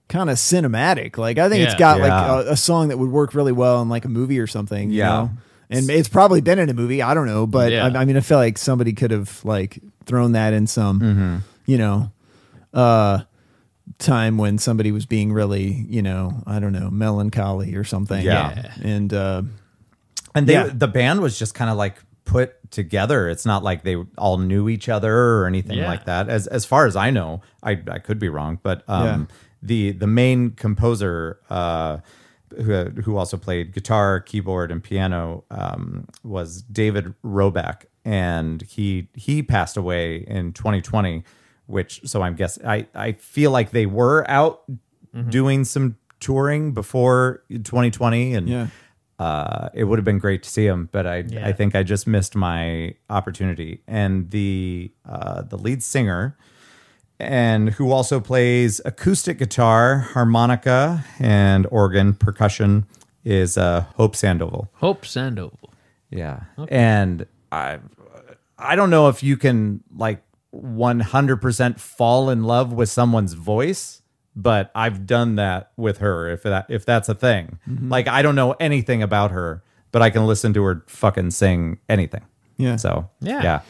kind 0.09 0.31
of 0.31 0.37
cinematic. 0.37 1.19
Like 1.19 1.39
I 1.39 1.49
think 1.49 1.63
it's 1.65 1.75
Yeah. 1.75 1.79
got 1.79 1.99
Yeah. 1.99 2.09
like 2.33 2.47
a, 2.47 2.51
a 2.53 2.57
song 2.57 2.89
that 2.89 2.99
would 2.99 3.11
work 3.11 3.35
really 3.35 3.53
well 3.53 3.83
in 3.83 3.89
like 3.89 4.05
a 4.05 4.09
movie 4.09 4.39
or 4.39 4.47
something. 4.47 4.91
you 4.91 4.99
Yeah. 4.99 5.09
know? 5.09 5.31
and 5.71 5.91
it's 5.91 6.09
probably 6.09 6.41
been 6.41 6.59
in 6.59 6.71
a 6.71 6.73
movie. 6.73 7.03
I 7.03 7.13
don't 7.13 7.27
know, 7.27 7.47
but 7.47 7.71
Yeah. 7.73 7.89
I, 7.95 8.01
I 8.01 8.05
mean, 8.07 8.17
I 8.17 8.21
feel 8.21 8.39
like 8.39 8.57
somebody 8.57 8.95
could 8.95 9.11
have 9.11 9.45
like 9.45 9.79
thrown 10.07 10.33
that 10.33 10.55
in 10.55 10.67
some, 10.67 11.01
Mm-hmm. 11.01 11.37
you 11.67 11.77
know, 11.77 12.11
uh, 12.73 13.21
time 13.99 14.39
when 14.39 14.57
somebody 14.57 14.93
was 14.93 15.05
being 15.05 15.31
really, 15.31 15.85
you 15.91 16.01
know, 16.01 16.43
I 16.47 16.59
don't 16.59 16.73
know, 16.73 16.89
melancholy 16.91 17.75
or 17.75 17.85
something. 17.85 18.25
Yeah. 18.25 18.73
and 18.83 19.13
uh, 19.13 19.43
And 20.35 20.47
they, 20.47 20.55
Yeah. 20.55 20.71
the 20.73 20.89
band 20.89 21.21
was 21.21 21.39
just 21.39 21.55
kind 21.55 21.71
of 21.71 21.77
like 21.77 21.97
put 22.29 22.71
together. 22.71 23.29
It's 23.29 23.45
not 23.47 23.65
like 23.65 23.83
they 23.83 23.97
all 24.17 24.39
knew 24.39 24.69
each 24.69 24.89
other 24.89 25.13
or 25.17 25.47
anything 25.47 25.79
Yeah. 25.79 25.89
like 25.89 26.05
that. 26.05 26.29
As 26.29 26.47
as 26.47 26.65
far 26.65 26.87
as 26.87 26.95
I 26.95 27.11
know, 27.11 27.41
I 27.63 27.73
I 27.91 27.99
could 27.99 28.19
be 28.21 28.29
wrong, 28.29 28.59
but 28.63 28.85
um, 28.87 29.05
Yeah. 29.07 29.25
the 29.63 29.93
the 29.93 30.07
main 30.07 30.51
composer 30.51 31.41
uh, 31.51 31.99
who 32.57 32.85
who 33.05 33.17
also 33.17 33.37
played 33.37 33.73
guitar, 33.73 34.21
keyboard, 34.21 34.71
and 34.71 34.83
piano 34.83 35.45
um, 35.51 36.07
was 36.23 36.63
David 36.63 37.15
Roback, 37.25 37.87
and 38.05 38.63
he 38.63 39.09
he 39.15 39.43
passed 39.43 39.77
away 39.77 40.19
in 40.19 40.53
2020. 40.53 41.25
Which 41.67 42.01
so 42.05 42.23
I'm 42.23 42.35
guessing 42.35 42.67
I 42.67 42.87
I 42.95 43.13
feel 43.13 43.51
like 43.51 43.71
they 43.73 43.85
were 43.87 44.25
out 44.31 44.63
doing 45.29 45.65
some 45.65 45.97
touring 46.21 46.73
before 46.73 47.43
2020 47.51 48.35
and 48.35 48.49
Yeah. 48.49 48.67
Uh, 49.19 49.69
it 49.75 49.85
would 49.85 49.99
have 49.99 50.05
been 50.05 50.19
great 50.19 50.43
to 50.45 50.51
see 50.51 50.67
him, 50.67 50.89
but 50.93 51.07
I 51.07 51.25
Yeah. 51.29 51.47
I 51.47 51.53
think 51.53 51.75
I 51.75 51.83
just 51.83 52.07
missed 52.07 52.37
my 52.37 52.95
opportunity. 53.11 53.83
And 53.87 54.31
the 54.31 54.93
uh, 55.09 55.43
the 55.43 55.57
lead 55.57 55.83
singer, 55.83 56.37
and 57.19 57.71
who 57.71 57.91
also 57.91 58.21
plays 58.21 58.81
acoustic 58.85 59.39
guitar, 59.39 59.99
harmonica, 59.99 61.05
and 61.19 61.67
organ 61.71 62.15
percussion, 62.15 62.87
is 63.25 63.59
uh, 63.59 63.87
Hope 63.97 64.15
Sandoval. 64.15 64.71
Hope 64.75 65.05
Sandoval. 65.05 65.73
Yeah, 66.11 66.45
and 66.69 67.27
I 67.51 67.79
I 68.59 68.77
don't 68.77 68.91
know 68.91 69.09
if 69.09 69.23
you 69.23 69.37
can 69.37 69.83
like 69.95 70.23
100% 70.55 71.79
fall 71.79 72.31
in 72.31 72.45
love 72.45 72.73
with 72.73 72.89
someone's 72.89 73.35
voice, 73.35 74.03
but 74.39 74.71
I've 74.75 75.05
done 75.05 75.35
that 75.35 75.73
with 75.77 75.99
her 75.99 76.31
if 76.31 76.45
that 76.45 76.67
if 76.71 76.87
that's 76.87 77.09
a 77.09 77.15
thing. 77.15 77.59
Like 77.83 78.07
I 78.09 78.23
don't 78.23 78.37
know 78.37 78.53
anything 78.61 79.03
about 79.03 79.33
her, 79.33 79.63
but 79.93 80.01
I 80.01 80.11
can 80.11 80.27
listen 80.27 80.55
to 80.55 80.63
her 80.63 80.85
fucking 80.87 81.33
sing 81.33 81.79
anything. 81.89 82.25
Yeah. 82.57 82.77
So, 82.77 83.11
Yeah. 83.21 83.43
Yeah. 83.43 83.61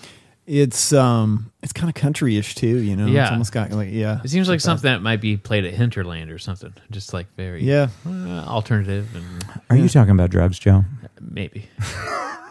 it's 0.46 0.92
um, 0.92 1.50
it's 1.62 1.72
kind 1.72 1.88
of 1.88 1.94
country-ish 1.94 2.54
too. 2.54 2.78
You 2.82 2.96
know, 2.96 3.06
it's 3.06 3.14
Yeah. 3.14 3.30
almost 3.30 3.52
got 3.52 3.70
like 3.72 3.88
yeah, 3.90 4.20
It 4.22 4.28
seems 4.28 4.48
like 4.48 4.60
something 4.60 4.90
that 4.90 5.00
might 5.02 5.20
be 5.22 5.36
played 5.38 5.64
at 5.64 5.72
Hinterland 5.74 6.30
or 6.30 6.38
something. 6.38 6.72
Just 6.90 7.12
like 7.14 7.26
very 7.36 7.64
yeah. 7.64 7.88
uh, 8.06 8.44
alternative 8.46 9.08
and 9.16 9.44
Are 9.70 9.76
you 9.76 9.88
talking 9.88 10.12
about 10.12 10.30
drugs, 10.30 10.58
Joe? 10.58 10.84
maybe. 11.20 11.68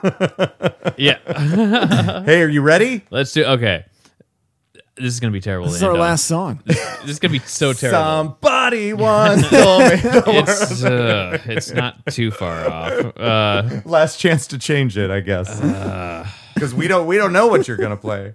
yeah. 0.98 1.18
hey, 2.26 2.42
are 2.42 2.50
you 2.50 2.62
ready? 2.62 3.04
Let's 3.12 3.32
do 3.34 3.44
okay. 3.46 3.86
This 4.98 5.14
is 5.14 5.20
gonna 5.20 5.32
be 5.32 5.42
terrible. 5.42 5.68
This 5.68 5.78
is 5.78 5.84
our 5.84 5.94
on. 5.94 6.00
last 6.00 6.26
song. 6.26 6.62
This 6.68 7.12
is 7.14 7.20
gonna 7.20 7.32
be 7.32 7.40
so 7.40 7.72
terrible. 7.74 8.00
Somebody 8.00 8.92
once 8.94 9.48
told 9.50 9.82
me. 9.84 10.00
it's 10.04 10.84
uh, 10.84 11.38
it's 11.46 11.72
not 11.72 12.06
too 12.08 12.32
far 12.32 12.70
off. 12.70 13.18
Uh, 13.18 13.82
Last 13.86 14.20
chance 14.20 14.48
to 14.48 14.58
change 14.58 14.98
it, 14.98 15.10
I 15.10 15.22
guess. 15.22 15.62
Because 16.54 16.74
we 16.74 16.88
don't 16.90 17.08
we 17.08 17.16
don't 17.18 17.32
know 17.32 17.48
what 17.48 17.68
you're 17.68 17.78
gonna 17.78 17.96
play. 17.96 18.34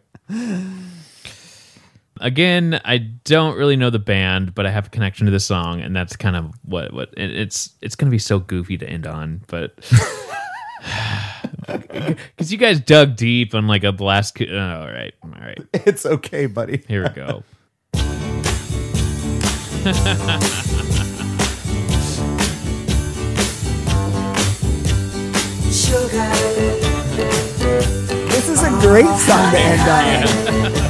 again, 2.20 2.80
I 2.84 2.98
don't 3.24 3.58
really 3.58 3.76
know 3.76 3.90
the 3.90 3.98
band, 3.98 4.54
but 4.54 4.64
I 4.64 4.70
have 4.70 4.86
a 4.86 4.90
connection 4.90 5.26
to 5.26 5.32
the 5.32 5.40
song, 5.40 5.80
and 5.82 5.94
that's 5.94 6.16
kind 6.16 6.36
of 6.36 6.52
what 6.64 6.92
what 6.94 7.12
and 7.18 7.30
it's 7.30 7.70
it's 7.82 7.96
gonna 7.96 8.10
be 8.10 8.18
so 8.18 8.38
goofy 8.38 8.78
to 8.78 8.88
end 8.88 9.06
on, 9.06 9.42
but. 9.48 9.74
Because 11.66 12.52
you 12.52 12.58
guys 12.58 12.80
dug 12.80 13.16
deep 13.16 13.54
on 13.54 13.66
like 13.66 13.84
a 13.84 13.92
blast. 13.92 14.34
co- 14.34 14.44
Oh, 14.50 14.80
all 14.80 14.86
right, 14.88 15.14
all 15.22 15.30
right. 15.40 15.58
It's 15.86 16.04
okay, 16.06 16.46
buddy. 16.46 16.82
Here 16.88 17.02
we 17.04 17.08
go. 17.10 17.42
Sugar. 25.72 26.28
This 28.28 28.48
is 28.50 28.62
a 28.62 28.68
great 28.80 29.06
song 29.18 29.50
to 29.52 29.58
end 29.58 30.76
on. 30.76 30.76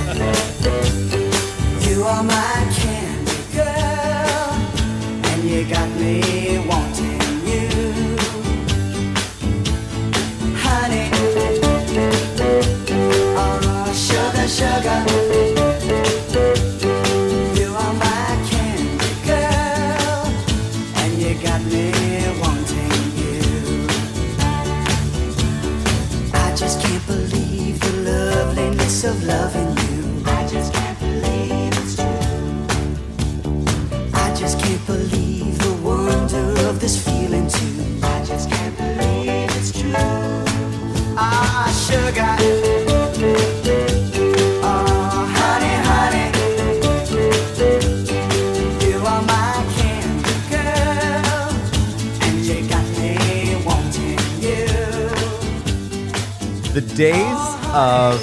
of 57.72 58.20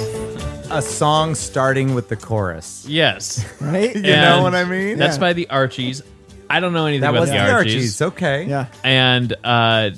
a 0.70 0.80
song 0.80 1.34
starting 1.34 1.94
with 1.94 2.08
the 2.08 2.16
chorus. 2.16 2.86
Yes. 2.88 3.44
right? 3.60 3.94
You 3.94 4.02
know 4.02 4.42
what 4.42 4.54
I 4.54 4.64
mean? 4.64 4.98
That's 4.98 5.16
Yeah. 5.16 5.20
by 5.20 5.32
the 5.32 5.48
Archies. 5.50 6.02
I 6.48 6.60
don't 6.60 6.72
know 6.72 6.86
anything 6.86 7.02
that 7.02 7.10
about 7.10 7.20
was 7.20 7.30
the, 7.30 7.36
the 7.36 7.50
Archies. 7.50 7.74
Archies. 8.00 8.02
Okay. 8.02 8.44
Yeah. 8.44 8.66
and 8.84 9.32
uh, 9.44 9.90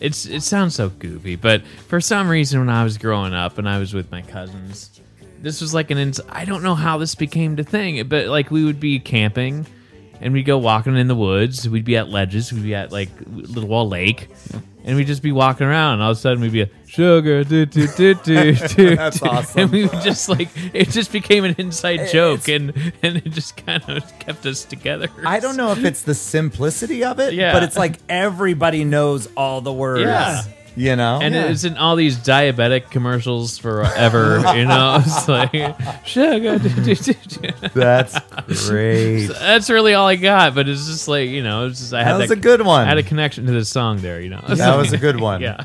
it's 0.00 0.26
it 0.26 0.42
sounds 0.42 0.74
so 0.74 0.88
goofy, 0.90 1.36
but 1.36 1.62
for 1.88 2.00
some 2.00 2.28
reason, 2.28 2.60
when 2.60 2.68
I 2.68 2.84
was 2.84 2.98
growing 2.98 3.32
up 3.34 3.58
and 3.58 3.68
I 3.68 3.78
was 3.78 3.94
with 3.94 4.10
my 4.10 4.22
cousins, 4.22 5.00
this 5.40 5.60
was 5.60 5.72
like 5.72 5.90
an. 5.90 5.98
Ins- 5.98 6.20
I 6.28 6.44
don't 6.44 6.62
know 6.62 6.74
how 6.74 6.98
this 6.98 7.14
became 7.14 7.56
the 7.56 7.64
thing, 7.64 8.06
but 8.08 8.26
like 8.26 8.50
we 8.50 8.64
would 8.64 8.80
be 8.80 8.98
camping. 8.98 9.66
And 10.20 10.32
we'd 10.32 10.44
go 10.44 10.56
walking 10.58 10.96
in 10.96 11.08
the 11.08 11.16
woods. 11.16 11.68
We'd 11.68 11.84
be 11.84 11.96
at 11.96 12.08
ledges. 12.08 12.52
We'd 12.52 12.62
be 12.62 12.76
at 12.76 12.92
like 12.92 13.08
Little 13.26 13.68
Wall 13.68 13.88
Lake, 13.88 14.28
and 14.84 14.96
we'd 14.96 15.06
just 15.06 15.22
be 15.22 15.32
walking 15.32 15.66
around. 15.66 15.94
And 15.94 16.02
all 16.02 16.10
of 16.10 16.16
a 16.16 16.20
sudden, 16.20 16.40
we'd 16.42 16.52
be 16.52 16.62
a 16.62 16.70
sugar, 16.86 17.44
do 17.44 17.66
do 17.66 17.86
do 17.88 18.14
do 18.14 18.54
do. 18.54 18.96
That's 18.96 19.20
do." 19.20 19.26
awesome. 19.26 19.60
And 19.60 19.70
we 19.72 19.84
would 19.86 20.02
just 20.02 20.28
like 20.28 20.48
it 20.72 20.90
just 20.90 21.12
became 21.12 21.44
an 21.44 21.54
inside 21.58 22.08
joke, 22.10 22.48
and 22.48 22.72
and 23.02 23.16
it 23.18 23.30
just 23.30 23.56
kind 23.64 23.82
of 23.88 24.18
kept 24.18 24.44
us 24.46 24.64
together. 24.64 25.08
I 25.24 25.40
don't 25.40 25.56
know 25.56 25.72
if 25.72 25.84
it's 25.84 26.02
the 26.02 26.14
simplicity 26.14 27.04
of 27.04 27.18
it, 27.20 27.34
Yeah. 27.34 27.52
but 27.52 27.62
it's 27.62 27.76
like 27.76 27.98
everybody 28.08 28.84
knows 28.84 29.28
all 29.36 29.60
the 29.60 29.72
words. 29.72 30.02
Yeah. 30.02 30.42
You 30.74 30.96
know? 30.96 31.18
And 31.20 31.34
Yeah. 31.34 31.46
it's 31.50 31.64
in 31.64 31.76
all 31.76 31.96
these 31.96 32.16
diabetic 32.16 32.90
commercials 32.90 33.58
forever, 33.58 34.42
you 34.56 34.64
know. 34.64 35.02
It's 35.04 35.28
like 35.28 35.52
sugar. 36.06 36.58
That's 37.74 38.18
great. 38.68 39.26
That's 39.26 39.70
really 39.70 39.94
all 39.94 40.08
I 40.08 40.16
got, 40.16 40.54
but 40.54 40.68
it's 40.68 40.86
just 40.86 41.08
like 41.08 41.28
you 41.28 41.42
know, 41.42 41.66
it's 41.66 41.80
just 41.80 41.92
I 41.94 42.02
had 42.02 42.14
That 42.14 42.18
was 42.20 42.28
that, 42.30 42.38
a 42.38 42.40
good 42.40 42.62
one. 42.62 42.84
I 42.84 42.88
had 42.88 42.98
a 42.98 43.02
connection 43.02 43.46
to 43.46 43.52
this 43.52 43.68
song 43.68 43.98
there, 43.98 44.20
you 44.20 44.30
know. 44.30 44.40
That 44.48 44.76
was 44.76 44.92
a 44.92 44.98
good 44.98 45.20
one. 45.20 45.40
yeah, 45.42 45.64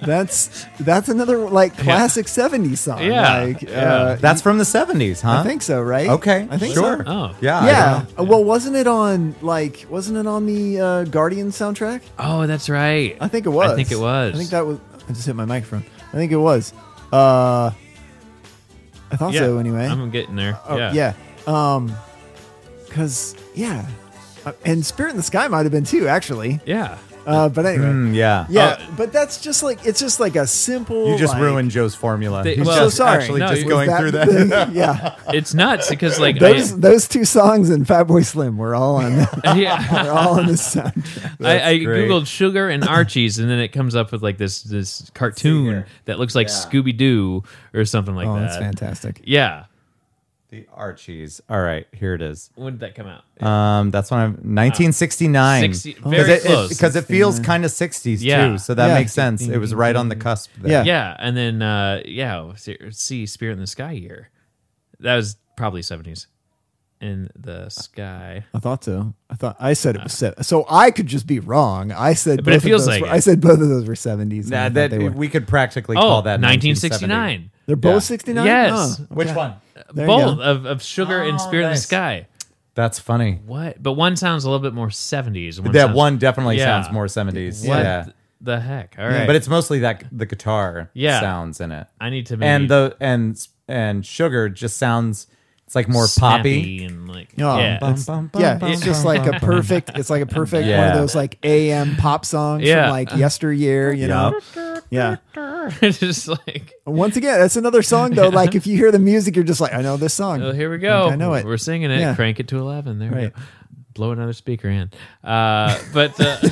That's 0.00 0.66
that's 0.80 1.08
another 1.08 1.38
like 1.48 1.76
classic 1.76 2.26
'70s 2.26 2.78
song. 2.78 3.02
Yeah, 3.02 3.42
like, 3.42 3.62
yeah. 3.62 3.76
Uh, 3.96 4.16
That's 4.16 4.40
from 4.42 4.58
the 4.58 4.64
70s, 4.64 5.20
huh? 5.22 5.40
I 5.40 5.42
think 5.42 5.62
so, 5.62 5.80
right? 5.82 6.08
Okay. 6.08 6.46
I 6.50 6.58
think 6.58 6.74
sure. 6.74 7.04
so. 7.04 7.10
Oh. 7.10 7.36
Yeah. 7.40 7.58
I 7.60 7.66
Yeah. 7.66 7.92
don't 7.92 8.18
know. 8.18 8.24
Well, 8.24 8.44
wasn't 8.44 8.76
it 8.76 8.86
on 8.86 9.34
like 9.42 9.86
wasn't 9.90 10.18
it 10.18 10.26
on 10.26 10.46
the 10.46 10.80
uh, 10.80 11.04
Guardian 11.04 11.50
soundtrack? 11.50 12.02
oh, 12.18 12.46
that's 12.46 12.68
right. 12.68 13.16
I 13.20 13.28
think 13.28 13.46
it 13.46 13.50
was. 13.50 13.70
I 13.72 13.76
think 13.76 13.92
it 13.92 13.98
was. 13.98 14.45
I 14.46 14.48
think 14.48 14.50
that 14.50 14.66
was. 14.66 14.78
I 15.08 15.12
just 15.12 15.26
hit 15.26 15.36
my 15.36 15.44
microphone. 15.44 15.84
I 16.08 16.16
think 16.16 16.32
it 16.32 16.36
was. 16.36 16.72
Uh, 17.12 17.70
I 19.10 19.16
thought 19.16 19.32
yeah. 19.32 19.40
so. 19.40 19.58
Anyway. 19.58 19.86
I'm 19.86 20.10
getting 20.10 20.36
there. 20.36 20.58
Oh, 20.66 20.76
yeah, 20.76 20.92
yeah. 20.92 21.12
Um, 21.46 21.92
cause 22.90 23.36
yeah, 23.54 23.86
Uh, 24.44 24.52
and 24.64 24.84
Spirit 24.84 25.10
in 25.10 25.16
the 25.16 25.22
Sky 25.22 25.48
might 25.48 25.62
have 25.64 25.72
been 25.72 25.84
too, 25.84 26.06
actually. 26.08 26.60
yeah. 26.66 26.98
Uh, 27.26 27.48
but 27.48 27.66
anyway, 27.66 27.86
Mm, 27.86 28.14
yeah. 28.14 28.46
yeah. 28.48 28.76
Oh. 28.80 28.94
but 28.96 29.12
that's 29.12 29.40
just 29.40 29.62
like 29.62 29.84
it's 29.84 29.98
just 29.98 30.20
like 30.20 30.36
a 30.36 30.46
simple. 30.46 31.08
You 31.10 31.18
just 31.18 31.32
like- 31.32 31.42
ruined 31.42 31.72
Joe's 31.72 31.94
formula. 31.94 32.44
They- 32.44 32.54
He's 32.56 32.66
well- 32.66 32.84
just 32.84 32.96
So 32.96 33.04
sorry. 33.04 33.18
actually 33.22 33.40
No, 33.40 33.48
just 33.48 33.62
you- 33.62 33.68
going 33.68 33.90
Was 33.90 33.98
through 33.98 34.10
that 34.12 34.28
that. 34.28 34.68
the- 34.68 34.74
yeah, 34.74 35.16
It's 35.34 35.52
nuts 35.52 35.90
because 35.90 36.20
like 36.20 36.38
those 36.38 36.72
I, 36.72 36.76
those 36.76 37.08
two 37.08 37.24
songs 37.24 37.68
and 37.70 37.84
Fatboy 37.84 38.24
Slim 38.24 38.56
were 38.58 38.74
all 38.76 38.96
on. 38.96 39.12
yeah. 39.56 40.02
They're 40.04 40.12
all 40.12 40.38
on 40.38 40.46
the 40.46 40.52
soundtrack. 40.52 41.44
I, 41.44 41.70
I 41.70 41.78
great. 41.78 42.08
googled 42.08 42.26
sugar 42.28 42.68
and 42.68 42.84
Archie's, 42.84 43.38
and 43.40 43.50
then 43.50 43.58
it 43.58 43.68
comes 43.68 43.96
up 43.96 44.12
with 44.12 44.22
like 44.22 44.38
this 44.38 44.62
this 44.62 45.10
cartoon 45.14 45.64
here. 45.66 45.86
that 46.04 46.18
looks 46.20 46.34
like 46.36 46.46
Yeah. 46.48 46.54
Scooby 46.54 46.96
Doo 46.96 47.42
or 47.74 47.84
something 47.84 48.14
like 48.14 48.28
Oh, 48.28 48.34
that. 48.36 48.42
that's 48.42 48.56
fantastic. 48.58 49.20
Yeah. 49.24 49.64
The 50.48 50.66
Archies. 50.72 51.40
All 51.48 51.60
right, 51.60 51.86
here 51.92 52.14
it 52.14 52.22
is. 52.22 52.50
When 52.54 52.74
did 52.74 52.80
that 52.80 52.94
come 52.94 53.06
out? 53.06 53.24
Um, 53.46 53.90
that's 53.90 54.10
when 54.10 54.20
I'm 54.20 54.30
1969. 54.32 55.74
60 55.74 55.96
very 56.06 56.38
close. 56.40 56.68
Because 56.68 56.96
it, 56.96 57.04
feels 57.04 57.40
kind 57.40 57.64
of 57.64 57.70
60s 57.70 58.18
Yeah. 58.20 58.48
too, 58.50 58.58
so 58.58 58.74
that 58.74 58.88
Yeah. 58.88 58.94
makes 58.94 59.12
sense. 59.12 59.42
It 59.42 59.58
was 59.58 59.74
right 59.74 59.96
on 59.96 60.08
the 60.08 60.16
cusp. 60.16 60.50
There. 60.58 60.70
Yeah. 60.70 60.84
Yeah, 60.84 61.16
and 61.18 61.36
then 61.36 61.62
uh 61.62 62.02
yeah, 62.04 62.52
see 62.90 63.26
Spirit 63.26 63.54
in 63.54 63.60
the 63.60 63.66
Sky 63.66 63.92
year. 63.92 64.30
That 65.00 65.16
was 65.16 65.36
probably 65.56 65.82
seventies. 65.82 66.26
In 66.98 67.28
the 67.38 67.68
sky. 67.68 68.44
I 68.54 68.58
thought 68.58 68.82
so. 68.84 69.12
I 69.28 69.34
thought 69.34 69.56
I 69.60 69.74
said 69.74 69.96
it 69.96 70.02
was 70.02 70.14
seven. 70.14 70.42
So 70.42 70.64
I 70.70 70.90
could 70.90 71.06
just 71.06 71.26
be 71.26 71.40
wrong. 71.40 71.92
I 71.92 72.14
said, 72.14 72.42
But 72.42 72.54
it 72.54 72.56
both 72.56 72.56
of 72.56 72.62
feels 72.62 72.86
those 72.86 72.88
like 72.94 73.02
were- 73.02 73.08
it. 73.08 73.12
I 73.12 73.20
said 73.20 73.40
both 73.42 73.60
of 73.60 73.68
those 73.68 73.86
were 73.86 73.94
seventies. 73.96 74.48
That, 74.48 74.72
that 74.72 74.92
we 75.14 75.28
could 75.28 75.46
practically 75.46 75.98
Oh, 75.98 76.00
call 76.00 76.22
that 76.22 76.40
1969. 76.40 77.50
They're 77.66 77.76
both 77.76 77.94
Yeah. 77.94 77.98
sixty 78.00 78.32
nine. 78.32 78.46
Yes. 78.46 78.98
Which 79.10 79.30
one? 79.32 79.54
There 79.92 80.04
you 80.04 80.06
Both 80.06 80.36
go. 80.38 80.42
of, 80.42 80.64
of 80.66 80.82
Sugar 80.82 81.22
and 81.22 81.34
Oh, 81.34 81.38
Spirit 81.38 81.62
in 81.62 81.62
the 81.62 81.66
oh, 81.68 81.70
nice. 81.72 81.82
Sky. 81.82 82.26
That's 82.74 82.98
funny. 82.98 83.40
What? 83.46 83.82
But 83.82 83.92
one 83.92 84.16
sounds 84.16 84.44
a 84.44 84.50
little 84.50 84.62
bit 84.62 84.74
more 84.74 84.88
70s. 84.88 85.56
that 85.62 85.74
sounds- 85.74 85.96
one 85.96 86.18
definitely 86.18 86.58
Yeah. 86.58 86.82
sounds 86.82 86.92
more 86.92 87.06
70s. 87.06 87.66
What 87.66 87.78
Yeah. 87.78 88.06
the 88.40 88.60
heck? 88.60 88.96
All 88.98 89.06
right. 89.08 89.26
But 89.26 89.34
it's 89.36 89.48
mostly 89.48 89.78
that 89.80 90.04
the 90.12 90.26
guitar 90.26 90.90
Yeah. 90.94 91.20
sounds 91.20 91.60
in 91.60 91.72
it. 91.72 91.86
I 92.00 92.10
need 92.10 92.26
to 92.26 92.36
maybe 92.36 92.48
And 92.48 92.68
the 92.70 92.96
and 93.00 93.48
and 93.68 94.04
sugar 94.06 94.48
just 94.48 94.76
sounds 94.76 95.26
it's 95.66 95.74
like 95.74 95.88
more 95.88 96.06
poppy. 96.16 96.84
and 96.84 97.08
like 97.08 97.28
Oh, 97.38 97.58
yeah. 97.58 97.78
Bum, 97.78 97.96
bum, 98.06 98.26
bum, 98.28 98.40
Yeah, 98.42 98.54
bum, 98.56 98.70
it's 98.72 98.82
just 98.82 99.04
like 99.04 99.26
a 99.26 99.38
perfect. 99.40 99.90
It's 99.96 100.08
like 100.10 100.22
a 100.22 100.26
perfect 100.26 100.62
one 100.62 100.68
Yeah. 100.70 100.92
of 100.92 100.98
those 100.98 101.14
like 101.14 101.38
AM 101.42 101.96
pop 101.96 102.24
songs 102.24 102.62
Yeah. 102.62 102.84
from 102.84 102.90
like 102.92 103.16
yesteryear. 103.16 103.92
You 103.92 104.06
know. 104.08 104.38
Yeah. 104.90 105.16
it's 105.82 105.98
just 105.98 106.28
like 106.28 106.74
Once 106.86 107.16
again, 107.16 107.40
that's 107.40 107.56
another 107.56 107.82
song 107.82 108.12
though. 108.12 108.28
Like 108.28 108.54
if 108.54 108.66
you 108.66 108.76
hear 108.76 108.92
the 108.92 108.98
music, 109.00 109.34
you're 109.34 109.44
just 109.44 109.60
like, 109.60 109.74
I 109.74 109.82
know 109.82 109.96
this 109.96 110.14
song. 110.14 110.40
Oh, 110.42 110.52
here 110.52 110.70
we 110.70 110.78
go. 110.78 111.08
I 111.08 111.16
know 111.16 111.34
it. 111.34 111.44
We're 111.44 111.56
singing 111.56 111.90
it. 111.90 111.98
Yeah. 111.98 112.14
Crank 112.14 112.38
it 112.38 112.46
to 112.48 112.58
11. 112.58 112.98
There 113.00 113.10
we 113.10 113.16
Right. 113.16 113.34
go. 113.34 113.42
Blow 113.96 114.10
another 114.12 114.34
speaker 114.34 114.68
in. 114.68 114.90
Uh, 115.24 115.78
but 115.94 116.20
uh, 116.20 116.36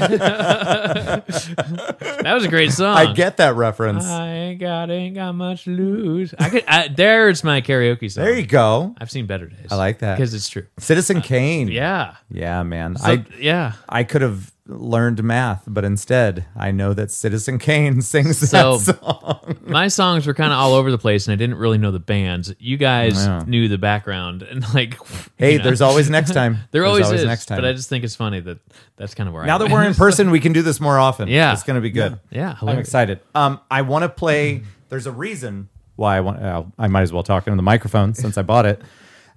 that 1.21 2.33
was 2.33 2.45
a 2.45 2.49
great 2.49 2.73
song. 2.73 2.97
I 2.97 3.13
get 3.13 3.37
that 3.37 3.55
reference. 3.55 4.07
I 4.07 4.29
ain't 4.29 4.61
got, 4.61 4.91
ain't 4.91 5.15
got 5.15 5.33
much 5.35 5.65
to 5.65 5.71
lose. 5.71 6.35
I 6.39 6.49
could. 6.49 6.65
I, 6.67 6.89
there's 6.89 7.45
my 7.45 7.61
karaoke 7.61 8.11
song. 8.11 8.25
there 8.25 8.35
you 8.35 8.47
go. 8.47 8.95
I've 8.99 9.11
seen 9.11 9.27
better 9.27 9.45
days. 9.47 9.67
I 9.71 9.75
like 9.75 9.99
that. 9.99 10.17
because 10.17 10.33
it's 10.33 10.49
true. 10.49 10.67
Citizen 10.79 11.21
King. 11.21 11.69
Yeah. 11.69 12.15
Yeah, 12.31 12.63
man. 12.63 12.97
So, 12.97 13.13
I 13.13 13.27
yeah. 13.39 13.73
I 13.91 14.05
could 14.05 14.23
have 14.23 14.51
learned 14.67 15.23
math, 15.23 15.65
but 15.67 15.85
instead 15.85 16.47
I 16.57 16.71
know 16.71 16.95
that 16.95 17.11
Citizen 17.11 17.59
King 17.59 18.01
sings 18.03 18.39
So- 18.49 18.79
that 18.79 18.99
song. 19.03 19.57
My 19.67 19.89
songs 19.89 20.27
were 20.27 20.35
kind 20.35 20.53
of 20.53 20.59
all 20.59 20.73
over 20.75 20.91
the 20.91 20.99
place, 20.99 21.27
and 21.27 21.33
I 21.33 21.37
didn't 21.37 21.57
really 21.57 21.79
know 21.79 21.91
the 21.91 21.99
bands. 21.99 22.55
You 22.59 22.77
guys 22.77 23.27
Yeah. 23.27 23.43
knew 23.47 23.69
the 23.69 23.79
background, 23.79 24.43
and 24.43 24.65
like, 24.75 24.99
Hey, 25.37 25.59
know, 25.59 25.65
there's 25.65 25.81
always 25.83 26.09
next 26.11 26.33
time. 26.33 26.59
there 26.71 26.83
There's 26.83 27.05
always, 27.07 27.21
is. 27.21 27.27
next 27.27 27.47
time. 27.47 27.59
But 27.59 27.65
I 27.67 27.73
just 27.73 27.89
think 27.89 28.05
it's 28.05 28.17
funny 28.17 28.41
that 28.41 28.59
that's 28.97 29.15
kind 29.15 29.29
of 29.29 29.35
where 29.35 29.45
now 29.45 29.57
I 29.57 29.59
that 29.59 29.65
went. 29.65 29.73
we're 29.75 29.83
in 29.85 29.95
person, 29.95 30.31
we 30.31 30.41
can 30.41 30.53
do 30.53 30.63
this 30.63 30.81
more 30.81 30.99
often. 30.99 31.29
Yeah. 31.29 31.53
it's 31.53 31.63
gonna 31.63 31.81
be 31.81 31.91
good. 31.91 32.19
yeah, 32.31 32.57
I'm 32.63 32.79
excited. 32.79 33.21
Um, 33.35 33.61
I 33.71 33.83
want 33.83 34.03
to 34.05 34.09
play. 34.09 34.63
There's 34.89 35.07
a 35.07 35.13
reason 35.13 35.69
why 35.97 36.17
I 36.17 36.21
want. 36.21 36.43
Uh, 36.43 36.65
I 36.79 36.89
might 36.89 37.03
as 37.03 37.13
well 37.13 37.23
talk 37.23 37.47
into 37.47 37.57
the 37.57 37.63
microphone 37.63 38.15
since 38.15 38.39
I 38.39 38.43
bought 38.43 38.65
it. 38.67 38.81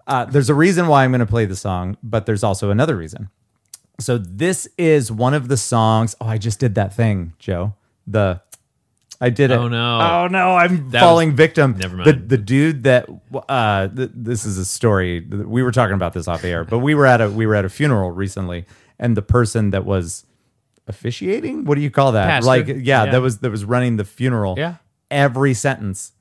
Uh, 0.05 0.23
there's 0.25 0.49
a 0.49 0.53
reason 0.55 0.87
why 0.87 1.03
I'm 1.03 1.11
going 1.11 1.19
to 1.19 1.25
play 1.25 1.45
the 1.45 1.55
song, 1.55 1.97
but 2.01 2.25
there's 2.25 2.43
also 2.43 2.69
another 2.71 2.95
reason. 2.95 3.29
So 3.99 4.18
this 4.18 4.68
is 4.78 5.11
one 5.11 5.34
of 5.34 5.48
the 5.48 5.57
songs. 5.57 6.15
Oh, 6.22 6.28
I 6.28 6.38
just 6.38 6.60
did 6.60 6.76
that 6.76 6.94
thing, 6.94 7.34
Joe. 7.40 7.74
The 8.06 8.41
I 9.19 9.32
did 9.32 9.49
it. 9.49 9.56
Oh, 9.57 9.68
no. 9.68 9.99
Oh 9.99 10.28
no! 10.28 10.52
I'm 10.56 10.91
That 10.91 10.99
falling 11.02 11.30
was- 11.30 11.38
victim. 11.38 11.76
Never 11.80 11.98
mind. 11.98 12.30
the 12.30 12.38
dude 12.38 12.84
that 12.84 13.10
uh, 13.49 13.88
th- 13.88 14.11
this 14.14 14.45
is 14.45 14.60
a 14.60 14.65
story. 14.65 15.22
We 15.22 15.64
were 15.64 15.72
talking 15.72 15.95
about 15.95 16.14
this 16.14 16.28
off 16.28 16.44
air, 16.44 16.64
but 16.64 16.80
we 16.80 16.94
were 16.94 17.07
at 17.07 17.19
a 17.22 17.30
we 17.30 17.48
were 17.48 17.56
at 17.56 17.65
a 17.65 17.69
funeral 17.69 18.11
recently, 18.11 18.65
and 18.99 19.18
the 19.18 19.24
person 19.24 19.72
that 19.72 19.86
was 19.86 20.26
officiating. 20.86 21.65
What 21.65 21.76
do 21.76 21.82
you 21.82 21.90
call 21.90 22.11
that? 22.11 22.28
Pastor. 22.28 22.45
Like, 22.48 22.68
yeah, 22.68 22.76
Yeah. 23.06 23.06
that 23.11 23.22
was 23.22 23.40
that 23.40 23.49
was 23.49 23.65
running 23.65 23.98
the 23.98 24.06
funeral. 24.06 24.53
Yeah. 24.57 24.76
every 25.10 25.56
sentence, 25.56 26.11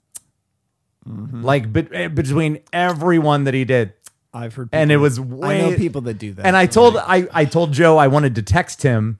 like 1.05 1.73
be- 1.73 2.09
between 2.09 2.61
everyone 2.73 3.45
that 3.45 3.53
he 3.55 3.65
did, 3.65 3.93
I've 4.37 4.55
heard, 4.55 4.69
and 4.73 4.91
people- 4.91 4.95
it 4.95 5.03
was 5.03 5.19
I 5.19 5.59
know 5.59 5.77
people 5.77 6.01
that 6.03 6.19
do 6.19 6.33
that. 6.35 6.47
And 6.47 6.57
I 6.57 6.67
told 6.67 6.97
I 6.97 7.27
I 7.33 7.45
told 7.47 7.73
Joe 7.73 7.97
I 7.97 8.09
wanted 8.09 8.35
to 8.37 8.43
text 8.43 8.83
him 8.83 9.19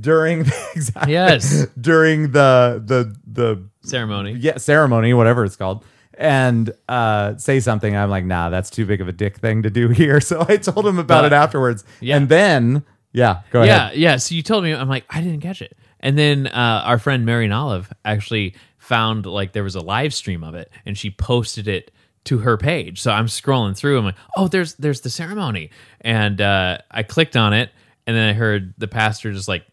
during 0.00 0.44
the, 0.44 0.68
exactly 0.74 1.12
Yes. 1.12 1.66
during 1.80 2.32
the 2.32 2.82
the 2.84 3.14
the 3.26 3.64
ceremony. 3.82 4.32
yeah 4.32 4.56
ceremony 4.58 5.12
whatever 5.12 5.44
it's 5.44 5.56
called 5.56 5.84
and 6.16 6.72
uh 6.88 7.36
say 7.36 7.58
something 7.60 7.96
i'm 7.96 8.08
like 8.10 8.24
nah 8.24 8.48
that's 8.48 8.70
too 8.70 8.86
big 8.86 9.00
of 9.00 9.08
a 9.08 9.12
dick 9.12 9.36
thing 9.38 9.62
to 9.64 9.70
do 9.70 9.88
here 10.02 10.20
so 10.20 10.44
i 10.48 10.56
told 10.56 10.86
him 10.86 10.98
about 11.00 11.22
But- 11.22 11.32
it 11.32 11.34
afterwards 11.34 11.84
Yeah. 12.00 12.16
and 12.16 12.28
then 12.28 12.84
yeah 13.12 13.40
go 13.50 13.62
Yeah, 13.64 13.86
ahead 13.88 13.96
yeah. 13.98 14.16
So 14.16 14.34
you 14.34 14.42
told 14.42 14.64
me, 14.64 14.72
I'm 14.72 14.88
like, 14.88 15.04
I 15.10 15.20
didn't 15.20 15.40
catch 15.42 15.60
it. 15.60 15.76
And 16.00 16.16
then 16.16 16.46
uh, 16.46 16.82
our 16.86 16.98
friend 16.98 17.26
Marion 17.26 17.52
Olive 17.52 17.92
actually 18.06 18.54
found 18.78 19.26
like 19.26 19.52
there 19.52 19.62
was 19.64 19.74
a 19.74 19.80
live 19.80 20.14
stream 20.14 20.42
of 20.42 20.54
it, 20.54 20.70
and 20.86 20.96
she 20.96 21.10
posted 21.10 21.68
it 21.68 21.90
to 22.24 22.38
her 22.38 22.56
page. 22.56 23.00
So 23.00 23.10
I'm 23.10 23.26
scrolling 23.26 23.76
through. 23.76 23.98
I'm 23.98 24.04
like, 24.04 24.16
oh, 24.36 24.48
there's 24.48 24.74
there's 24.74 25.00
the 25.00 25.10
ceremony, 25.10 25.70
and 26.00 26.40
uh, 26.40 26.78
I 26.90 27.02
clicked 27.02 27.36
on 27.36 27.52
it, 27.52 27.70
and 28.06 28.16
then 28.16 28.28
I 28.28 28.32
heard 28.32 28.74
the 28.78 28.88
pastor 28.88 29.32
just 29.32 29.48
like. 29.48 29.64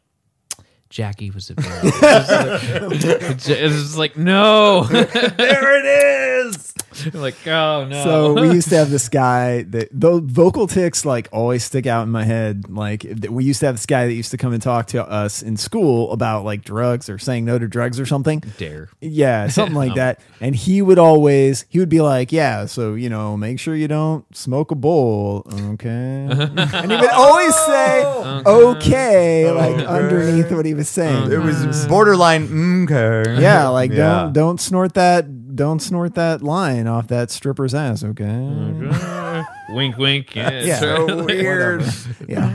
Jackie 0.89 1.29
was 1.29 1.51
available. 1.51 2.91
it's 2.91 3.45
just 3.45 3.97
like 3.97 4.17
no, 4.17 4.83
there 4.83 5.77
it 5.79 5.85
is. 5.85 6.73
like 7.13 7.35
oh 7.47 7.85
no. 7.85 8.03
So 8.03 8.33
we 8.41 8.51
used 8.51 8.69
to 8.69 8.77
have 8.77 8.89
this 8.89 9.07
guy 9.07 9.61
that 9.63 9.89
the 9.91 10.19
vocal 10.19 10.65
ticks 10.65 11.05
like 11.05 11.29
always 11.31 11.63
stick 11.63 11.85
out 11.85 12.03
in 12.03 12.09
my 12.09 12.23
head. 12.23 12.69
Like 12.69 13.05
we 13.29 13.43
used 13.45 13.59
to 13.59 13.67
have 13.67 13.75
this 13.75 13.85
guy 13.85 14.07
that 14.07 14.13
used 14.13 14.31
to 14.31 14.37
come 14.37 14.51
and 14.51 14.61
talk 14.61 14.87
to 14.87 15.05
us 15.07 15.43
in 15.43 15.57
school 15.57 16.11
about 16.11 16.43
like 16.43 16.63
drugs 16.63 17.07
or 17.07 17.19
saying 17.19 17.45
no 17.45 17.59
to 17.59 17.67
drugs 17.67 17.99
or 17.99 18.07
something. 18.07 18.43
dare. 18.57 18.89
Yeah, 18.99 19.47
something 19.49 19.75
like 19.75 19.91
Um. 19.91 19.97
that. 19.97 20.19
And 20.41 20.55
he 20.55 20.81
would 20.81 20.97
always 20.97 21.65
he 21.69 21.77
would 21.79 21.89
be 21.89 22.01
like, 22.01 22.31
"Yeah, 22.31 22.65
so 22.65 22.95
you 22.95 23.09
know, 23.09 23.37
make 23.37 23.59
sure 23.59 23.75
you 23.75 23.87
don't 23.87 24.25
smoke 24.35 24.71
a 24.71 24.75
bowl, 24.75 25.43
okay?" 25.73 26.27
and 26.31 26.91
he 26.91 26.97
would 26.97 27.09
always 27.11 27.55
say, 27.55 28.03
"Okay," 28.45 29.51
like 29.51 29.85
underneath 29.85 30.51
what 30.51 30.65
he 30.65 30.73
was 30.79 30.89
saying. 30.89 31.31
It 31.31 31.37
was 31.37 31.85
borderline 31.87 32.83
okay. 32.89 33.39
Yeah, 33.41 33.67
like 33.79 33.91
Yeah. 33.91 33.97
don't 34.23 34.33
don't 34.33 34.59
snort 34.61 34.93
that 34.95 35.55
don't 35.55 35.79
snort 35.81 36.15
that 36.15 36.41
line 36.41 36.87
off 36.87 37.07
that 37.09 37.29
stripper's 37.31 37.73
ass, 37.75 38.03
okay? 38.03 39.43
wink, 39.69 39.97
wink. 39.97 40.35
Yeah. 40.35 40.49
Yeah. 40.63 40.79
So 40.79 41.23
weird. 41.25 41.83
Yeah. 42.27 42.51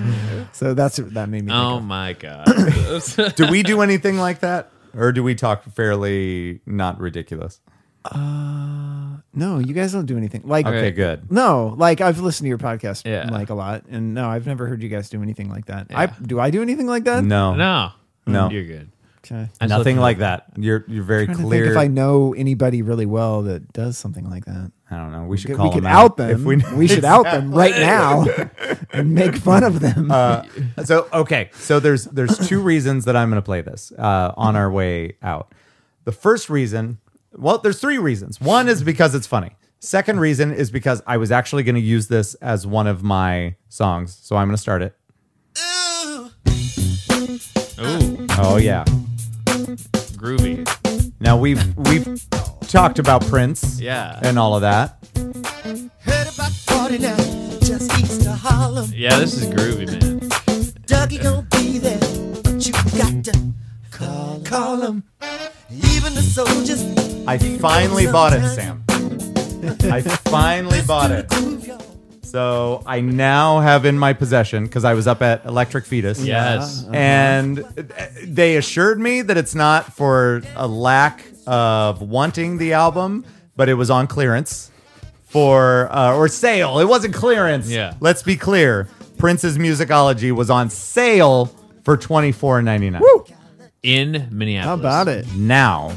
So 0.53 0.75
that's 0.75 0.97
that 0.97 1.29
made 1.29 1.45
me. 1.45 1.53
Think 1.53 1.63
Oh 1.65 1.77
of. 1.77 1.85
my 1.85 2.13
god. 2.25 2.45
do 3.37 3.47
we 3.51 3.63
do 3.63 3.83
anything 3.83 4.17
like 4.19 4.41
that? 4.41 4.71
Or 4.97 5.13
do 5.13 5.23
we 5.23 5.35
talk 5.35 5.65
fairly 5.75 6.61
not 6.67 6.99
ridiculous? 7.01 7.61
Uh 8.05 9.17
no, 9.37 9.59
you 9.59 9.75
guys 9.75 9.93
don't 9.93 10.07
do 10.07 10.17
anything 10.17 10.43
like. 10.45 10.65
Okay, 10.67 10.93
good. 10.93 11.31
No, 11.33 11.75
like 11.77 12.01
I've 12.01 12.21
listened 12.21 12.45
to 12.45 12.49
your 12.49 12.59
podcast 12.59 13.03
Yeah. 13.05 13.29
like 13.31 13.51
a 13.51 13.55
lot, 13.55 13.85
and 13.91 14.15
no, 14.15 14.29
I've 14.29 14.47
never 14.47 14.67
heard 14.67 14.81
you 14.83 14.89
guys 14.89 15.09
do 15.11 15.23
anything 15.23 15.49
like 15.51 15.67
that. 15.67 15.89
Yeah. 15.91 16.01
I 16.01 16.07
do. 16.07 16.39
I 16.39 16.51
do 16.51 16.63
anything 16.63 16.87
like 16.87 17.05
that? 17.05 17.25
No. 17.25 17.55
no, 17.55 17.91
No. 18.27 18.51
you're 18.51 18.65
good. 18.65 18.91
Okay. 19.25 19.49
I 19.61 19.67
just 19.67 19.71
Nothing 19.79 19.97
looked- 19.97 20.03
like 20.03 20.19
that. 20.19 20.47
You're 20.57 20.85
you're 20.87 21.03
very 21.03 21.25
trying 21.25 21.37
to 21.39 21.43
think 21.45 21.51
clear. 21.51 21.71
if 21.73 21.79
I 21.79 21.87
know 21.87 22.35
anybody 22.35 22.83
really 22.83 23.07
well 23.07 23.43
that 23.45 23.73
does 23.73 23.97
something 23.97 24.29
like 24.29 24.45
that. 24.45 24.71
I 24.91 24.97
don't 24.99 25.13
know. 25.13 25.25
We 25.25 25.39
should 25.39 25.51
We 25.53 25.57
call 25.57 25.73
could 25.73 25.83
them 25.83 25.87
out 25.91 26.19
them. 26.19 26.31
If 26.31 26.73
we, 26.75 26.87
should 26.87 27.07
out 27.07 27.25
them 27.25 27.51
right 27.53 27.73
now 27.73 28.27
and 28.93 29.15
make 29.15 29.35
fun 29.37 29.65
of 29.65 29.81
them. 29.81 30.11
Uh, 30.11 30.43
so 30.85 31.09
okay, 31.13 31.49
so 31.55 31.81
there's 31.81 32.05
there's 32.05 32.37
two 32.47 32.61
reasons 32.61 33.07
that 33.07 33.17
I'm 33.17 33.31
going 33.31 33.41
to 33.41 33.45
play 33.45 33.63
this 33.63 33.93
uh, 33.99 34.33
on 34.37 34.57
our 34.57 34.71
way 34.71 35.17
out. 35.23 35.53
The 36.05 36.13
first 36.13 36.51
reason, 36.51 36.99
well, 37.35 37.57
there's 37.59 37.81
three 37.81 37.97
reasons. 37.99 38.43
One 38.43 38.69
is 38.69 38.83
because 38.83 39.15
it's 39.15 39.27
funny. 39.27 39.53
Second 39.81 40.21
reason 40.21 40.53
is 40.53 40.71
because 40.71 41.03
I 41.07 41.17
was 41.17 41.33
actually 41.33 41.63
going 41.63 41.75
to 41.77 41.81
use 41.81 42.09
this 42.09 42.35
as 42.37 42.67
one 42.67 42.87
of 42.87 43.03
my 43.03 43.55
songs. 43.71 44.19
So 44.23 44.37
I'm 44.37 44.49
going 44.49 44.57
to 44.57 44.61
start 44.63 44.83
it. 44.83 44.95
Ooh, 47.81 48.14
Oh 48.37 48.57
yeah. 48.57 48.85
groovy. 50.17 50.67
Now 51.21 51.37
we've 51.37 51.77
we've 51.77 52.25
talked 52.69 52.99
about 52.99 53.25
Prince, 53.27 53.81
Yeah. 53.81 54.19
and 54.23 54.39
all 54.39 54.55
of 54.57 54.63
that. 54.63 54.99
Heard 56.01 56.29
about 56.35 56.53
49 56.53 57.17
just 57.61 57.93
east 57.99 58.27
of 58.27 58.39
Harlem. 58.41 58.91
Yeah, 58.95 59.19
this 59.19 59.35
is 59.37 59.47
groovy, 59.47 59.87
man. 59.87 60.21
Dougie 60.87 61.23
gon' 61.23 61.47
be 61.53 61.79
there, 61.79 61.99
but 62.43 62.67
you 62.67 62.73
got 62.99 63.25
to 63.25 63.53
call, 63.91 64.41
call 64.45 64.81
him. 64.83 65.05
Even 65.71 66.15
the 66.15 66.23
soldiers. 66.23 66.83
I 67.27 67.39
finally 67.39 68.07
bought 68.07 68.33
it, 68.35 68.47
Sam. 68.49 68.85
I 69.91 70.01
finally 70.03 70.83
bought 70.83 71.11
it. 71.11 71.27
So 72.35 72.83
I 72.85 73.01
now 73.01 73.61
have 73.61 73.85
in 73.85 73.97
my 73.97 74.13
possession 74.13 74.65
because 74.65 74.85
I 74.85 74.95
was 74.95 75.07
up 75.07 75.23
at 75.23 75.45
Electric 75.45 75.85
Fetus. 75.85 76.19
Yes. 76.19 76.85
and 76.93 77.59
they 78.25 78.57
assured 78.57 78.99
me 78.99 79.23
that 79.23 79.37
it's 79.37 79.55
not 79.55 79.93
for 79.93 80.43
a 80.57 80.67
lack 80.67 81.25
of 81.47 82.03
wanting 82.03 82.59
the 82.59 82.73
album, 82.73 83.25
but 83.55 83.69
it 83.69 83.75
was 83.75 83.89
on 83.89 84.09
clearance 84.09 84.73
for 85.27 85.89
uh, 85.93 86.17
or 86.17 86.27
sale. 86.27 86.81
It 86.81 86.87
wasn't 86.87 87.15
clearance. 87.15 87.71
Yeah. 87.71 87.95
Let's 88.01 88.25
be 88.25 88.35
clear. 88.37 88.89
Prince's 89.17 89.57
Musicology 89.57 90.33
was 90.33 90.51
on 90.51 90.71
sale 90.71 91.55
for 91.85 91.97
twenty 91.97 92.33
four 92.33 92.61
ninety 92.63 92.91
nine. 92.91 93.01
In 93.85 94.27
Minneapolis. 94.33 94.65
How 94.67 94.75
about 94.75 95.07
it? 95.07 95.33
Now, 95.37 95.93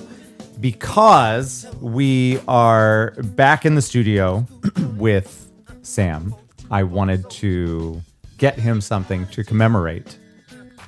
because 0.61 1.65
we 1.81 2.39
are 2.47 3.15
back 3.23 3.65
in 3.65 3.73
the 3.73 3.81
studio 3.81 4.45
with 4.97 5.46
Sam, 5.88 6.35
I 6.69 6.84
wanted 6.84 7.30
to 7.31 8.01
get 8.38 8.59
him 8.59 8.81
something 8.81 9.26
to 9.27 9.43
commemorate 9.43 10.18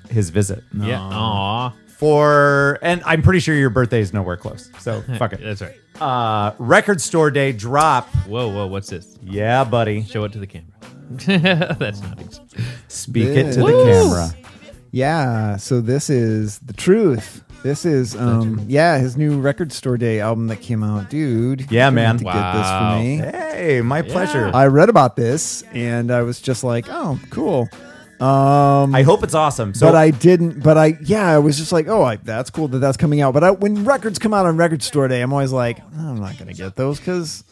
his 0.10 0.30
visit. 0.30 0.64
Yeah. 0.74 1.00
Aw. 1.02 1.74
For 1.98 2.80
and 2.82 3.02
I'm 3.06 3.22
pretty 3.22 3.40
sure 3.40 3.56
your 3.56 3.70
birthday 3.70 4.00
is 4.02 4.14
nowhere 4.14 4.38
close. 4.38 4.70
So 4.80 5.02
fuck 5.18 5.34
it. 5.34 5.42
That's 5.42 5.62
right. 5.62 5.76
Uh 6.02 6.54
record 6.60 7.02
store 7.02 7.32
day 7.32 7.52
drop. 7.52 8.08
Whoa, 8.28 8.48
whoa, 8.50 8.68
what's 8.68 8.90
this? 8.90 9.18
Yeah, 9.24 9.64
buddy. 9.64 10.04
Show 10.04 10.24
it 10.26 10.32
to 10.34 10.40
the 10.40 10.48
camera. 10.48 10.68
That's 11.80 12.02
not 12.02 12.22
easy. 12.22 12.42
Speak 12.88 13.28
it 13.30 13.54
to 13.54 13.60
the 13.60 13.66
Woo! 13.66 13.84
camera. 13.86 14.30
Yeah. 14.92 15.58
So 15.58 15.82
this 15.82 16.10
is 16.10 16.60
the 16.60 16.74
truth. 16.74 17.44
This 17.62 17.84
is 17.86 18.16
um 18.16 18.64
yeah 18.68 18.98
his 19.00 19.18
new 19.18 19.40
record 19.40 19.74
store 19.74 19.98
day 19.98 20.22
album 20.22 20.48
that 20.48 20.62
came 20.62 20.82
out, 20.84 21.10
dude. 21.10 21.70
Yeah, 21.70 21.90
You're 21.90 21.92
gonna 21.92 21.96
man. 21.96 22.18
get 22.18 22.24
this 22.24 22.26
Wow. 22.26 22.98
for 22.98 23.04
me. 23.04 23.16
Hey, 23.18 23.82
my 23.82 24.02
pleasure. 24.02 24.50
I 24.54 24.68
read 24.68 24.88
about 24.90 25.16
this 25.18 25.64
and 25.74 26.10
I 26.12 26.22
was 26.22 26.40
just 26.40 26.64
like, 26.64 26.86
oh, 26.90 27.20
cool. 27.32 27.68
Um, 28.22 28.94
I 28.96 29.04
hope 29.04 29.24
it's 29.24 29.34
awesome. 29.34 29.74
So 29.74 29.88
but 29.88 29.96
I 29.96 30.12
didn't. 30.12 30.62
But 30.62 30.78
I, 30.78 30.98
yeah, 31.04 31.26
I 31.30 31.40
was 31.40 31.58
just 31.58 31.72
like, 31.72 31.88
oh, 31.88 32.04
I, 32.04 32.18
that's 32.18 32.50
cool 32.50 32.68
that 32.70 32.80
that's 32.80 32.98
coming 32.98 33.22
out. 33.22 33.34
But 33.34 33.44
I, 33.46 33.52
when 33.52 33.86
records 33.86 34.20
come 34.20 34.34
out 34.34 34.46
on 34.46 34.58
Record 34.58 34.84
Store 34.84 35.08
Day, 35.08 35.22
I'm 35.22 35.32
always 35.32 35.54
like, 35.54 35.80
I'm 35.98 36.20
not 36.20 36.38
gonna 36.38 36.54
get 36.54 36.76
those 36.76 37.00
because 37.00 37.44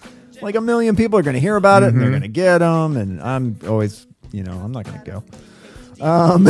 like 0.42 0.56
a 0.56 0.62
million 0.62 0.96
people 0.98 1.18
are 1.20 1.24
gonna 1.24 1.40
hear 1.40 1.56
about 1.56 1.84
it 1.84 1.88
and 1.88 1.94
Mm-hmm. 1.96 2.02
they're 2.02 2.12
gonna 2.12 2.28
get 2.28 2.58
them, 2.60 2.98
and 2.98 3.22
I'm 3.22 3.58
always, 3.68 4.08
you 4.34 4.44
know, 4.44 4.54
I'm 4.60 4.72
not 4.74 4.84
gonna 4.86 5.04
go. 5.06 5.24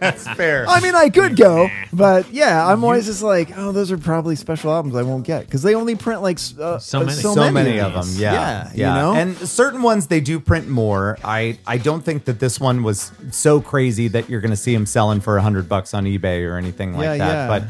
that's 0.00 0.26
fair. 0.28 0.66
I 0.68 0.80
mean, 0.80 0.94
I 0.94 1.08
could 1.10 1.36
go, 1.36 1.68
but 1.92 2.30
yeah, 2.32 2.66
I'm 2.66 2.84
always 2.84 3.06
just 3.06 3.22
like, 3.22 3.56
oh, 3.56 3.72
those 3.72 3.90
are 3.90 3.98
probably 3.98 4.36
special 4.36 4.72
albums 4.72 4.94
I 4.94 5.02
won't 5.02 5.24
get 5.26 5.44
because 5.46 5.62
they 5.62 5.74
only 5.74 5.94
print 5.96 6.22
like 6.22 6.38
uh, 6.60 6.78
So 6.78 7.00
many. 7.00 7.12
so 7.12 7.50
many 7.50 7.78
of 7.80 7.92
them 7.92 8.02
these. 8.04 8.20
yeah 8.20 8.70
yeah, 8.74 8.88
you 8.94 9.00
know, 9.02 9.14
and 9.14 9.36
certain 9.36 9.82
ones 9.82 10.06
they 10.06 10.20
do 10.20 10.38
print 10.40 10.68
more 10.68 11.18
i 11.24 11.58
i 11.66 11.78
don't 11.78 12.02
think 12.04 12.24
that 12.26 12.38
this 12.40 12.58
one 12.60 12.82
was 12.82 13.12
so 13.30 13.60
crazy 13.60 14.08
that 14.08 14.28
you're 14.28 14.40
gonna 14.40 14.56
see 14.56 14.74
them 14.74 14.86
selling 14.86 15.20
for 15.20 15.36
a 15.36 15.42
hundred 15.42 15.68
bucks 15.68 15.94
on 15.94 16.04
ebay 16.04 16.48
or 16.48 16.56
anything 16.56 16.94
like 16.94 17.04
Yeah, 17.04 17.16
that 17.18 17.34
yeah. 17.34 17.48
but 17.48 17.62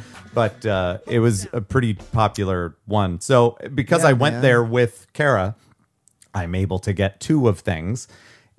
but 0.63 0.67
uh, 0.67 0.99
it 1.07 1.21
was 1.21 1.47
a 1.53 1.61
pretty 1.61 1.95
popular 1.95 2.75
one 2.87 3.21
so 3.21 3.57
because 3.75 4.03
Yeah, 4.03 4.11
i 4.11 4.13
went 4.13 4.35
man. 4.37 4.43
there 4.43 4.63
with 4.65 5.07
kara 5.13 5.55
i'm 6.35 6.55
able 6.55 6.79
to 6.81 6.93
get 6.93 7.21
two 7.21 7.49
of 7.49 7.61
things 7.61 8.09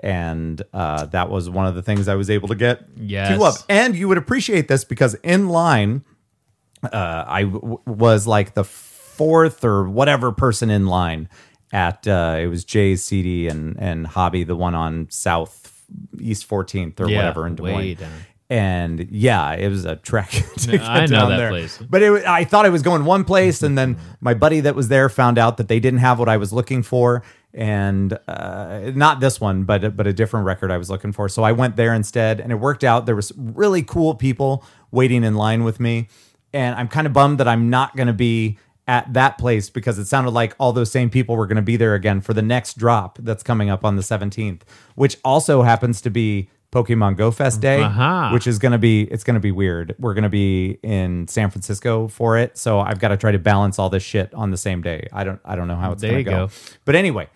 and 0.06 0.62
uh, 0.72 1.06
that 1.08 1.30
was 1.30 1.50
one 1.50 1.66
of 1.68 1.76
the 1.76 1.82
things 1.82 2.08
i 2.08 2.16
was 2.16 2.30
able 2.30 2.48
to 2.48 2.56
get 2.56 2.84
Yes. 2.96 3.36
two 3.38 3.44
of 3.44 3.56
and 3.68 3.96
you 3.96 4.08
would 4.08 4.18
appreciate 4.18 4.68
this 4.70 4.84
because 4.86 5.16
in 5.24 5.50
line 5.50 6.04
uh, 6.84 7.24
I 7.28 7.44
w- 7.46 7.80
was 7.88 8.28
like 8.28 8.54
the 8.54 8.64
fourth 8.64 9.64
or 9.66 9.90
whatever 9.90 10.32
person 10.32 10.70
in 10.70 10.86
line 10.86 11.30
at 11.74 12.08
uh, 12.08 12.38
it 12.40 12.46
was 12.48 12.64
Jay's 12.64 13.04
CD 13.04 13.48
and 13.48 13.76
and 13.80 14.06
Hobby, 14.06 14.44
the 14.44 14.56
one 14.56 14.76
on 14.76 15.08
South 15.10 15.84
East 16.20 16.48
14th 16.48 17.00
or 17.00 17.10
Yeah, 17.10 17.18
whatever 17.18 17.48
in 17.48 17.56
Des 17.56 17.64
Moines. 17.64 17.98
And 18.52 19.08
yeah, 19.10 19.54
it 19.54 19.70
was 19.70 19.86
a 19.86 19.96
trek. 19.96 20.30
to 20.58 20.68
No, 20.68 20.72
get 20.78 20.82
I 20.84 21.06
know 21.08 21.18
down 21.22 21.30
that 21.32 21.38
there. 21.38 21.50
place. 21.50 21.80
But 21.90 22.04
it, 22.04 22.28
I 22.28 22.44
thought 22.44 22.68
I 22.68 22.70
was 22.70 22.84
going 22.84 23.04
one 23.04 23.24
place, 23.24 23.64
and 23.64 23.76
then 23.76 23.98
my 24.22 24.36
buddy 24.36 24.60
that 24.60 24.76
was 24.76 24.88
there 24.90 25.10
found 25.10 25.40
out 25.40 25.58
that 25.58 25.68
they 25.68 25.80
didn't 25.80 26.02
have 26.02 26.20
what 26.20 26.30
I 26.30 26.38
was 26.38 26.54
looking 26.54 26.84
for, 26.84 27.24
and 27.56 28.20
uh, 28.28 28.92
not 28.94 29.22
this 29.22 29.40
one, 29.40 29.64
but 29.64 29.96
but 29.96 30.06
a 30.06 30.14
different 30.14 30.46
record 30.46 30.72
I 30.72 30.78
was 30.78 30.90
looking 30.90 31.14
for. 31.14 31.30
So 31.30 31.42
I 31.42 31.54
went 31.54 31.78
there 31.78 31.94
instead, 31.94 32.40
and 32.40 32.52
it 32.52 32.56
worked 32.56 32.84
out. 32.84 33.06
There 33.06 33.16
was 33.16 33.32
really 33.38 33.82
cool 33.82 34.14
people 34.14 34.64
waiting 34.92 35.24
in 35.24 35.36
line 35.36 35.64
with 35.64 35.80
me, 35.80 36.10
and 36.54 36.76
I'm 36.76 36.90
kind 36.90 37.08
of 37.08 37.14
bummed 37.14 37.40
that 37.40 37.48
I'm 37.48 37.70
not 37.70 37.96
going 37.96 38.08
to 38.08 38.14
be 38.14 38.60
at 38.88 39.12
that 39.14 39.38
place 39.38 39.70
because 39.70 39.98
it 39.98 40.06
sounded 40.06 40.32
like 40.32 40.54
all 40.60 40.72
those 40.72 40.92
same 40.92 41.10
people 41.10 41.36
were 41.36 41.48
going 41.48 41.56
to 41.56 41.62
be 41.62 41.76
there 41.76 41.96
again 41.96 42.22
for 42.22 42.34
the 42.34 42.42
next 42.42 42.78
drop 42.78 43.18
that's 43.22 43.42
coming 43.42 43.70
up 43.70 43.84
on 43.84 43.96
the 43.96 44.04
17th, 44.04 44.62
which 44.94 45.18
also 45.24 45.64
happens 45.64 46.02
to 46.02 46.10
be 46.12 46.50
Pokemon 46.76 47.16
Go 47.16 47.32
Fest 47.32 47.62
Day, 47.62 47.82
Aha. 47.82 48.32
which 48.34 48.48
is 48.48 48.60
going 48.60 48.74
to 48.74 48.78
be 48.78 49.04
it's 49.04 49.24
going 49.24 49.36
to 49.36 49.40
be 49.40 49.52
weird. 49.52 49.96
We're 49.98 50.14
going 50.14 50.24
to 50.24 50.30
be 50.30 50.78
in 50.84 51.26
San 51.30 51.50
Francisco 51.50 52.10
for 52.10 52.38
it, 52.38 52.58
so 52.58 52.82
I've 52.82 53.00
got 53.00 53.10
to 53.10 53.18
try 53.18 53.32
to 53.32 53.40
balance 53.40 53.80
all 53.80 53.90
this 53.90 54.04
shit 54.04 54.34
on 54.34 54.52
the 54.52 54.58
same 54.58 54.82
day. 54.82 55.08
I 55.14 55.24
don't 55.24 55.40
I 55.46 55.56
don't 55.56 55.70
know 55.70 55.78
how 55.78 55.94
it's 55.94 56.02
going 56.02 56.16
to 56.16 56.24
go. 56.24 56.48
go. 56.48 56.54
But 56.84 56.96
anyway, 56.96 57.30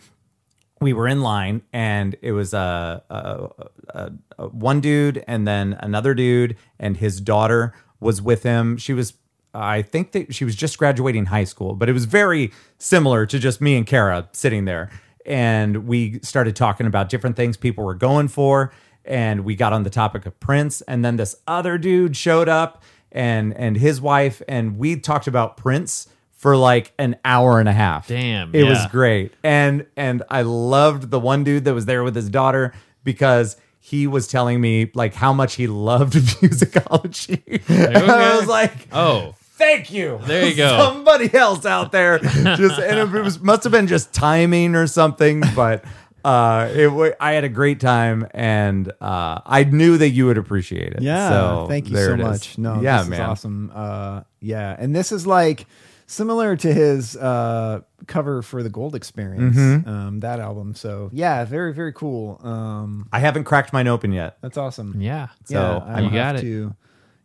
we 0.82 0.92
were 0.92 1.08
in 1.08 1.22
line 1.22 1.62
and 1.72 2.18
it 2.22 2.34
was 2.34 2.54
a, 2.54 3.02
a, 3.10 3.50
a, 3.98 4.12
a 4.38 4.48
one 4.50 4.82
dude 4.82 5.24
and 5.26 5.48
then 5.48 5.78
another 5.80 6.14
dude 6.14 6.58
and 6.78 6.98
his 6.98 7.22
daughter 7.22 7.74
was 8.02 8.22
with 8.22 8.44
him. 8.44 8.76
She 8.76 8.92
was 8.92 9.14
I 9.54 9.82
think 9.82 10.12
that 10.12 10.36
she 10.36 10.44
was 10.44 10.56
just 10.56 10.78
graduating 10.78 11.28
high 11.28 11.46
school, 11.46 11.76
but 11.76 11.88
it 11.88 11.94
was 11.94 12.06
very 12.06 12.52
similar 12.78 13.26
to 13.26 13.40
just 13.40 13.62
me 13.62 13.78
and 13.78 13.88
Kara 13.88 14.28
sitting 14.34 14.66
there. 14.66 14.90
And 15.26 15.88
we 15.88 16.20
started 16.24 16.56
talking 16.56 16.88
about 16.88 17.10
different 17.10 17.36
things 17.36 17.58
people 17.58 17.84
were 17.84 17.96
going 17.96 18.28
for. 18.28 18.72
And 19.10 19.44
we 19.44 19.56
got 19.56 19.74
on 19.74 19.84
the 19.84 19.90
topic 19.90 20.26
of 20.26 20.40
Prince, 20.40 20.82
and 20.82 21.04
then 21.04 21.18
this 21.18 21.36
other 21.48 21.78
dude 21.78 22.16
showed 22.16 22.48
up 22.48 22.84
and 23.12 23.54
and 23.58 23.76
his 23.76 24.00
wife, 24.00 24.42
and 24.48 24.78
we 24.78 24.98
talked 25.00 25.28
about 25.28 25.58
Prince 25.58 26.08
for 26.32 26.56
like 26.56 26.94
an 26.98 27.18
hour 27.26 27.60
and 27.60 27.68
a 27.68 27.74
half. 27.74 28.08
Damn, 28.08 28.56
it 28.56 28.64
was 28.64 28.86
great, 28.88 29.34
and 29.44 29.86
and 29.98 30.24
I 30.30 30.44
loved 30.44 31.10
the 31.10 31.20
one 31.20 31.44
dude 31.44 31.66
that 31.66 31.74
was 31.74 31.86
there 31.86 32.04
with 32.04 32.16
his 32.16 32.30
daughter 32.30 32.74
because. 33.04 33.58
He 33.82 34.06
was 34.06 34.28
telling 34.28 34.62
me 34.62 34.92
like 34.94 35.16
how 35.16 35.34
much 35.34 35.56
he 35.56 35.66
loved 35.66 36.14
musicology. 36.44 37.64
And 37.70 38.12
I 38.12 38.38
was 38.38 38.46
like, 38.46 38.88
Oh, 38.92 39.34
thank 39.60 39.92
you. 39.92 40.20
There 40.24 40.48
you 40.48 40.54
go. 40.54 40.78
Somebody 40.78 41.34
else 41.34 41.66
out 41.66 41.92
there 41.92 42.20
just 42.20 42.80
and 42.80 43.00
it 43.00 43.22
was 43.22 43.40
must 43.40 43.64
have 43.64 43.72
been 43.72 43.88
just 43.88 44.14
timing 44.14 44.76
or 44.76 44.86
something, 44.86 45.42
but 45.56 45.84
uh 46.26 46.70
it 46.76 46.88
wa- 46.92 47.12
I 47.20 47.32
had 47.34 47.44
a 47.44 47.50
great 47.50 47.80
time 47.80 48.28
and 48.32 48.92
uh 49.02 49.40
I 49.46 49.64
knew 49.64 49.98
that 49.98 50.10
you 50.10 50.26
would 50.28 50.38
appreciate 50.38 50.94
it. 50.94 51.02
Yeah, 51.02 51.30
so 51.30 51.66
thank 51.70 51.90
you 51.90 51.96
so 51.98 52.14
it 52.14 52.20
is. 52.20 52.26
much. 52.26 52.58
No, 52.58 52.82
yeah, 52.82 52.98
this 52.98 53.04
is 53.06 53.10
man. 53.12 53.22
awesome. 53.22 53.72
Uh, 53.74 54.22
yeah, 54.42 54.76
and 54.78 54.96
this 54.96 55.12
is 55.12 55.26
like 55.28 55.66
similar 56.08 56.56
to 56.56 56.74
his 56.74 57.16
uh, 57.18 57.82
cover 58.08 58.42
for 58.42 58.64
the 58.64 58.70
Gold 58.70 58.96
Experience, 58.96 59.56
Mm-hmm. 59.56 59.88
um, 59.90 60.20
that 60.22 60.40
album. 60.40 60.74
So 60.76 61.10
yeah, 61.14 61.46
very 61.46 61.74
very 61.74 61.94
cool. 61.94 62.40
Um, 62.44 63.08
I 63.14 63.20
haven't 63.20 63.44
cracked 63.44 63.74
mine 63.74 63.88
open 63.88 64.12
yet. 64.12 64.38
that's 64.42 64.58
awesome. 64.58 64.96
yeah. 65.00 65.28
So, 65.46 65.54
yeah, 65.56 65.94
I 65.94 65.98
I'll 65.98 66.04
You 66.06 66.10
got 66.10 66.36
have 66.36 66.36
it. 66.38 66.42
To, 66.42 66.76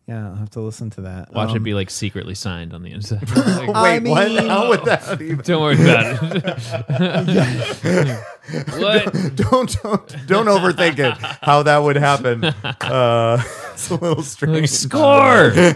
yeah, 0.06 0.28
I'll 0.28 0.35
have 0.36 0.51
to 0.51 0.60
listen 0.60 0.90
to 0.90 1.01
that. 1.02 1.32
Watch 1.32 1.51
it 1.51 1.56
Um, 1.56 1.62
be 1.62 1.72
like 1.74 1.89
secretly 1.90 2.35
signed 2.35 2.74
on 2.74 2.82
the 2.82 2.93
inside. 2.97 3.22
Wait, 3.31 3.68
I 3.74 3.98
what? 3.98 4.02
mean- 4.02 4.47
How 4.48 4.68
would 4.68 4.85
that 4.85 5.20
even 5.22 5.39
Don't 5.39 5.62
worry 5.62 5.81
about 5.81 6.36
it. 6.36 6.94
what? 8.78 9.12
don't 9.36 9.76
don't 9.82 10.26
don't 10.26 10.47
overthink 10.47 10.98
it 10.98 11.14
how 11.43 11.62
that 11.62 11.78
would 11.78 11.97
happen. 11.97 12.44
Uh 12.44 13.43
it's 13.72 13.90
a 13.90 13.94
little 13.94 14.16
Like, 14.18 14.24
strange. 14.26 14.68
score. 14.70 15.51
hey, 15.51 15.74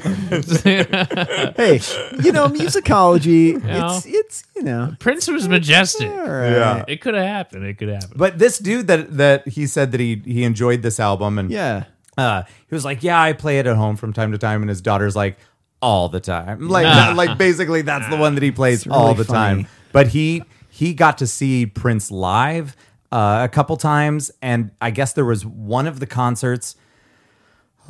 you 2.22 2.30
know, 2.32 2.46
musicology. 2.48 3.62
Yeah. 3.64 3.96
It's 3.96 4.06
it's 4.06 4.44
you 4.54 4.62
know. 4.62 4.94
Prince 5.00 5.26
was 5.28 5.48
majestic. 5.48 6.08
All 6.08 6.16
right. 6.16 6.52
Yeah. 6.52 6.84
It 6.86 7.00
could 7.00 7.14
have 7.14 7.26
happened. 7.26 7.64
It 7.64 7.78
could 7.78 7.88
happen. 7.88 8.10
But 8.14 8.38
this 8.38 8.58
dude 8.58 8.86
that 8.86 9.16
that 9.16 9.48
he 9.48 9.66
said 9.66 9.90
that 9.92 10.00
he 10.00 10.22
he 10.24 10.44
enjoyed 10.44 10.82
this 10.82 11.00
album 11.00 11.38
and 11.38 11.50
Yeah. 11.50 11.84
Uh, 12.18 12.42
he 12.68 12.74
was 12.74 12.84
like, 12.84 13.02
"Yeah, 13.02 13.20
I 13.20 13.32
play 13.32 13.58
it 13.60 13.66
at 13.66 13.76
home 13.76 13.96
from 13.96 14.12
time 14.12 14.32
to 14.32 14.38
time," 14.38 14.60
and 14.62 14.68
his 14.68 14.82
daughter's 14.82 15.16
like, 15.16 15.38
"All 15.80 16.08
the 16.10 16.20
time." 16.20 16.68
Like, 16.68 16.86
Ah. 16.86 17.14
like 17.16 17.38
basically, 17.38 17.80
that's 17.82 18.08
the 18.10 18.16
one 18.16 18.34
that 18.34 18.42
he 18.42 18.50
plays 18.50 18.86
really 18.86 18.98
all 18.98 19.14
the 19.14 19.24
funny. 19.24 19.62
time. 19.64 19.72
But 19.92 20.08
he 20.08 20.42
he 20.68 20.92
got 20.94 21.18
to 21.18 21.26
see 21.26 21.64
Prince 21.64 22.10
live 22.10 22.76
uh, 23.10 23.40
a 23.42 23.48
couple 23.48 23.76
times, 23.78 24.30
and 24.42 24.70
I 24.80 24.90
guess 24.90 25.14
there 25.14 25.24
was 25.24 25.46
one 25.46 25.86
of 25.86 26.00
the 26.00 26.06
concerts. 26.06 26.76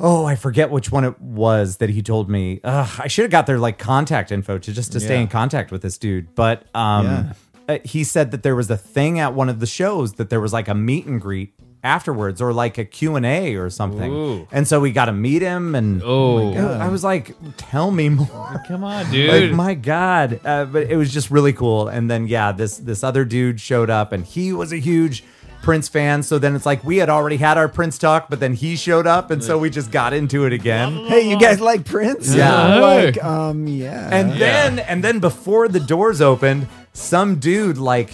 Oh, 0.01 0.23
I 0.23 0.35
forget 0.35 0.71
which 0.71 0.91
one 0.93 1.03
it 1.03 1.19
was 1.19 1.77
that 1.77 1.89
he 1.89 2.01
told 2.01 2.29
me. 2.29 2.61
Ugh, 2.63 2.89
I 3.03 3.07
should 3.09 3.23
have 3.23 3.31
got 3.31 3.47
their 3.47 3.59
like 3.59 3.77
contact 3.77 4.31
info 4.31 4.57
to 4.57 4.71
just 4.71 4.93
to 4.93 4.99
stay 5.01 5.15
Yeah. 5.15 5.21
in 5.23 5.27
contact 5.27 5.71
with 5.71 5.81
this 5.81 5.97
dude. 5.97 6.33
But 6.35 6.63
um, 6.73 7.05
Yeah. 7.05 7.33
uh, 7.67 7.77
he 7.83 8.05
said 8.05 8.31
that 8.31 8.41
there 8.43 8.55
was 8.55 8.69
a 8.71 8.77
thing 8.77 9.19
at 9.19 9.33
one 9.33 9.49
of 9.49 9.59
the 9.59 9.65
shows 9.67 10.13
that 10.13 10.29
there 10.29 10.39
was 10.39 10.53
like 10.53 10.69
a 10.69 10.73
meet 10.73 11.05
and 11.05 11.19
greet 11.19 11.53
afterwards 11.83 12.41
or 12.41 12.51
like 12.53 12.77
a 12.77 12.85
Q&A 12.85 13.55
or 13.55 13.69
something. 13.69 14.11
Ooh. 14.11 14.47
And 14.51 14.67
so 14.67 14.79
we 14.79 14.91
got 14.91 15.05
to 15.05 15.13
meet 15.13 15.41
him 15.41 15.75
and 15.75 16.01
Oh, 16.03 16.53
I 16.53 16.87
was 16.89 17.03
like, 17.03 17.35
tell 17.57 17.89
me 17.91 18.09
more. 18.09 18.63
come 18.67 18.83
on, 18.83 19.09
dude. 19.11 19.29
Like 19.49 19.55
my 19.55 19.73
God, 19.75 20.41
uh, 20.45 20.65
but 20.65 20.83
it 20.89 20.97
was 20.97 21.11
just 21.13 21.31
really 21.31 21.53
cool. 21.53 21.87
And 21.87 22.09
then 22.11 22.27
yeah, 22.27 22.51
this 22.51 22.77
this 22.77 23.03
other 23.03 23.23
dude 23.25 23.61
showed 23.61 23.89
up, 23.89 24.11
and 24.11 24.25
he 24.25 24.51
was 24.53 24.71
a 24.73 24.77
huge 24.77 25.23
Prince 25.61 25.87
fan. 25.89 26.23
So 26.23 26.39
then 26.39 26.55
it's 26.55 26.65
like 26.65 26.83
we 26.83 26.97
had 26.97 27.09
already 27.09 27.37
had 27.37 27.57
our 27.57 27.67
Prince 27.67 27.97
talk, 27.97 28.29
but 28.29 28.39
then 28.39 28.53
he 28.53 28.75
showed 28.75 29.07
up, 29.07 29.29
and 29.31 29.43
so 29.43 29.57
we 29.57 29.69
just 29.69 29.91
got 29.91 30.13
into 30.13 30.45
it 30.45 30.53
again. 30.53 30.93
Hey, 31.07 31.29
you 31.29 31.39
guys 31.39 31.59
like 31.61 31.85
Prince? 31.85 32.33
Yeah. 32.33 32.79
Like, 32.79 33.23
um, 33.23 33.67
yeah. 33.67 34.09
And 34.11 34.33
then 34.33 34.79
and 34.79 35.03
then 35.03 35.19
before 35.19 35.67
the 35.67 35.79
doors 35.79 36.21
opened, 36.21 36.67
some 36.93 37.35
dude 37.39 37.77
like 37.77 38.11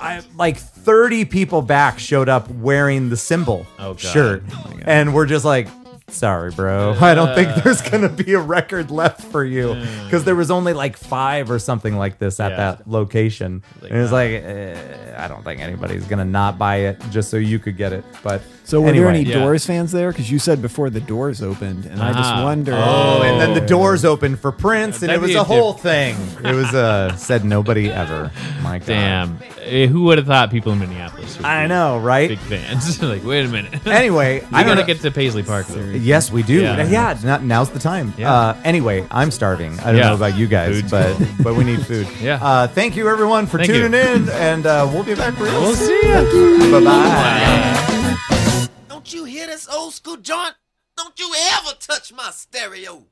I 0.00 0.22
like 0.36 0.56
30 0.56 1.26
people 1.26 1.62
back 1.62 1.98
showed 1.98 2.28
up 2.28 2.50
wearing 2.50 3.10
the 3.10 3.16
symbol 3.16 3.66
Oh, 3.78 3.90
God. 3.94 3.98
shirt. 4.00 4.42
and 4.86 5.14
we're 5.14 5.26
just 5.26 5.44
like 5.44 5.68
Sorry, 6.08 6.50
bro. 6.50 6.96
I 7.00 7.14
don't 7.14 7.36
think 7.36 7.62
there's 7.62 7.82
gonna 7.82 8.08
be 8.08 8.32
a 8.32 8.40
record 8.40 8.90
left 8.90 9.20
for 9.22 9.44
you 9.44 9.74
because 10.04 10.24
there 10.24 10.34
was 10.34 10.50
only 10.50 10.72
like 10.72 10.96
five 10.96 11.52
or 11.52 11.60
something 11.60 11.96
like 11.96 12.18
this 12.18 12.40
at 12.40 12.50
Yeah. 12.50 12.56
that 12.56 12.88
location. 12.88 13.62
And 13.82 13.92
it's 13.98 14.10
uh, 14.10 14.14
like, 14.16 14.30
eh, 14.32 15.14
I 15.16 15.28
don't 15.28 15.44
think 15.44 15.60
anybody's 15.60 16.04
gonna 16.06 16.24
not 16.24 16.58
buy 16.58 16.76
it 16.78 17.00
just 17.12 17.30
so 17.30 17.36
you 17.36 17.60
could 17.60 17.76
get 17.76 17.92
it. 17.92 18.04
But 18.24 18.42
So 18.70 18.80
were 18.80 18.88
anyway. 18.88 19.02
there 19.04 19.14
any 19.14 19.22
Yeah. 19.24 19.38
Doors 19.40 19.66
fans 19.66 19.90
there? 19.90 20.12
Because 20.12 20.30
you 20.30 20.38
said 20.38 20.62
before 20.62 20.90
the 20.90 21.00
doors 21.00 21.42
opened, 21.42 21.86
and 21.86 22.00
I 22.00 22.12
just 22.12 22.30
Ah. 22.32 22.44
wondered. 22.44 22.74
Oh, 22.78 23.22
and 23.22 23.40
then 23.40 23.52
the 23.54 23.60
doors 23.60 24.04
opened 24.04 24.38
for 24.38 24.52
Prince, 24.52 25.02
and 25.02 25.10
it 25.10 25.20
That'd 25.20 25.22
was 25.22 25.34
a 25.34 25.40
a 25.40 25.44
whole 25.44 25.72
thing. 25.72 26.14
It 26.44 26.54
was 26.54 26.72
uh 26.72 27.16
said 27.16 27.44
nobody 27.44 27.90
ever. 27.90 28.30
My 28.62 28.78
God. 28.78 28.86
Damn. 28.86 29.38
Eh, 29.66 29.86
Who 29.86 30.02
would 30.04 30.18
have 30.18 30.26
thought 30.28 30.50
people 30.52 30.70
in 30.72 30.78
Minneapolis 30.78 31.36
would 31.36 31.46
I 31.46 31.64
be 31.64 31.68
know, 31.68 31.98
right? 31.98 32.28
big 32.28 32.38
fans? 32.38 33.02
like, 33.14 33.24
wait 33.24 33.44
a 33.44 33.48
minute. 33.48 33.84
Anyway, 33.86 34.40
I 34.52 34.60
I 34.60 34.62
don't 34.62 34.76
gotta 34.76 34.86
get 34.86 35.00
to 35.02 35.10
Paisley 35.10 35.42
Park. 35.42 35.66
Though. 35.66 35.80
Yes, 35.80 36.30
we 36.30 36.42
do. 36.44 36.60
Yeah. 36.62 36.86
Yeah, 36.86 37.16
not, 37.24 37.42
now's 37.42 37.70
the 37.70 37.80
time. 37.80 38.14
Yeah. 38.16 38.32
Uh, 38.32 38.56
anyway, 38.64 39.04
I'm 39.10 39.32
starving. 39.32 39.80
I 39.80 39.86
don't 39.86 39.96
Yeah. 39.96 40.08
know 40.10 40.14
about 40.14 40.36
you 40.38 40.46
guys, 40.46 40.76
Food's 40.76 40.90
but 40.92 41.16
but 41.42 41.54
we 41.56 41.64
need 41.64 41.84
food. 41.84 42.06
Yeah. 42.22 42.38
Uh, 42.40 42.66
thank 42.68 42.94
you 42.94 43.08
everyone 43.08 43.46
for 43.46 43.58
Thank 43.58 43.70
tuning 43.70 43.92
you. 43.94 43.98
in, 43.98 44.28
and 44.30 44.64
uh, 44.64 44.88
we'll 44.92 45.02
be 45.02 45.14
back 45.16 45.36
real 45.40 45.60
We'll 45.60 45.74
soon. 45.74 45.88
see 45.88 46.08
ya. 46.08 46.78
Bye 46.78 46.84
bye. 46.84 48.36
Don't 49.00 49.14
you 49.14 49.24
hear 49.24 49.46
this 49.46 49.66
old 49.66 49.94
school 49.94 50.18
joint? 50.18 50.56
Don't 50.94 51.18
you 51.18 51.32
ever 51.34 51.70
touch 51.80 52.12
my 52.12 52.30
stereo. 52.32 53.06